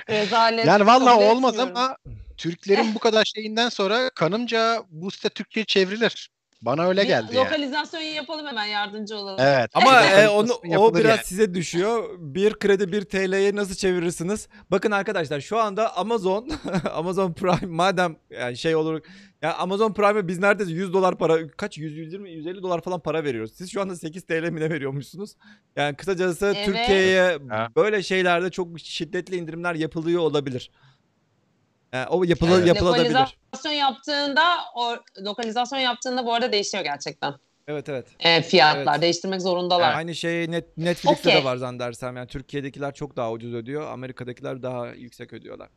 Rezalet. 0.10 0.66
Yani 0.66 0.86
vallahi 0.86 1.16
Kabul 1.20 1.26
olmaz 1.26 1.60
ama 1.60 1.98
Türklerin 2.38 2.96
bu 2.96 3.00
kadar 3.00 3.26
şeyinden 3.26 3.70
sonra 3.70 4.10
kanımca 4.10 4.84
bu 4.90 5.12
site 5.12 5.30
Türkçe'ye 5.30 5.66
çevrilir. 5.66 6.30
Bana 6.66 6.88
öyle 6.88 7.02
Bir 7.02 7.08
geldi 7.08 7.36
yani. 7.36 7.46
lokalizasyon 7.46 8.02
yapalım 8.02 8.48
hemen 8.48 8.66
yardımcı 8.66 9.18
olalım. 9.18 9.40
Evet. 9.40 9.72
Ama 9.74 10.06
e, 10.06 10.28
onu 10.30 10.54
o 10.78 10.96
biraz 10.96 11.10
yani. 11.18 11.24
size 11.26 11.54
düşüyor. 11.54 12.10
Bir 12.20 12.54
kredi 12.54 12.92
bir 12.92 13.02
TL'ye 13.02 13.56
nasıl 13.56 13.76
çevirirsiniz? 13.76 14.48
Bakın 14.72 14.92
arkadaşlar 14.92 15.42
şu 15.42 15.60
anda 15.60 15.98
Amazon 15.98 16.50
Amazon 16.94 17.34
Prime 17.34 17.74
madem 17.76 18.16
yani 18.30 18.58
şey 18.58 18.76
olur 18.76 19.02
ya 19.42 19.54
Amazon 19.54 19.94
Prime'e 19.94 20.28
biz 20.28 20.40
neredeyse 20.40 20.72
100 20.72 20.94
dolar 20.94 21.18
para 21.18 21.48
kaç 21.48 21.78
100 21.78 21.98
120 21.98 22.32
150 22.32 22.64
dolar 22.64 22.82
falan 22.82 23.00
para 23.00 23.24
veriyoruz. 23.24 23.52
Siz 23.56 23.72
şu 23.72 23.82
anda 23.82 23.96
8 23.96 24.24
TL 24.26 24.50
mi 24.50 24.60
ne 24.62 24.70
veriyormuşsunuz? 24.70 25.36
Yani 25.76 25.96
kısacası 25.96 26.46
Evet. 26.56 26.66
Türkiye'ye 26.66 27.40
böyle 27.76 28.04
şeylerde 28.04 28.50
çok 28.50 28.80
şiddetli 28.80 29.36
indirimler 29.36 29.76
yapılıyor 29.76 30.22
olabilir. 30.22 30.72
Yani 31.96 32.08
o 32.10 32.24
yapılı 32.24 32.58
Evet. 32.58 32.68
yapılabilir. 32.68 33.14
Lokalizasyon 33.14 33.72
yaptığında 33.72 34.44
o 34.76 34.96
lokalizasyon 35.22 35.80
yaptığında 35.80 36.26
bu 36.26 36.34
arada 36.34 36.52
değişiyor 36.52 36.84
gerçekten. 36.84 37.34
Evet 37.68 37.90
evet. 37.90 38.08
E, 38.20 38.42
fiyatlar 38.42 38.92
Evet. 38.94 39.02
değiştirmek 39.02 39.42
zorundalar. 39.42 39.94
Aynı 39.96 40.16
şey 40.16 40.52
net, 40.52 40.78
Netflix'te 40.78 41.30
Okey. 41.30 41.42
de 41.42 41.46
var 41.46 41.58
zannedersem. 41.58 42.18
Yani 42.18 42.28
Türkiye'dekiler 42.28 42.94
çok 42.94 43.16
daha 43.16 43.32
ucuz 43.32 43.54
ödüyor. 43.54 43.92
Amerika'dakiler 43.92 44.64
daha 44.64 44.88
yüksek 44.88 45.34
ödüyorlar. 45.34 45.70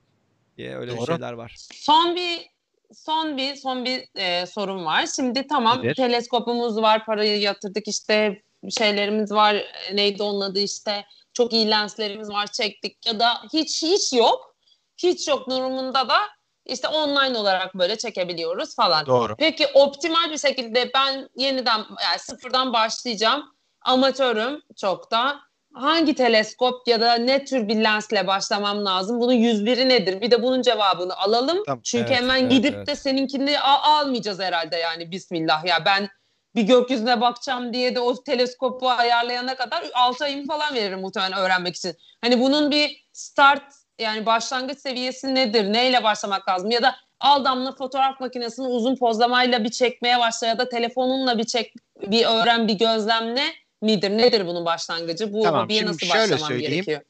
Diye 0.56 0.76
öyle 0.76 0.96
Doğru. 0.96 1.06
şeyler 1.06 1.32
var. 1.32 1.54
Son 1.74 2.16
bir 2.16 2.46
son 2.94 3.36
bir 3.36 3.54
son 3.54 3.84
bir 3.84 4.04
e, 4.16 4.46
sorum 4.46 4.84
var. 4.84 5.06
Şimdi 5.16 5.46
tamam 5.46 5.78
Nedir? 5.78 5.94
teleskopumuz 5.94 6.76
var, 6.76 7.06
parayı 7.06 7.40
yatırdık 7.40 7.88
işte 7.88 8.42
şeylerimiz 8.78 9.32
var. 9.32 9.54
e, 9.54 9.96
Neydi 9.96 10.22
onun 10.22 10.40
adı 10.40 10.58
işte. 10.60 11.04
Çok 11.32 11.52
iyi 11.52 11.70
lenslerimiz 11.70 12.28
var, 12.30 12.46
çektik 12.46 13.06
ya 13.06 13.20
da 13.20 13.34
hiç 13.52 13.82
hiç 13.82 14.12
yok. 14.12 14.56
Hiç 15.02 15.28
yok 15.28 15.50
durumunda 15.50 16.08
da 16.08 16.18
işte 16.66 16.88
online 16.88 17.38
olarak 17.38 17.74
böyle 17.74 17.98
çekebiliyoruz 17.98 18.76
falan. 18.76 19.06
Doğru. 19.06 19.36
Peki 19.38 19.66
optimal 19.74 20.30
bir 20.30 20.38
şekilde 20.38 20.90
ben 20.94 21.28
yeniden 21.36 21.78
yani 21.78 22.18
sıfırdan 22.18 22.72
başlayacağım. 22.72 23.44
Amatörüm 23.82 24.62
çok 24.76 25.10
da. 25.10 25.40
Hangi 25.74 26.14
teleskop 26.14 26.88
ya 26.88 27.00
da 27.00 27.14
ne 27.14 27.44
tür 27.44 27.68
bir 27.68 27.76
lensle 27.84 28.26
başlamam 28.26 28.84
lazım? 28.84 29.20
Bunun 29.20 29.32
101'i 29.32 29.88
nedir? 29.88 30.20
Bir 30.20 30.30
de 30.30 30.42
bunun 30.42 30.62
cevabını 30.62 31.16
alalım. 31.16 31.62
Tamam. 31.66 31.80
Çünkü 31.84 32.04
Evet, 32.12 32.16
hemen 32.22 32.40
evet, 32.40 32.50
gidip 32.50 32.74
evet. 32.74 32.86
de 32.86 32.96
seninkini 32.96 33.60
a- 33.60 33.98
almayacağız 34.00 34.40
herhalde 34.40 34.76
yani 34.76 35.10
bismillah. 35.10 35.64
Ya 35.64 35.84
ben 35.84 36.08
bir 36.54 36.62
gökyüzüne 36.62 37.20
bakacağım 37.20 37.72
diye 37.72 37.94
de 37.94 38.00
o 38.00 38.22
teleskopu 38.24 38.90
ayarlayana 38.90 39.54
kadar 39.56 39.84
6 39.94 40.24
ayımı 40.24 40.46
falan 40.46 40.74
veririm 40.74 41.00
muhtemelen 41.00 41.38
öğrenmek 41.38 41.76
için. 41.76 41.94
Hani 42.20 42.40
bunun 42.40 42.70
bir 42.70 43.08
start 43.12 43.62
yani 43.98 44.26
başlangıç 44.26 44.78
seviyesi 44.78 45.34
nedir? 45.34 45.72
Neyle 45.72 46.02
başlamak 46.04 46.48
lazım? 46.48 46.70
Ya 46.70 46.82
da 46.82 46.96
al 47.20 47.44
damla 47.44 47.74
fotoğraf 47.74 48.20
makinesini 48.20 48.66
uzun 48.66 48.96
pozlamayla 48.96 49.64
bir 49.64 49.70
çekmeye 49.70 50.18
başla 50.18 50.46
ya 50.46 50.58
da 50.58 50.68
telefonunla 50.68 51.38
bir 51.38 51.44
çek, 51.44 51.74
bir 52.02 52.26
öğren, 52.26 52.68
bir 52.68 52.78
gözlemle 52.78 53.44
midir? 53.82 54.10
Nedir 54.10 54.46
bunun 54.46 54.64
başlangıcı? 54.64 55.32
Bu 55.32 55.42
Tamam, 55.42 55.64
hobiye 55.64 55.86
nasıl 55.86 56.06
şöyle 56.06 56.22
başlamam 56.22 56.48
söyleyeyim. 56.48 56.72
gerekiyor? 56.72 57.00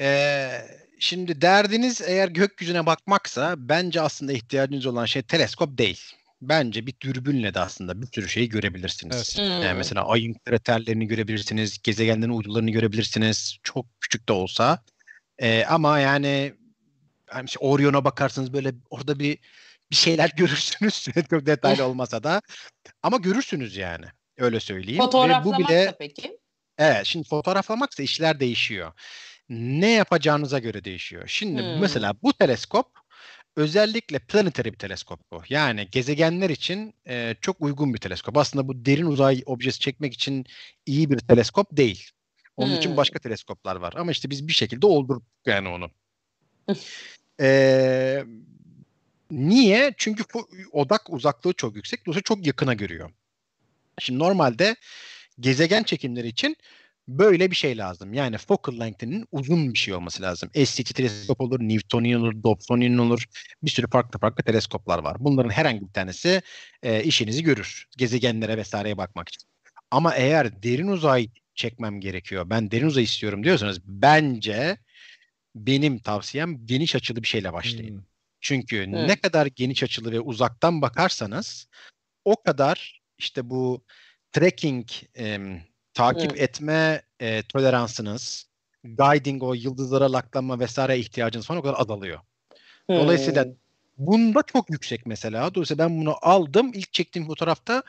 Ee, 0.00 0.50
şimdi 0.98 1.40
derdiniz 1.40 2.00
eğer 2.00 2.28
gökyüzüne 2.28 2.86
bakmaksa 2.86 3.54
bence 3.56 4.00
aslında 4.00 4.32
ihtiyacınız 4.32 4.86
olan 4.86 5.06
şey 5.06 5.22
teleskop 5.22 5.78
değil. 5.78 6.00
Bence 6.42 6.86
bir 6.86 6.94
dürbünle 7.00 7.54
de 7.54 7.60
aslında 7.60 8.02
bir 8.02 8.06
sürü 8.06 8.28
şeyi 8.28 8.48
görebilirsiniz. 8.48 9.36
Evet. 9.38 9.50
Hmm. 9.50 9.62
Yani 9.62 9.76
mesela 9.76 10.08
ayın 10.08 10.34
kraterlerini 10.34 11.06
görebilirsiniz, 11.06 11.82
gezegenlerin 11.82 12.32
uydularını 12.32 12.70
görebilirsiniz. 12.70 13.56
Çok 13.62 13.86
küçük 14.00 14.28
de 14.28 14.32
olsa. 14.32 14.78
Ee, 15.42 15.64
ama 15.64 15.98
yani 15.98 16.54
hani 17.26 17.44
işte 17.44 17.58
Orion'a 17.58 18.04
bakarsınız 18.04 18.52
böyle 18.52 18.72
orada 18.90 19.18
bir 19.18 19.38
bir 19.90 19.96
şeyler 19.96 20.30
görürsünüz. 20.36 21.08
Çok 21.30 21.46
detaylı 21.46 21.84
olmasa 21.84 22.22
da. 22.22 22.42
Ama 23.02 23.16
görürsünüz 23.16 23.76
yani. 23.76 24.06
Öyle 24.38 24.60
söyleyeyim. 24.60 24.98
Ve 24.98 25.02
bu 25.02 25.04
Fotoğraflamak 25.04 25.68
bile 25.68 25.86
da 25.86 25.96
peki? 25.98 26.38
Evet, 26.78 27.06
şimdi 27.06 27.28
fotoğraflamaksa 27.28 28.02
işler 28.02 28.40
değişiyor. 28.40 28.92
Ne 29.48 29.90
yapacağınıza 29.90 30.58
göre 30.58 30.84
değişiyor. 30.84 31.24
Şimdi 31.26 31.62
Hmm. 31.62 31.78
mesela 31.80 32.14
bu 32.22 32.32
teleskop 32.32 32.86
özellikle 33.56 34.18
planetary 34.18 34.68
bir 34.68 34.78
teleskop 34.78 35.20
bu. 35.32 35.42
Yani 35.48 35.88
gezegenler 35.90 36.50
için 36.50 36.94
e, 37.08 37.34
çok 37.40 37.56
uygun 37.60 37.94
bir 37.94 37.98
teleskop. 37.98 38.36
Aslında 38.36 38.68
bu 38.68 38.84
derin 38.84 39.06
uzay 39.06 39.42
objesi 39.46 39.80
çekmek 39.80 40.14
için 40.14 40.46
iyi 40.86 41.10
bir 41.10 41.18
teleskop 41.18 41.76
değil. 41.76 42.10
Onun 42.56 42.76
için 42.76 42.90
Hmm. 42.90 42.96
başka 42.96 43.18
teleskoplar 43.18 43.76
var. 43.76 43.94
Ama 43.96 44.10
işte 44.10 44.30
biz 44.30 44.48
bir 44.48 44.52
şekilde 44.52 44.86
oldurduk 44.86 45.22
yani 45.46 45.68
onu. 45.68 45.90
Ee, 47.40 48.24
niye? 49.30 49.94
Çünkü 49.96 50.24
odak 50.72 51.02
uzaklığı 51.12 51.52
çok 51.52 51.76
yüksek. 51.76 52.06
Dolayısıyla 52.06 52.22
çok 52.22 52.46
yakına 52.46 52.74
görüyor. 52.74 53.10
Şimdi 53.98 54.18
normalde 54.18 54.76
gezegen 55.40 55.82
çekimleri 55.82 56.28
için 56.28 56.56
böyle 57.08 57.50
bir 57.50 57.56
şey 57.56 57.78
lazım. 57.78 58.14
Yani 58.14 58.38
focal 58.38 58.80
length'inin 58.80 59.26
uzun 59.32 59.72
bir 59.72 59.78
şey 59.78 59.94
olması 59.94 60.22
lazım. 60.22 60.50
SCT 60.64 60.94
teleskop 60.94 61.40
olur, 61.40 61.60
Newtonian 61.60 62.20
olur, 62.22 62.42
Dobsonian 62.42 62.98
olur. 62.98 63.24
Bir 63.62 63.70
sürü 63.70 63.90
farklı 63.90 64.18
farklı 64.18 64.44
teleskoplar 64.44 64.98
var. 64.98 65.16
Bunların 65.20 65.50
herhangi 65.50 65.80
bir 65.80 65.92
tanesi 65.92 66.42
e, 66.82 67.04
işinizi 67.04 67.42
görür. 67.42 67.88
Gezegenlere 67.96 68.56
vesaireye 68.56 68.96
bakmak 68.96 69.28
için. 69.28 69.42
Ama 69.90 70.14
eğer 70.14 70.62
derin 70.62 70.88
uzay 70.88 71.28
çekmem 71.54 72.00
gerekiyor, 72.00 72.50
ben 72.50 72.70
derin 72.70 72.86
uzay 72.86 73.04
istiyorum 73.04 73.44
diyorsanız 73.44 73.80
bence 73.86 74.78
benim 75.54 75.98
tavsiyem 75.98 76.66
geniş 76.66 76.94
açılı 76.94 77.22
bir 77.22 77.28
şeyle 77.28 77.52
başlayın. 77.52 77.96
Hmm. 77.96 78.04
Çünkü 78.40 78.82
Hı. 78.82 79.06
ne 79.06 79.16
kadar 79.16 79.46
geniş 79.46 79.82
açılı 79.82 80.12
ve 80.12 80.20
uzaktan 80.20 80.82
bakarsanız 80.82 81.68
o 82.24 82.42
kadar 82.42 83.02
işte 83.18 83.50
bu 83.50 83.84
tracking 84.32 84.86
em, 85.14 85.62
takip 85.94 86.32
Hı. 86.32 86.36
etme 86.36 87.02
e, 87.20 87.42
toleransınız, 87.42 88.50
guiding 88.84 89.42
o 89.42 89.54
yıldızlara 89.54 90.12
laklanma 90.12 90.60
vesaire 90.60 90.98
ihtiyacınız 90.98 91.46
falan 91.46 91.60
o 91.60 91.62
kadar 91.62 91.80
azalıyor. 91.80 92.20
Dolayısıyla 92.90 93.44
Hmm. 93.44 93.52
Bunda 94.06 94.42
çok 94.42 94.70
yüksek 94.70 95.06
mesela. 95.06 95.54
Dolayısıyla 95.54 95.88
ben 95.88 96.00
bunu 96.00 96.16
aldım. 96.22 96.70
İlk 96.74 96.92
çektiğim 96.92 97.28
fotoğrafta 97.28 97.82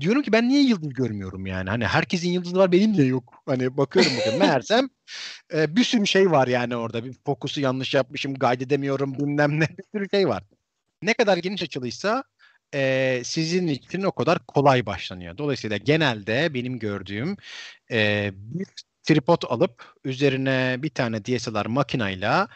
diyorum 0.00 0.22
ki 0.22 0.32
ben 0.32 0.48
niye 0.48 0.62
yıldız 0.62 0.94
görmüyorum 0.94 1.46
yani? 1.46 1.70
Hani 1.70 1.86
herkesin 1.86 2.30
yıldızı 2.30 2.56
var 2.56 2.72
benim 2.72 2.98
de 2.98 3.02
yok. 3.04 3.42
Hani 3.46 3.76
bakıyorum 3.76 4.12
bakıyorum. 4.18 4.40
Meğersem 4.40 4.88
e, 5.54 5.76
bir 5.76 5.84
sürü 5.84 6.06
şey 6.06 6.30
var 6.30 6.48
yani 6.48 6.76
orada. 6.76 7.04
Bir 7.04 7.14
fokusu 7.26 7.60
yanlış 7.60 7.94
yapmışım, 7.94 8.34
guide 8.34 8.64
edemiyorum 8.64 9.14
bilmem 9.18 9.60
ne 9.60 9.68
bir 9.68 9.84
sürü 9.92 10.10
şey 10.10 10.28
var. 10.28 10.42
Ne 11.02 11.14
kadar 11.14 11.36
geniş 11.36 11.62
açılıysa 11.62 12.24
e, 12.74 13.22
sizin 13.24 13.66
için 13.66 14.02
o 14.02 14.12
kadar 14.12 14.38
kolay 14.46 14.86
başlanıyor. 14.86 15.38
Dolayısıyla 15.38 15.76
genelde 15.76 16.54
benim 16.54 16.78
gördüğüm 16.78 17.36
e, 17.90 18.30
bir 18.34 18.66
tripod 19.02 19.42
alıp 19.48 19.94
üzerine 20.04 20.76
bir 20.78 20.90
tane 20.90 21.24
DSLR 21.24 21.66
makinayla 21.66 22.48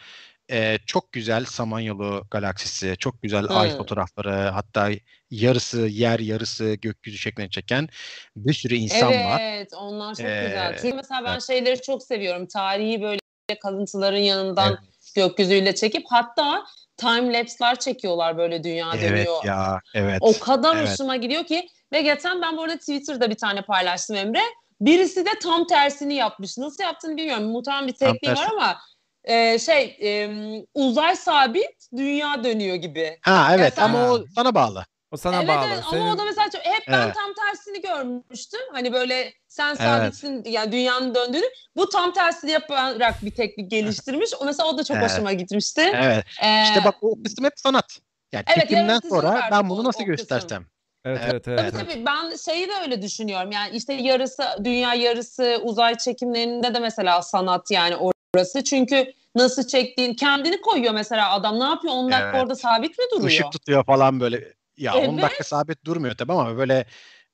e, 0.51 0.77
çok 0.85 1.11
güzel 1.11 1.45
Samanyolu 1.45 2.23
galaksisi, 2.31 2.95
çok 2.99 3.21
güzel 3.21 3.45
ay 3.49 3.69
Hmm. 3.71 3.77
fotoğrafları, 3.77 4.31
hatta 4.31 4.89
yarısı 5.31 5.79
yer 5.79 6.19
yarısı 6.19 6.73
gökyüzü 6.73 7.17
şeklinde 7.17 7.49
çeken 7.49 7.89
bir 8.35 8.53
sürü 8.53 8.75
insan 8.75 9.13
evet, 9.13 9.73
var. 9.73 9.79
onlar 9.81 10.15
çok 10.15 10.25
Ee, 10.25 10.43
güzel. 10.47 10.77
Çünkü 10.81 10.95
mesela 10.95 11.25
ben 11.25 11.31
evet. 11.31 11.43
şeyleri 11.47 11.81
çok 11.81 12.03
seviyorum. 12.03 12.45
Tarihi 12.47 13.01
böyle 13.01 13.19
kalıntıların 13.61 14.17
yanından 14.17 14.69
Evet. 14.69 14.79
gökyüzüyle 15.15 15.75
çekip 15.75 16.03
hatta 16.09 16.65
time 16.97 17.33
lapse'ler 17.33 17.79
çekiyorlar 17.79 18.37
böyle 18.37 18.63
dünya 18.63 18.91
Evet 18.93 19.11
dönüyor. 19.11 19.43
ya, 19.45 19.81
evet. 19.93 20.17
O 20.21 20.39
kadar 20.39 20.75
evet. 20.75 20.89
hoşuma 20.89 21.15
gidiyor 21.15 21.43
ki 21.43 21.69
ve 21.93 22.01
geçen 22.01 22.41
ben 22.41 22.57
bu 22.57 22.63
arada 22.63 22.77
Twitter'da 22.77 23.29
bir 23.29 23.35
tane 23.35 23.61
paylaştım 23.61 24.15
Emre. 24.15 24.41
Birisi 24.81 25.25
de 25.25 25.29
tam 25.43 25.67
tersini 25.67 26.13
yapmış. 26.13 26.57
Nasıl 26.57 26.83
yaptığını 26.83 27.17
bilmiyorum. 27.17 27.43
Muhtemelen 27.43 27.87
bir 27.87 27.93
tekniği 27.93 28.35
var 28.35 28.47
ama 28.51 28.77
e, 29.23 29.59
şey 29.59 29.97
e, 30.01 30.29
uzay 30.73 31.15
sabit 31.15 31.91
dünya 31.97 32.43
dönüyor 32.43 32.75
gibi. 32.75 33.17
Ha 33.21 33.51
evet 33.55 33.73
sen- 33.73 33.83
ama 33.83 34.11
o 34.11 34.25
sana 34.35 34.55
bağlı. 34.55 34.85
O 35.11 35.17
sana 35.17 35.37
evet 35.37 35.47
bağlı. 35.47 35.67
evet 35.73 35.83
Senin- 35.89 36.01
ama 36.01 36.13
o 36.13 36.17
da 36.17 36.25
mesela 36.25 36.49
çok, 36.49 36.61
hep 36.65 36.83
ben 36.87 37.01
Evet. 37.01 37.15
tam 37.15 37.33
tersini 37.33 37.81
görmüştüm. 37.81 38.59
Hani 38.71 38.93
böyle 38.93 39.33
sen 39.47 39.75
sabitsin 39.75 40.43
yani 40.45 40.71
dünyanın 40.71 41.15
döndüğünü. 41.15 41.45
Bu 41.75 41.89
tam 41.89 42.13
tersini 42.13 42.51
yaparak 42.51 43.25
bir 43.25 43.31
teknik 43.31 43.71
geliştirmiş. 43.71 44.29
O 44.41 44.45
mesela 44.45 44.69
o 44.69 44.77
da 44.77 44.83
çok 44.83 44.97
Evet. 44.97 45.11
hoşuma 45.11 45.33
gitmişti. 45.33 45.81
Evet. 45.93 46.25
Ee, 46.43 46.63
İşte 46.63 46.83
bak 46.85 46.95
o 47.01 47.23
kısım 47.23 47.45
hep 47.45 47.53
sanat. 47.55 47.85
Yani 48.31 48.43
Evet, 48.47 48.69
çekimden 48.69 48.99
sonra 49.09 49.47
ben 49.51 49.69
bunu 49.69 49.83
nasıl 49.83 50.03
o 50.03 50.05
göstersem. 50.05 50.65
Evet 51.05 51.21
Evet. 51.23 51.31
evet 51.33 51.47
evet. 51.47 51.57
Tabii 51.73 51.81
evet. 51.83 51.93
tabii 51.93 52.05
ben 52.05 52.35
şeyi 52.35 52.67
de 52.67 52.71
öyle 52.81 53.01
düşünüyorum 53.01 53.51
yani 53.51 53.75
işte 53.77 53.93
yarısı 53.93 54.43
dünya 54.63 54.93
yarısı 54.93 55.59
uzay 55.63 55.97
çekimlerinde 55.97 56.73
de 56.75 56.79
mesela 56.79 57.21
sanat 57.21 57.71
yani 57.71 57.95
orası 58.35 58.63
çünkü 58.63 59.13
nasıl 59.35 59.67
çektiğin 59.67 60.13
kendini 60.13 60.61
koyuyor 60.61 60.93
mesela 60.93 61.31
adam 61.31 61.59
ne 61.59 61.63
yapıyor 61.63 61.93
10 61.93 62.11
dakika 62.11 62.29
Evet. 62.29 62.41
orada 62.41 62.55
sabit 62.55 62.99
mi 62.99 63.05
duruyor? 63.11 63.29
Işık 63.29 63.51
tutuyor 63.51 63.83
falan 63.83 64.19
böyle. 64.19 64.53
Ya 64.77 64.95
10 64.95 65.13
Evet. 65.13 65.21
dakika 65.21 65.43
sabit 65.43 65.85
durmuyor 65.85 66.15
tabii 66.15 66.33
ama 66.33 66.57
böyle 66.57 66.85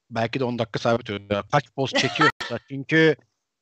belki 0.10 0.40
de 0.40 0.44
10 0.44 0.60
dakika 0.60 0.80
sabit 0.80 1.08
duruyor. 1.08 1.44
Kaç 1.52 1.64
poz 1.76 1.92
çekiyorsa 1.92 2.60
çünkü 2.70 3.16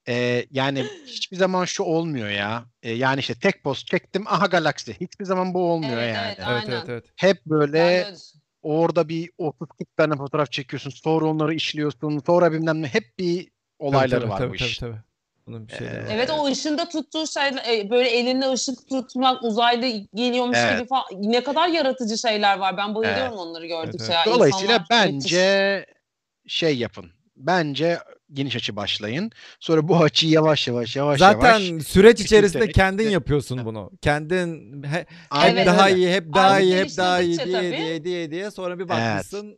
e, 0.08 0.46
yani 0.52 0.84
hiçbir 1.06 1.38
zaman 1.38 1.66
şu 1.66 1.84
olmuyor 1.84 2.30
ya. 2.30 2.66
E, 2.84 2.92
yani 2.92 3.20
işte 3.20 3.36
tek 3.36 3.64
poz 3.64 3.86
çektim 3.86 4.28
aha 4.28 4.46
galaksi. 4.46 4.94
Hiçbir 5.02 5.26
zaman 5.26 5.54
bu 5.54 5.72
olmuyor 5.72 5.98
Evet, 5.98 6.16
yani. 6.16 6.36
evet, 6.38 6.48
Evet 6.50 6.70
evet 6.70 6.90
evet. 6.90 7.06
Hep 7.16 7.46
böyle 7.46 8.14
Orada 8.64 9.10
bir 9.10 9.30
30 9.38 9.68
40 9.78 9.98
tane 9.98 10.16
fotoğraf 10.16 10.52
çekiyorsun. 10.52 10.90
Sonra 10.90 11.26
onları 11.26 11.54
işliyorsun. 11.54 12.22
Sonra 12.26 12.52
bilmem 12.52 12.82
ne. 12.82 12.88
Hep 12.88 13.20
bir 13.20 13.52
olayları 13.80 14.22
tabii, 14.22 14.32
var 14.32 14.38
tabii, 14.38 14.54
bu 14.54 14.58
tabii, 14.58 14.68
iş. 14.68 14.78
Tabii, 14.78 14.98
Bunun 15.48 15.68
bir 15.68 15.74
şey 15.74 15.88
Ee, 15.88 16.04
Evet 16.10 16.30
o 16.30 16.46
ışığında 16.48 16.90
tuttuğu 16.90 17.28
şeyler 17.28 17.90
böyle 17.90 18.10
elinde 18.10 18.52
ışık 18.52 18.90
tutmak 18.90 19.44
uzaylı 19.44 19.88
geliyormuş 20.16 20.58
Evet. 20.62 20.80
gibi 20.80 20.88
falan 20.88 21.04
ne 21.14 21.44
kadar 21.44 21.68
yaratıcı 21.68 22.18
şeyler 22.18 22.58
var. 22.58 22.78
Ben 22.78 22.96
bayılıyorum 22.96 23.28
Evet. 23.28 23.40
onları 23.40 23.66
gördükçe. 23.66 24.06
Evet, 24.06 24.16
evet. 24.18 24.28
ya. 24.28 24.34
Dolayısıyla 24.34 24.76
İnsanlar 24.76 25.06
müthiş. 25.08 25.32
bence 25.34 25.86
şey 26.48 26.78
yapın. 26.78 27.12
Bence 27.38 28.00
geniş 28.34 28.56
açı 28.56 28.76
başlayın. 28.76 29.32
Sonra 29.60 29.88
bu 29.88 29.98
açıyı 29.98 30.32
yavaş 30.32 30.68
yavaş 30.68 30.96
yavaş 30.96 31.20
Zaten 31.20 31.60
yavaş. 31.60 31.84
süreç 31.88 32.20
içerisinde 32.22 32.72
kendin 32.72 33.10
yapıyorsun 33.10 33.66
bunu. 33.66 33.92
Kendin 34.02 34.84
he- 34.84 34.90
hep 35.00 35.08
Aynen 35.32 35.66
daha 35.66 35.88
öyle. 35.90 35.98
iyi, 35.98 36.10
hep 36.14 36.34
daha 36.34 36.56
Abi 36.56 36.64
iyi, 36.64 36.76
hep 36.78 36.98
daha 36.98 37.22
iyi 37.22 37.38
diye 37.46 37.52
tabii. 37.72 37.78
diye 37.78 38.04
diye 38.04 38.32
diye 38.32 38.52
sonra 38.52 38.80
bir 38.80 38.90
bakmışsın 38.90 39.58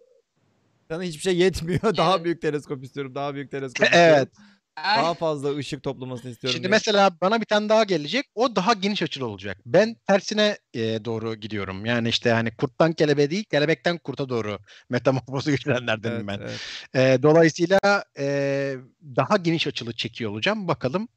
sana 0.92 1.04
hiçbir 1.04 1.22
şey 1.22 1.38
yetmiyor. 1.38 1.82
Daha 1.98 2.16
Evet. 2.16 2.24
büyük 2.26 2.42
teleskop 2.42 2.84
istiyorum. 2.84 3.16
Daha 3.16 3.34
büyük 3.36 3.52
teleskop 3.52 3.88
Evet. 3.92 3.96
istiyorum. 3.96 4.30
Ay, 4.38 4.55
Daha 4.78 5.14
fazla 5.14 5.56
ışık 5.56 5.84
toplamasını 5.84 6.32
istiyorum. 6.32 6.54
Şimdi 6.54 6.64
diye. 6.68 6.72
mesela 6.72 7.12
bana 7.22 7.42
bir 7.42 7.46
tane 7.46 7.70
daha 7.70 7.84
gelecek. 7.84 8.26
O 8.36 8.56
daha 8.56 8.74
geniş 8.74 9.02
açılı 9.02 9.28
olacak. 9.28 9.58
Ben 9.66 9.96
tersine 10.08 10.58
e, 10.74 11.06
doğru 11.06 11.36
gidiyorum. 11.36 11.86
Yani 11.86 12.10
işte 12.10 12.32
hani 12.32 12.56
kurttan 12.56 12.94
kelebeğe 12.94 13.32
değil, 13.32 13.44
kelebekten 13.44 13.98
kurta 13.98 14.30
doğru 14.30 14.60
metamorfozu 14.90 15.52
geçirenlerdenim 15.52 16.30
evet, 16.30 16.40
ben. 16.40 16.40
evet. 16.42 17.20
E, 17.20 17.24
dolayısıyla 17.24 18.04
e, 18.20 18.76
daha 19.16 19.38
geniş 19.38 19.68
açılı 19.68 19.94
çekiyor 19.94 20.32
olacağım. 20.32 20.68
Bakalım 20.68 21.08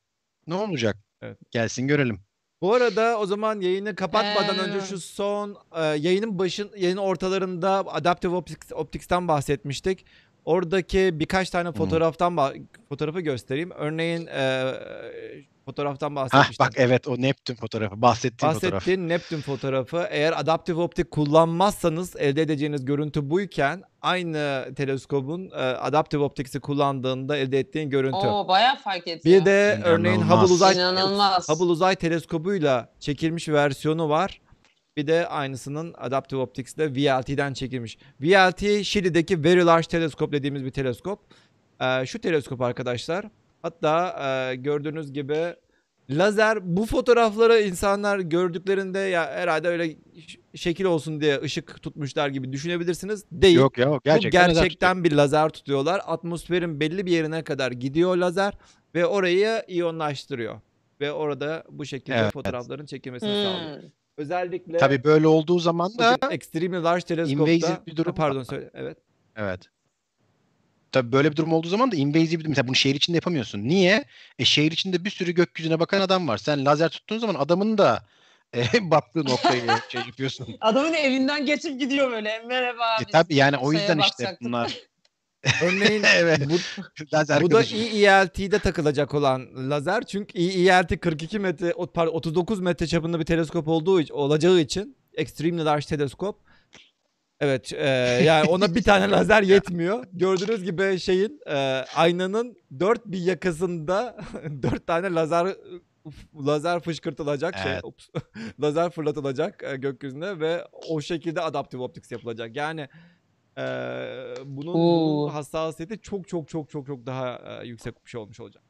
ne 0.47 0.55
olacak? 0.55 0.97
Evet. 1.23 1.39
Gelsin 1.51 1.89
görelim. 1.89 2.21
Bu 2.63 2.75
arada 2.75 3.19
o 3.19 3.27
zaman 3.27 3.61
yayını 3.61 3.95
kapatmadan 3.95 4.59
Ee, 4.59 4.61
önce 4.61 4.87
şu 4.87 5.01
son 5.01 5.57
e, 5.77 5.83
yayının 5.83 6.39
başın 6.39 6.71
yayının 6.77 7.01
ortalarında 7.01 7.71
Adaptive 7.87 8.35
Optics, 8.35 8.73
Optics'ten 8.73 9.29
bahsetmiştik. 9.29 10.05
Oradaki 10.45 11.11
birkaç 11.21 11.51
tane 11.51 11.73
fotoğraftan 11.73 12.33
ba- 12.33 12.63
fotoğrafı 12.89 13.21
göstereyim. 13.21 13.71
Örneğin 13.71 14.27
e, 14.27 14.73
fotoğraftan 15.65 16.11
Hah 16.11 16.17
bahsetmiştim. 16.17 16.67
bak 16.67 16.73
evet 16.77 17.09
o 17.09 17.15
Neptün 17.23 17.55
fotoğrafı. 17.55 18.03
Bahsettiğim 18.03 18.55
fotoğraf. 18.55 18.73
Bahsettiğin 18.75 19.09
Neptün 19.09 19.41
fotoğrafı 19.41 20.07
eğer 20.11 20.41
Adaptive 20.41 20.81
Optik 20.83 21.11
kullanmazsanız 21.11 22.17
elde 22.17 22.43
edeceğiniz 22.43 22.85
görüntü 22.85 23.31
buyken 23.31 23.83
aynı 24.03 24.69
teleskobun 24.77 25.51
e, 25.51 25.55
Adaptive 25.57 26.23
Optics'i 26.23 26.61
kullandığında 26.61 27.37
elde 27.37 27.59
ettiğin 27.59 27.91
görüntü. 27.91 28.17
Oo 28.27 28.49
bayağı 28.49 28.77
fark 28.77 29.09
ediyor. 29.09 29.41
Bir 29.41 29.45
de 29.47 29.81
örneğin 29.85 30.17
İnanılmaz. 30.21 30.43
Hubble 30.43 30.55
Uzay 30.55 30.75
İnanılmaz. 30.75 31.49
Hubble 31.49 31.65
Uzay 31.65 31.97
Teleskobu'yla 31.97 32.89
çekilmiş 33.01 33.49
versiyonu 33.49 34.09
var. 34.09 34.41
Bir 34.99 35.07
de 35.07 35.29
aynısının 35.29 35.95
Adaptive 35.99 36.41
Optics'te 36.41 36.95
VLT'den 36.95 37.53
çekilmiş. 37.53 37.99
VLT 38.21 38.85
Şili'deki 38.85 39.45
Very 39.45 39.67
Large 39.67 39.89
Telescope 39.89 40.37
dediğimiz 40.37 40.65
bir 40.65 40.71
teleskop. 40.71 41.21
Ee, 41.81 42.07
şu 42.07 42.19
teleskop 42.19 42.61
arkadaşlar. 42.61 43.25
Hatta 43.63 44.17
e, 44.51 44.55
gördüğünüz 44.55 45.13
gibi 45.13 45.55
lazer 46.11 46.77
bu 46.77 46.87
fotoğrafları 46.87 47.61
insanlar 47.61 48.19
gördüklerinde 48.19 48.99
ya 48.99 49.31
herhalde 49.31 49.69
öyle 49.69 49.97
şekil 50.55 50.85
olsun 50.85 51.21
diye 51.21 51.41
ışık 51.41 51.83
tutmuşlar 51.83 52.29
gibi 52.29 52.53
düşünebilirsiniz. 52.53 53.25
Değil. 53.33 53.57
Yok 53.57 53.79
ya 53.79 53.99
gerçekten. 54.05 54.41
Bu 54.41 54.51
neler 54.51 54.63
gerçekten 54.63 55.05
bir 55.05 55.13
lazer 55.13 55.49
tutuyorlar. 55.49 56.01
Atmosferin 56.07 56.81
belli 56.81 57.07
bir 57.07 57.13
yerine 57.13 57.45
kadar 57.45 57.73
gidiyor 57.73 58.17
lazer 58.17 58.55
ve 58.95 59.07
orayı 59.07 59.63
iyonlaştırıyor. 59.69 60.61
Ve 61.01 61.13
orada 61.13 61.65
bu 61.71 61.85
şekilde 61.85 62.17
Evet. 62.17 62.33
fotoğrafların 62.33 62.87
çekilmesini 62.87 63.45
sağlıyor. 63.45 63.83
Özellikle. 64.19 64.79
Tabii 64.79 65.05
böyle 65.05 65.27
olduğu 65.27 65.59
zaman 65.59 65.99
da 65.99 66.19
Extremely 66.31 66.83
Large 66.83 67.05
Teleskop'ta 67.05 67.53
invasive 67.53 67.87
bir 67.87 67.97
durum 67.97 68.15
pardon 68.15 68.39
var. 68.39 68.45
söyle 68.45 68.71
evet. 68.75 68.99
Evet. 69.37 69.61
Tabii 70.93 71.13
böyle 71.13 71.31
bir 71.31 71.37
durum 71.37 71.53
olduğu 71.53 71.69
zaman 71.69 71.93
da 71.93 71.97
invasive 71.97 72.41
bir 72.41 72.47
mesela 72.47 72.69
bunu 72.69 72.77
şehir 72.77 72.95
içinde 72.95 73.17
yapamıyorsun. 73.17 73.69
Niye? 73.69 74.05
E 74.39 74.45
şehir 74.45 74.73
içinde 74.73 75.05
bir 75.05 75.11
sürü 75.11 75.33
gökyüzüne 75.33 75.81
bakan 75.81 76.01
adam 76.01 76.29
var. 76.29 76.39
Sen 76.39 76.65
lazer 76.65 76.89
tuttuğun 76.89 77.19
zaman 77.19 77.35
adamın 77.35 77.79
da 77.79 78.03
e, 78.57 78.65
baktığı 78.91 79.25
noktayı 79.25 79.63
şey 79.89 80.01
yapıyorsun. 80.01 80.57
Adamın 80.61 80.93
evinden 80.93 81.47
geçip 81.47 81.81
gidiyor 81.81 82.11
böyle. 82.11 82.43
Merhaba. 82.47 82.97
E 83.01 83.05
tabii 83.13 83.35
yani 83.35 83.57
o 83.57 83.73
yüzden 83.73 83.99
işte 83.99 84.39
bunlar 84.41 84.79
Örneğin 85.63 86.03
Evet. 86.17 86.41
bu, 86.51 86.55
lazer 87.13 87.43
bu 87.43 87.51
da. 87.51 87.63
EELT'de 87.63 88.59
takılacak 88.59 89.15
olan 89.15 89.71
lazer. 89.71 90.03
Çünkü 90.07 90.39
EELT 90.39 91.01
42 91.01 91.39
metre 91.39 91.75
pardon 91.95 92.13
39 92.13 92.61
metre 92.61 92.87
çapında 92.87 93.21
bir 93.21 93.25
teleskop 93.25 93.69
olduğu 93.69 94.01
için 94.01 94.15
olacağı 94.15 94.59
için 94.59 94.97
Extremely 95.15 95.65
Large 95.65 95.87
Teleskop 95.87 96.37
Evet 97.41 97.73
e, 97.73 97.89
yani 98.25 98.49
ona 98.49 98.75
bir 98.75 98.83
tane 98.83 99.11
lazer 99.11 99.43
yetmiyor. 99.43 100.05
Gördüğünüz 100.13 100.65
gibi 100.65 100.99
şeyin 101.01 101.41
e, 101.47 101.55
aynanın 101.97 102.57
dört 102.81 103.07
bir 103.07 103.19
yakasında 103.19 104.17
dört 104.63 104.87
tane 104.87 105.15
lazer 105.15 105.57
lazer 106.47 106.81
fışkırtılacak 106.81 107.59
şey 107.59 107.73
Evet. 107.73 107.85
ups, 107.85 108.09
lazer 108.61 108.91
fırlatılacak 108.91 109.63
e, 109.63 109.77
gökyüzüne 109.77 110.41
ve 110.41 110.65
o 110.89 111.01
şekilde 111.01 111.41
adaptive 111.41 111.83
optics 111.83 112.13
yapılacak. 112.13 112.57
Yani 112.57 112.89
e, 113.59 113.63
bunun, 114.45 114.75
bunun 114.75 115.25
Oo. 115.27 115.35
hassasiyeti 115.35 116.01
çok 116.01 116.29
çok 116.29 116.49
çok 116.49 116.71
çok 116.71 116.87
çok 116.87 117.07
daha 117.07 117.41
e, 117.63 117.67
yüksek 117.67 118.05
bir 118.05 118.11
şey 118.11 118.21
olmuş 118.21 118.41
olacak. 118.41 118.63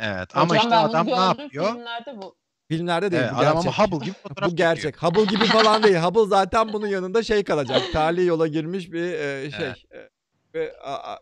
Evet 0.00 0.36
ama 0.36 0.44
Hocam 0.44 0.56
işte 0.58 0.70
ben 0.70 0.82
bunu 0.88 0.90
adam 0.90 1.06
ne 1.06 1.10
gördüm 1.10 1.42
yapıyor? 1.44 1.72
Filmlerde 1.72 2.22
bu. 2.22 2.36
Filmlerde 2.68 3.12
değil 3.12 3.22
Evet, 3.22 3.32
bu 3.34 3.38
adam 3.38 3.54
gerçek. 3.62 3.78
ama 3.78 3.86
Hubble 3.86 4.04
gibi 4.06 4.14
fotoğraf 4.22 4.50
Bu 4.50 4.56
gerçek. 4.56 5.02
Hubble 5.02 5.24
gibi 5.24 5.44
falan 5.44 5.82
değil. 5.82 5.96
Hubble 5.96 6.26
zaten 6.26 6.72
bunun 6.72 6.86
yanında 6.86 7.22
şey 7.22 7.44
kalacak. 7.44 7.82
Tali 7.92 8.24
yola 8.24 8.46
girmiş 8.46 8.92
bir 8.92 9.02
e, 9.12 9.50
şey. 9.50 9.68
E, 9.68 10.08
ve 10.54 10.72
a- 10.84 11.12
a- 11.12 11.20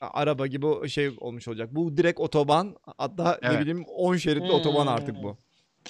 a- 0.00 0.10
araba 0.20 0.46
gibi 0.46 0.88
şey 0.88 1.10
olmuş 1.20 1.48
olacak. 1.48 1.68
Bu 1.72 1.96
direkt 1.96 2.20
otoban. 2.20 2.76
Hatta 2.98 3.38
ne 3.42 3.48
Evet. 3.48 3.60
bileyim 3.60 3.84
10 3.84 4.16
şeritli 4.16 4.50
otoban 4.52 4.82
Hmm. 4.82 4.88
artık 4.92 5.22
bu. 5.22 5.38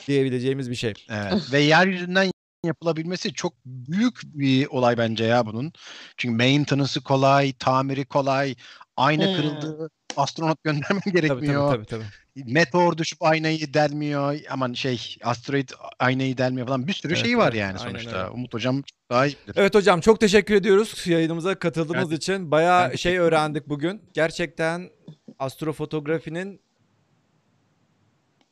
Diyebileceğimiz 0.07 0.71
bir 0.71 0.75
şey. 0.77 0.95
Evet. 1.11 1.53
Ve 1.53 1.61
yeryüzünden 1.61 2.31
yapılabilmesi 2.65 3.33
çok 3.33 3.53
büyük 3.67 4.21
bir 4.25 4.67
olay 4.67 4.99
bence 4.99 5.25
ya 5.25 5.47
bunun. 5.47 5.73
Çünkü 6.17 6.35
maintenance'ı 6.37 7.03
kolay, 7.03 7.53
tamiri 7.53 8.05
kolay, 8.05 8.55
ayna 8.97 9.27
Hmm. 9.27 9.37
kırıldı, 9.37 9.91
astronot 10.17 10.65
göndermen 10.65 11.01
Tabii 11.05 11.13
gerekmiyor. 11.13 11.75
tabii 11.75 11.85
tabii. 11.87 12.05
tabii. 12.37 12.53
Meteor 12.53 12.99
düşüp 12.99 13.23
aynayı 13.23 13.75
delmiyor. 13.75 14.39
Aman 14.51 14.73
şey 14.73 15.17
asteroid 15.25 15.69
aynayı 15.99 16.39
delmiyor 16.39 16.67
falan. 16.67 16.87
Bir 16.87 16.93
sürü 16.93 17.13
Evet, 17.13 17.25
şey 17.25 17.39
var 17.39 17.49
evet, 17.53 17.61
yani 17.61 17.79
aynen 17.79 17.91
sonuçta. 17.91 18.19
öyle. 18.19 18.31
Umut 18.31 18.55
hocam 18.55 18.83
daha 19.11 19.27
iyi 19.27 19.37
bilir. 19.47 19.55
Evet 19.57 19.75
hocam 19.75 20.01
çok 20.01 20.21
teşekkür 20.21 20.55
ediyoruz 20.55 21.07
yayınımıza 21.07 21.55
katıldığınız 21.59 22.11
Ben- 22.11 22.17
için. 22.17 22.35
ben 22.39 22.51
Bayağı 22.51 22.83
teşekkür 22.91 22.99
şey 22.99 23.19
öğrendik 23.19 23.69
bugün. 23.69 24.03
Gerçekten 24.15 24.91
astrofotografinin 25.39 26.61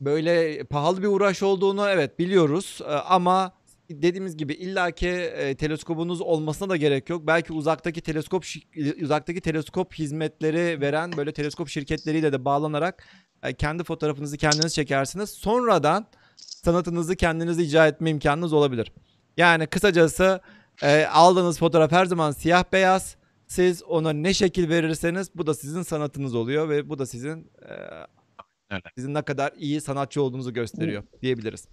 böyle 0.00 0.64
pahalı 0.64 1.02
bir 1.02 1.06
uğraş 1.08 1.42
olduğunu 1.42 1.88
evet 1.88 2.18
biliyoruz 2.18 2.80
Ee, 2.82 2.90
ama 2.90 3.52
dediğimiz 3.90 4.36
gibi 4.36 4.52
illaki 4.52 5.08
e, 5.08 5.54
teleskobunuz 5.54 6.20
olmasına 6.20 6.68
da 6.68 6.76
gerek 6.76 7.08
yok. 7.08 7.26
Belki 7.26 7.52
uzaktaki 7.52 8.00
teleskop 8.00 8.44
uzaktaki 9.02 9.40
teleskop 9.40 9.94
hizmetleri 9.94 10.80
veren 10.80 11.12
böyle 11.16 11.32
teleskop 11.32 11.68
şirketleriyle 11.68 12.32
de 12.32 12.44
bağlanarak 12.44 13.04
e, 13.42 13.54
kendi 13.54 13.84
fotoğrafınızı 13.84 14.36
kendiniz 14.36 14.74
çekersiniz. 14.74 15.30
Sonradan 15.30 16.06
sanatınızı 16.36 17.16
kendiniz 17.16 17.58
icra 17.58 17.86
etme 17.86 18.10
imkanınız 18.10 18.52
olabilir. 18.52 18.92
Yani 19.36 19.66
kısacası 19.66 20.40
e, 20.82 21.04
aldığınız 21.04 21.58
fotoğraf 21.58 21.92
her 21.92 22.04
zaman 22.06 22.30
siyah 22.30 22.64
beyaz. 22.72 23.16
Siz 23.46 23.82
ona 23.82 24.12
ne 24.12 24.34
şekil 24.34 24.68
verirseniz 24.68 25.30
bu 25.34 25.46
da 25.46 25.54
sizin 25.54 25.82
sanatınız 25.82 26.34
oluyor 26.34 26.68
ve 26.68 26.88
bu 26.88 26.98
da 26.98 27.06
sizin 27.06 27.50
e, 28.70 28.80
sizin 28.94 29.14
ne 29.14 29.22
kadar 29.22 29.52
iyi 29.56 29.80
sanatçı 29.80 30.22
olduğunuzu 30.22 30.52
gösteriyor 30.52 31.02
diyebiliriz. 31.22 31.68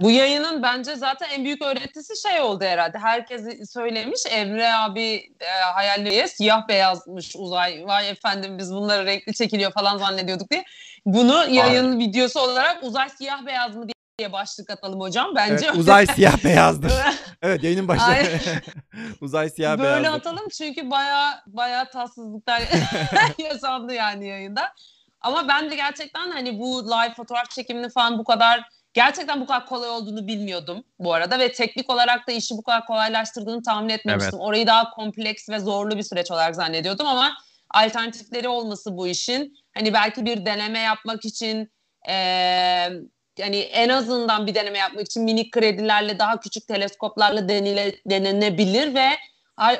Bu 0.00 0.10
yayının 0.10 0.62
bence 0.62 0.96
zaten 0.96 1.28
en 1.28 1.44
büyük 1.44 1.62
öğretisi 1.62 2.28
şey 2.28 2.40
oldu 2.40 2.64
herhalde. 2.64 2.98
Herkes 2.98 3.70
söylemiş. 3.72 4.20
Emre 4.30 4.72
abi 4.72 5.32
e, 5.40 5.46
hayalleri 5.74 6.28
siyah 6.28 6.68
beyazmış 6.68 7.36
uzay. 7.36 7.82
Vay 7.86 8.10
efendim 8.10 8.58
biz 8.58 8.74
bunları 8.74 9.06
renkli 9.06 9.34
çekiliyor 9.34 9.72
falan 9.72 9.98
zannediyorduk 9.98 10.50
diye. 10.50 10.64
Bunu 11.06 11.44
yayın 11.50 11.98
videosu 11.98 12.40
olarak 12.40 12.82
uzay 12.82 13.08
siyah 13.08 13.46
beyaz 13.46 13.76
mı 13.76 13.86
diye 14.18 14.32
başlık 14.32 14.70
atalım 14.70 15.00
hocam. 15.00 15.34
Bence 15.36 15.66
Evet, 15.66 15.76
uzay 15.76 16.06
siyah 16.06 16.44
beyazdır. 16.44 16.92
Evet 17.42 17.62
yayının 17.62 17.88
Aynen. 17.88 18.40
uzay 19.20 19.50
siyah 19.50 19.78
Böyle 19.78 20.02
beyazdır. 20.02 20.18
atalım 20.18 20.48
çünkü 20.48 20.90
baya 20.90 21.42
baya 21.46 21.90
tatsızlıklar 21.90 22.62
yaşandı 23.38 23.94
yani 23.94 24.26
yayında. 24.28 24.74
Ama 25.20 25.48
ben 25.48 25.70
de 25.70 25.76
gerçekten 25.76 26.30
hani 26.30 26.58
bu 26.58 26.84
live 26.86 27.14
fotoğraf 27.14 27.50
çekimini 27.50 27.88
falan 27.90 28.18
bu 28.18 28.24
kadar 28.24 28.64
gerçekten 28.94 29.40
bu 29.40 29.46
kadar 29.46 29.66
kolay 29.66 29.90
olduğunu 29.90 30.26
bilmiyordum 30.26 30.84
bu 30.98 31.14
arada 31.14 31.38
ve 31.38 31.52
teknik 31.52 31.90
olarak 31.90 32.28
da 32.28 32.32
işi 32.32 32.56
bu 32.56 32.62
kadar 32.62 32.86
kolaylaştırdığını 32.86 33.62
tahmin 33.62 33.88
etmemiştim. 33.88 34.40
Orayı 34.40 34.66
daha 34.66 34.90
kompleks 34.90 35.48
ve 35.48 35.58
zorlu 35.58 35.96
bir 35.96 36.02
süreç 36.02 36.30
olarak 36.30 36.56
zannediyordum 36.56 37.06
ama 37.06 37.32
alternatifleri 37.70 38.48
olması 38.48 38.96
bu 38.96 39.06
işin 39.06 39.56
hani 39.74 39.94
belki 39.94 40.26
bir 40.26 40.46
deneme 40.46 40.78
yapmak 40.78 41.24
için 41.24 41.72
eee 42.08 42.92
yani 43.38 43.56
en 43.56 43.88
azından 43.88 44.46
bir 44.46 44.54
deneme 44.54 44.78
yapmak 44.78 45.06
için 45.06 45.22
minik 45.24 45.52
kredilerle 45.52 46.18
daha 46.18 46.40
küçük 46.40 46.68
teleskoplarla 46.68 47.48
denile, 47.48 47.94
denenebilir 48.06 48.94
ve 48.94 49.08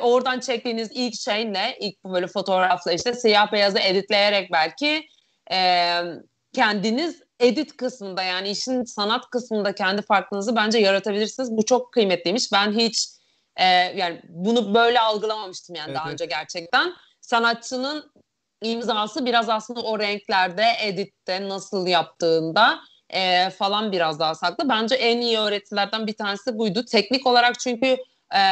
oradan 0.00 0.40
çektiğiniz 0.40 0.90
ilk 0.94 1.14
şeyle 1.20 1.76
ilk 1.80 2.04
böyle 2.04 2.26
fotoğrafla 2.26 2.92
işte 2.92 3.14
siyah 3.14 3.52
beyazı 3.52 3.78
editleyerek 3.78 4.52
belki 4.52 5.06
e, 5.52 5.98
kendiniz 6.52 7.22
edit 7.42 7.76
kısmında 7.76 8.22
yani 8.22 8.48
işin 8.50 8.84
sanat 8.84 9.30
kısmında 9.30 9.74
kendi 9.74 10.02
farkınızı 10.02 10.56
bence 10.56 10.78
yaratabilirsiniz. 10.78 11.56
Bu 11.56 11.64
çok 11.64 11.92
kıymetliymiş. 11.92 12.52
Ben 12.52 12.72
hiç 12.72 13.08
e, 13.56 13.64
yani 13.66 14.22
bunu 14.28 14.74
böyle 14.74 15.00
algılamamıştım 15.00 15.76
yani 15.76 15.88
evet, 15.90 15.96
daha 15.96 16.10
önce 16.10 16.26
gerçekten. 16.26 16.92
Sanatçının 17.20 18.12
imzası 18.62 19.26
biraz 19.26 19.48
aslında 19.48 19.80
o 19.80 19.98
renklerde, 19.98 20.66
editte 20.80 21.48
nasıl 21.48 21.86
yaptığında 21.86 22.80
e, 23.10 23.50
falan 23.50 23.92
biraz 23.92 24.20
daha 24.20 24.34
saklı. 24.34 24.68
Bence 24.68 24.94
en 24.94 25.20
iyi 25.20 25.38
öğretilerden 25.38 26.06
bir 26.06 26.16
tanesi 26.16 26.58
buydu. 26.58 26.84
Teknik 26.84 27.26
olarak 27.26 27.60
çünkü 27.60 27.96
e, 28.34 28.42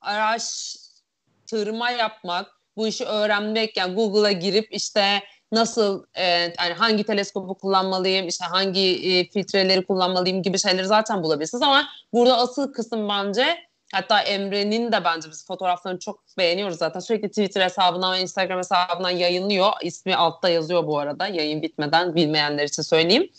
araştırma 0.00 1.90
yapmak, 1.90 2.60
bu 2.76 2.86
işi 2.86 3.04
öğrenmek 3.04 3.76
yani 3.76 3.94
Google'a 3.94 4.32
girip 4.32 4.68
işte 4.72 5.22
nasıl 5.52 6.04
e, 6.14 6.24
yani 6.24 6.74
hangi 6.78 7.04
teleskobu 7.04 7.54
kullanmalıyım, 7.54 8.28
işte 8.28 8.44
hangi 8.44 9.12
e, 9.12 9.28
filtreleri 9.28 9.86
kullanmalıyım 9.86 10.42
gibi 10.42 10.58
şeyleri 10.58 10.86
zaten 10.86 11.22
bulabilirsiniz 11.22 11.62
ama 11.62 11.88
burada 12.12 12.38
asıl 12.38 12.72
kısım 12.72 13.08
bence 13.08 13.58
hatta 13.92 14.20
Emre'nin 14.20 14.92
de 14.92 15.04
bence 15.04 15.30
biz 15.30 15.46
fotoğraflarını 15.46 15.98
çok 15.98 16.24
beğeniyoruz 16.38 16.78
zaten. 16.78 17.00
Sürekli 17.00 17.28
Twitter 17.28 17.62
hesabından 17.62 18.20
Instagram 18.20 18.58
hesabından 18.58 19.10
yayınlıyor. 19.10 19.72
İsmi 19.82 20.16
altta 20.16 20.48
yazıyor 20.48 20.86
bu 20.86 20.98
arada. 20.98 21.26
Yayın 21.26 21.62
bitmeden 21.62 22.14
bilmeyenler 22.14 22.64
için 22.64 22.82
söyleyeyim. 22.82 23.30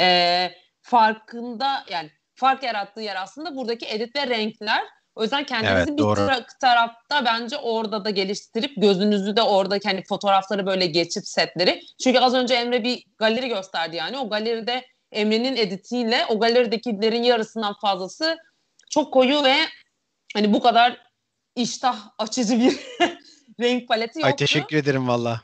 E, 0.00 0.50
farkında 0.82 1.84
yani 1.90 2.10
fark 2.34 2.62
yarattığı 2.62 3.00
yer 3.00 3.22
aslında 3.22 3.56
buradaki 3.56 3.86
edit 3.86 4.16
ve 4.16 4.26
renkler. 4.26 4.84
O 5.14 5.22
yüzden 5.22 5.44
kendinizi 5.44 5.76
evet, 5.76 5.98
bir 5.98 6.02
tar- 6.02 6.58
tarafta 6.60 7.24
bence 7.24 7.56
orada 7.56 8.04
da 8.04 8.10
geliştirip 8.10 8.72
gözünüzü 8.76 9.36
de 9.36 9.42
orada 9.42 9.78
kendi 9.78 9.96
hani 9.96 10.04
fotoğrafları 10.04 10.66
böyle 10.66 10.86
geçip 10.86 11.28
setleri. 11.28 11.80
Çünkü 12.04 12.18
az 12.18 12.34
önce 12.34 12.54
Emre 12.54 12.84
bir 12.84 13.04
galeri 13.18 13.48
gösterdi 13.48 13.96
yani. 13.96 14.18
O 14.18 14.28
galeride 14.28 14.86
Emre'nin 15.12 15.56
editiyle 15.56 16.26
o 16.28 16.40
galeridekilerin 16.40 17.22
yarısından 17.22 17.74
fazlası 17.80 18.36
çok 18.90 19.12
koyu 19.12 19.44
ve 19.44 19.56
hani 20.34 20.52
bu 20.52 20.60
kadar 20.62 21.00
iştah 21.56 22.10
açıcı 22.18 22.60
bir 22.60 22.80
renk 23.60 23.88
paleti 23.88 24.18
yoktu. 24.18 24.26
Ay 24.26 24.36
teşekkür 24.36 24.76
ederim 24.76 25.08
valla. 25.08 25.40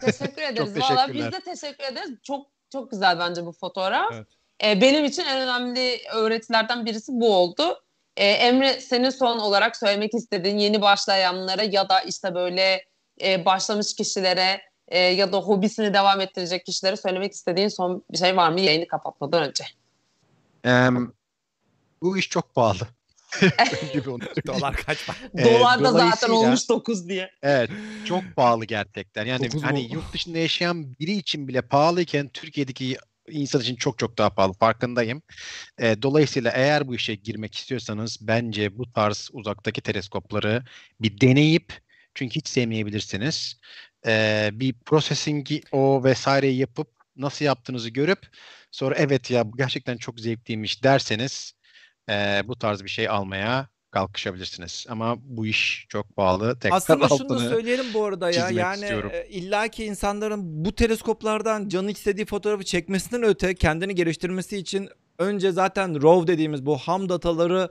Teşekkür 0.00 0.42
ederiz. 0.52 0.76
valla 0.80 1.08
biz 1.14 1.24
de 1.24 1.40
teşekkür 1.40 1.84
ederiz. 1.84 2.10
Çok 2.22 2.46
çok 2.72 2.90
güzel 2.90 3.18
bence 3.18 3.46
bu 3.46 3.52
fotoğraf. 3.52 4.12
Evet. 4.12 4.26
Ee, 4.64 4.80
benim 4.80 5.04
için 5.04 5.24
en 5.24 5.40
önemli 5.40 6.00
öğretilerden 6.14 6.86
birisi 6.86 7.12
bu 7.12 7.34
oldu. 7.34 7.83
E, 8.16 8.26
Emre 8.26 8.80
senin 8.80 9.10
son 9.10 9.38
olarak 9.38 9.76
söylemek 9.76 10.14
istediğin 10.14 10.58
yeni 10.58 10.80
başlayanlara 10.80 11.62
ya 11.62 11.88
da 11.88 12.00
işte 12.00 12.34
böyle 12.34 12.84
e, 13.22 13.44
başlamış 13.44 13.94
kişilere 13.94 14.60
e, 14.88 14.98
ya 14.98 15.32
da 15.32 15.38
hobisini 15.38 15.94
devam 15.94 16.20
ettirecek 16.20 16.66
kişilere 16.66 16.96
söylemek 16.96 17.32
istediğin 17.32 17.68
son 17.68 18.04
bir 18.12 18.18
şey 18.18 18.36
var 18.36 18.50
mı 18.50 18.60
yayını 18.60 18.88
kapatmadan 18.88 19.42
önce? 19.42 19.64
Um, 20.66 21.14
bu 22.02 22.18
iş 22.18 22.28
çok 22.28 22.54
pahalı. 22.54 22.88
Dolar 24.46 24.76
kaç 24.76 25.08
var? 25.08 25.16
Dolar 25.44 25.84
da 25.84 25.92
zaten 25.92 26.30
olmuş 26.30 26.68
9 26.68 27.08
diye. 27.08 27.30
Evet 27.42 27.70
çok 28.04 28.22
pahalı 28.36 28.64
gerçekten. 28.64 29.26
Yani 29.26 29.48
hani 29.62 29.92
yurt 29.92 30.12
dışında 30.12 30.38
yaşayan 30.38 30.98
biri 31.00 31.12
için 31.12 31.48
bile 31.48 31.62
pahalıyken 31.62 32.28
Türkiye'deki 32.28 32.96
insan 33.28 33.60
için 33.60 33.76
çok 33.76 33.98
çok 33.98 34.18
daha 34.18 34.30
pahalı 34.30 34.52
farkındayım. 34.52 35.22
E, 35.78 36.02
dolayısıyla 36.02 36.50
eğer 36.54 36.88
bu 36.88 36.94
işe 36.94 37.14
girmek 37.14 37.54
istiyorsanız 37.54 38.18
bence 38.20 38.78
bu 38.78 38.92
tarz 38.92 39.30
uzaktaki 39.32 39.80
teleskopları 39.80 40.64
bir 41.00 41.20
deneyip 41.20 41.72
çünkü 42.14 42.34
hiç 42.36 42.48
sevmeyebilirsiniz. 42.48 43.60
E, 44.06 44.50
bir 44.52 44.74
processing'i 44.86 45.62
o 45.72 46.04
vesaireyi 46.04 46.58
yapıp 46.58 46.88
nasıl 47.16 47.44
yaptığınızı 47.44 47.90
görüp 47.90 48.18
sonra 48.70 48.94
evet 48.98 49.30
ya 49.30 49.44
gerçekten 49.56 49.96
çok 49.96 50.20
zevkliymiş 50.20 50.84
derseniz 50.84 51.52
e, 52.10 52.42
bu 52.48 52.56
tarz 52.58 52.84
bir 52.84 52.88
şey 52.88 53.08
almaya 53.08 53.68
kalkışabilirsiniz. 53.94 54.86
Ama 54.88 55.16
bu 55.24 55.46
iş 55.46 55.86
çok 55.88 56.16
pahalı. 56.16 56.58
Tekrar 56.58 56.76
Aslında 56.76 57.08
şunu 57.08 57.28
da 57.28 57.38
söyleyelim 57.50 57.86
bu 57.94 58.04
arada 58.04 58.30
ya. 58.30 58.50
Yani 58.50 58.80
istiyorum. 58.80 59.10
E, 59.14 59.26
illaki 59.28 59.84
insanların 59.84 60.64
bu 60.64 60.74
teleskoplardan 60.74 61.68
canı 61.68 61.90
istediği 61.90 62.26
fotoğrafı 62.26 62.64
çekmesinden 62.64 63.22
öte 63.22 63.54
kendini 63.54 63.94
geliştirmesi 63.94 64.56
için 64.56 64.88
önce 65.18 65.52
zaten 65.52 66.02
RAW 66.02 66.26
dediğimiz 66.32 66.66
bu 66.66 66.78
ham 66.78 67.08
dataları 67.08 67.68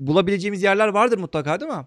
bulabileceğimiz 0.00 0.62
yerler 0.62 0.88
vardır 0.88 1.18
mutlaka 1.18 1.60
değil 1.60 1.72
mi? 1.72 1.86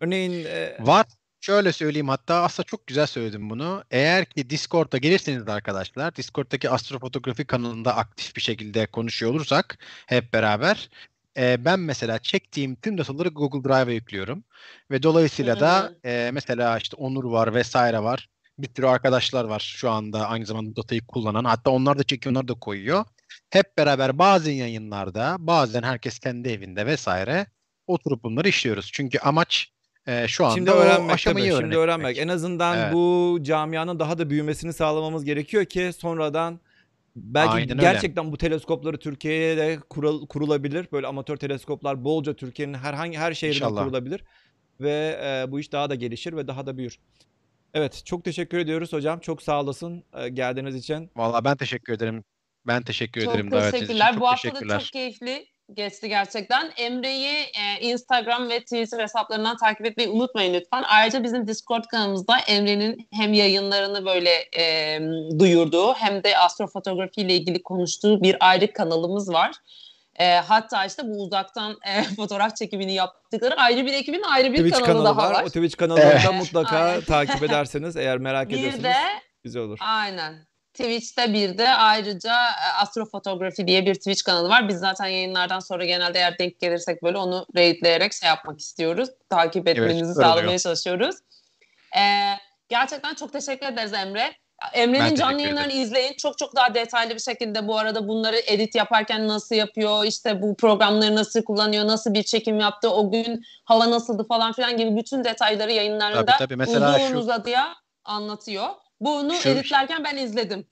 Örneğin 0.00 0.44
e... 0.44 0.76
var. 0.80 1.06
Şöyle 1.42 1.72
söyleyeyim 1.72 2.08
hatta 2.08 2.42
aslında 2.42 2.66
çok 2.66 2.86
güzel 2.86 3.06
söyledim 3.06 3.50
bunu. 3.50 3.84
Eğer 3.90 4.24
ki 4.24 4.50
Discord'a 4.50 4.98
gelirseniz 4.98 5.48
arkadaşlar, 5.48 6.16
Discord'daki 6.16 6.70
astrofotografi 6.70 7.44
kanalında 7.44 7.96
aktif 7.96 8.36
bir 8.36 8.40
şekilde 8.40 8.86
konuşuyor 8.86 9.32
olursak 9.32 9.78
hep 10.06 10.32
beraber 10.32 10.88
e, 11.36 11.64
ben 11.64 11.80
mesela 11.80 12.18
çektiğim 12.18 12.76
tüm 12.76 12.98
dataları 12.98 13.28
Google 13.28 13.68
Drive'a 13.68 13.92
yüklüyorum. 13.92 14.44
Ve 14.90 15.02
dolayısıyla 15.02 15.60
da 15.60 15.92
e, 16.04 16.30
mesela 16.32 16.78
işte 16.78 16.96
Onur 16.96 17.24
var 17.24 17.54
vesaire 17.54 18.02
var. 18.02 18.28
Bir 18.58 18.68
sürü 18.76 18.86
arkadaşlar 18.86 19.44
var 19.44 19.60
şu 19.76 19.90
anda 19.90 20.28
aynı 20.28 20.46
zamanda 20.46 20.76
datayı 20.76 21.06
kullanan. 21.06 21.44
Hatta 21.44 21.70
onlar 21.70 21.98
da 21.98 22.02
çekiyor, 22.02 22.32
onlar 22.34 22.48
da 22.48 22.54
koyuyor. 22.54 23.04
Hep 23.50 23.78
beraber 23.78 24.18
bazen 24.18 24.52
yayınlarda, 24.52 25.36
bazen 25.38 25.82
herkes 25.82 26.18
kendi 26.18 26.48
evinde 26.48 26.86
vesaire 26.86 27.46
oturup 27.86 28.24
bunları 28.24 28.48
işliyoruz. 28.48 28.90
Çünkü 28.92 29.18
amaç 29.18 29.72
e, 30.06 30.28
şu 30.28 30.46
anda 30.46 30.54
şimdi 30.54 30.70
öğrenmek 30.70 31.10
o 31.10 31.12
aşamayı 31.12 31.44
tabii, 31.44 31.54
öğrenmek. 31.54 31.72
Şimdi 31.72 31.76
öğrenmek. 31.76 32.18
En 32.18 32.28
azından 32.28 32.78
evet. 32.78 32.94
bu 32.94 33.38
camianın 33.42 33.98
daha 33.98 34.18
da 34.18 34.30
büyümesini 34.30 34.72
sağlamamız 34.72 35.24
gerekiyor 35.24 35.64
ki 35.64 35.90
sonradan 35.98 36.60
Belki 37.16 37.52
Aynen 37.52 37.78
gerçekten 37.78 38.24
öyle. 38.24 38.32
bu 38.32 38.38
teleskopları 38.38 38.98
Türkiye'ye 38.98 39.56
de 39.56 39.78
kurul, 39.90 40.26
kurulabilir. 40.26 40.86
Böyle 40.92 41.06
amatör 41.06 41.36
teleskoplar 41.36 42.04
bolca 42.04 42.34
Türkiye'nin 42.36 42.74
herhangi 42.74 43.18
her 43.18 43.34
şehrinde 43.34 43.56
İnşallah. 43.56 43.82
kurulabilir. 43.82 44.24
Ve 44.80 45.20
e, 45.24 45.52
bu 45.52 45.60
iş 45.60 45.72
daha 45.72 45.90
da 45.90 45.94
gelişir 45.94 46.36
ve 46.36 46.48
daha 46.48 46.66
da 46.66 46.76
büyür. 46.76 46.98
Evet 47.74 48.02
çok 48.04 48.24
teşekkür 48.24 48.58
ediyoruz 48.58 48.92
hocam. 48.92 49.20
Çok 49.20 49.42
sağ 49.42 49.60
olasın 49.60 50.04
e, 50.14 50.28
geldiğiniz 50.28 50.76
için. 50.76 51.10
Valla 51.16 51.44
ben 51.44 51.56
teşekkür 51.56 51.92
ederim. 51.92 52.24
Ben 52.66 52.82
teşekkür 52.82 53.20
çok 53.20 53.34
ederim 53.34 53.50
davetiniz 53.50 53.90
için. 53.90 53.98
Çok 53.98 54.20
bu 54.20 54.26
hafta 54.26 54.68
da 54.68 54.78
çok 54.78 54.88
keyifli 54.88 55.46
geçti 55.74 56.08
gerçekten. 56.08 56.72
Emre'yi 56.76 57.34
e, 57.36 57.80
Instagram 57.80 58.48
ve 58.48 58.60
Twitter 58.60 58.98
hesaplarından 58.98 59.56
takip 59.56 59.86
etmeyi 59.86 60.08
unutmayın 60.08 60.54
lütfen. 60.54 60.84
Ayrıca 60.88 61.22
bizim 61.22 61.46
Discord 61.46 61.84
kanalımızda 61.84 62.38
Emre'nin 62.38 63.08
hem 63.12 63.32
yayınlarını 63.32 64.06
böyle 64.06 64.30
e, 64.58 65.00
duyurduğu 65.38 65.94
hem 65.94 66.22
de 66.22 66.38
astrofotografi 66.38 67.20
ile 67.20 67.34
ilgili 67.34 67.62
konuştuğu 67.62 68.22
bir 68.22 68.36
ayrı 68.40 68.72
kanalımız 68.72 69.32
var. 69.32 69.52
E, 70.18 70.34
hatta 70.34 70.84
işte 70.84 71.02
bu 71.04 71.22
uzaktan 71.22 71.76
e, 71.86 72.02
fotoğraf 72.16 72.56
çekimini 72.56 72.94
yaptıkları 72.94 73.54
ayrı 73.54 73.86
bir 73.86 73.92
ekibin 73.92 74.22
ayrı 74.22 74.52
bir 74.52 74.56
Twitch 74.56 74.78
kanalı, 74.78 74.86
kanalı 74.86 75.04
daha 75.04 75.16
var. 75.16 75.34
var. 75.34 75.44
O 75.44 75.46
Twitch 75.46 75.76
kanalında 75.76 76.32
mutlaka 76.32 77.00
takip 77.00 77.42
ederseniz 77.42 77.96
eğer 77.96 78.18
merak 78.18 78.48
bir 78.48 78.54
ediyorsanız 78.54 78.84
de, 78.84 78.94
güzel 79.44 79.62
olur. 79.62 79.78
Aynen. 79.80 80.49
Twitch'te 80.74 81.32
bir 81.32 81.58
de 81.58 81.68
ayrıca 81.68 82.34
e, 82.34 82.72
astrofotografi 82.82 83.66
diye 83.66 83.86
bir 83.86 83.94
Twitch 83.94 84.24
kanalı 84.24 84.48
var. 84.48 84.68
Biz 84.68 84.78
zaten 84.78 85.06
yayınlardan 85.06 85.60
sonra 85.60 85.84
genelde 85.84 86.18
eğer 86.18 86.38
denk 86.38 86.60
gelirsek 86.60 87.02
böyle 87.02 87.18
onu 87.18 87.46
raidleyerek 87.56 88.12
şey 88.12 88.28
yapmak 88.28 88.60
istiyoruz. 88.60 89.08
Takip 89.30 89.68
etmenizi 89.68 90.04
evet, 90.04 90.16
sağlamaya 90.16 90.46
oluyor. 90.46 90.58
çalışıyoruz. 90.58 91.16
Ee, 91.96 92.34
gerçekten 92.68 93.14
çok 93.14 93.32
teşekkür 93.32 93.66
ederiz 93.66 93.92
Emre. 93.92 94.32
Emre'nin 94.72 95.14
canlı 95.14 95.40
yayınlarını 95.40 95.72
izleyin. 95.72 96.14
Çok 96.18 96.38
çok 96.38 96.56
daha 96.56 96.74
detaylı 96.74 97.14
bir 97.14 97.20
şekilde 97.20 97.68
bu 97.68 97.78
arada 97.78 98.08
bunları 98.08 98.36
edit 98.46 98.74
yaparken 98.74 99.28
nasıl 99.28 99.54
yapıyor, 99.54 100.04
işte 100.04 100.42
bu 100.42 100.56
programları 100.56 101.14
nasıl 101.14 101.42
kullanıyor, 101.42 101.86
nasıl 101.86 102.14
bir 102.14 102.22
çekim 102.22 102.60
yaptı, 102.60 102.90
o 102.90 103.10
gün 103.10 103.42
hava 103.64 103.90
nasıldı 103.90 104.26
falan 104.28 104.52
filan 104.52 104.76
gibi 104.76 104.96
bütün 104.96 105.24
detayları 105.24 105.72
yayınlarında 105.72 106.24
tabii, 106.24 106.38
tabii. 106.38 106.56
Mesela 106.56 106.96
uzun 106.96 107.08
şu... 107.08 107.18
uzadıya 107.18 107.74
anlatıyor. 108.04 108.68
Bunu 109.00 109.34
Şu, 109.34 109.48
editlerken 109.48 110.04
ben 110.04 110.16
izledim. 110.16 110.66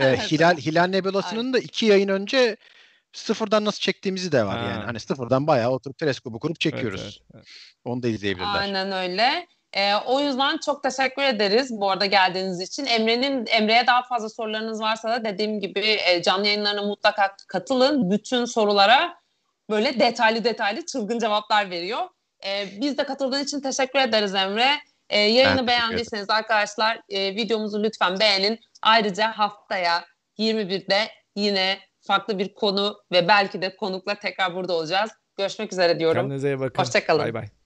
e, 0.00 0.16
Hilal 0.30 0.56
Hilal 0.56 0.86
Nebulası'nın 0.86 1.52
da 1.52 1.58
iki 1.58 1.86
yayın 1.86 2.08
önce 2.08 2.56
sıfırdan 3.12 3.64
nasıl 3.64 3.80
çektiğimizi 3.80 4.32
de 4.32 4.46
var 4.46 4.58
ha. 4.58 4.70
yani. 4.70 4.84
Hani 4.84 5.00
sıfırdan 5.00 5.46
bayağı 5.46 5.70
oturup 5.70 5.98
teleskobu 5.98 6.38
kurup 6.38 6.60
çekiyoruz. 6.60 7.00
Evet, 7.02 7.14
evet, 7.34 7.44
evet. 7.46 7.46
Onu 7.84 8.02
da 8.02 8.08
izleyebilirler. 8.08 8.60
Aynen 8.60 8.92
öyle. 8.92 9.46
E, 9.72 9.94
o 9.94 10.20
yüzden 10.20 10.58
çok 10.58 10.82
teşekkür 10.82 11.22
ederiz 11.22 11.70
bu 11.70 11.90
arada 11.90 12.06
geldiğiniz 12.06 12.60
için. 12.60 12.86
Emre'nin 12.86 13.46
Emre'ye 13.46 13.86
daha 13.86 14.02
fazla 14.02 14.28
sorularınız 14.28 14.80
varsa 14.80 15.10
da 15.10 15.24
dediğim 15.24 15.60
gibi 15.60 15.98
e, 16.06 16.22
canlı 16.22 16.46
yayınlarına 16.46 16.82
mutlaka 16.82 17.36
katılın. 17.48 18.10
Bütün 18.10 18.44
sorulara 18.44 19.14
böyle 19.70 20.00
detaylı 20.00 20.44
detaylı 20.44 20.86
çılgın 20.86 21.18
cevaplar 21.18 21.70
veriyor. 21.70 22.08
E, 22.46 22.80
biz 22.80 22.98
de 22.98 23.04
katıldığın 23.04 23.44
için 23.44 23.60
teşekkür 23.60 23.98
ederiz 23.98 24.34
Emre. 24.34 24.70
E, 25.10 25.18
yayını 25.18 25.66
beğendiyseniz 25.66 26.30
arkadaşlar 26.30 27.00
e, 27.08 27.34
videomuzu 27.34 27.82
lütfen 27.82 28.20
beğenin. 28.20 28.60
Ayrıca 28.82 29.32
haftaya 29.38 30.04
21'de 30.38 31.08
yine 31.36 31.78
farklı 32.00 32.38
bir 32.38 32.54
konu 32.54 32.96
ve 33.12 33.28
belki 33.28 33.62
de 33.62 33.76
konukla 33.76 34.14
tekrar 34.14 34.54
burada 34.54 34.72
olacağız. 34.72 35.10
Görüşmek 35.36 35.72
üzere 35.72 35.98
diyorum. 35.98 36.22
Kendinize 36.22 36.48
iyi 36.48 36.60
bakın. 36.60 36.82
Hoşçakalın. 36.82 37.24
Bay 37.24 37.34
bay. 37.34 37.57